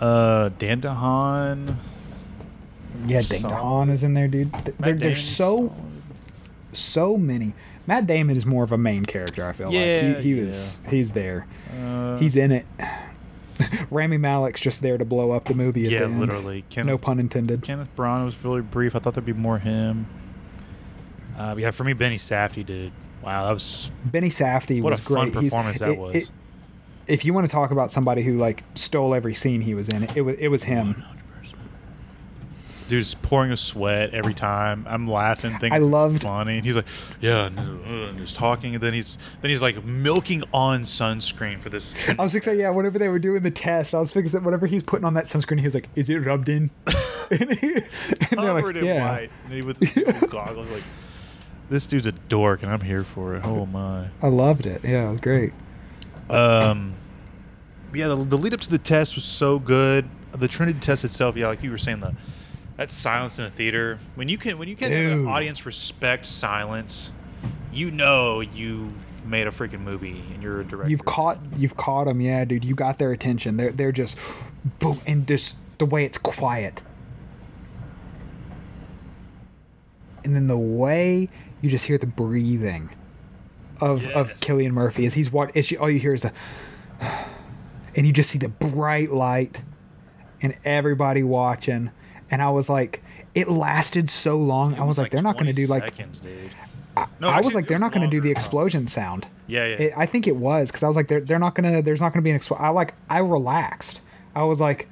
Uh, 0.00 0.50
Dane 0.58 0.80
DeHaan. 0.80 1.76
yeah, 3.06 3.20
Solid. 3.22 3.54
DeHaan 3.56 3.90
is 3.90 4.04
in 4.04 4.14
there, 4.14 4.28
dude. 4.28 4.52
Th- 4.52 4.64
There, 4.64 4.74
Matt 4.78 5.00
there's 5.00 5.22
so 5.24 5.74
so 6.72 7.16
many. 7.16 7.54
Matt 7.86 8.06
Damon 8.06 8.36
is 8.36 8.46
more 8.46 8.62
of 8.64 8.72
a 8.72 8.78
main 8.78 9.04
character. 9.04 9.46
I 9.46 9.52
feel 9.52 9.72
Yeah, 9.72 10.08
like 10.14 10.16
he, 10.18 10.34
he 10.34 10.40
was 10.40 10.78
he's 10.88 11.12
there. 11.12 11.46
Uh, 11.80 12.18
He's 12.18 12.36
in 12.36 12.52
it. 12.52 12.66
Rami 13.90 14.18
Malek's 14.18 14.60
just 14.60 14.82
there 14.82 14.98
to 14.98 15.04
blow 15.04 15.30
up 15.32 15.44
the 15.44 15.54
movie. 15.54 15.82
Yeah, 15.82 16.00
the 16.00 16.08
literally. 16.08 16.64
Kenneth, 16.68 16.86
No 16.88 16.98
pun 16.98 17.18
intended. 17.20 17.62
Kenneth 17.62 17.88
Branagh 17.96 18.24
was 18.24 18.44
really 18.44 18.60
brief. 18.62 18.96
I 18.96 18.98
thought 18.98 19.14
there'd 19.14 19.24
be 19.26 19.32
more 19.32 19.58
him. 19.58 20.06
Uh, 21.38 21.54
yeah, 21.58 21.70
for 21.70 21.84
me, 21.84 21.92
Benny 21.92 22.18
Safdie 22.18 22.64
did. 22.66 22.92
Wow, 23.22 23.46
that 23.46 23.52
was 23.52 23.90
Benny 24.04 24.28
Safdie 24.30 24.82
What 24.82 24.92
a 24.92 24.96
was 24.96 25.00
fun 25.00 25.14
great. 25.30 25.42
He's- 25.42 25.44
performance 25.52 25.78
that 25.78 25.90
it- 25.90 25.98
was. 25.98 26.14
it- 26.14 26.30
if 27.08 27.24
you 27.24 27.34
want 27.34 27.44
to 27.46 27.50
talk 27.52 27.72
about 27.72 27.90
somebody 27.90 28.22
who 28.22 28.34
like 28.38 28.62
stole 28.76 29.12
every 29.14 29.34
scene 29.34 29.60
he 29.60 29.74
was 29.74 29.88
in, 29.88 30.04
it 30.14 30.20
was 30.22 30.36
it 30.36 30.48
was 30.48 30.62
him. 30.64 31.02
Dude's 32.92 33.14
pouring 33.14 33.50
a 33.52 33.56
sweat 33.56 34.12
every 34.12 34.34
time. 34.34 34.84
I'm 34.88 35.08
laughing, 35.08 35.52
thinking 35.52 35.72
I 35.72 35.76
it's 35.76 35.86
loved- 35.86 36.22
funny, 36.22 36.56
and 36.58 36.64
he's 36.66 36.76
like, 36.76 36.84
"Yeah," 37.20 37.44
uh," 37.56 37.90
and 37.90 38.18
just 38.18 38.36
talking, 38.36 38.74
and 38.74 38.82
then 38.82 38.92
he's 38.92 39.16
then 39.40 39.50
he's 39.50 39.62
like 39.62 39.82
milking 39.84 40.44
on 40.52 40.82
sunscreen 40.82 41.58
for 41.58 41.70
this. 41.70 41.94
I 42.08 42.22
was 42.22 42.32
fixing, 42.32 42.58
yeah, 42.60 42.70
whenever 42.70 42.98
they 42.98 43.08
were 43.08 43.18
doing 43.18 43.42
the 43.42 43.50
test, 43.50 43.94
I 43.94 43.98
was 43.98 44.10
fixing 44.10 44.44
whenever 44.44 44.66
he's 44.66 44.82
putting 44.82 45.04
on 45.04 45.14
that 45.14 45.24
sunscreen, 45.24 45.58
he 45.58 45.64
was 45.64 45.74
like, 45.74 45.88
"Is 45.94 46.10
it 46.10 46.16
rubbed 46.18 46.48
in?" 46.48 46.70
and, 47.30 47.50
he- 47.58 47.74
and 47.74 47.84
they're 48.30 48.52
like, 48.52 48.62
covered 48.62 48.76
in 48.76 48.84
"Yeah." 48.84 49.10
white, 49.10 49.30
and 49.44 49.52
he 49.54 49.62
with 49.62 49.78
goggles, 50.30 50.68
like, 50.70 50.82
this 51.70 51.86
dude's 51.86 52.06
a 52.06 52.12
dork, 52.12 52.62
and 52.62 52.70
I'm 52.70 52.82
here 52.82 53.04
for 53.04 53.36
it. 53.36 53.44
Oh 53.44 53.64
my. 53.66 54.08
I 54.20 54.28
loved 54.28 54.66
it. 54.66 54.82
Yeah, 54.84 55.08
it 55.08 55.12
was 55.12 55.20
great. 55.20 55.52
Um, 56.28 56.94
yeah, 57.94 58.08
the, 58.08 58.16
the 58.16 58.38
lead 58.38 58.52
up 58.54 58.60
to 58.60 58.70
the 58.70 58.78
test 58.78 59.14
was 59.14 59.24
so 59.24 59.58
good. 59.58 60.08
The 60.32 60.48
Trinity 60.48 60.78
test 60.80 61.04
itself, 61.04 61.36
yeah, 61.36 61.48
like 61.48 61.62
you 61.62 61.70
were 61.70 61.78
saying, 61.78 62.00
the 62.00 62.14
that 62.76 62.90
silence 62.90 63.38
in 63.38 63.44
a 63.44 63.50
theater 63.50 63.98
when 64.14 64.28
you 64.28 64.38
can 64.38 64.58
when 64.58 64.68
you 64.68 64.76
can 64.76 64.90
have 64.90 65.12
an 65.12 65.26
audience 65.26 65.66
respect 65.66 66.26
silence, 66.26 67.12
you 67.72 67.90
know 67.90 68.40
you 68.40 68.92
made 69.24 69.46
a 69.46 69.50
freaking 69.50 69.80
movie 69.80 70.22
and 70.32 70.42
you're 70.42 70.60
a 70.60 70.64
director. 70.64 70.90
You've 70.90 71.04
caught 71.04 71.38
you've 71.56 71.76
caught 71.76 72.04
them, 72.04 72.20
yeah, 72.20 72.44
dude. 72.44 72.64
You 72.64 72.74
got 72.74 72.98
their 72.98 73.12
attention. 73.12 73.56
They're 73.56 73.72
they're 73.72 73.92
just 73.92 74.18
boom, 74.78 75.00
and 75.06 75.26
just 75.26 75.56
the 75.78 75.86
way 75.86 76.04
it's 76.04 76.18
quiet, 76.18 76.82
and 80.24 80.34
then 80.34 80.46
the 80.46 80.58
way 80.58 81.28
you 81.60 81.70
just 81.70 81.86
hear 81.86 81.98
the 81.98 82.06
breathing 82.06 82.90
of 83.80 84.06
of 84.08 84.30
Cillian 84.40 84.72
Murphy 84.72 85.06
as 85.06 85.14
he's 85.14 85.30
what 85.30 85.56
is 85.56 85.72
all 85.74 85.90
you 85.90 85.98
hear 85.98 86.14
is 86.14 86.22
the, 86.22 86.32
and 87.96 88.06
you 88.06 88.12
just 88.12 88.30
see 88.30 88.38
the 88.38 88.48
bright 88.48 89.12
light, 89.12 89.62
and 90.40 90.56
everybody 90.64 91.22
watching, 91.22 91.90
and 92.32 92.42
I 92.42 92.50
was 92.50 92.68
like, 92.68 93.02
it 93.34 93.48
lasted 93.48 94.10
so 94.10 94.36
long. 94.36 94.72
It 94.74 94.80
I 94.80 94.84
was 94.84 94.98
like, 94.98 95.12
they're 95.12 95.22
not 95.22 95.34
going 95.34 95.46
to 95.46 95.52
do 95.52 95.66
like. 95.68 95.84
seconds. 95.84 96.20
I, 96.96 97.06
No, 97.20 97.28
I 97.28 97.40
was 97.40 97.54
like, 97.54 97.68
they're 97.68 97.76
was 97.78 97.80
not 97.82 97.92
going 97.92 98.02
to 98.02 98.14
do 98.14 98.20
the 98.20 98.30
explosion 98.30 98.86
sound. 98.86 99.26
Yeah, 99.46 99.66
yeah. 99.66 99.76
It, 99.76 99.92
I 99.96 100.06
think 100.06 100.26
it 100.26 100.36
was 100.36 100.68
because 100.68 100.82
I 100.82 100.88
was 100.88 100.96
like, 100.96 101.08
they're, 101.08 101.20
they're 101.20 101.38
not 101.38 101.54
gonna. 101.54 101.80
There's 101.82 102.00
not 102.00 102.12
gonna 102.12 102.22
be 102.22 102.30
an. 102.30 102.38
Expl- 102.38 102.60
I 102.60 102.68
like. 102.70 102.94
I 103.08 103.18
relaxed. 103.18 104.00
I 104.34 104.42
was 104.44 104.60
like, 104.60 104.88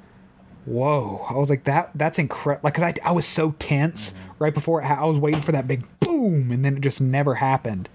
whoa. 0.65 1.25
I 1.29 1.33
was 1.33 1.49
like 1.49 1.63
that. 1.65 1.91
That's 1.95 2.17
incredible. 2.19 2.61
Like, 2.65 2.75
cause 2.75 2.83
I, 2.83 2.93
I 3.03 3.11
was 3.11 3.25
so 3.27 3.51
tense 3.59 4.11
Mm-hmm. 4.11 4.43
right 4.43 4.53
before 4.53 4.81
it. 4.81 4.85
Ha- 4.85 5.01
I 5.01 5.05
was 5.05 5.19
waiting 5.19 5.41
for 5.41 5.51
that 5.51 5.67
big 5.67 5.83
boom, 5.99 6.51
and 6.51 6.63
then 6.65 6.77
it 6.77 6.81
just 6.81 7.01
never 7.01 7.35
happened. 7.35 7.89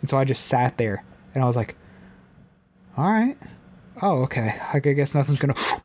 And 0.00 0.08
so 0.10 0.16
I 0.18 0.24
just 0.24 0.44
sat 0.46 0.76
there, 0.78 1.04
and 1.34 1.42
I 1.44 1.46
was 1.46 1.56
like, 1.56 1.76
all 2.96 3.04
right. 3.04 3.36
Oh, 4.00 4.22
okay. 4.22 4.54
I 4.72 4.78
guess 4.78 5.14
nothing's 5.14 5.38
gonna. 5.38 5.54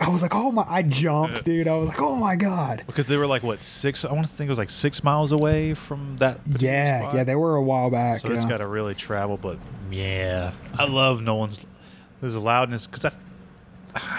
I 0.00 0.08
was 0.08 0.22
like, 0.22 0.34
oh 0.34 0.50
my! 0.50 0.64
I 0.68 0.82
jumped, 0.82 1.44
dude. 1.44 1.68
I 1.68 1.76
was 1.76 1.88
like, 1.88 2.00
oh 2.00 2.16
my 2.16 2.34
god. 2.36 2.82
because 2.86 3.06
they 3.06 3.16
were 3.16 3.26
like 3.26 3.42
what 3.42 3.60
six? 3.60 4.04
I 4.04 4.12
want 4.12 4.26
to 4.26 4.32
think 4.32 4.48
it 4.48 4.50
was 4.50 4.58
like 4.58 4.70
six 4.70 5.04
miles 5.04 5.30
away 5.32 5.74
from 5.74 6.16
that. 6.18 6.40
Yeah, 6.58 7.02
spot. 7.02 7.14
yeah. 7.14 7.24
They 7.24 7.36
were 7.36 7.54
a 7.54 7.62
while 7.62 7.90
back. 7.90 8.20
So 8.20 8.32
it's 8.32 8.44
got 8.44 8.58
to 8.58 8.66
really 8.66 8.94
travel, 8.94 9.36
but 9.36 9.58
yeah, 9.90 10.52
I 10.78 10.84
love 10.86 11.22
Nolan's. 11.22 11.64
There's 12.20 12.34
a 12.34 12.40
loudness 12.40 12.86
because 12.86 13.04
I, 13.04 13.12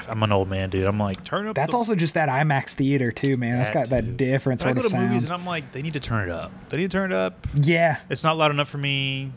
I'm 0.08 0.22
an 0.24 0.32
old 0.32 0.50
man, 0.50 0.70
dude. 0.70 0.86
I'm 0.86 1.00
like 1.00 1.24
turn 1.24 1.48
up. 1.48 1.56
That's 1.56 1.72
the, 1.72 1.78
also 1.78 1.96
just 1.96 2.14
that 2.14 2.30
IMAX 2.30 2.72
theater 2.74 3.12
too, 3.12 3.38
man. 3.38 3.58
That's 3.58 3.70
got 3.72 3.90
That 3.90 4.06
that 4.06 4.06
too. 4.06 4.12
different 4.14 4.62
But 4.62 4.70
I 4.70 4.74
go 4.74 4.80
of 4.80 4.86
to 4.86 4.90
sound. 4.92 5.10
movies 5.10 5.24
and 5.26 5.34
I'm 5.34 5.46
like, 5.46 5.72
they 5.74 5.82
need 5.82 5.94
to 5.94 6.00
turn 6.00 6.30
it 6.30 6.34
up. 6.34 6.52
They 6.70 6.78
need 6.78 6.90
to 6.92 6.98
turn 6.98 7.12
it 7.12 7.16
up. 7.16 7.48
yeah, 7.54 8.00
It's 8.10 8.24
not 8.24 8.38
loud 8.38 8.52
enough 8.52 8.70
for 8.70 8.78
me. 8.78 9.32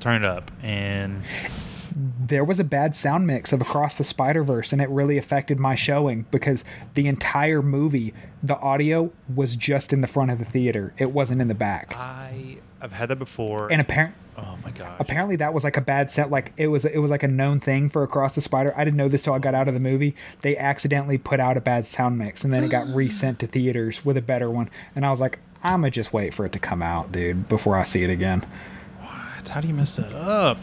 Turn 0.00 0.22
it 0.22 0.28
up, 0.28 0.50
and 0.62 1.22
there 1.98 2.44
was 2.44 2.60
a 2.60 2.64
bad 2.64 2.94
sound 2.94 3.26
mix 3.26 3.52
of 3.52 3.60
Across 3.60 3.98
the 3.98 4.04
Spider 4.04 4.44
Verse, 4.44 4.72
and 4.72 4.80
it 4.80 4.88
really 4.88 5.18
affected 5.18 5.58
my 5.58 5.74
showing 5.74 6.26
because 6.30 6.64
the 6.94 7.08
entire 7.08 7.62
movie, 7.62 8.14
the 8.42 8.56
audio 8.58 9.10
was 9.34 9.56
just 9.56 9.92
in 9.92 10.00
the 10.00 10.06
front 10.06 10.30
of 10.30 10.38
the 10.38 10.44
theater. 10.44 10.94
It 10.98 11.10
wasn't 11.10 11.40
in 11.40 11.48
the 11.48 11.54
back. 11.54 11.94
I 11.96 12.58
I've 12.80 12.92
had 12.92 13.08
that 13.08 13.16
before. 13.16 13.72
And 13.72 13.80
apparent 13.80 14.14
oh 14.36 14.56
my 14.64 14.70
god! 14.70 14.94
apparently 15.00 15.34
that 15.34 15.52
was 15.52 15.64
like 15.64 15.76
a 15.76 15.80
bad 15.80 16.12
set 16.12 16.30
like 16.30 16.52
it 16.56 16.68
was 16.68 16.84
it 16.84 16.98
was 16.98 17.10
like 17.10 17.24
a 17.24 17.28
known 17.28 17.58
thing 17.58 17.88
for 17.88 18.04
across 18.04 18.36
the 18.36 18.40
spider 18.40 18.72
i 18.76 18.84
didn't 18.84 18.96
know 18.96 19.08
this 19.08 19.20
till 19.22 19.32
i 19.32 19.38
got 19.40 19.52
out 19.52 19.66
of 19.66 19.74
the 19.74 19.80
movie 19.80 20.14
they 20.42 20.56
accidentally 20.56 21.18
put 21.18 21.40
out 21.40 21.56
a 21.56 21.60
bad 21.60 21.84
sound 21.84 22.16
mix 22.16 22.44
and 22.44 22.54
then 22.54 22.62
it 22.62 22.70
got 22.70 22.86
resent 22.94 23.40
to 23.40 23.48
theaters 23.48 24.04
with 24.04 24.16
a 24.16 24.22
better 24.22 24.48
one 24.48 24.70
and 24.94 25.04
i 25.04 25.10
was 25.10 25.20
like 25.20 25.40
i'ma 25.64 25.88
just 25.88 26.12
wait 26.12 26.32
for 26.32 26.46
it 26.46 26.52
to 26.52 26.58
come 26.60 26.82
out 26.82 27.10
dude 27.10 27.48
before 27.48 27.74
i 27.74 27.82
see 27.82 28.04
it 28.04 28.10
again 28.10 28.46
What? 29.00 29.48
How 29.48 29.60
do 29.60 29.66
you 29.66 29.74
mess 29.74 29.96
that 29.96 30.12
up? 30.12 30.58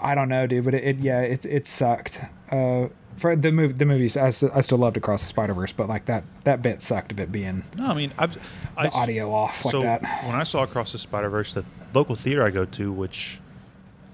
I 0.00 0.14
don't 0.14 0.28
know 0.28 0.46
dude 0.46 0.64
but 0.64 0.74
it, 0.74 0.84
it 0.84 0.98
yeah 0.98 1.20
it, 1.20 1.44
it 1.46 1.66
sucked 1.66 2.20
uh 2.50 2.86
for 3.16 3.34
the 3.34 3.50
movie 3.50 3.72
the 3.72 3.84
movies 3.84 4.16
I 4.16 4.30
still 4.30 4.78
loved 4.78 4.96
across 4.96 5.22
the 5.22 5.28
spider 5.28 5.52
verse 5.52 5.72
but 5.72 5.88
like 5.88 6.04
that 6.04 6.22
that 6.44 6.62
bit 6.62 6.82
sucked 6.84 7.10
of 7.10 7.18
it 7.18 7.32
being 7.32 7.64
No, 7.76 7.86
I 7.86 7.94
mean 7.94 8.12
I've 8.16 8.36
I 8.76 8.82
the 8.84 8.88
s- 8.88 8.94
audio 8.94 9.32
off 9.32 9.64
like 9.64 9.72
so 9.72 9.80
that 9.82 10.02
when 10.24 10.36
I 10.36 10.44
saw 10.44 10.62
Across 10.62 10.92
the 10.92 10.98
Spider 10.98 11.28
Verse, 11.28 11.52
the 11.52 11.64
local 11.94 12.14
theater 12.14 12.44
I 12.44 12.50
go 12.50 12.64
to, 12.64 12.92
which 12.92 13.40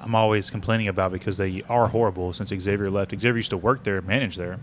I'm 0.00 0.14
always 0.14 0.48
complaining 0.48 0.88
about 0.88 1.12
because 1.12 1.36
they 1.36 1.62
are 1.68 1.86
horrible 1.86 2.32
since 2.32 2.48
Xavier 2.48 2.90
left. 2.90 3.10
Xavier 3.10 3.36
used 3.36 3.50
to 3.50 3.58
work 3.58 3.84
there, 3.84 4.00
manage 4.00 4.36
there. 4.36 4.58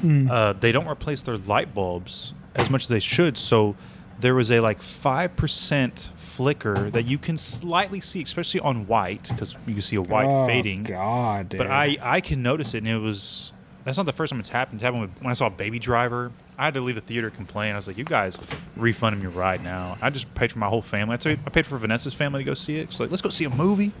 Hmm. 0.00 0.30
Uh, 0.30 0.52
they 0.52 0.70
don't 0.70 0.86
replace 0.86 1.22
their 1.22 1.36
light 1.38 1.74
bulbs 1.74 2.34
as 2.54 2.70
much 2.70 2.82
as 2.84 2.88
they 2.88 3.00
should. 3.00 3.36
So 3.36 3.74
there 4.20 4.36
was 4.36 4.52
a 4.52 4.60
like 4.60 4.80
five 4.80 5.34
percent 5.34 6.10
flicker 6.36 6.90
that 6.90 7.04
you 7.06 7.18
can 7.18 7.36
slightly 7.36 8.00
see, 8.00 8.22
especially 8.22 8.60
on 8.60 8.86
white, 8.86 9.28
because 9.28 9.56
you 9.66 9.74
can 9.74 9.82
see 9.82 9.96
a 9.96 10.02
white 10.02 10.26
oh, 10.26 10.46
fading. 10.46 10.84
god 10.84 11.48
dude. 11.48 11.58
But 11.58 11.68
I 11.68 11.96
I 12.02 12.20
can 12.20 12.42
notice 12.42 12.74
it, 12.74 12.78
and 12.78 12.88
it 12.88 12.98
was 12.98 13.52
that's 13.84 13.96
not 13.96 14.06
the 14.06 14.12
first 14.12 14.30
time 14.30 14.40
it's 14.40 14.48
happened. 14.48 14.78
It's 14.78 14.82
happened 14.84 15.02
with, 15.02 15.22
when 15.22 15.30
I 15.30 15.34
saw 15.34 15.48
Baby 15.48 15.78
Driver. 15.78 16.32
I 16.58 16.64
had 16.64 16.74
to 16.74 16.80
leave 16.80 16.94
the 16.94 17.00
theater 17.00 17.30
complain. 17.30 17.72
I 17.72 17.76
was 17.76 17.86
like, 17.86 17.98
"You 17.98 18.04
guys, 18.04 18.36
refund 18.76 19.16
him 19.16 19.22
your 19.22 19.30
ride 19.30 19.62
now." 19.62 19.96
I 20.00 20.10
just 20.10 20.32
paid 20.34 20.50
for 20.52 20.58
my 20.58 20.68
whole 20.68 20.82
family. 20.82 21.14
I, 21.14 21.16
told- 21.18 21.38
I 21.46 21.50
paid 21.50 21.66
for 21.66 21.76
Vanessa's 21.76 22.14
family 22.14 22.40
to 22.40 22.44
go 22.44 22.54
see 22.54 22.76
it. 22.76 22.90
She's 22.90 23.00
like, 23.00 23.10
"Let's 23.10 23.22
go 23.22 23.28
see 23.30 23.44
a 23.44 23.50
movie." 23.50 23.92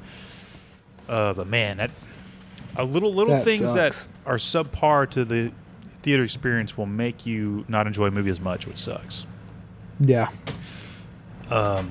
Uh, 1.08 1.34
but 1.34 1.46
man, 1.46 1.76
that 1.76 1.90
a 2.76 2.84
little 2.84 3.12
little 3.12 3.34
That 3.34 3.44
things 3.44 3.74
that 3.74 4.04
are 4.24 4.36
subpar 4.36 5.08
to 5.10 5.24
the 5.24 5.52
theater 6.02 6.24
experience 6.24 6.76
will 6.76 6.86
make 6.86 7.26
you 7.26 7.64
not 7.68 7.86
enjoy 7.86 8.06
a 8.06 8.10
movie 8.10 8.30
as 8.30 8.40
much, 8.40 8.66
which 8.66 8.78
sucks. 8.78 9.26
yeah 10.00 10.28
Um, 11.50 11.88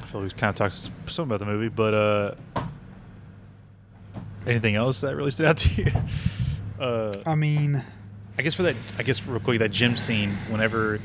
feel 0.11 0.21
like 0.21 0.33
we 0.33 0.37
kind 0.39 0.49
of 0.49 0.55
talked 0.55 0.89
some 1.09 1.25
about 1.31 1.39
the 1.39 1.45
movie, 1.45 1.69
but 1.69 1.93
uh, 1.93 2.61
anything 4.45 4.75
else 4.75 5.01
that 5.01 5.15
really 5.15 5.31
stood 5.31 5.45
out 5.45 5.57
to 5.57 5.81
you? 5.83 5.91
Uh, 6.79 7.15
i 7.27 7.35
mean 7.35 7.83
I 8.39 8.41
guess 8.41 8.55
for 8.55 8.63
that, 8.63 8.75
I 8.97 9.03
guess 9.03 9.23
real 9.27 9.39
quick, 9.39 9.59
that 9.59 9.69
gym 9.69 9.95
scene. 9.95 10.31
Whenever 10.49 10.97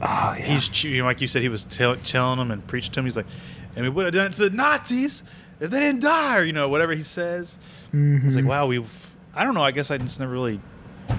oh 0.00 0.06
yeah 0.06 0.34
he's, 0.36 0.68
che- 0.68 0.90
you 0.90 0.98
know, 0.98 1.06
like 1.06 1.20
you 1.20 1.26
said, 1.26 1.42
he 1.42 1.48
was 1.48 1.64
tell, 1.64 1.96
telling 1.96 2.38
them 2.38 2.52
and 2.52 2.64
preaching 2.68 2.92
to 2.92 3.00
him. 3.00 3.06
He's 3.06 3.16
like, 3.16 3.26
"And 3.74 3.82
we 3.84 3.88
would 3.90 4.04
have 4.04 4.14
done 4.14 4.26
it 4.26 4.34
to 4.34 4.48
the 4.48 4.56
Nazis 4.56 5.24
if 5.58 5.72
they 5.72 5.80
didn't 5.80 6.02
die," 6.02 6.38
or 6.38 6.44
you 6.44 6.52
know, 6.52 6.68
whatever 6.68 6.92
he 6.94 7.02
says. 7.02 7.58
It's 7.92 8.36
like, 8.36 8.44
Mhm. 8.44 8.46
wow, 8.48 8.66
we've. 8.68 9.10
I 9.34 9.42
don't 9.42 9.54
know. 9.54 9.64
I 9.64 9.72
guess 9.72 9.90
I 9.90 9.98
just 9.98 10.20
never 10.20 10.30
really 10.30 10.60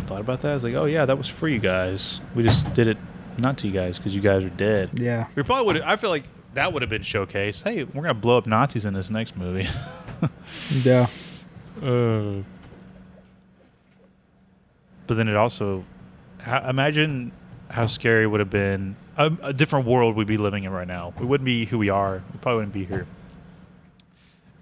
thought 0.07 0.21
about 0.21 0.43
that. 0.43 0.51
I 0.51 0.53
was 0.53 0.63
like, 0.63 0.75
oh 0.75 0.85
yeah, 0.85 1.03
that 1.05 1.17
was 1.17 1.27
for 1.27 1.49
you 1.49 1.59
guys. 1.59 2.21
We 2.35 2.43
just 2.43 2.73
did 2.73 2.87
it 2.87 2.97
not 3.37 3.57
to 3.57 3.67
you 3.67 3.73
guys 3.73 3.97
because 3.97 4.15
you 4.15 4.21
guys 4.21 4.45
are 4.45 4.49
dead. 4.51 4.91
yeah 4.93 5.25
We 5.35 5.43
probably 5.43 5.73
would. 5.73 5.81
I 5.81 5.97
feel 5.97 6.09
like 6.09 6.23
that 6.53 6.73
would 6.73 6.81
have 6.81 6.89
been 6.89 7.01
showcased. 7.01 7.63
Hey, 7.63 7.83
we're 7.83 8.01
gonna 8.03 8.13
blow 8.13 8.37
up 8.37 8.47
Nazis 8.47 8.85
in 8.85 8.93
this 8.93 9.09
next 9.09 9.35
movie. 9.37 9.67
yeah 10.83 11.07
uh, 11.81 12.41
but 15.07 15.15
then 15.15 15.27
it 15.27 15.35
also, 15.35 15.85
ha- 16.41 16.67
imagine 16.69 17.31
how 17.69 17.87
scary 17.87 18.23
it 18.23 18.27
would 18.27 18.39
have 18.39 18.49
been. 18.49 18.95
A, 19.17 19.31
a 19.43 19.53
different 19.53 19.85
world 19.85 20.15
we'd 20.15 20.27
be 20.27 20.37
living 20.37 20.63
in 20.63 20.71
right 20.71 20.87
now. 20.87 21.13
We 21.19 21.25
wouldn't 21.25 21.45
be 21.45 21.65
who 21.65 21.77
we 21.77 21.89
are. 21.89 22.21
We 22.33 22.39
probably 22.39 22.57
wouldn't 22.57 22.73
be 22.73 22.85
here 22.85 23.05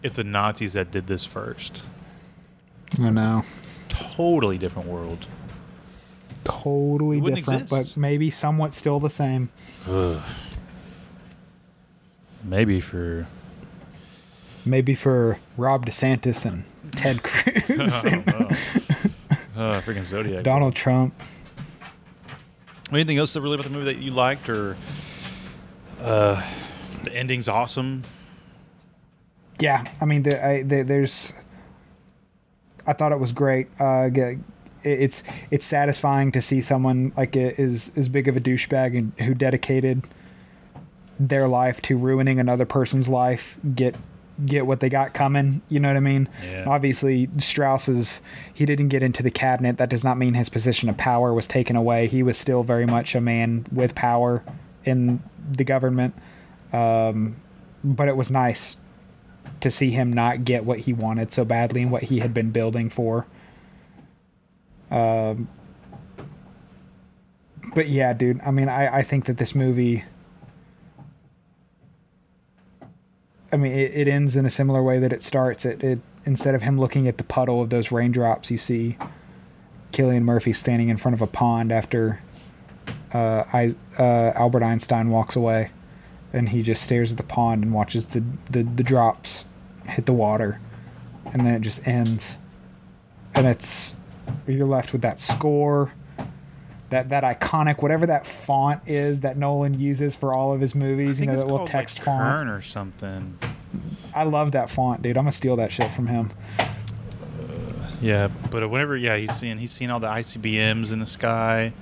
if 0.03 0.13
the 0.13 0.23
Nazis 0.23 0.73
had 0.73 0.91
did 0.91 1.07
this 1.07 1.25
first. 1.25 1.81
i 2.99 3.09
know 3.09 3.43
Totally 3.89 4.57
different 4.57 4.87
world. 4.87 5.25
totally 6.43 7.19
different, 7.19 7.63
exist. 7.63 7.69
but 7.95 7.99
maybe 7.99 8.29
somewhat 8.29 8.75
still 8.75 8.99
the 8.99 9.09
same. 9.09 9.49
Ugh. 9.87 10.21
Maybe 12.47 12.79
for 12.79 13.27
Maybe 14.65 14.95
for 14.95 15.37
Ron 15.57 15.83
DeSantis 15.83 16.45
and 16.45 16.63
Ted 16.93 17.21
Cruz 17.23 18.03
I 18.05 18.09
and 18.09 18.25
don't 18.25 18.39
know. 18.39 18.47
uh, 19.55 19.81
freaking 19.81 20.03
Zodiac. 20.05 20.43
Donald 20.43 20.75
Trump. 20.75 21.13
Anything 22.91 23.17
else 23.17 23.33
that 23.33 23.41
really 23.41 23.55
about 23.55 23.65
the 23.65 23.69
movie 23.69 23.85
that 23.93 24.01
you 24.01 24.11
liked, 24.11 24.47
or 24.49 24.77
uh, 26.01 26.41
the 27.03 27.13
ending's 27.13 27.47
awesome? 27.49 28.03
Yeah, 29.59 29.85
I 29.99 30.05
mean, 30.05 30.23
the, 30.23 30.45
I, 30.45 30.63
the, 30.63 30.83
there's. 30.83 31.33
I 32.85 32.93
thought 32.93 33.11
it 33.11 33.19
was 33.19 33.31
great. 33.33 33.67
Uh, 33.79 34.09
ge- 34.09 34.17
it- 34.17 34.39
it's 34.83 35.23
it's 35.51 35.65
satisfying 35.65 36.31
to 36.33 36.41
see 36.41 36.61
someone 36.61 37.11
like 37.17 37.35
a, 37.35 37.59
is 37.59 37.91
as 37.97 38.07
big 38.07 38.27
of 38.29 38.37
a 38.37 38.39
douchebag 38.41 38.97
and 38.97 39.11
who 39.27 39.33
dedicated 39.33 40.03
their 41.19 41.47
life 41.47 41.81
to 41.83 41.97
ruining 41.97 42.39
another 42.39 42.65
person's 42.65 43.07
life 43.07 43.57
get 43.75 43.95
get 44.45 44.67
what 44.67 44.79
they 44.79 44.89
got 44.89 45.13
coming. 45.13 45.61
You 45.69 45.79
know 45.79 45.87
what 45.87 45.97
I 45.97 46.01
mean? 46.01 46.29
Yeah. 46.43 46.65
Obviously, 46.67 47.29
Strauss 47.37 47.87
is 47.87 48.21
he 48.53 48.65
didn't 48.65 48.89
get 48.89 49.01
into 49.01 49.23
the 49.23 49.31
cabinet. 49.31 49.77
That 49.77 49.89
does 49.89 50.03
not 50.03 50.17
mean 50.17 50.35
his 50.35 50.49
position 50.49 50.89
of 50.89 50.97
power 50.97 51.33
was 51.33 51.47
taken 51.47 51.75
away. 51.75 52.07
He 52.07 52.23
was 52.23 52.37
still 52.37 52.63
very 52.63 52.85
much 52.85 53.15
a 53.15 53.21
man 53.21 53.65
with 53.71 53.95
power 53.95 54.43
in 54.85 55.23
the 55.51 55.63
government. 55.63 56.13
Um, 56.71 57.37
but 57.83 58.07
it 58.07 58.17
was 58.17 58.29
nice 58.29 58.77
to 59.61 59.71
see 59.71 59.89
him 59.89 60.13
not 60.13 60.45
get 60.45 60.65
what 60.65 60.79
he 60.79 60.93
wanted 60.93 61.33
so 61.33 61.43
badly 61.43 61.81
and 61.81 61.91
what 61.91 62.03
he 62.03 62.19
had 62.19 62.33
been 62.33 62.51
building 62.51 62.89
for. 62.89 63.25
Um, 64.91 65.47
but 67.73 67.87
yeah, 67.87 68.13
dude. 68.13 68.39
I 68.41 68.51
mean, 68.51 68.69
I, 68.69 68.97
I 68.97 69.01
think 69.03 69.25
that 69.25 69.37
this 69.37 69.55
movie. 69.55 70.03
I 73.51 73.57
mean, 73.57 73.71
it, 73.71 73.91
it 73.93 74.07
ends 74.07 74.35
in 74.35 74.45
a 74.45 74.49
similar 74.49 74.83
way 74.83 74.99
that 74.99 75.13
it 75.13 75.23
starts. 75.23 75.65
It, 75.65 75.83
it 75.83 75.99
instead 76.25 76.55
of 76.55 76.61
him 76.61 76.79
looking 76.79 77.07
at 77.07 77.17
the 77.17 77.23
puddle 77.23 77.61
of 77.61 77.69
those 77.69 77.91
raindrops, 77.91 78.51
you 78.51 78.57
see 78.57 78.97
Cillian 79.91 80.23
Murphy 80.23 80.53
standing 80.53 80.89
in 80.89 80.97
front 80.97 81.13
of 81.13 81.21
a 81.21 81.27
pond 81.27 81.71
after 81.71 82.19
uh, 83.13 83.43
I, 83.53 83.75
uh, 83.97 84.33
Albert 84.35 84.63
Einstein 84.63 85.09
walks 85.09 85.35
away, 85.35 85.71
and 86.33 86.49
he 86.49 86.61
just 86.61 86.83
stares 86.83 87.11
at 87.11 87.17
the 87.17 87.23
pond 87.23 87.63
and 87.63 87.73
watches 87.73 88.07
the, 88.07 88.23
the, 88.51 88.63
the 88.63 88.83
drops 88.83 89.45
hit 89.85 90.05
the 90.05 90.13
water, 90.13 90.59
and 91.25 91.45
then 91.45 91.55
it 91.55 91.61
just 91.61 91.87
ends, 91.87 92.37
and 93.33 93.47
it's 93.47 93.95
you're 94.45 94.67
left 94.67 94.91
with 94.91 95.01
that 95.01 95.19
score. 95.19 95.93
That, 96.89 97.09
that 97.09 97.23
iconic 97.23 97.81
whatever 97.81 98.05
that 98.05 98.25
font 98.25 98.81
is 98.87 99.19
that 99.19 99.35
Nolan 99.37 99.77
uses 99.77 100.15
for 100.15 100.33
all 100.33 100.53
of 100.53 100.61
his 100.61 100.73
movies, 100.73 101.19
you 101.19 101.25
know, 101.25 101.35
that 101.35 101.45
little 101.47 101.67
text 101.67 101.97
like, 101.99 102.05
font. 102.05 102.21
Kern 102.21 102.47
or 102.47 102.61
something. 102.61 103.37
I 104.15 104.23
love 104.23 104.53
that 104.53 104.69
font, 104.69 105.01
dude. 105.01 105.17
I'm 105.17 105.23
gonna 105.25 105.33
steal 105.33 105.57
that 105.57 105.71
shit 105.71 105.91
from 105.91 106.07
him. 106.07 106.31
Yeah, 108.01 108.29
but 108.51 108.69
whenever 108.69 108.95
yeah, 108.95 109.17
he's 109.17 109.35
seeing 109.35 109.57
he's 109.57 109.71
seeing 109.71 109.89
all 109.91 109.99
the 109.99 110.07
ICBMs 110.07 110.93
in 110.93 110.99
the 110.99 111.05
sky, 111.05 111.73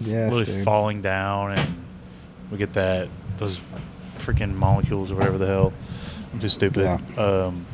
Yes, 0.00 0.30
really 0.30 0.44
dude. 0.44 0.64
falling 0.64 1.02
down, 1.02 1.58
and 1.58 1.84
we 2.50 2.58
get 2.58 2.74
that 2.74 3.08
those 3.38 3.60
freaking 4.18 4.54
molecules 4.54 5.10
or 5.10 5.16
whatever 5.16 5.38
the 5.38 5.46
hell. 5.46 5.72
I'm 6.32 6.38
too 6.38 6.48
stupid. 6.48 6.82
Yeah. 7.16 7.20
Um, 7.22 7.66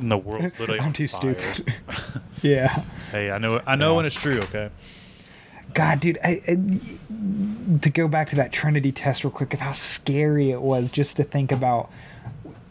and 0.00 0.10
the 0.12 0.16
world 0.16 0.42
literally. 0.58 0.80
I'm 0.80 0.92
too 0.92 1.08
fire. 1.08 1.34
stupid. 1.36 1.74
yeah. 2.42 2.82
hey, 3.10 3.30
I 3.32 3.38
know 3.38 3.60
I 3.66 3.74
know 3.76 3.90
Yeah. 3.92 3.96
when 3.96 4.06
it's 4.06 4.14
true. 4.16 4.38
Okay. 4.42 4.70
God, 5.74 6.00
dude, 6.00 6.18
I, 6.24 6.40
I, 6.48 7.78
to 7.82 7.90
go 7.90 8.08
back 8.08 8.30
to 8.30 8.36
that 8.36 8.52
Trinity 8.52 8.92
test 8.92 9.24
real 9.24 9.30
quick 9.30 9.54
of 9.54 9.60
how 9.60 9.72
scary 9.72 10.50
it 10.50 10.62
was 10.62 10.90
just 10.90 11.16
to 11.18 11.24
think 11.24 11.52
about, 11.52 11.90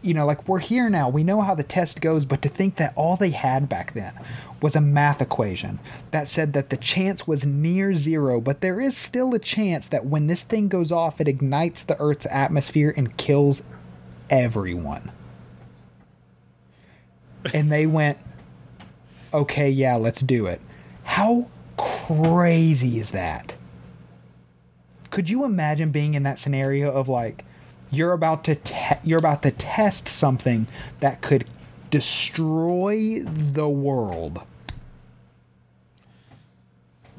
you 0.01 0.13
know, 0.13 0.25
like 0.25 0.47
we're 0.47 0.59
here 0.59 0.89
now, 0.89 1.07
we 1.09 1.23
know 1.23 1.41
how 1.41 1.55
the 1.55 1.63
test 1.63 2.01
goes, 2.01 2.25
but 2.25 2.41
to 2.41 2.49
think 2.49 2.75
that 2.77 2.93
all 2.95 3.15
they 3.15 3.29
had 3.29 3.69
back 3.69 3.93
then 3.93 4.13
was 4.61 4.75
a 4.75 4.81
math 4.81 5.21
equation 5.21 5.79
that 6.11 6.27
said 6.27 6.53
that 6.53 6.69
the 6.69 6.77
chance 6.77 7.27
was 7.27 7.45
near 7.45 7.93
zero, 7.93 8.41
but 8.41 8.61
there 8.61 8.81
is 8.81 8.97
still 8.97 9.33
a 9.33 9.39
chance 9.39 9.87
that 9.87 10.05
when 10.05 10.27
this 10.27 10.43
thing 10.43 10.67
goes 10.67 10.91
off, 10.91 11.21
it 11.21 11.27
ignites 11.27 11.83
the 11.83 11.99
Earth's 12.01 12.25
atmosphere 12.27 12.93
and 12.97 13.15
kills 13.17 13.63
everyone. 14.29 15.11
And 17.53 17.71
they 17.71 17.85
went, 17.85 18.17
okay, 19.33 19.69
yeah, 19.69 19.95
let's 19.95 20.21
do 20.21 20.47
it. 20.47 20.59
How 21.03 21.47
crazy 21.77 22.99
is 22.99 23.11
that? 23.11 23.55
Could 25.09 25.29
you 25.29 25.45
imagine 25.45 25.91
being 25.91 26.13
in 26.13 26.23
that 26.23 26.39
scenario 26.39 26.91
of 26.91 27.07
like 27.07 27.45
you're 27.89 28.13
about 28.13 28.43
to 28.45 28.55
te- 28.55 28.99
you're 29.03 29.19
about 29.19 29.43
to 29.43 29.51
test 29.51 30.07
something 30.07 30.67
that 30.99 31.21
could 31.21 31.45
destroy 31.89 33.21
the 33.23 33.69
world? 33.69 34.41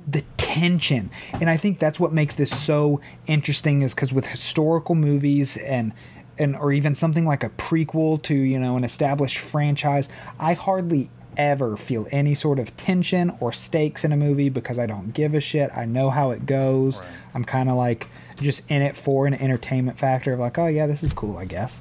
The 0.07 0.25
tension 0.49 1.11
and 1.35 1.51
i 1.51 1.57
think 1.59 1.79
that's 1.79 2.01
what 2.01 2.11
makes 2.11 2.35
this 2.35 2.51
so 2.51 3.01
interesting 3.27 3.83
is 3.83 3.95
because 3.95 4.15
with 4.15 4.27
historical 4.27 4.95
movies 4.95 5.59
and 5.59 5.93
and 6.39 6.57
or 6.57 6.73
even 6.73 6.95
something 6.95 7.27
like 7.27 7.45
a 7.45 7.51
prequel 7.51 8.21
to 8.23 8.35
you 8.35 8.59
know 8.59 8.77
an 8.77 8.83
established 8.83 9.39
franchise 9.39 10.09
i 10.41 10.55
hardly 10.55 11.11
ever 11.39 11.77
feel 11.77 12.07
any 12.11 12.35
sort 12.35 12.59
of 12.59 12.77
tension 12.77 13.33
or 13.41 13.53
stakes 13.53 14.05
in 14.05 14.13
a 14.13 14.17
movie 14.17 14.49
because 14.49 14.79
i 14.79 14.85
don't 14.87 15.15
give 15.15 15.35
a 15.35 15.41
shit 15.41 15.71
i 15.77 15.85
know 15.85 16.11
how 16.11 16.31
it 16.33 16.45
goes 16.47 16.99
Right. 17.01 17.09
i'm 17.35 17.45
kind 17.45 17.69
of 17.71 17.77
like 17.77 18.09
just 18.41 18.69
in 18.71 18.83
it 18.83 18.97
for 18.97 19.27
an 19.27 19.35
entertainment 19.35 19.99
factor 19.99 20.33
of 20.33 20.41
like 20.41 20.59
oh 20.59 20.67
yeah 20.67 20.87
this 20.87 21.03
is 21.03 21.13
cool 21.13 21.37
i 21.39 21.45
guess 21.45 21.81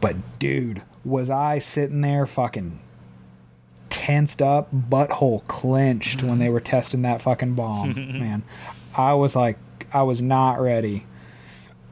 but 0.00 0.16
dude 0.38 0.82
was 1.04 1.28
i 1.30 1.58
sitting 1.58 2.00
there 2.00 2.26
fucking 2.26 2.80
tensed 3.90 4.40
up, 4.42 4.68
butthole 4.74 5.46
clenched 5.48 6.22
when 6.22 6.38
they 6.38 6.48
were 6.48 6.60
testing 6.74 7.02
that 7.02 7.22
fucking 7.22 7.54
bomb. 7.54 7.94
Man, 8.18 8.42
I 8.96 9.14
was 9.14 9.34
like, 9.34 9.58
I 9.92 10.02
was 10.02 10.20
not 10.22 10.60
ready, 10.60 11.06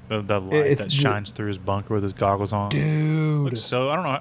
The, 0.09 0.20
the 0.23 0.40
light 0.40 0.55
it's- 0.66 0.78
that 0.78 0.93
shines 0.93 1.31
through 1.31 1.48
his 1.48 1.59
bunker 1.59 1.94
with 1.94 2.02
his 2.02 2.12
goggles 2.12 2.52
on. 2.52 2.68
dude. 2.70 3.44
Looks 3.44 3.60
so 3.62 3.89
I 3.90 3.94
don't 3.97 4.05
know. 4.05 4.20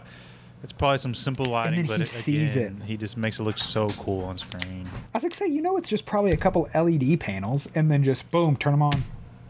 It's 0.65 0.73
probably 0.73 0.97
some 0.97 1.13
simple 1.13 1.45
lighting, 1.45 1.77
then 1.81 1.85
but 1.85 1.97
he 1.97 2.03
it, 2.03 2.07
sees 2.07 2.55
again, 2.55 2.79
it. 2.81 2.85
he 2.87 2.97
just 2.97 3.17
makes 3.17 3.37
it 3.39 3.43
look 3.43 3.59
so 3.59 3.87
cool 3.89 4.23
on 4.25 4.39
screen. 4.39 4.89
I 5.13 5.17
was 5.17 5.21
like, 5.21 5.35
say, 5.35 5.45
you 5.45 5.61
know, 5.61 5.77
it's 5.77 5.87
just 5.89 6.07
probably 6.07 6.31
a 6.31 6.37
couple 6.37 6.67
LED 6.73 7.19
panels, 7.19 7.69
and 7.75 7.91
then 7.91 8.03
just 8.03 8.31
boom, 8.31 8.57
turn 8.57 8.73
them 8.73 8.81
on. 8.81 8.93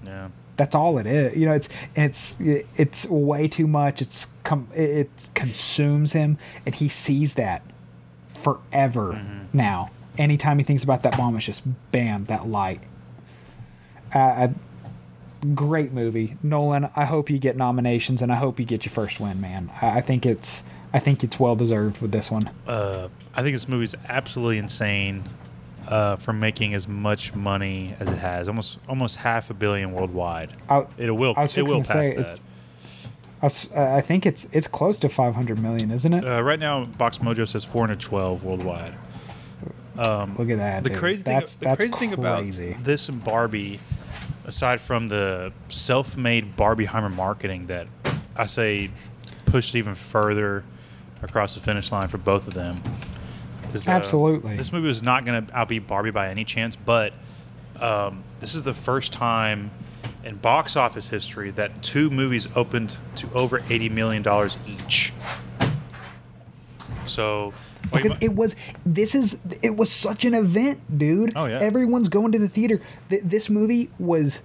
Yeah. 0.03 0.27
That's 0.57 0.75
all 0.75 0.97
it 0.97 1.05
is. 1.05 1.37
You 1.37 1.45
know, 1.45 1.53
it's 1.53 1.69
it's 1.95 2.37
it's 2.39 3.05
way 3.07 3.47
too 3.47 3.65
much. 3.65 4.01
It's 4.01 4.27
com- 4.43 4.67
it 4.73 5.09
consumes 5.35 6.11
him, 6.11 6.37
and 6.65 6.75
he 6.75 6.89
sees 6.89 7.35
that 7.35 7.61
forever 8.33 9.13
Mm-hmm. 9.13 9.57
now. 9.57 9.91
Anytime 10.17 10.57
he 10.59 10.63
thinks 10.65 10.83
about 10.83 11.03
that 11.03 11.15
bomb, 11.17 11.35
it's 11.37 11.45
just 11.45 11.63
bam, 11.93 12.25
that 12.25 12.45
light. 12.47 12.81
Uh, 14.13 14.47
a 15.43 15.45
great 15.47 15.91
movie, 15.91 16.37
Nolan. 16.43 16.89
I 16.95 17.05
hope 17.05 17.29
you 17.29 17.37
get 17.39 17.57
nominations, 17.57 18.21
and 18.21 18.31
I 18.31 18.35
hope 18.35 18.59
you 18.59 18.65
get 18.65 18.85
your 18.85 18.91
first 18.91 19.19
win, 19.19 19.41
man. 19.41 19.71
I, 19.81 19.97
I 19.97 20.01
think 20.01 20.25
it's 20.25 20.63
I 20.95 20.99
think 20.99 21.25
it's 21.25 21.37
well 21.37 21.57
deserved 21.57 21.99
with 22.01 22.13
this 22.13 22.31
one. 22.31 22.49
Uh, 22.65 23.09
I 23.35 23.41
think 23.43 23.53
this 23.53 23.67
movie's 23.67 23.95
absolutely 24.07 24.59
insane 24.59 25.25
uh, 25.89 26.15
for 26.15 26.31
making 26.31 26.73
as 26.73 26.87
much 26.87 27.35
money 27.35 27.93
as 27.99 28.09
it 28.09 28.17
has. 28.17 28.47
Almost 28.47 28.77
almost 28.87 29.17
half 29.17 29.49
a 29.49 29.53
billion 29.53 29.91
worldwide. 29.91 30.53
I, 30.69 30.85
It 30.97 31.11
will 31.11 31.33
I 31.35 31.41
was 31.41 31.57
it 31.57 31.63
will 31.63 31.79
pass 31.79 31.87
say, 31.89 32.15
that. 32.15 32.39
it's- 33.41 33.71
I 33.75 33.99
think 33.99 34.25
it's 34.25 34.45
it's 34.53 34.69
close 34.69 34.97
to 34.99 35.09
500 35.09 35.59
million, 35.61 35.91
isn't 35.91 36.13
it? 36.13 36.27
Uh, 36.27 36.41
right 36.41 36.57
now, 36.57 36.85
Box 36.85 37.17
Mojo 37.17 37.45
says 37.45 37.65
412 37.65 38.45
worldwide. 38.45 38.95
Um, 39.99 40.35
Look 40.39 40.49
at 40.49 40.57
that. 40.57 40.83
the 40.83 40.89
dude. 40.91 40.97
crazy 40.97 41.23
thing, 41.23 41.33
that's, 41.39 41.55
the 41.55 41.65
that's 41.65 41.77
crazy 41.77 41.93
thing 41.97 42.13
about 42.13 42.45
this 42.85 43.09
and 43.09 43.23
Barbie, 43.23 43.81
aside 44.45 44.79
from 44.79 45.07
the 45.09 45.51
self-made 45.69 46.55
Barbieheimer 46.55 47.13
marketing 47.13 47.67
that 47.67 47.87
I 48.35 48.45
say 48.47 48.89
pushed 49.45 49.75
even 49.75 49.93
further 49.93 50.63
across 51.25 51.55
the 51.55 51.59
finish 51.59 51.91
line 51.91 52.07
for 52.07 52.17
both 52.17 52.47
of 52.47 52.53
them. 52.53 52.81
uh, 53.75 53.91
Absolutely. 53.91 54.55
this 54.55 54.71
movie 54.71 54.87
was 54.87 55.03
not 55.03 55.25
going 55.25 55.45
to 55.45 55.51
outbeat 55.53 55.85
Barbie 55.87 56.11
by 56.11 56.29
any 56.29 56.45
chance, 56.45 56.75
but 56.75 57.11
um, 57.79 58.23
this 58.39 58.55
is 58.55 58.63
the 58.63 58.73
first 58.73 59.11
time 59.11 59.69
in 60.23 60.35
box 60.37 60.75
office 60.75 61.09
history 61.09 61.51
that 61.51 61.83
two 61.83 62.09
movies 62.09 62.47
opened 62.55 62.95
to 63.15 63.27
over 63.33 63.61
eighty 63.69 63.89
million 63.89 64.23
dollars 64.23 64.57
each. 64.65 65.11
So, 67.05 67.53
because 67.93 68.17
it 68.21 68.33
was 68.33 68.55
this 68.85 69.13
is 69.13 69.39
it 69.61 69.75
was 69.75 69.91
such 69.91 70.25
an 70.25 70.33
event 70.33 70.97
dude 70.97 71.33
Oh, 71.35 71.45
yeah. 71.45 71.59
everyone's 71.59 72.09
going 72.09 72.31
to 72.31 72.39
the 72.39 72.49
theater 72.49 72.81
Th- 73.09 73.21
this 73.23 73.47
movie 73.49 73.91
was 73.99 74.41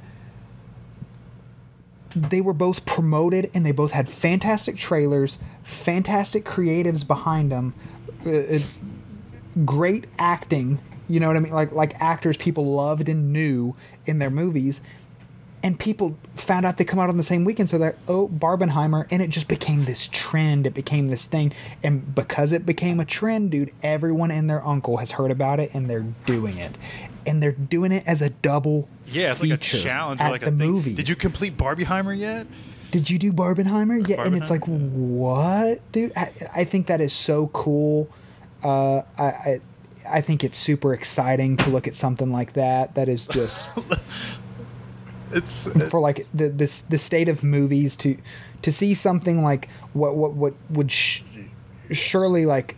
they 2.15 2.41
were 2.43 2.53
both 2.53 2.85
promoted 2.85 3.51
and 3.55 3.65
they 3.65 3.73
both 3.73 3.93
had 3.93 4.11
fantastic 4.11 4.77
trailers 4.77 5.39
fantastic 5.71 6.45
creatives 6.45 7.07
behind 7.07 7.51
them 7.51 7.75
uh, 8.27 8.31
uh, 8.31 8.59
great 9.65 10.05
acting 10.19 10.79
you 11.09 11.21
know 11.21 11.27
what 11.29 11.37
i 11.37 11.41
mean 11.41 11.53
like 11.53 11.73
like 11.73 12.01
actors 12.01 12.37
people 12.37 12.65
loved 12.65 13.09
and 13.09 13.33
knew 13.33 13.75
in 14.07 14.19
their 14.19 14.31
movies 14.31 14.81
and 15.63 15.79
people 15.79 16.17
found 16.33 16.65
out 16.65 16.79
they 16.79 16.85
come 16.85 16.99
out 16.99 17.09
on 17.11 17.17
the 17.17 17.23
same 17.23 17.45
weekend 17.45 17.69
so 17.69 17.79
they're 17.79 17.97
oh 18.09 18.29
barbenheimer 18.29 19.07
and 19.11 19.23
it 19.23 19.29
just 19.31 19.49
became 19.49 19.85
this 19.85 20.09
trend 20.09 20.67
it 20.67 20.75
became 20.75 21.07
this 21.09 21.27
thing 21.27 21.53
and 21.83 22.15
because 22.15 22.53
it 22.53 22.65
became 22.65 23.01
a 23.01 23.05
trend 23.05 23.51
dude 23.51 23.71
everyone 23.83 24.31
and 24.31 24.49
their 24.49 24.65
uncle 24.67 24.99
has 24.99 25.13
heard 25.13 25.31
about 25.31 25.61
it 25.61 25.71
and 25.75 25.89
they're 25.89 26.07
doing 26.27 26.57
it 26.59 26.77
and 27.27 27.43
they're 27.43 27.53
doing 27.53 27.93
it 27.93 28.03
as 28.07 28.23
a 28.23 28.31
double 28.31 28.89
yeah, 29.07 29.33
it's 29.33 29.41
like 29.41 29.51
a 29.51 29.57
challenge, 29.57 30.21
at 30.21 30.31
like 30.31 30.41
the 30.41 30.47
a 30.47 30.51
thing. 30.51 30.59
movie 30.59 30.95
Did 30.95 31.09
you 31.09 31.17
complete 31.17 31.57
Barbieheimer 31.57 32.17
yet? 32.17 32.47
Did 32.91 33.09
you 33.09 33.19
do 33.19 33.33
barbenheimer 33.33 34.07
yeah 34.09 34.23
and 34.23 34.37
it's 34.37 34.51
like 34.51 34.63
Barbenheimer? 34.63 34.91
what 34.91 35.93
dude 35.93 36.13
I, 36.17 36.33
I 36.55 36.65
think 36.65 36.87
that 36.89 37.01
is 37.01 37.13
so 37.13 37.49
cool 37.49 38.09
uh 38.63 39.03
I, 39.19 39.25
I 39.25 39.61
I 40.09 40.21
think 40.21 40.45
it's 40.45 40.59
super 40.59 40.93
exciting 40.93 41.57
to 41.59 41.71
look 41.71 41.87
at 41.87 41.95
something 41.95 42.33
like 42.33 42.55
that. 42.55 42.95
That 42.95 43.09
is 43.09 43.27
just 43.27 43.65
It's 45.33 45.69
for 45.89 46.01
like 46.01 46.27
the 46.35 46.49
this 46.49 46.81
the 46.81 46.99
state 46.99 47.29
of 47.29 47.45
movies 47.45 47.97
to 47.97 48.17
to 48.63 48.73
see 48.73 48.95
something 48.95 49.45
like 49.45 49.69
what 49.93 50.17
what 50.17 50.33
what 50.33 50.55
would 50.71 50.91
sh- 50.91 51.23
surely 51.93 52.47
like 52.47 52.77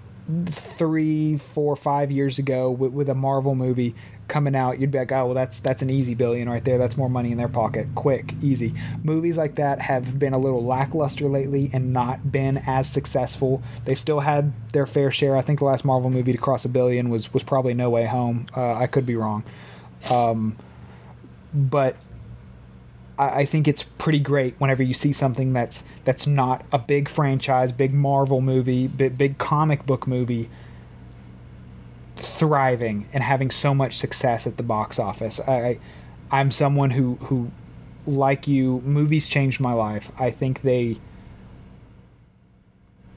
three 0.50 1.38
four 1.38 1.74
five 1.76 2.10
years 2.10 2.38
ago 2.38 2.70
with, 2.70 2.92
with 2.92 3.08
a 3.08 3.14
marvel 3.14 3.54
movie 3.54 3.94
coming 4.28 4.56
out 4.56 4.80
you'd 4.80 4.90
be 4.90 4.98
like 4.98 5.12
oh 5.12 5.26
well 5.26 5.34
that's 5.34 5.60
that's 5.60 5.82
an 5.82 5.90
easy 5.90 6.14
billion 6.14 6.48
right 6.48 6.64
there. 6.64 6.78
That's 6.78 6.96
more 6.96 7.10
money 7.10 7.32
in 7.32 7.38
their 7.38 7.48
pocket. 7.48 7.88
Quick 7.94 8.34
easy. 8.42 8.74
Movies 9.02 9.36
like 9.36 9.56
that 9.56 9.80
have 9.80 10.18
been 10.18 10.32
a 10.32 10.38
little 10.38 10.64
lackluster 10.64 11.28
lately 11.28 11.70
and 11.72 11.92
not 11.92 12.32
been 12.32 12.62
as 12.66 12.88
successful. 12.88 13.62
They've 13.84 13.98
still 13.98 14.20
had 14.20 14.52
their 14.70 14.86
fair 14.86 15.10
share. 15.10 15.36
I 15.36 15.42
think 15.42 15.58
the 15.58 15.66
last 15.66 15.84
marvel 15.84 16.10
movie 16.10 16.32
to 16.32 16.38
cross 16.38 16.64
a 16.64 16.68
billion 16.68 17.10
was 17.10 17.32
was 17.32 17.42
probably 17.42 17.74
no 17.74 17.90
way 17.90 18.06
home. 18.06 18.46
Uh, 18.56 18.74
i 18.74 18.86
could 18.86 19.06
be 19.06 19.16
wrong. 19.16 19.44
Um, 20.10 20.56
but 21.54 21.96
I, 23.18 23.44
think 23.44 23.68
it's 23.68 23.82
pretty 23.82 24.18
great 24.18 24.54
whenever 24.58 24.82
you 24.82 24.94
see 24.94 25.12
something 25.12 25.52
that's 25.52 25.84
that's 26.04 26.26
not 26.26 26.64
a 26.72 26.78
big 26.78 27.08
franchise, 27.08 27.70
big 27.70 27.92
Marvel 27.92 28.40
movie, 28.40 28.88
big, 28.88 29.16
big 29.16 29.38
comic 29.38 29.86
book 29.86 30.06
movie 30.06 30.48
thriving 32.16 33.08
and 33.12 33.22
having 33.22 33.50
so 33.50 33.74
much 33.74 33.98
success 33.98 34.46
at 34.46 34.56
the 34.56 34.62
box 34.62 34.98
office. 34.98 35.40
I, 35.40 35.78
I'm 36.30 36.50
someone 36.50 36.90
who 36.90 37.16
who 37.22 37.50
like 38.06 38.48
you 38.48 38.80
movies 38.84 39.28
changed 39.28 39.60
my 39.60 39.72
life. 39.72 40.10
I 40.18 40.30
think 40.30 40.62
they 40.62 40.98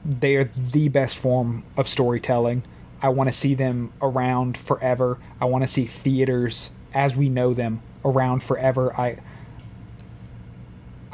they 0.04 0.36
are 0.36 0.44
the 0.44 0.88
best 0.88 1.16
form 1.16 1.64
of 1.76 1.88
storytelling. 1.88 2.62
I 3.02 3.08
want 3.08 3.28
to 3.28 3.32
see 3.32 3.54
them 3.54 3.92
around 4.00 4.56
forever. 4.56 5.18
I 5.40 5.46
want 5.46 5.64
to 5.64 5.68
see 5.68 5.84
theaters 5.84 6.70
as 6.94 7.16
we 7.16 7.28
know 7.28 7.52
them 7.52 7.82
around 8.04 8.42
forever. 8.42 8.94
I 8.98 9.18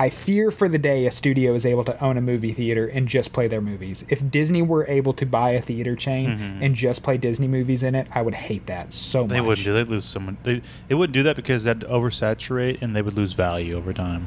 I 0.02 0.10
fear 0.10 0.50
for 0.50 0.68
the 0.68 0.78
day 0.80 1.06
a 1.06 1.12
studio 1.12 1.54
is 1.54 1.64
able 1.64 1.84
to 1.84 2.04
own 2.04 2.16
a 2.16 2.20
movie 2.20 2.52
theater 2.52 2.88
and 2.88 3.06
just 3.06 3.32
play 3.32 3.46
their 3.46 3.60
movies. 3.60 4.04
If 4.08 4.28
Disney 4.32 4.60
were 4.60 4.84
able 4.88 5.12
to 5.12 5.24
buy 5.24 5.50
a 5.50 5.60
theater 5.60 5.94
chain 5.94 6.58
and 6.60 6.74
just 6.74 7.04
play 7.04 7.18
Disney 7.18 7.46
movies 7.46 7.84
in 7.84 7.94
it, 7.94 8.08
I 8.12 8.20
would 8.22 8.34
hate 8.34 8.66
that 8.66 8.92
so 8.92 9.28
they 9.28 9.38
much. 9.38 9.46
wouldn't 9.46 9.64
do. 9.64 9.72
They'd 9.74 9.86
lose 9.86 10.04
someone. 10.04 10.38
They 10.42 10.60
they 10.88 10.96
wouldn't 10.96 11.14
do 11.14 11.22
that 11.22 11.36
because 11.36 11.62
that'd 11.62 11.84
oversaturate 11.88 12.82
and 12.82 12.96
they 12.96 13.02
would 13.02 13.14
lose 13.14 13.32
value 13.34 13.76
over 13.76 13.92
time. 13.92 14.26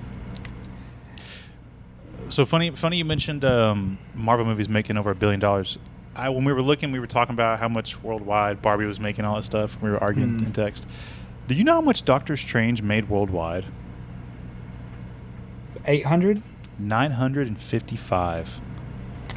So 2.29 2.45
funny, 2.45 2.69
funny 2.71 2.97
you 2.97 3.05
mentioned 3.05 3.43
um, 3.43 3.97
Marvel 4.13 4.45
movies 4.45 4.69
making 4.69 4.95
over 4.97 5.11
a 5.11 5.15
billion 5.15 5.41
dollars. 5.41 5.77
I 6.15 6.29
when 6.29 6.45
we 6.45 6.53
were 6.53 6.61
looking, 6.61 6.93
we 6.93 6.99
were 6.99 7.07
talking 7.07 7.33
about 7.33 7.59
how 7.59 7.67
much 7.67 8.01
worldwide 8.01 8.61
Barbie 8.61 8.85
was 8.85 8.99
making, 8.99 9.25
all 9.25 9.35
that 9.35 9.43
stuff. 9.43 9.77
We 9.81 9.89
were 9.89 10.01
arguing 10.01 10.39
Mm. 10.39 10.45
in 10.45 10.53
text. 10.53 10.87
Do 11.49 11.53
you 11.53 11.65
know 11.65 11.73
how 11.73 11.81
much 11.81 12.05
Doctor 12.05 12.37
Strange 12.37 12.81
made 12.81 13.09
worldwide? 13.09 13.65
800? 15.87 16.41
Nine 16.79 17.11
hundred 17.11 17.47
and 17.47 17.59
fifty-five. 17.59 18.59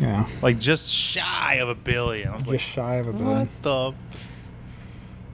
Yeah. 0.00 0.26
Like 0.42 0.58
just 0.58 0.90
shy 0.90 1.54
of 1.54 1.68
a 1.68 1.74
billion. 1.74 2.28
I 2.28 2.32
was 2.34 2.42
Just 2.42 2.50
like, 2.50 2.60
shy 2.60 2.94
of 2.96 3.06
a 3.08 3.12
billion. 3.12 3.38
what 3.38 3.48
the? 3.62 3.94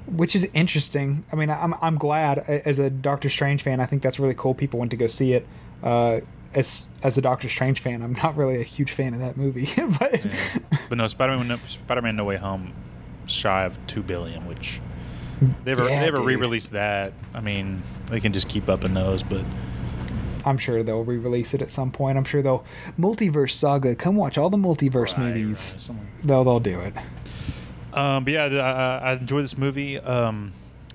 which 0.06 0.36
is 0.36 0.44
interesting. 0.52 1.24
I 1.32 1.36
mean, 1.36 1.50
I'm 1.50 1.74
I'm 1.80 1.96
glad 1.96 2.38
as 2.38 2.78
a 2.78 2.90
Doctor 2.90 3.28
Strange 3.30 3.62
fan. 3.62 3.80
I 3.80 3.86
think 3.86 4.02
that's 4.02 4.18
really 4.18 4.34
cool. 4.34 4.54
People 4.54 4.78
went 4.78 4.90
to 4.90 4.96
go 4.96 5.06
see 5.06 5.32
it. 5.32 5.46
Uh, 5.82 6.20
as 6.54 6.86
as 7.02 7.16
a 7.18 7.22
Doctor 7.22 7.48
Strange 7.48 7.80
fan, 7.80 8.02
I'm 8.02 8.12
not 8.12 8.36
really 8.36 8.60
a 8.60 8.64
huge 8.64 8.92
fan 8.92 9.14
of 9.14 9.20
that 9.20 9.36
movie, 9.36 9.68
but 9.98 10.24
Yeah. 10.24 10.58
But 10.88 10.98
no, 10.98 11.08
Spider-Man, 11.08 11.48
no, 11.48 11.58
Spider-Man: 11.66 12.16
No 12.16 12.24
Way 12.24 12.36
Home, 12.36 12.72
shy 13.26 13.64
of 13.64 13.84
two 13.86 14.02
billion, 14.02 14.46
which 14.46 14.80
they 15.64 15.70
ever 15.72 15.88
Yeah, 15.88 16.00
they 16.02 16.08
ever 16.08 16.18
dude. 16.18 16.26
re-released 16.26 16.72
that. 16.72 17.12
I 17.32 17.40
mean, 17.40 17.82
they 18.06 18.20
can 18.20 18.32
just 18.34 18.48
keep 18.48 18.68
up 18.68 18.84
in 18.84 18.92
those, 18.94 19.22
but 19.22 19.42
I'm 20.44 20.58
sure 20.58 20.82
they'll 20.82 21.04
re-release 21.04 21.54
it 21.54 21.62
at 21.62 21.70
some 21.70 21.90
point. 21.90 22.18
I'm 22.18 22.24
sure 22.24 22.42
they'll 22.42 22.64
multiverse 22.98 23.52
saga. 23.52 23.94
Come 23.94 24.16
watch 24.16 24.36
all 24.38 24.50
the 24.50 24.56
multiverse 24.58 25.16
Right, 25.16 25.34
movies. 25.34 25.88
right, 25.90 25.98
They'll 26.22 26.44
they'll 26.44 26.60
do 26.60 26.80
it. 26.80 26.94
Um, 27.92 28.24
but 28.24 28.32
yeah, 28.32 28.44
I, 28.44 28.58
I- 28.58 28.98
I 28.98 29.12
enjoy 29.14 29.40
this 29.40 29.56
movie. 29.56 29.98
Um, 29.98 30.52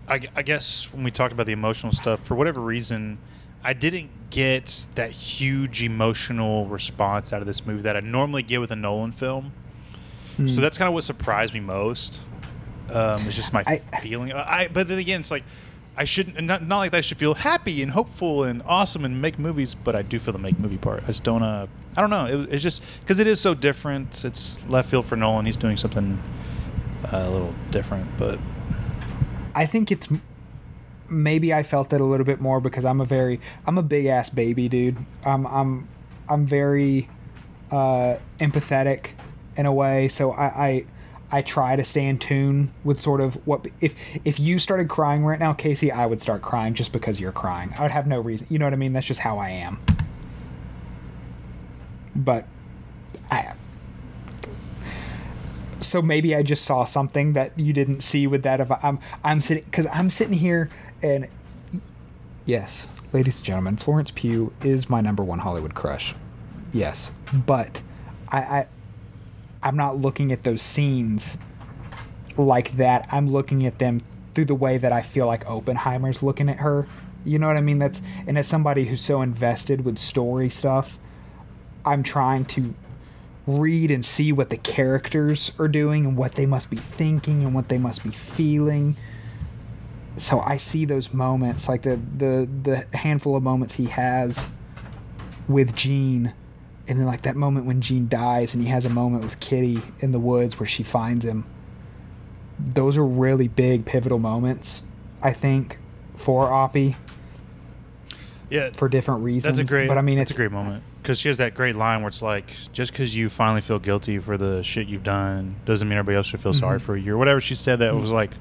I, 0.07 0.19
I 0.35 0.41
guess 0.41 0.89
when 0.91 1.03
we 1.03 1.11
talked 1.11 1.33
about 1.33 1.45
the 1.45 1.51
emotional 1.53 1.91
stuff, 1.93 2.19
for 2.25 2.35
whatever 2.35 2.61
reason, 2.61 3.17
I 3.63 3.73
didn't 3.73 4.09
get 4.31 4.87
that 4.95 5.11
huge 5.11 5.83
emotional 5.83 6.65
response 6.65 7.31
out 7.33 7.41
of 7.41 7.47
this 7.47 7.65
movie 7.65 7.83
that 7.83 7.95
I 7.95 7.99
normally 8.01 8.43
get 8.43 8.59
with 8.59 8.71
a 8.71 8.75
Nolan 8.75 9.11
film. 9.11 9.51
Hmm. 10.37 10.47
So 10.47 10.61
that's 10.61 10.77
kind 10.77 10.87
of 10.87 10.93
what 10.93 11.03
surprised 11.03 11.53
me 11.53 11.59
most. 11.59 12.21
Um, 12.89 13.27
it's 13.27 13.35
just 13.35 13.53
my 13.53 13.63
I- 13.67 13.77
feeling. 14.01 14.31
I, 14.33 14.67
but 14.71 14.87
then 14.87 14.97
again, 14.97 15.19
it's 15.19 15.31
like 15.31 15.43
I 15.97 16.05
shouldn't 16.05 16.41
not, 16.41 16.65
not 16.65 16.77
like 16.77 16.91
that. 16.91 16.97
I 16.97 17.01
should 17.01 17.17
feel 17.17 17.33
happy 17.33 17.81
and 17.83 17.91
hopeful 17.91 18.45
and 18.45 18.61
awesome 18.65 19.03
and 19.03 19.21
make 19.21 19.37
movies, 19.37 19.75
but 19.75 19.95
I 19.95 20.01
do 20.01 20.17
feel 20.19 20.31
the 20.31 20.39
make 20.39 20.59
movie 20.59 20.77
part. 20.77 21.03
I 21.03 21.07
just 21.07 21.23
don't. 21.23 21.43
Uh, 21.43 21.67
I 21.97 22.01
don't 22.01 22.09
know. 22.09 22.25
It, 22.25 22.53
it's 22.53 22.63
just 22.63 22.81
because 23.01 23.19
it 23.19 23.27
is 23.27 23.39
so 23.39 23.53
different. 23.53 24.23
It's 24.23 24.65
left 24.69 24.89
field 24.89 25.05
for 25.05 25.15
Nolan. 25.15 25.45
He's 25.45 25.57
doing 25.57 25.75
something 25.75 26.21
uh, 27.11 27.17
a 27.17 27.29
little 27.29 27.53
different, 27.71 28.17
but 28.17 28.39
I 29.55 29.65
think 29.65 29.91
it's 29.91 30.07
maybe 31.09 31.53
I 31.53 31.63
felt 31.63 31.91
it 31.91 31.99
a 31.99 32.05
little 32.05 32.25
bit 32.25 32.39
more 32.39 32.61
because 32.61 32.85
I'm 32.85 33.01
a 33.01 33.05
very 33.05 33.39
I'm 33.65 33.77
a 33.77 33.83
big 33.83 34.05
ass 34.05 34.29
baby 34.29 34.69
dude. 34.69 34.97
I'm 35.25 35.45
I'm 35.47 35.87
I'm 36.29 36.45
very 36.45 37.09
uh, 37.71 38.17
empathetic 38.39 39.11
in 39.57 39.65
a 39.65 39.73
way, 39.73 40.07
so 40.07 40.31
I, 40.31 40.45
I 40.45 40.85
I 41.31 41.41
try 41.41 41.75
to 41.75 41.85
stay 41.85 42.05
in 42.07 42.17
tune 42.17 42.71
with 42.83 42.99
sort 42.99 43.21
of 43.21 43.35
what 43.45 43.67
if 43.81 43.95
if 44.25 44.39
you 44.39 44.59
started 44.59 44.89
crying 44.89 45.23
right 45.23 45.39
now, 45.39 45.53
Casey, 45.53 45.91
I 45.91 46.05
would 46.05 46.21
start 46.21 46.41
crying 46.41 46.73
just 46.73 46.91
because 46.91 47.19
you're 47.19 47.31
crying. 47.31 47.73
I 47.77 47.83
would 47.83 47.91
have 47.91 48.07
no 48.07 48.19
reason. 48.19 48.47
You 48.49 48.59
know 48.59 48.65
what 48.65 48.73
I 48.73 48.77
mean? 48.77 48.93
That's 48.93 49.05
just 49.05 49.21
how 49.21 49.37
I 49.37 49.49
am. 49.49 49.79
But 52.15 52.47
I 53.29 53.53
so 55.79 56.01
maybe 56.01 56.35
I 56.35 56.43
just 56.43 56.65
saw 56.65 56.83
something 56.83 57.33
that 57.33 57.57
you 57.57 57.73
didn't 57.73 58.01
see 58.01 58.27
with 58.27 58.43
that. 58.43 58.59
Of 58.59 58.71
I'm 58.83 58.99
I'm 59.23 59.41
sitting 59.41 59.63
because 59.65 59.87
I'm 59.91 60.09
sitting 60.09 60.37
here 60.37 60.69
and 61.01 61.27
yes, 62.45 62.87
ladies 63.13 63.37
and 63.37 63.45
gentlemen, 63.45 63.77
Florence 63.77 64.11
Pugh 64.11 64.53
is 64.63 64.89
my 64.89 65.01
number 65.01 65.23
one 65.23 65.39
Hollywood 65.39 65.75
crush. 65.75 66.15
Yes, 66.73 67.11
but 67.33 67.81
I, 68.29 68.39
I 68.39 68.67
I'm 69.61 69.75
not 69.75 69.97
looking 69.97 70.31
at 70.31 70.43
those 70.43 70.61
scenes 70.61 71.37
like 72.37 72.77
that. 72.77 73.07
I'm 73.11 73.29
looking 73.29 73.65
at 73.65 73.79
them 73.79 74.01
through 74.33 74.45
the 74.45 74.55
way 74.55 74.77
that 74.77 74.91
I 74.91 75.01
feel 75.01 75.27
like 75.27 75.45
Oppenheimer's 75.49 76.23
looking 76.23 76.49
at 76.49 76.57
her. 76.57 76.87
You 77.25 77.39
know 77.39 77.47
what 77.47 77.57
I 77.57 77.61
mean? 77.61 77.79
That's 77.79 78.01
and 78.25 78.37
as 78.37 78.47
somebody 78.47 78.85
who's 78.85 79.01
so 79.01 79.21
invested 79.21 79.83
with 79.83 79.97
story 79.97 80.49
stuff, 80.49 80.97
I'm 81.85 82.03
trying 82.03 82.45
to 82.45 82.73
read 83.45 83.91
and 83.91 84.05
see 84.05 84.31
what 84.31 84.49
the 84.49 84.57
characters 84.57 85.51
are 85.59 85.67
doing 85.67 86.05
and 86.05 86.15
what 86.15 86.35
they 86.35 86.45
must 86.45 86.69
be 86.69 86.77
thinking 86.77 87.43
and 87.43 87.53
what 87.53 87.67
they 87.67 87.77
must 87.77 88.03
be 88.03 88.11
feeling. 88.11 88.95
So 90.17 90.39
I 90.39 90.57
see 90.57 90.85
those 90.85 91.13
moments, 91.13 91.67
like 91.67 91.81
the 91.81 91.99
the 92.17 92.47
the 92.63 92.97
handful 92.97 93.35
of 93.35 93.43
moments 93.43 93.75
he 93.75 93.85
has 93.85 94.49
with 95.47 95.75
Jean, 95.75 96.33
and 96.89 96.99
then 96.99 97.05
like 97.05 97.21
that 97.21 97.35
moment 97.35 97.65
when 97.65 97.79
Jean 97.81 98.07
dies 98.09 98.53
and 98.53 98.63
he 98.63 98.69
has 98.69 98.85
a 98.85 98.89
moment 98.89 99.23
with 99.23 99.39
Kitty 99.39 99.81
in 99.99 100.11
the 100.11 100.19
woods 100.19 100.59
where 100.59 100.67
she 100.67 100.83
finds 100.83 101.23
him. 101.23 101.45
Those 102.59 102.97
are 102.97 103.05
really 103.05 103.47
big 103.47 103.85
pivotal 103.85 104.19
moments, 104.19 104.83
I 105.21 105.31
think, 105.31 105.77
for 106.17 106.47
Oppie 106.47 106.95
yeah, 108.49 108.71
for 108.73 108.89
different 108.89 109.23
reasons. 109.23 109.57
That's 109.57 109.69
a 109.69 109.71
great. 109.71 109.87
But 109.87 109.97
I 109.97 110.01
mean, 110.01 110.17
it's 110.17 110.31
a 110.31 110.35
great 110.35 110.51
moment 110.51 110.83
because 111.01 111.19
she 111.19 111.27
has 111.27 111.37
that 111.37 111.53
great 111.53 111.75
line 111.75 112.01
where 112.01 112.09
it's 112.09 112.21
like, 112.21 112.47
just 112.73 112.91
because 112.91 113.15
you 113.15 113.29
finally 113.29 113.61
feel 113.61 113.79
guilty 113.79 114.17
for 114.19 114.37
the 114.37 114.63
shit 114.63 114.87
you've 114.87 115.03
done 115.03 115.55
doesn't 115.65 115.87
mean 115.87 115.97
everybody 115.97 116.17
else 116.17 116.27
should 116.27 116.39
feel 116.41 116.53
sorry 116.53 116.79
Mhm. 116.79 116.81
for 116.81 116.97
you 116.97 117.13
or 117.13 117.17
whatever 117.17 117.39
she 117.39 117.55
said. 117.55 117.79
That 117.79 117.95
was 117.95 118.09
like, 118.11 118.31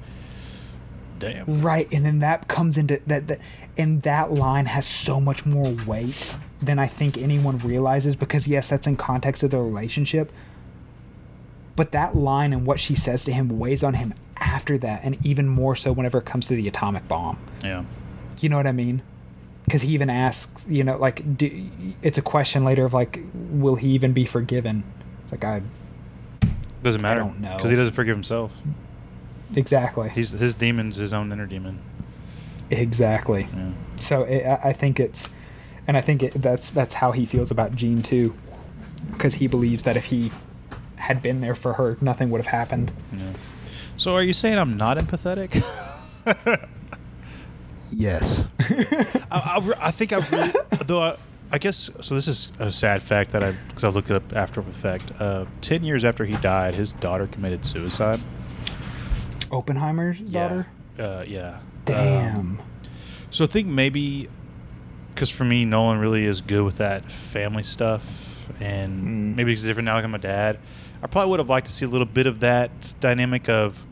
damn. 1.19 1.61
Right, 1.61 1.87
and 1.93 2.05
then 2.05 2.19
that 2.19 2.47
comes 2.47 2.77
into 2.77 2.99
that, 3.07 3.27
that 3.27 3.39
and 3.77 4.01
that 4.01 4.33
line 4.33 4.65
has 4.65 4.85
so 4.87 5.21
much 5.21 5.45
more 5.45 5.71
weight 5.85 6.35
than 6.61 6.77
I 6.79 6.87
think 6.87 7.17
anyone 7.17 7.57
realizes 7.59 8.15
because 8.15 8.47
yes, 8.47 8.69
that's 8.69 8.85
in 8.87 8.95
context 8.97 9.43
of 9.43 9.51
the 9.51 9.57
relationship. 9.59 10.31
But 11.75 11.91
that 11.93 12.15
line 12.15 12.51
and 12.51 12.65
what 12.65 12.79
she 12.79 12.95
says 12.95 13.23
to 13.25 13.31
him 13.31 13.57
weighs 13.57 13.83
on 13.83 13.93
him 13.93 14.13
after 14.37 14.77
that, 14.79 15.01
and 15.03 15.17
even 15.25 15.47
more 15.47 15.75
so 15.75 15.91
whenever 15.93 16.17
it 16.17 16.25
comes 16.25 16.47
to 16.47 16.55
the 16.55 16.67
atomic 16.67 17.07
bomb. 17.07 17.37
Yeah, 17.63 17.83
You 18.41 18.49
know 18.49 18.57
what 18.57 18.67
I 18.67 18.71
mean? 18.73 19.01
Because 19.65 19.81
he 19.83 19.93
even 19.93 20.09
asks, 20.09 20.65
you 20.67 20.83
know, 20.83 20.97
like, 20.97 21.37
do, 21.37 21.65
it's 22.01 22.17
a 22.17 22.21
question 22.21 22.65
later 22.65 22.83
of 22.85 22.93
like, 22.93 23.19
will 23.33 23.75
he 23.75 23.89
even 23.89 24.11
be 24.13 24.25
forgiven? 24.25 24.83
It's 25.23 25.31
like 25.31 25.43
I 25.45 25.61
doesn't 26.83 27.01
matter. 27.01 27.21
I 27.21 27.23
don't 27.23 27.39
know. 27.39 27.55
because 27.55 27.69
he 27.69 27.75
doesn't 27.77 27.93
forgive 27.93 28.15
himself. 28.15 28.61
exactly, 29.55 30.09
He's 30.09 30.31
his 30.31 30.55
demon's 30.55 30.95
his 30.97 31.13
own 31.13 31.31
inner 31.31 31.45
demon. 31.45 31.79
exactly. 32.71 33.47
Yeah. 33.55 33.71
So 33.97 34.23
it, 34.23 34.43
I 34.45 34.69
I 34.69 34.73
think 34.73 34.99
it's, 34.99 35.29
and 35.89 35.97
I 35.97 36.01
think 36.01 36.21
it, 36.21 36.33
that's 36.33 36.69
that's 36.69 36.93
how 36.93 37.13
he 37.13 37.25
feels 37.25 37.49
about 37.49 37.75
Jean 37.75 38.03
too, 38.03 38.35
because 39.11 39.33
he 39.33 39.47
believes 39.47 39.85
that 39.85 39.97
if 39.97 40.05
he 40.05 40.31
had 40.97 41.19
been 41.19 41.41
there 41.41 41.55
for 41.55 41.73
her, 41.73 41.97
nothing 41.99 42.29
would 42.29 42.37
have 42.39 42.47
happened. 42.47 42.91
Yeah. 43.11 43.33
So 43.97 44.13
are 44.13 44.21
you 44.21 44.33
saying 44.33 44.59
I'm 44.59 44.77
not 44.77 44.99
empathetic? 44.99 45.63
Yes. 47.91 48.45
I, 48.59 49.17
I, 49.31 49.87
I 49.87 49.89
think 49.89 50.13
I 50.13 50.19
really, 50.29 50.53
though 50.85 51.01
I, 51.01 51.17
I 51.51 51.57
guess 51.57 51.89
so. 52.01 52.13
This 52.13 52.27
is 52.27 52.49
a 52.59 52.71
sad 52.71 53.01
fact 53.01 53.31
that 53.31 53.43
I 53.43 53.53
because 53.67 53.83
I 53.83 53.89
looked 53.89 54.11
it 54.11 54.15
up 54.15 54.35
after 54.35 54.61
the 54.61 54.71
fact. 54.71 55.11
Uh, 55.19 55.45
Ten 55.61 55.83
years 55.83 56.05
after 56.05 56.23
he 56.23 56.37
died, 56.37 56.75
his 56.75 56.91
daughter 56.93 57.25
committed 57.25 57.65
suicide. 57.65 58.19
Oppenheimer's 59.51 60.19
daughter. 60.19 60.67
Yeah. 60.99 61.03
Uh, 61.03 61.25
yeah. 61.27 61.59
Damn. 61.85 62.35
Um, 62.37 62.61
so 63.31 63.45
I 63.45 63.47
think 63.47 63.67
maybe 63.67 64.29
because 65.19 65.29
for 65.29 65.43
me, 65.43 65.65
Nolan 65.65 65.99
really 65.99 66.23
is 66.23 66.39
good 66.39 66.63
with 66.63 66.77
that 66.77 67.11
family 67.11 67.61
stuff, 67.61 68.49
and 68.61 69.33
Mm. 69.33 69.35
maybe 69.35 69.51
it's 69.51 69.63
different 69.65 69.83
now. 69.87 69.95
Like 69.95 70.05
I'm 70.05 70.15
a 70.15 70.17
dad, 70.17 70.59
I 71.03 71.07
probably 71.07 71.29
would 71.31 71.41
have 71.41 71.49
liked 71.49 71.65
to 71.67 71.73
see 71.73 71.83
a 71.83 71.89
little 71.89 72.07
bit 72.07 72.25
of 72.25 72.39
that 72.39 72.95
dynamic 73.01 73.49
of 73.49 73.83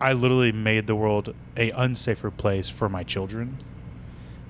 I 0.00 0.14
literally 0.14 0.52
made 0.52 0.86
the 0.86 0.94
world 0.94 1.34
a 1.54 1.70
unsafer 1.72 2.34
place 2.34 2.70
for 2.70 2.88
my 2.88 3.02
children. 3.02 3.58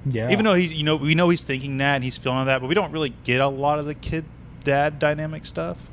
yeah. 0.06 0.30
Even 0.30 0.44
though 0.44 0.54
he, 0.54 0.66
you 0.68 0.84
know, 0.84 0.94
we 0.94 1.16
know 1.16 1.30
he's 1.30 1.42
thinking 1.42 1.78
that 1.78 1.96
and 1.96 2.04
he's 2.04 2.16
feeling 2.16 2.46
that, 2.46 2.60
but 2.60 2.68
we 2.68 2.74
don't 2.76 2.92
really 2.92 3.12
get 3.24 3.40
a 3.40 3.48
lot 3.48 3.80
of 3.80 3.84
the 3.86 3.94
kid 3.94 4.24
dad 4.62 5.00
dynamic 5.00 5.46
stuff. 5.46 5.90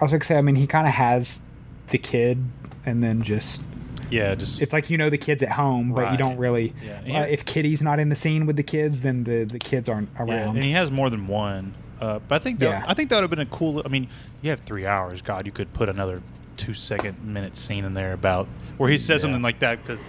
I 0.00 0.04
was 0.04 0.10
gonna 0.10 0.24
say, 0.24 0.36
I 0.38 0.42
mean, 0.42 0.56
he 0.56 0.66
kind 0.66 0.88
of 0.88 0.94
has 0.94 1.42
the 1.90 1.98
kid, 1.98 2.42
and 2.84 3.00
then 3.00 3.22
just 3.22 3.62
Yeah, 4.10 4.34
just 4.34 4.60
it's 4.62 4.72
like 4.72 4.90
you 4.90 4.98
know 4.98 5.10
the 5.10 5.18
kids 5.18 5.42
at 5.42 5.50
home, 5.50 5.92
but 5.92 6.12
you 6.12 6.18
don't 6.18 6.36
really. 6.36 6.72
Yeah. 6.84 7.20
Uh, 7.22 7.26
if 7.26 7.44
Kitty's 7.44 7.82
not 7.82 7.98
in 8.00 8.08
the 8.08 8.16
scene 8.16 8.46
with 8.46 8.56
the 8.56 8.62
kids, 8.62 9.00
then 9.02 9.24
the 9.24 9.44
the 9.44 9.58
kids 9.58 9.88
aren't 9.88 10.08
Yeah, 10.16 10.22
around. 10.24 10.56
and 10.56 10.64
he 10.64 10.72
has 10.72 10.90
more 10.90 11.10
than 11.10 11.26
one. 11.26 11.74
Uh, 12.00 12.18
but 12.28 12.36
I 12.36 12.38
think 12.44 12.58
that 12.60 12.66
Yeah. 12.70 12.84
I 12.88 12.94
think 12.94 13.10
that 13.10 13.16
would 13.16 13.22
have 13.22 13.30
been 13.30 13.38
a 13.40 13.46
cool. 13.46 13.82
I 13.84 13.88
mean, 13.88 14.08
you 14.42 14.50
have 14.50 14.60
three 14.60 14.86
hours. 14.86 15.20
God, 15.22 15.44
you 15.46 15.52
could 15.52 15.72
put 15.72 15.88
another 15.88 16.22
two 16.56 16.74
second 16.74 17.22
minute 17.24 17.56
scene 17.56 17.84
in 17.84 17.94
there 17.94 18.12
about 18.12 18.46
where 18.78 18.88
he 18.90 18.98
says 18.98 19.20
Yeah. 19.22 19.26
something 19.28 19.42
like 19.42 19.58
that. 19.60 19.82
Because, 19.82 20.04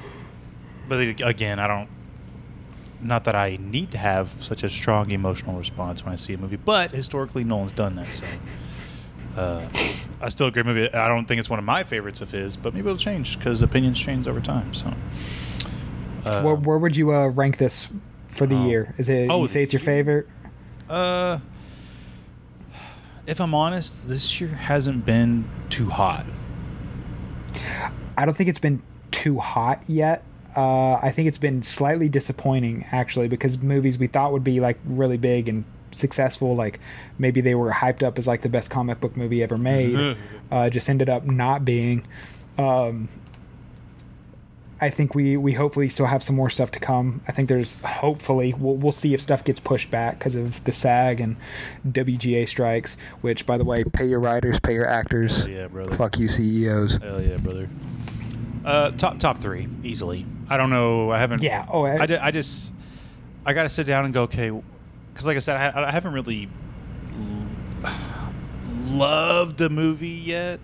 but 0.87 0.99
again, 1.21 1.59
I 1.59 1.67
don't. 1.67 1.89
Not 3.03 3.23
that 3.23 3.35
I 3.35 3.57
need 3.59 3.91
to 3.91 3.97
have 3.97 4.29
such 4.29 4.63
a 4.63 4.69
strong 4.69 5.09
emotional 5.11 5.57
response 5.57 6.05
when 6.05 6.13
I 6.13 6.17
see 6.17 6.33
a 6.33 6.37
movie, 6.37 6.55
but 6.57 6.91
historically, 6.91 7.43
Nolan's 7.43 7.71
done 7.71 7.95
that. 7.95 8.05
So, 8.05 8.25
uh, 9.37 9.67
I 10.21 10.29
still 10.29 10.47
agree. 10.47 10.63
Movie. 10.63 10.93
I 10.93 11.07
don't 11.07 11.25
think 11.27 11.39
it's 11.39 11.49
one 11.49 11.59
of 11.59 11.65
my 11.65 11.83
favorites 11.83 12.21
of 12.21 12.31
his, 12.31 12.55
but 12.55 12.73
maybe 12.73 12.87
it'll 12.87 12.97
change 12.97 13.37
because 13.37 13.61
opinions 13.61 13.99
change 13.99 14.27
over 14.27 14.39
time. 14.39 14.73
So, 14.73 14.93
uh, 16.25 16.41
where, 16.43 16.55
where 16.55 16.77
would 16.77 16.95
you 16.95 17.11
uh, 17.13 17.27
rank 17.29 17.57
this 17.57 17.89
for 18.27 18.45
the 18.45 18.55
Oh. 18.55 18.67
year? 18.67 18.93
Is 18.97 19.09
it 19.09 19.29
Oh, 19.31 19.41
you 19.41 19.47
say 19.47 19.63
it's 19.63 19.73
your 19.73 19.79
favorite? 19.79 20.27
Uh, 20.89 21.39
if 23.25 23.39
I'm 23.41 23.53
honest, 23.53 24.07
this 24.07 24.39
year 24.39 24.49
hasn't 24.49 25.05
been 25.05 25.49
too 25.69 25.89
hot. 25.89 26.25
I 28.17 28.25
don't 28.25 28.35
think 28.35 28.49
it's 28.49 28.59
been 28.59 28.81
too 29.11 29.39
hot 29.39 29.81
yet. 29.87 30.23
Uh, 30.55 30.93
I 30.95 31.11
think 31.11 31.27
it's 31.27 31.37
been 31.37 31.63
slightly 31.63 32.09
disappointing 32.09 32.85
actually 32.91 33.27
because 33.27 33.57
movies 33.59 33.97
we 33.97 34.07
thought 34.07 34.33
would 34.33 34.43
be 34.43 34.59
like 34.59 34.77
really 34.85 35.17
big 35.17 35.47
and 35.47 35.63
successful, 35.91 36.55
like 36.55 36.79
maybe 37.17 37.41
they 37.41 37.55
were 37.55 37.71
hyped 37.71 38.03
up 38.03 38.17
as 38.17 38.27
like 38.27 38.41
the 38.41 38.49
best 38.49 38.69
comic 38.69 38.99
book 38.99 39.15
movie 39.17 39.43
ever 39.43 39.57
made, 39.57 40.17
uh, 40.51 40.69
just 40.69 40.89
ended 40.89 41.09
up 41.09 41.25
not 41.25 41.65
being. 41.65 42.05
Um, 42.57 43.09
I 44.81 44.89
think 44.89 45.13
we 45.13 45.37
we 45.37 45.53
hopefully 45.53 45.89
still 45.89 46.07
have 46.07 46.23
some 46.23 46.35
more 46.35 46.49
stuff 46.49 46.71
to 46.71 46.79
come. 46.79 47.21
I 47.27 47.31
think 47.31 47.49
there's 47.49 47.75
hopefully 47.83 48.55
we'll 48.57 48.75
we'll 48.77 48.91
see 48.91 49.13
if 49.13 49.21
stuff 49.21 49.43
gets 49.43 49.59
pushed 49.59 49.91
back 49.91 50.17
because 50.17 50.35
of 50.35 50.63
the 50.63 50.71
SAG 50.71 51.21
and 51.21 51.35
WGA 51.87 52.49
strikes. 52.49 52.97
Which, 53.21 53.45
by 53.45 53.59
the 53.59 53.63
way, 53.63 53.83
pay 53.83 54.07
your 54.07 54.19
writers, 54.19 54.59
pay 54.59 54.73
your 54.73 54.87
actors. 54.87 55.41
Hell 55.41 55.49
yeah, 55.49 55.67
brother. 55.67 55.93
Fuck 55.93 56.17
you, 56.17 56.27
CEOs. 56.27 56.97
Hell 56.97 57.21
yeah, 57.21 57.37
brother. 57.37 57.69
Uh, 58.65 58.89
top 58.91 59.19
top 59.19 59.37
three 59.37 59.67
easily. 59.83 60.25
I 60.49 60.57
don't 60.57 60.71
know. 60.71 61.11
I 61.11 61.19
haven't. 61.19 61.43
Yeah. 61.43 61.67
Oh, 61.69 61.85
I, 61.85 61.97
I, 61.97 62.27
I 62.27 62.31
just 62.31 62.73
I 63.45 63.53
got 63.53 63.63
to 63.63 63.69
sit 63.69 63.85
down 63.85 64.05
and 64.05 64.13
go 64.13 64.23
okay, 64.23 64.51
because 65.21 65.27
like 65.27 65.37
I 65.37 65.39
said, 65.39 65.75
I, 65.75 65.87
I 65.87 65.91
haven't 65.91 66.13
really 66.13 66.49
l- 67.83 67.93
loved 68.97 69.61
a 69.61 69.69
movie 69.69 70.09
yet. 70.09 70.59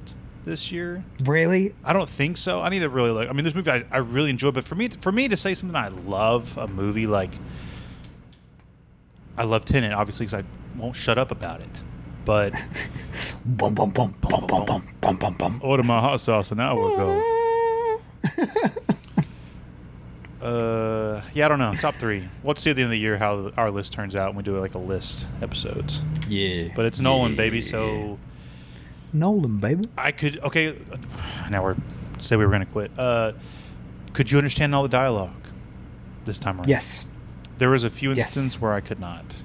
this 0.45 0.71
year. 0.71 1.03
Really? 1.23 1.75
I 1.83 1.93
don't 1.93 2.09
think 2.09 2.37
so. 2.37 2.61
I 2.61 2.69
need 2.69 2.79
to 2.79 2.89
really 2.89 3.11
look. 3.11 3.29
I 3.29 3.33
mean, 3.33 3.43
this 3.43 3.53
movie 3.55 3.69
I, 3.71 3.83
I 3.91 3.97
really 3.97 4.29
enjoy, 4.29 4.51
but 4.51 4.63
for 4.63 4.75
me, 4.75 4.87
for 4.89 5.11
me 5.11 5.27
to 5.27 5.35
say 5.37 5.53
something 5.53 5.75
I 5.75 5.89
love 5.89 6.57
a 6.57 6.67
movie 6.67 7.05
like 7.07 7.31
I 9.37 9.43
love 9.43 9.65
Tenet, 9.65 9.93
obviously, 9.93 10.25
because 10.25 10.43
I 10.43 10.79
won't 10.79 10.95
shut 10.95 11.17
up 11.17 11.31
about 11.31 11.61
it. 11.61 11.81
But 12.25 12.53
Bum 13.45 13.73
bum 13.75 13.89
bum 13.91 14.15
bum 14.21 14.45
bum 14.47 14.65
bum 14.65 14.87
bum 15.01 15.15
bum 15.17 15.33
bum. 15.35 15.59
order 15.63 15.83
my 15.83 15.99
hot 16.01 16.19
sauce 16.21 16.51
and 16.51 16.57
now 16.57 16.75
we'll 16.77 16.95
go. 16.97 18.01
Uh, 20.41 21.21
yeah, 21.33 21.45
I 21.45 21.47
don't 21.49 21.59
know. 21.59 21.73
Top 21.75 21.95
three. 21.95 22.27
Let's 22.43 22.61
see 22.61 22.69
at 22.69 22.75
the 22.75 22.83
end 22.83 22.87
of 22.87 22.91
the 22.91 22.99
year 22.99 23.17
how 23.17 23.51
our 23.57 23.71
list 23.71 23.93
turns 23.93 24.15
out 24.15 24.29
when 24.29 24.37
we 24.37 24.43
do 24.43 24.57
like 24.59 24.75
a 24.75 24.79
list 24.79 25.25
episodes. 25.41 26.01
Yeah. 26.27 26.69
But 26.75 26.85
it's 26.85 26.99
Nolan, 26.99 27.35
baby. 27.35 27.61
So 27.61 28.19
Nolan, 29.13 29.57
baby. 29.57 29.85
I 29.97 30.11
could 30.11 30.39
okay. 30.39 30.77
Now 31.49 31.63
we're 31.63 31.75
say 32.19 32.35
we 32.35 32.45
were 32.45 32.51
gonna 32.51 32.65
quit. 32.67 32.91
Uh, 32.97 33.33
could 34.13 34.31
you 34.31 34.37
understand 34.37 34.75
all 34.75 34.83
the 34.83 34.89
dialogue 34.89 35.31
this 36.25 36.37
time 36.39 36.57
around? 36.57 36.69
Yes. 36.69 37.03
There 37.57 37.69
was 37.71 37.83
a 37.83 37.89
few 37.89 38.09
Yes. 38.09 38.27
instances 38.27 38.61
where 38.61 38.73
I 38.73 38.81
could 38.81 38.99
not. 38.99 39.37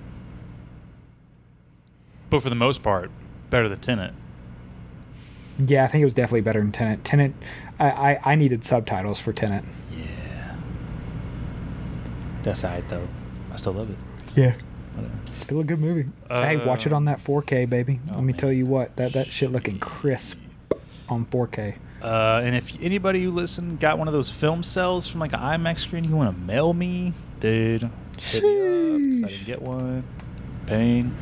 But 2.28 2.42
for 2.42 2.50
the 2.50 2.54
most 2.56 2.82
part, 2.82 3.10
better 3.50 3.68
than 3.68 3.78
Tenet. 3.80 4.14
Yeah, 5.58 5.84
I 5.84 5.86
think 5.86 6.00
it 6.02 6.04
was 6.06 6.14
definitely 6.14 6.40
better 6.40 6.60
than 6.60 6.72
Tenet. 6.72 7.04
Tenet, 7.04 7.32
I, 7.78 7.90
I, 8.14 8.20
I 8.32 8.34
needed 8.34 8.64
subtitles 8.64 9.20
for 9.20 9.32
Tenet. 9.32 9.64
Yeah. 12.42 12.52
That's 12.52 12.64
alright 12.64 12.88
though. 12.88 13.06
I 13.52 13.56
still 13.56 13.72
love 13.72 13.90
it. 13.90 13.96
Yeah. 14.36 14.54
Whatever. 14.94 15.14
Still 15.32 15.60
a 15.60 15.64
good 15.64 15.80
movie. 15.80 16.08
hey, 16.30 16.56
watch 16.58 16.86
it 16.86 16.92
Uh, 16.92 16.96
on 16.96 17.04
that 17.06 17.18
4K, 17.20 17.68
baby. 17.68 18.00
oh, 18.08 18.12
Let 18.14 18.20
me 18.24 18.32
man. 18.32 18.36
tell 18.38 18.52
you 18.52 18.66
what, 18.66 18.94
that 18.96 19.12
that 19.14 19.32
shit 19.32 19.50
looking 19.52 19.78
crisp 19.78 20.38
on 21.08 21.24
4K. 21.26 21.74
Uh, 22.02 22.40
and 22.44 22.56
if 22.56 22.72
anybody 22.82 23.22
who 23.22 23.30
listened 23.30 23.78
got 23.80 23.96
one 23.98 24.08
of 24.08 24.12
those 24.14 24.28
film 24.30 24.62
cells 24.62 25.06
from 25.06 25.20
like 25.20 25.32
an 25.32 25.38
IMAX 25.40 25.78
screen, 25.80 26.04
you 26.04 26.16
want 26.16 26.34
to 26.36 26.42
mail 26.44 26.74
me, 26.74 27.14
dude, 27.40 27.88
hit 28.18 28.42
me 28.42 28.50
up 28.60 29.22
'cause 29.22 29.24
I 29.24 29.34
didn't 29.34 29.46
get 29.46 29.62
one. 29.62 30.04
Pain. 30.66 31.14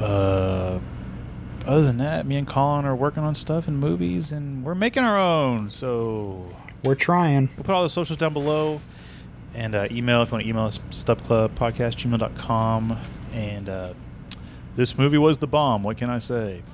Uh, 0.00 0.78
other 1.66 1.82
than 1.82 1.98
that, 1.98 2.26
me 2.26 2.36
and 2.36 2.46
Collin 2.46 2.84
are 2.84 2.94
working 2.94 3.22
on 3.22 3.34
stuff 3.34 3.66
and 3.68 3.78
movies, 3.78 4.30
and 4.32 4.62
we're 4.64 4.74
making 4.74 5.04
our 5.04 5.18
own. 5.18 5.70
So 5.70 6.46
We're 6.84 6.94
trying. 6.94 7.48
we'll 7.56 7.64
put 7.64 7.74
all 7.74 7.82
the 7.82 7.90
socials 7.90 8.18
down 8.18 8.32
below, 8.32 8.80
and 9.56 9.74
uh, 9.74 9.88
email 9.90 10.22
if 10.22 10.28
you 10.28 10.32
want 10.34 10.44
to 10.44 10.48
email 10.50 10.66
us 10.66 10.78
stubclubpodcast@gmail.com. 10.90 12.98
And 13.32 13.68
uh, 13.68 13.94
this 14.76 14.96
movie 14.98 15.18
was 15.18 15.38
the 15.38 15.46
bomb. 15.48 15.82
What 15.82 15.96
can 15.96 16.10
I 16.10 16.18
say? 16.18 16.62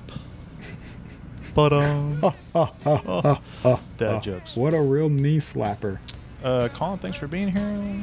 But 1.54 1.72
um. 1.74 2.32
Oh, 2.54 3.78
Dad 3.98 4.22
jokes. 4.22 4.56
What 4.56 4.72
a 4.74 4.80
real 4.80 5.10
knee 5.10 5.36
slapper. 5.36 5.98
Uh, 6.42 6.68
Collin, 6.74 6.98
thanks 6.98 7.18
for 7.18 7.26
being 7.26 7.48
here. 7.48 8.02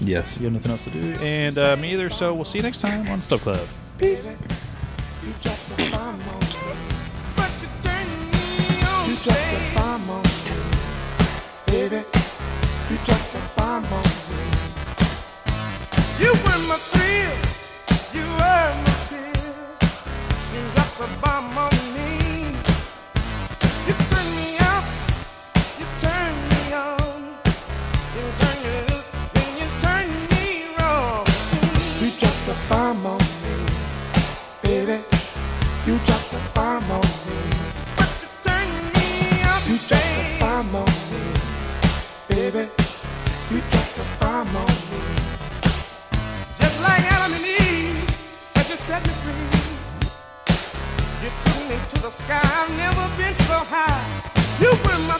Yes. 0.00 0.36
You 0.38 0.44
have 0.44 0.52
nothing 0.52 0.70
else 0.70 0.84
to 0.84 0.90
do, 0.90 1.14
and 1.20 1.58
uh, 1.58 1.76
me 1.76 1.92
either. 1.92 2.08
So 2.10 2.32
we'll 2.32 2.44
see 2.44 2.58
you 2.58 2.62
next 2.62 2.80
time 2.80 3.08
on 3.08 3.20
Stub 3.20 3.40
Club. 3.40 3.66
Peace. 3.98 4.26
You 4.26 4.36
dropped 5.42 5.68
the 5.76 5.90
bomb 5.90 6.14
on 6.14 6.20
me. 6.40 6.46
But 7.36 7.50
you 7.60 7.68
turned 7.82 8.30
me 8.32 8.82
on. 8.82 9.08
You 9.10 9.16
dropped 9.16 9.50
the 9.50 9.58
bomb 9.74 10.10
on. 10.10 10.22
Baby, 11.66 11.96
you 12.88 12.96
dropped 13.04 13.06
the 13.06 13.19
bomb 21.20 21.69
sky. 52.10 52.40
I've 52.42 52.70
never 52.76 53.06
been 53.16 53.34
so 53.46 53.58
high. 53.70 54.02
You 54.60 54.70
were 54.70 54.98
my 55.06 55.18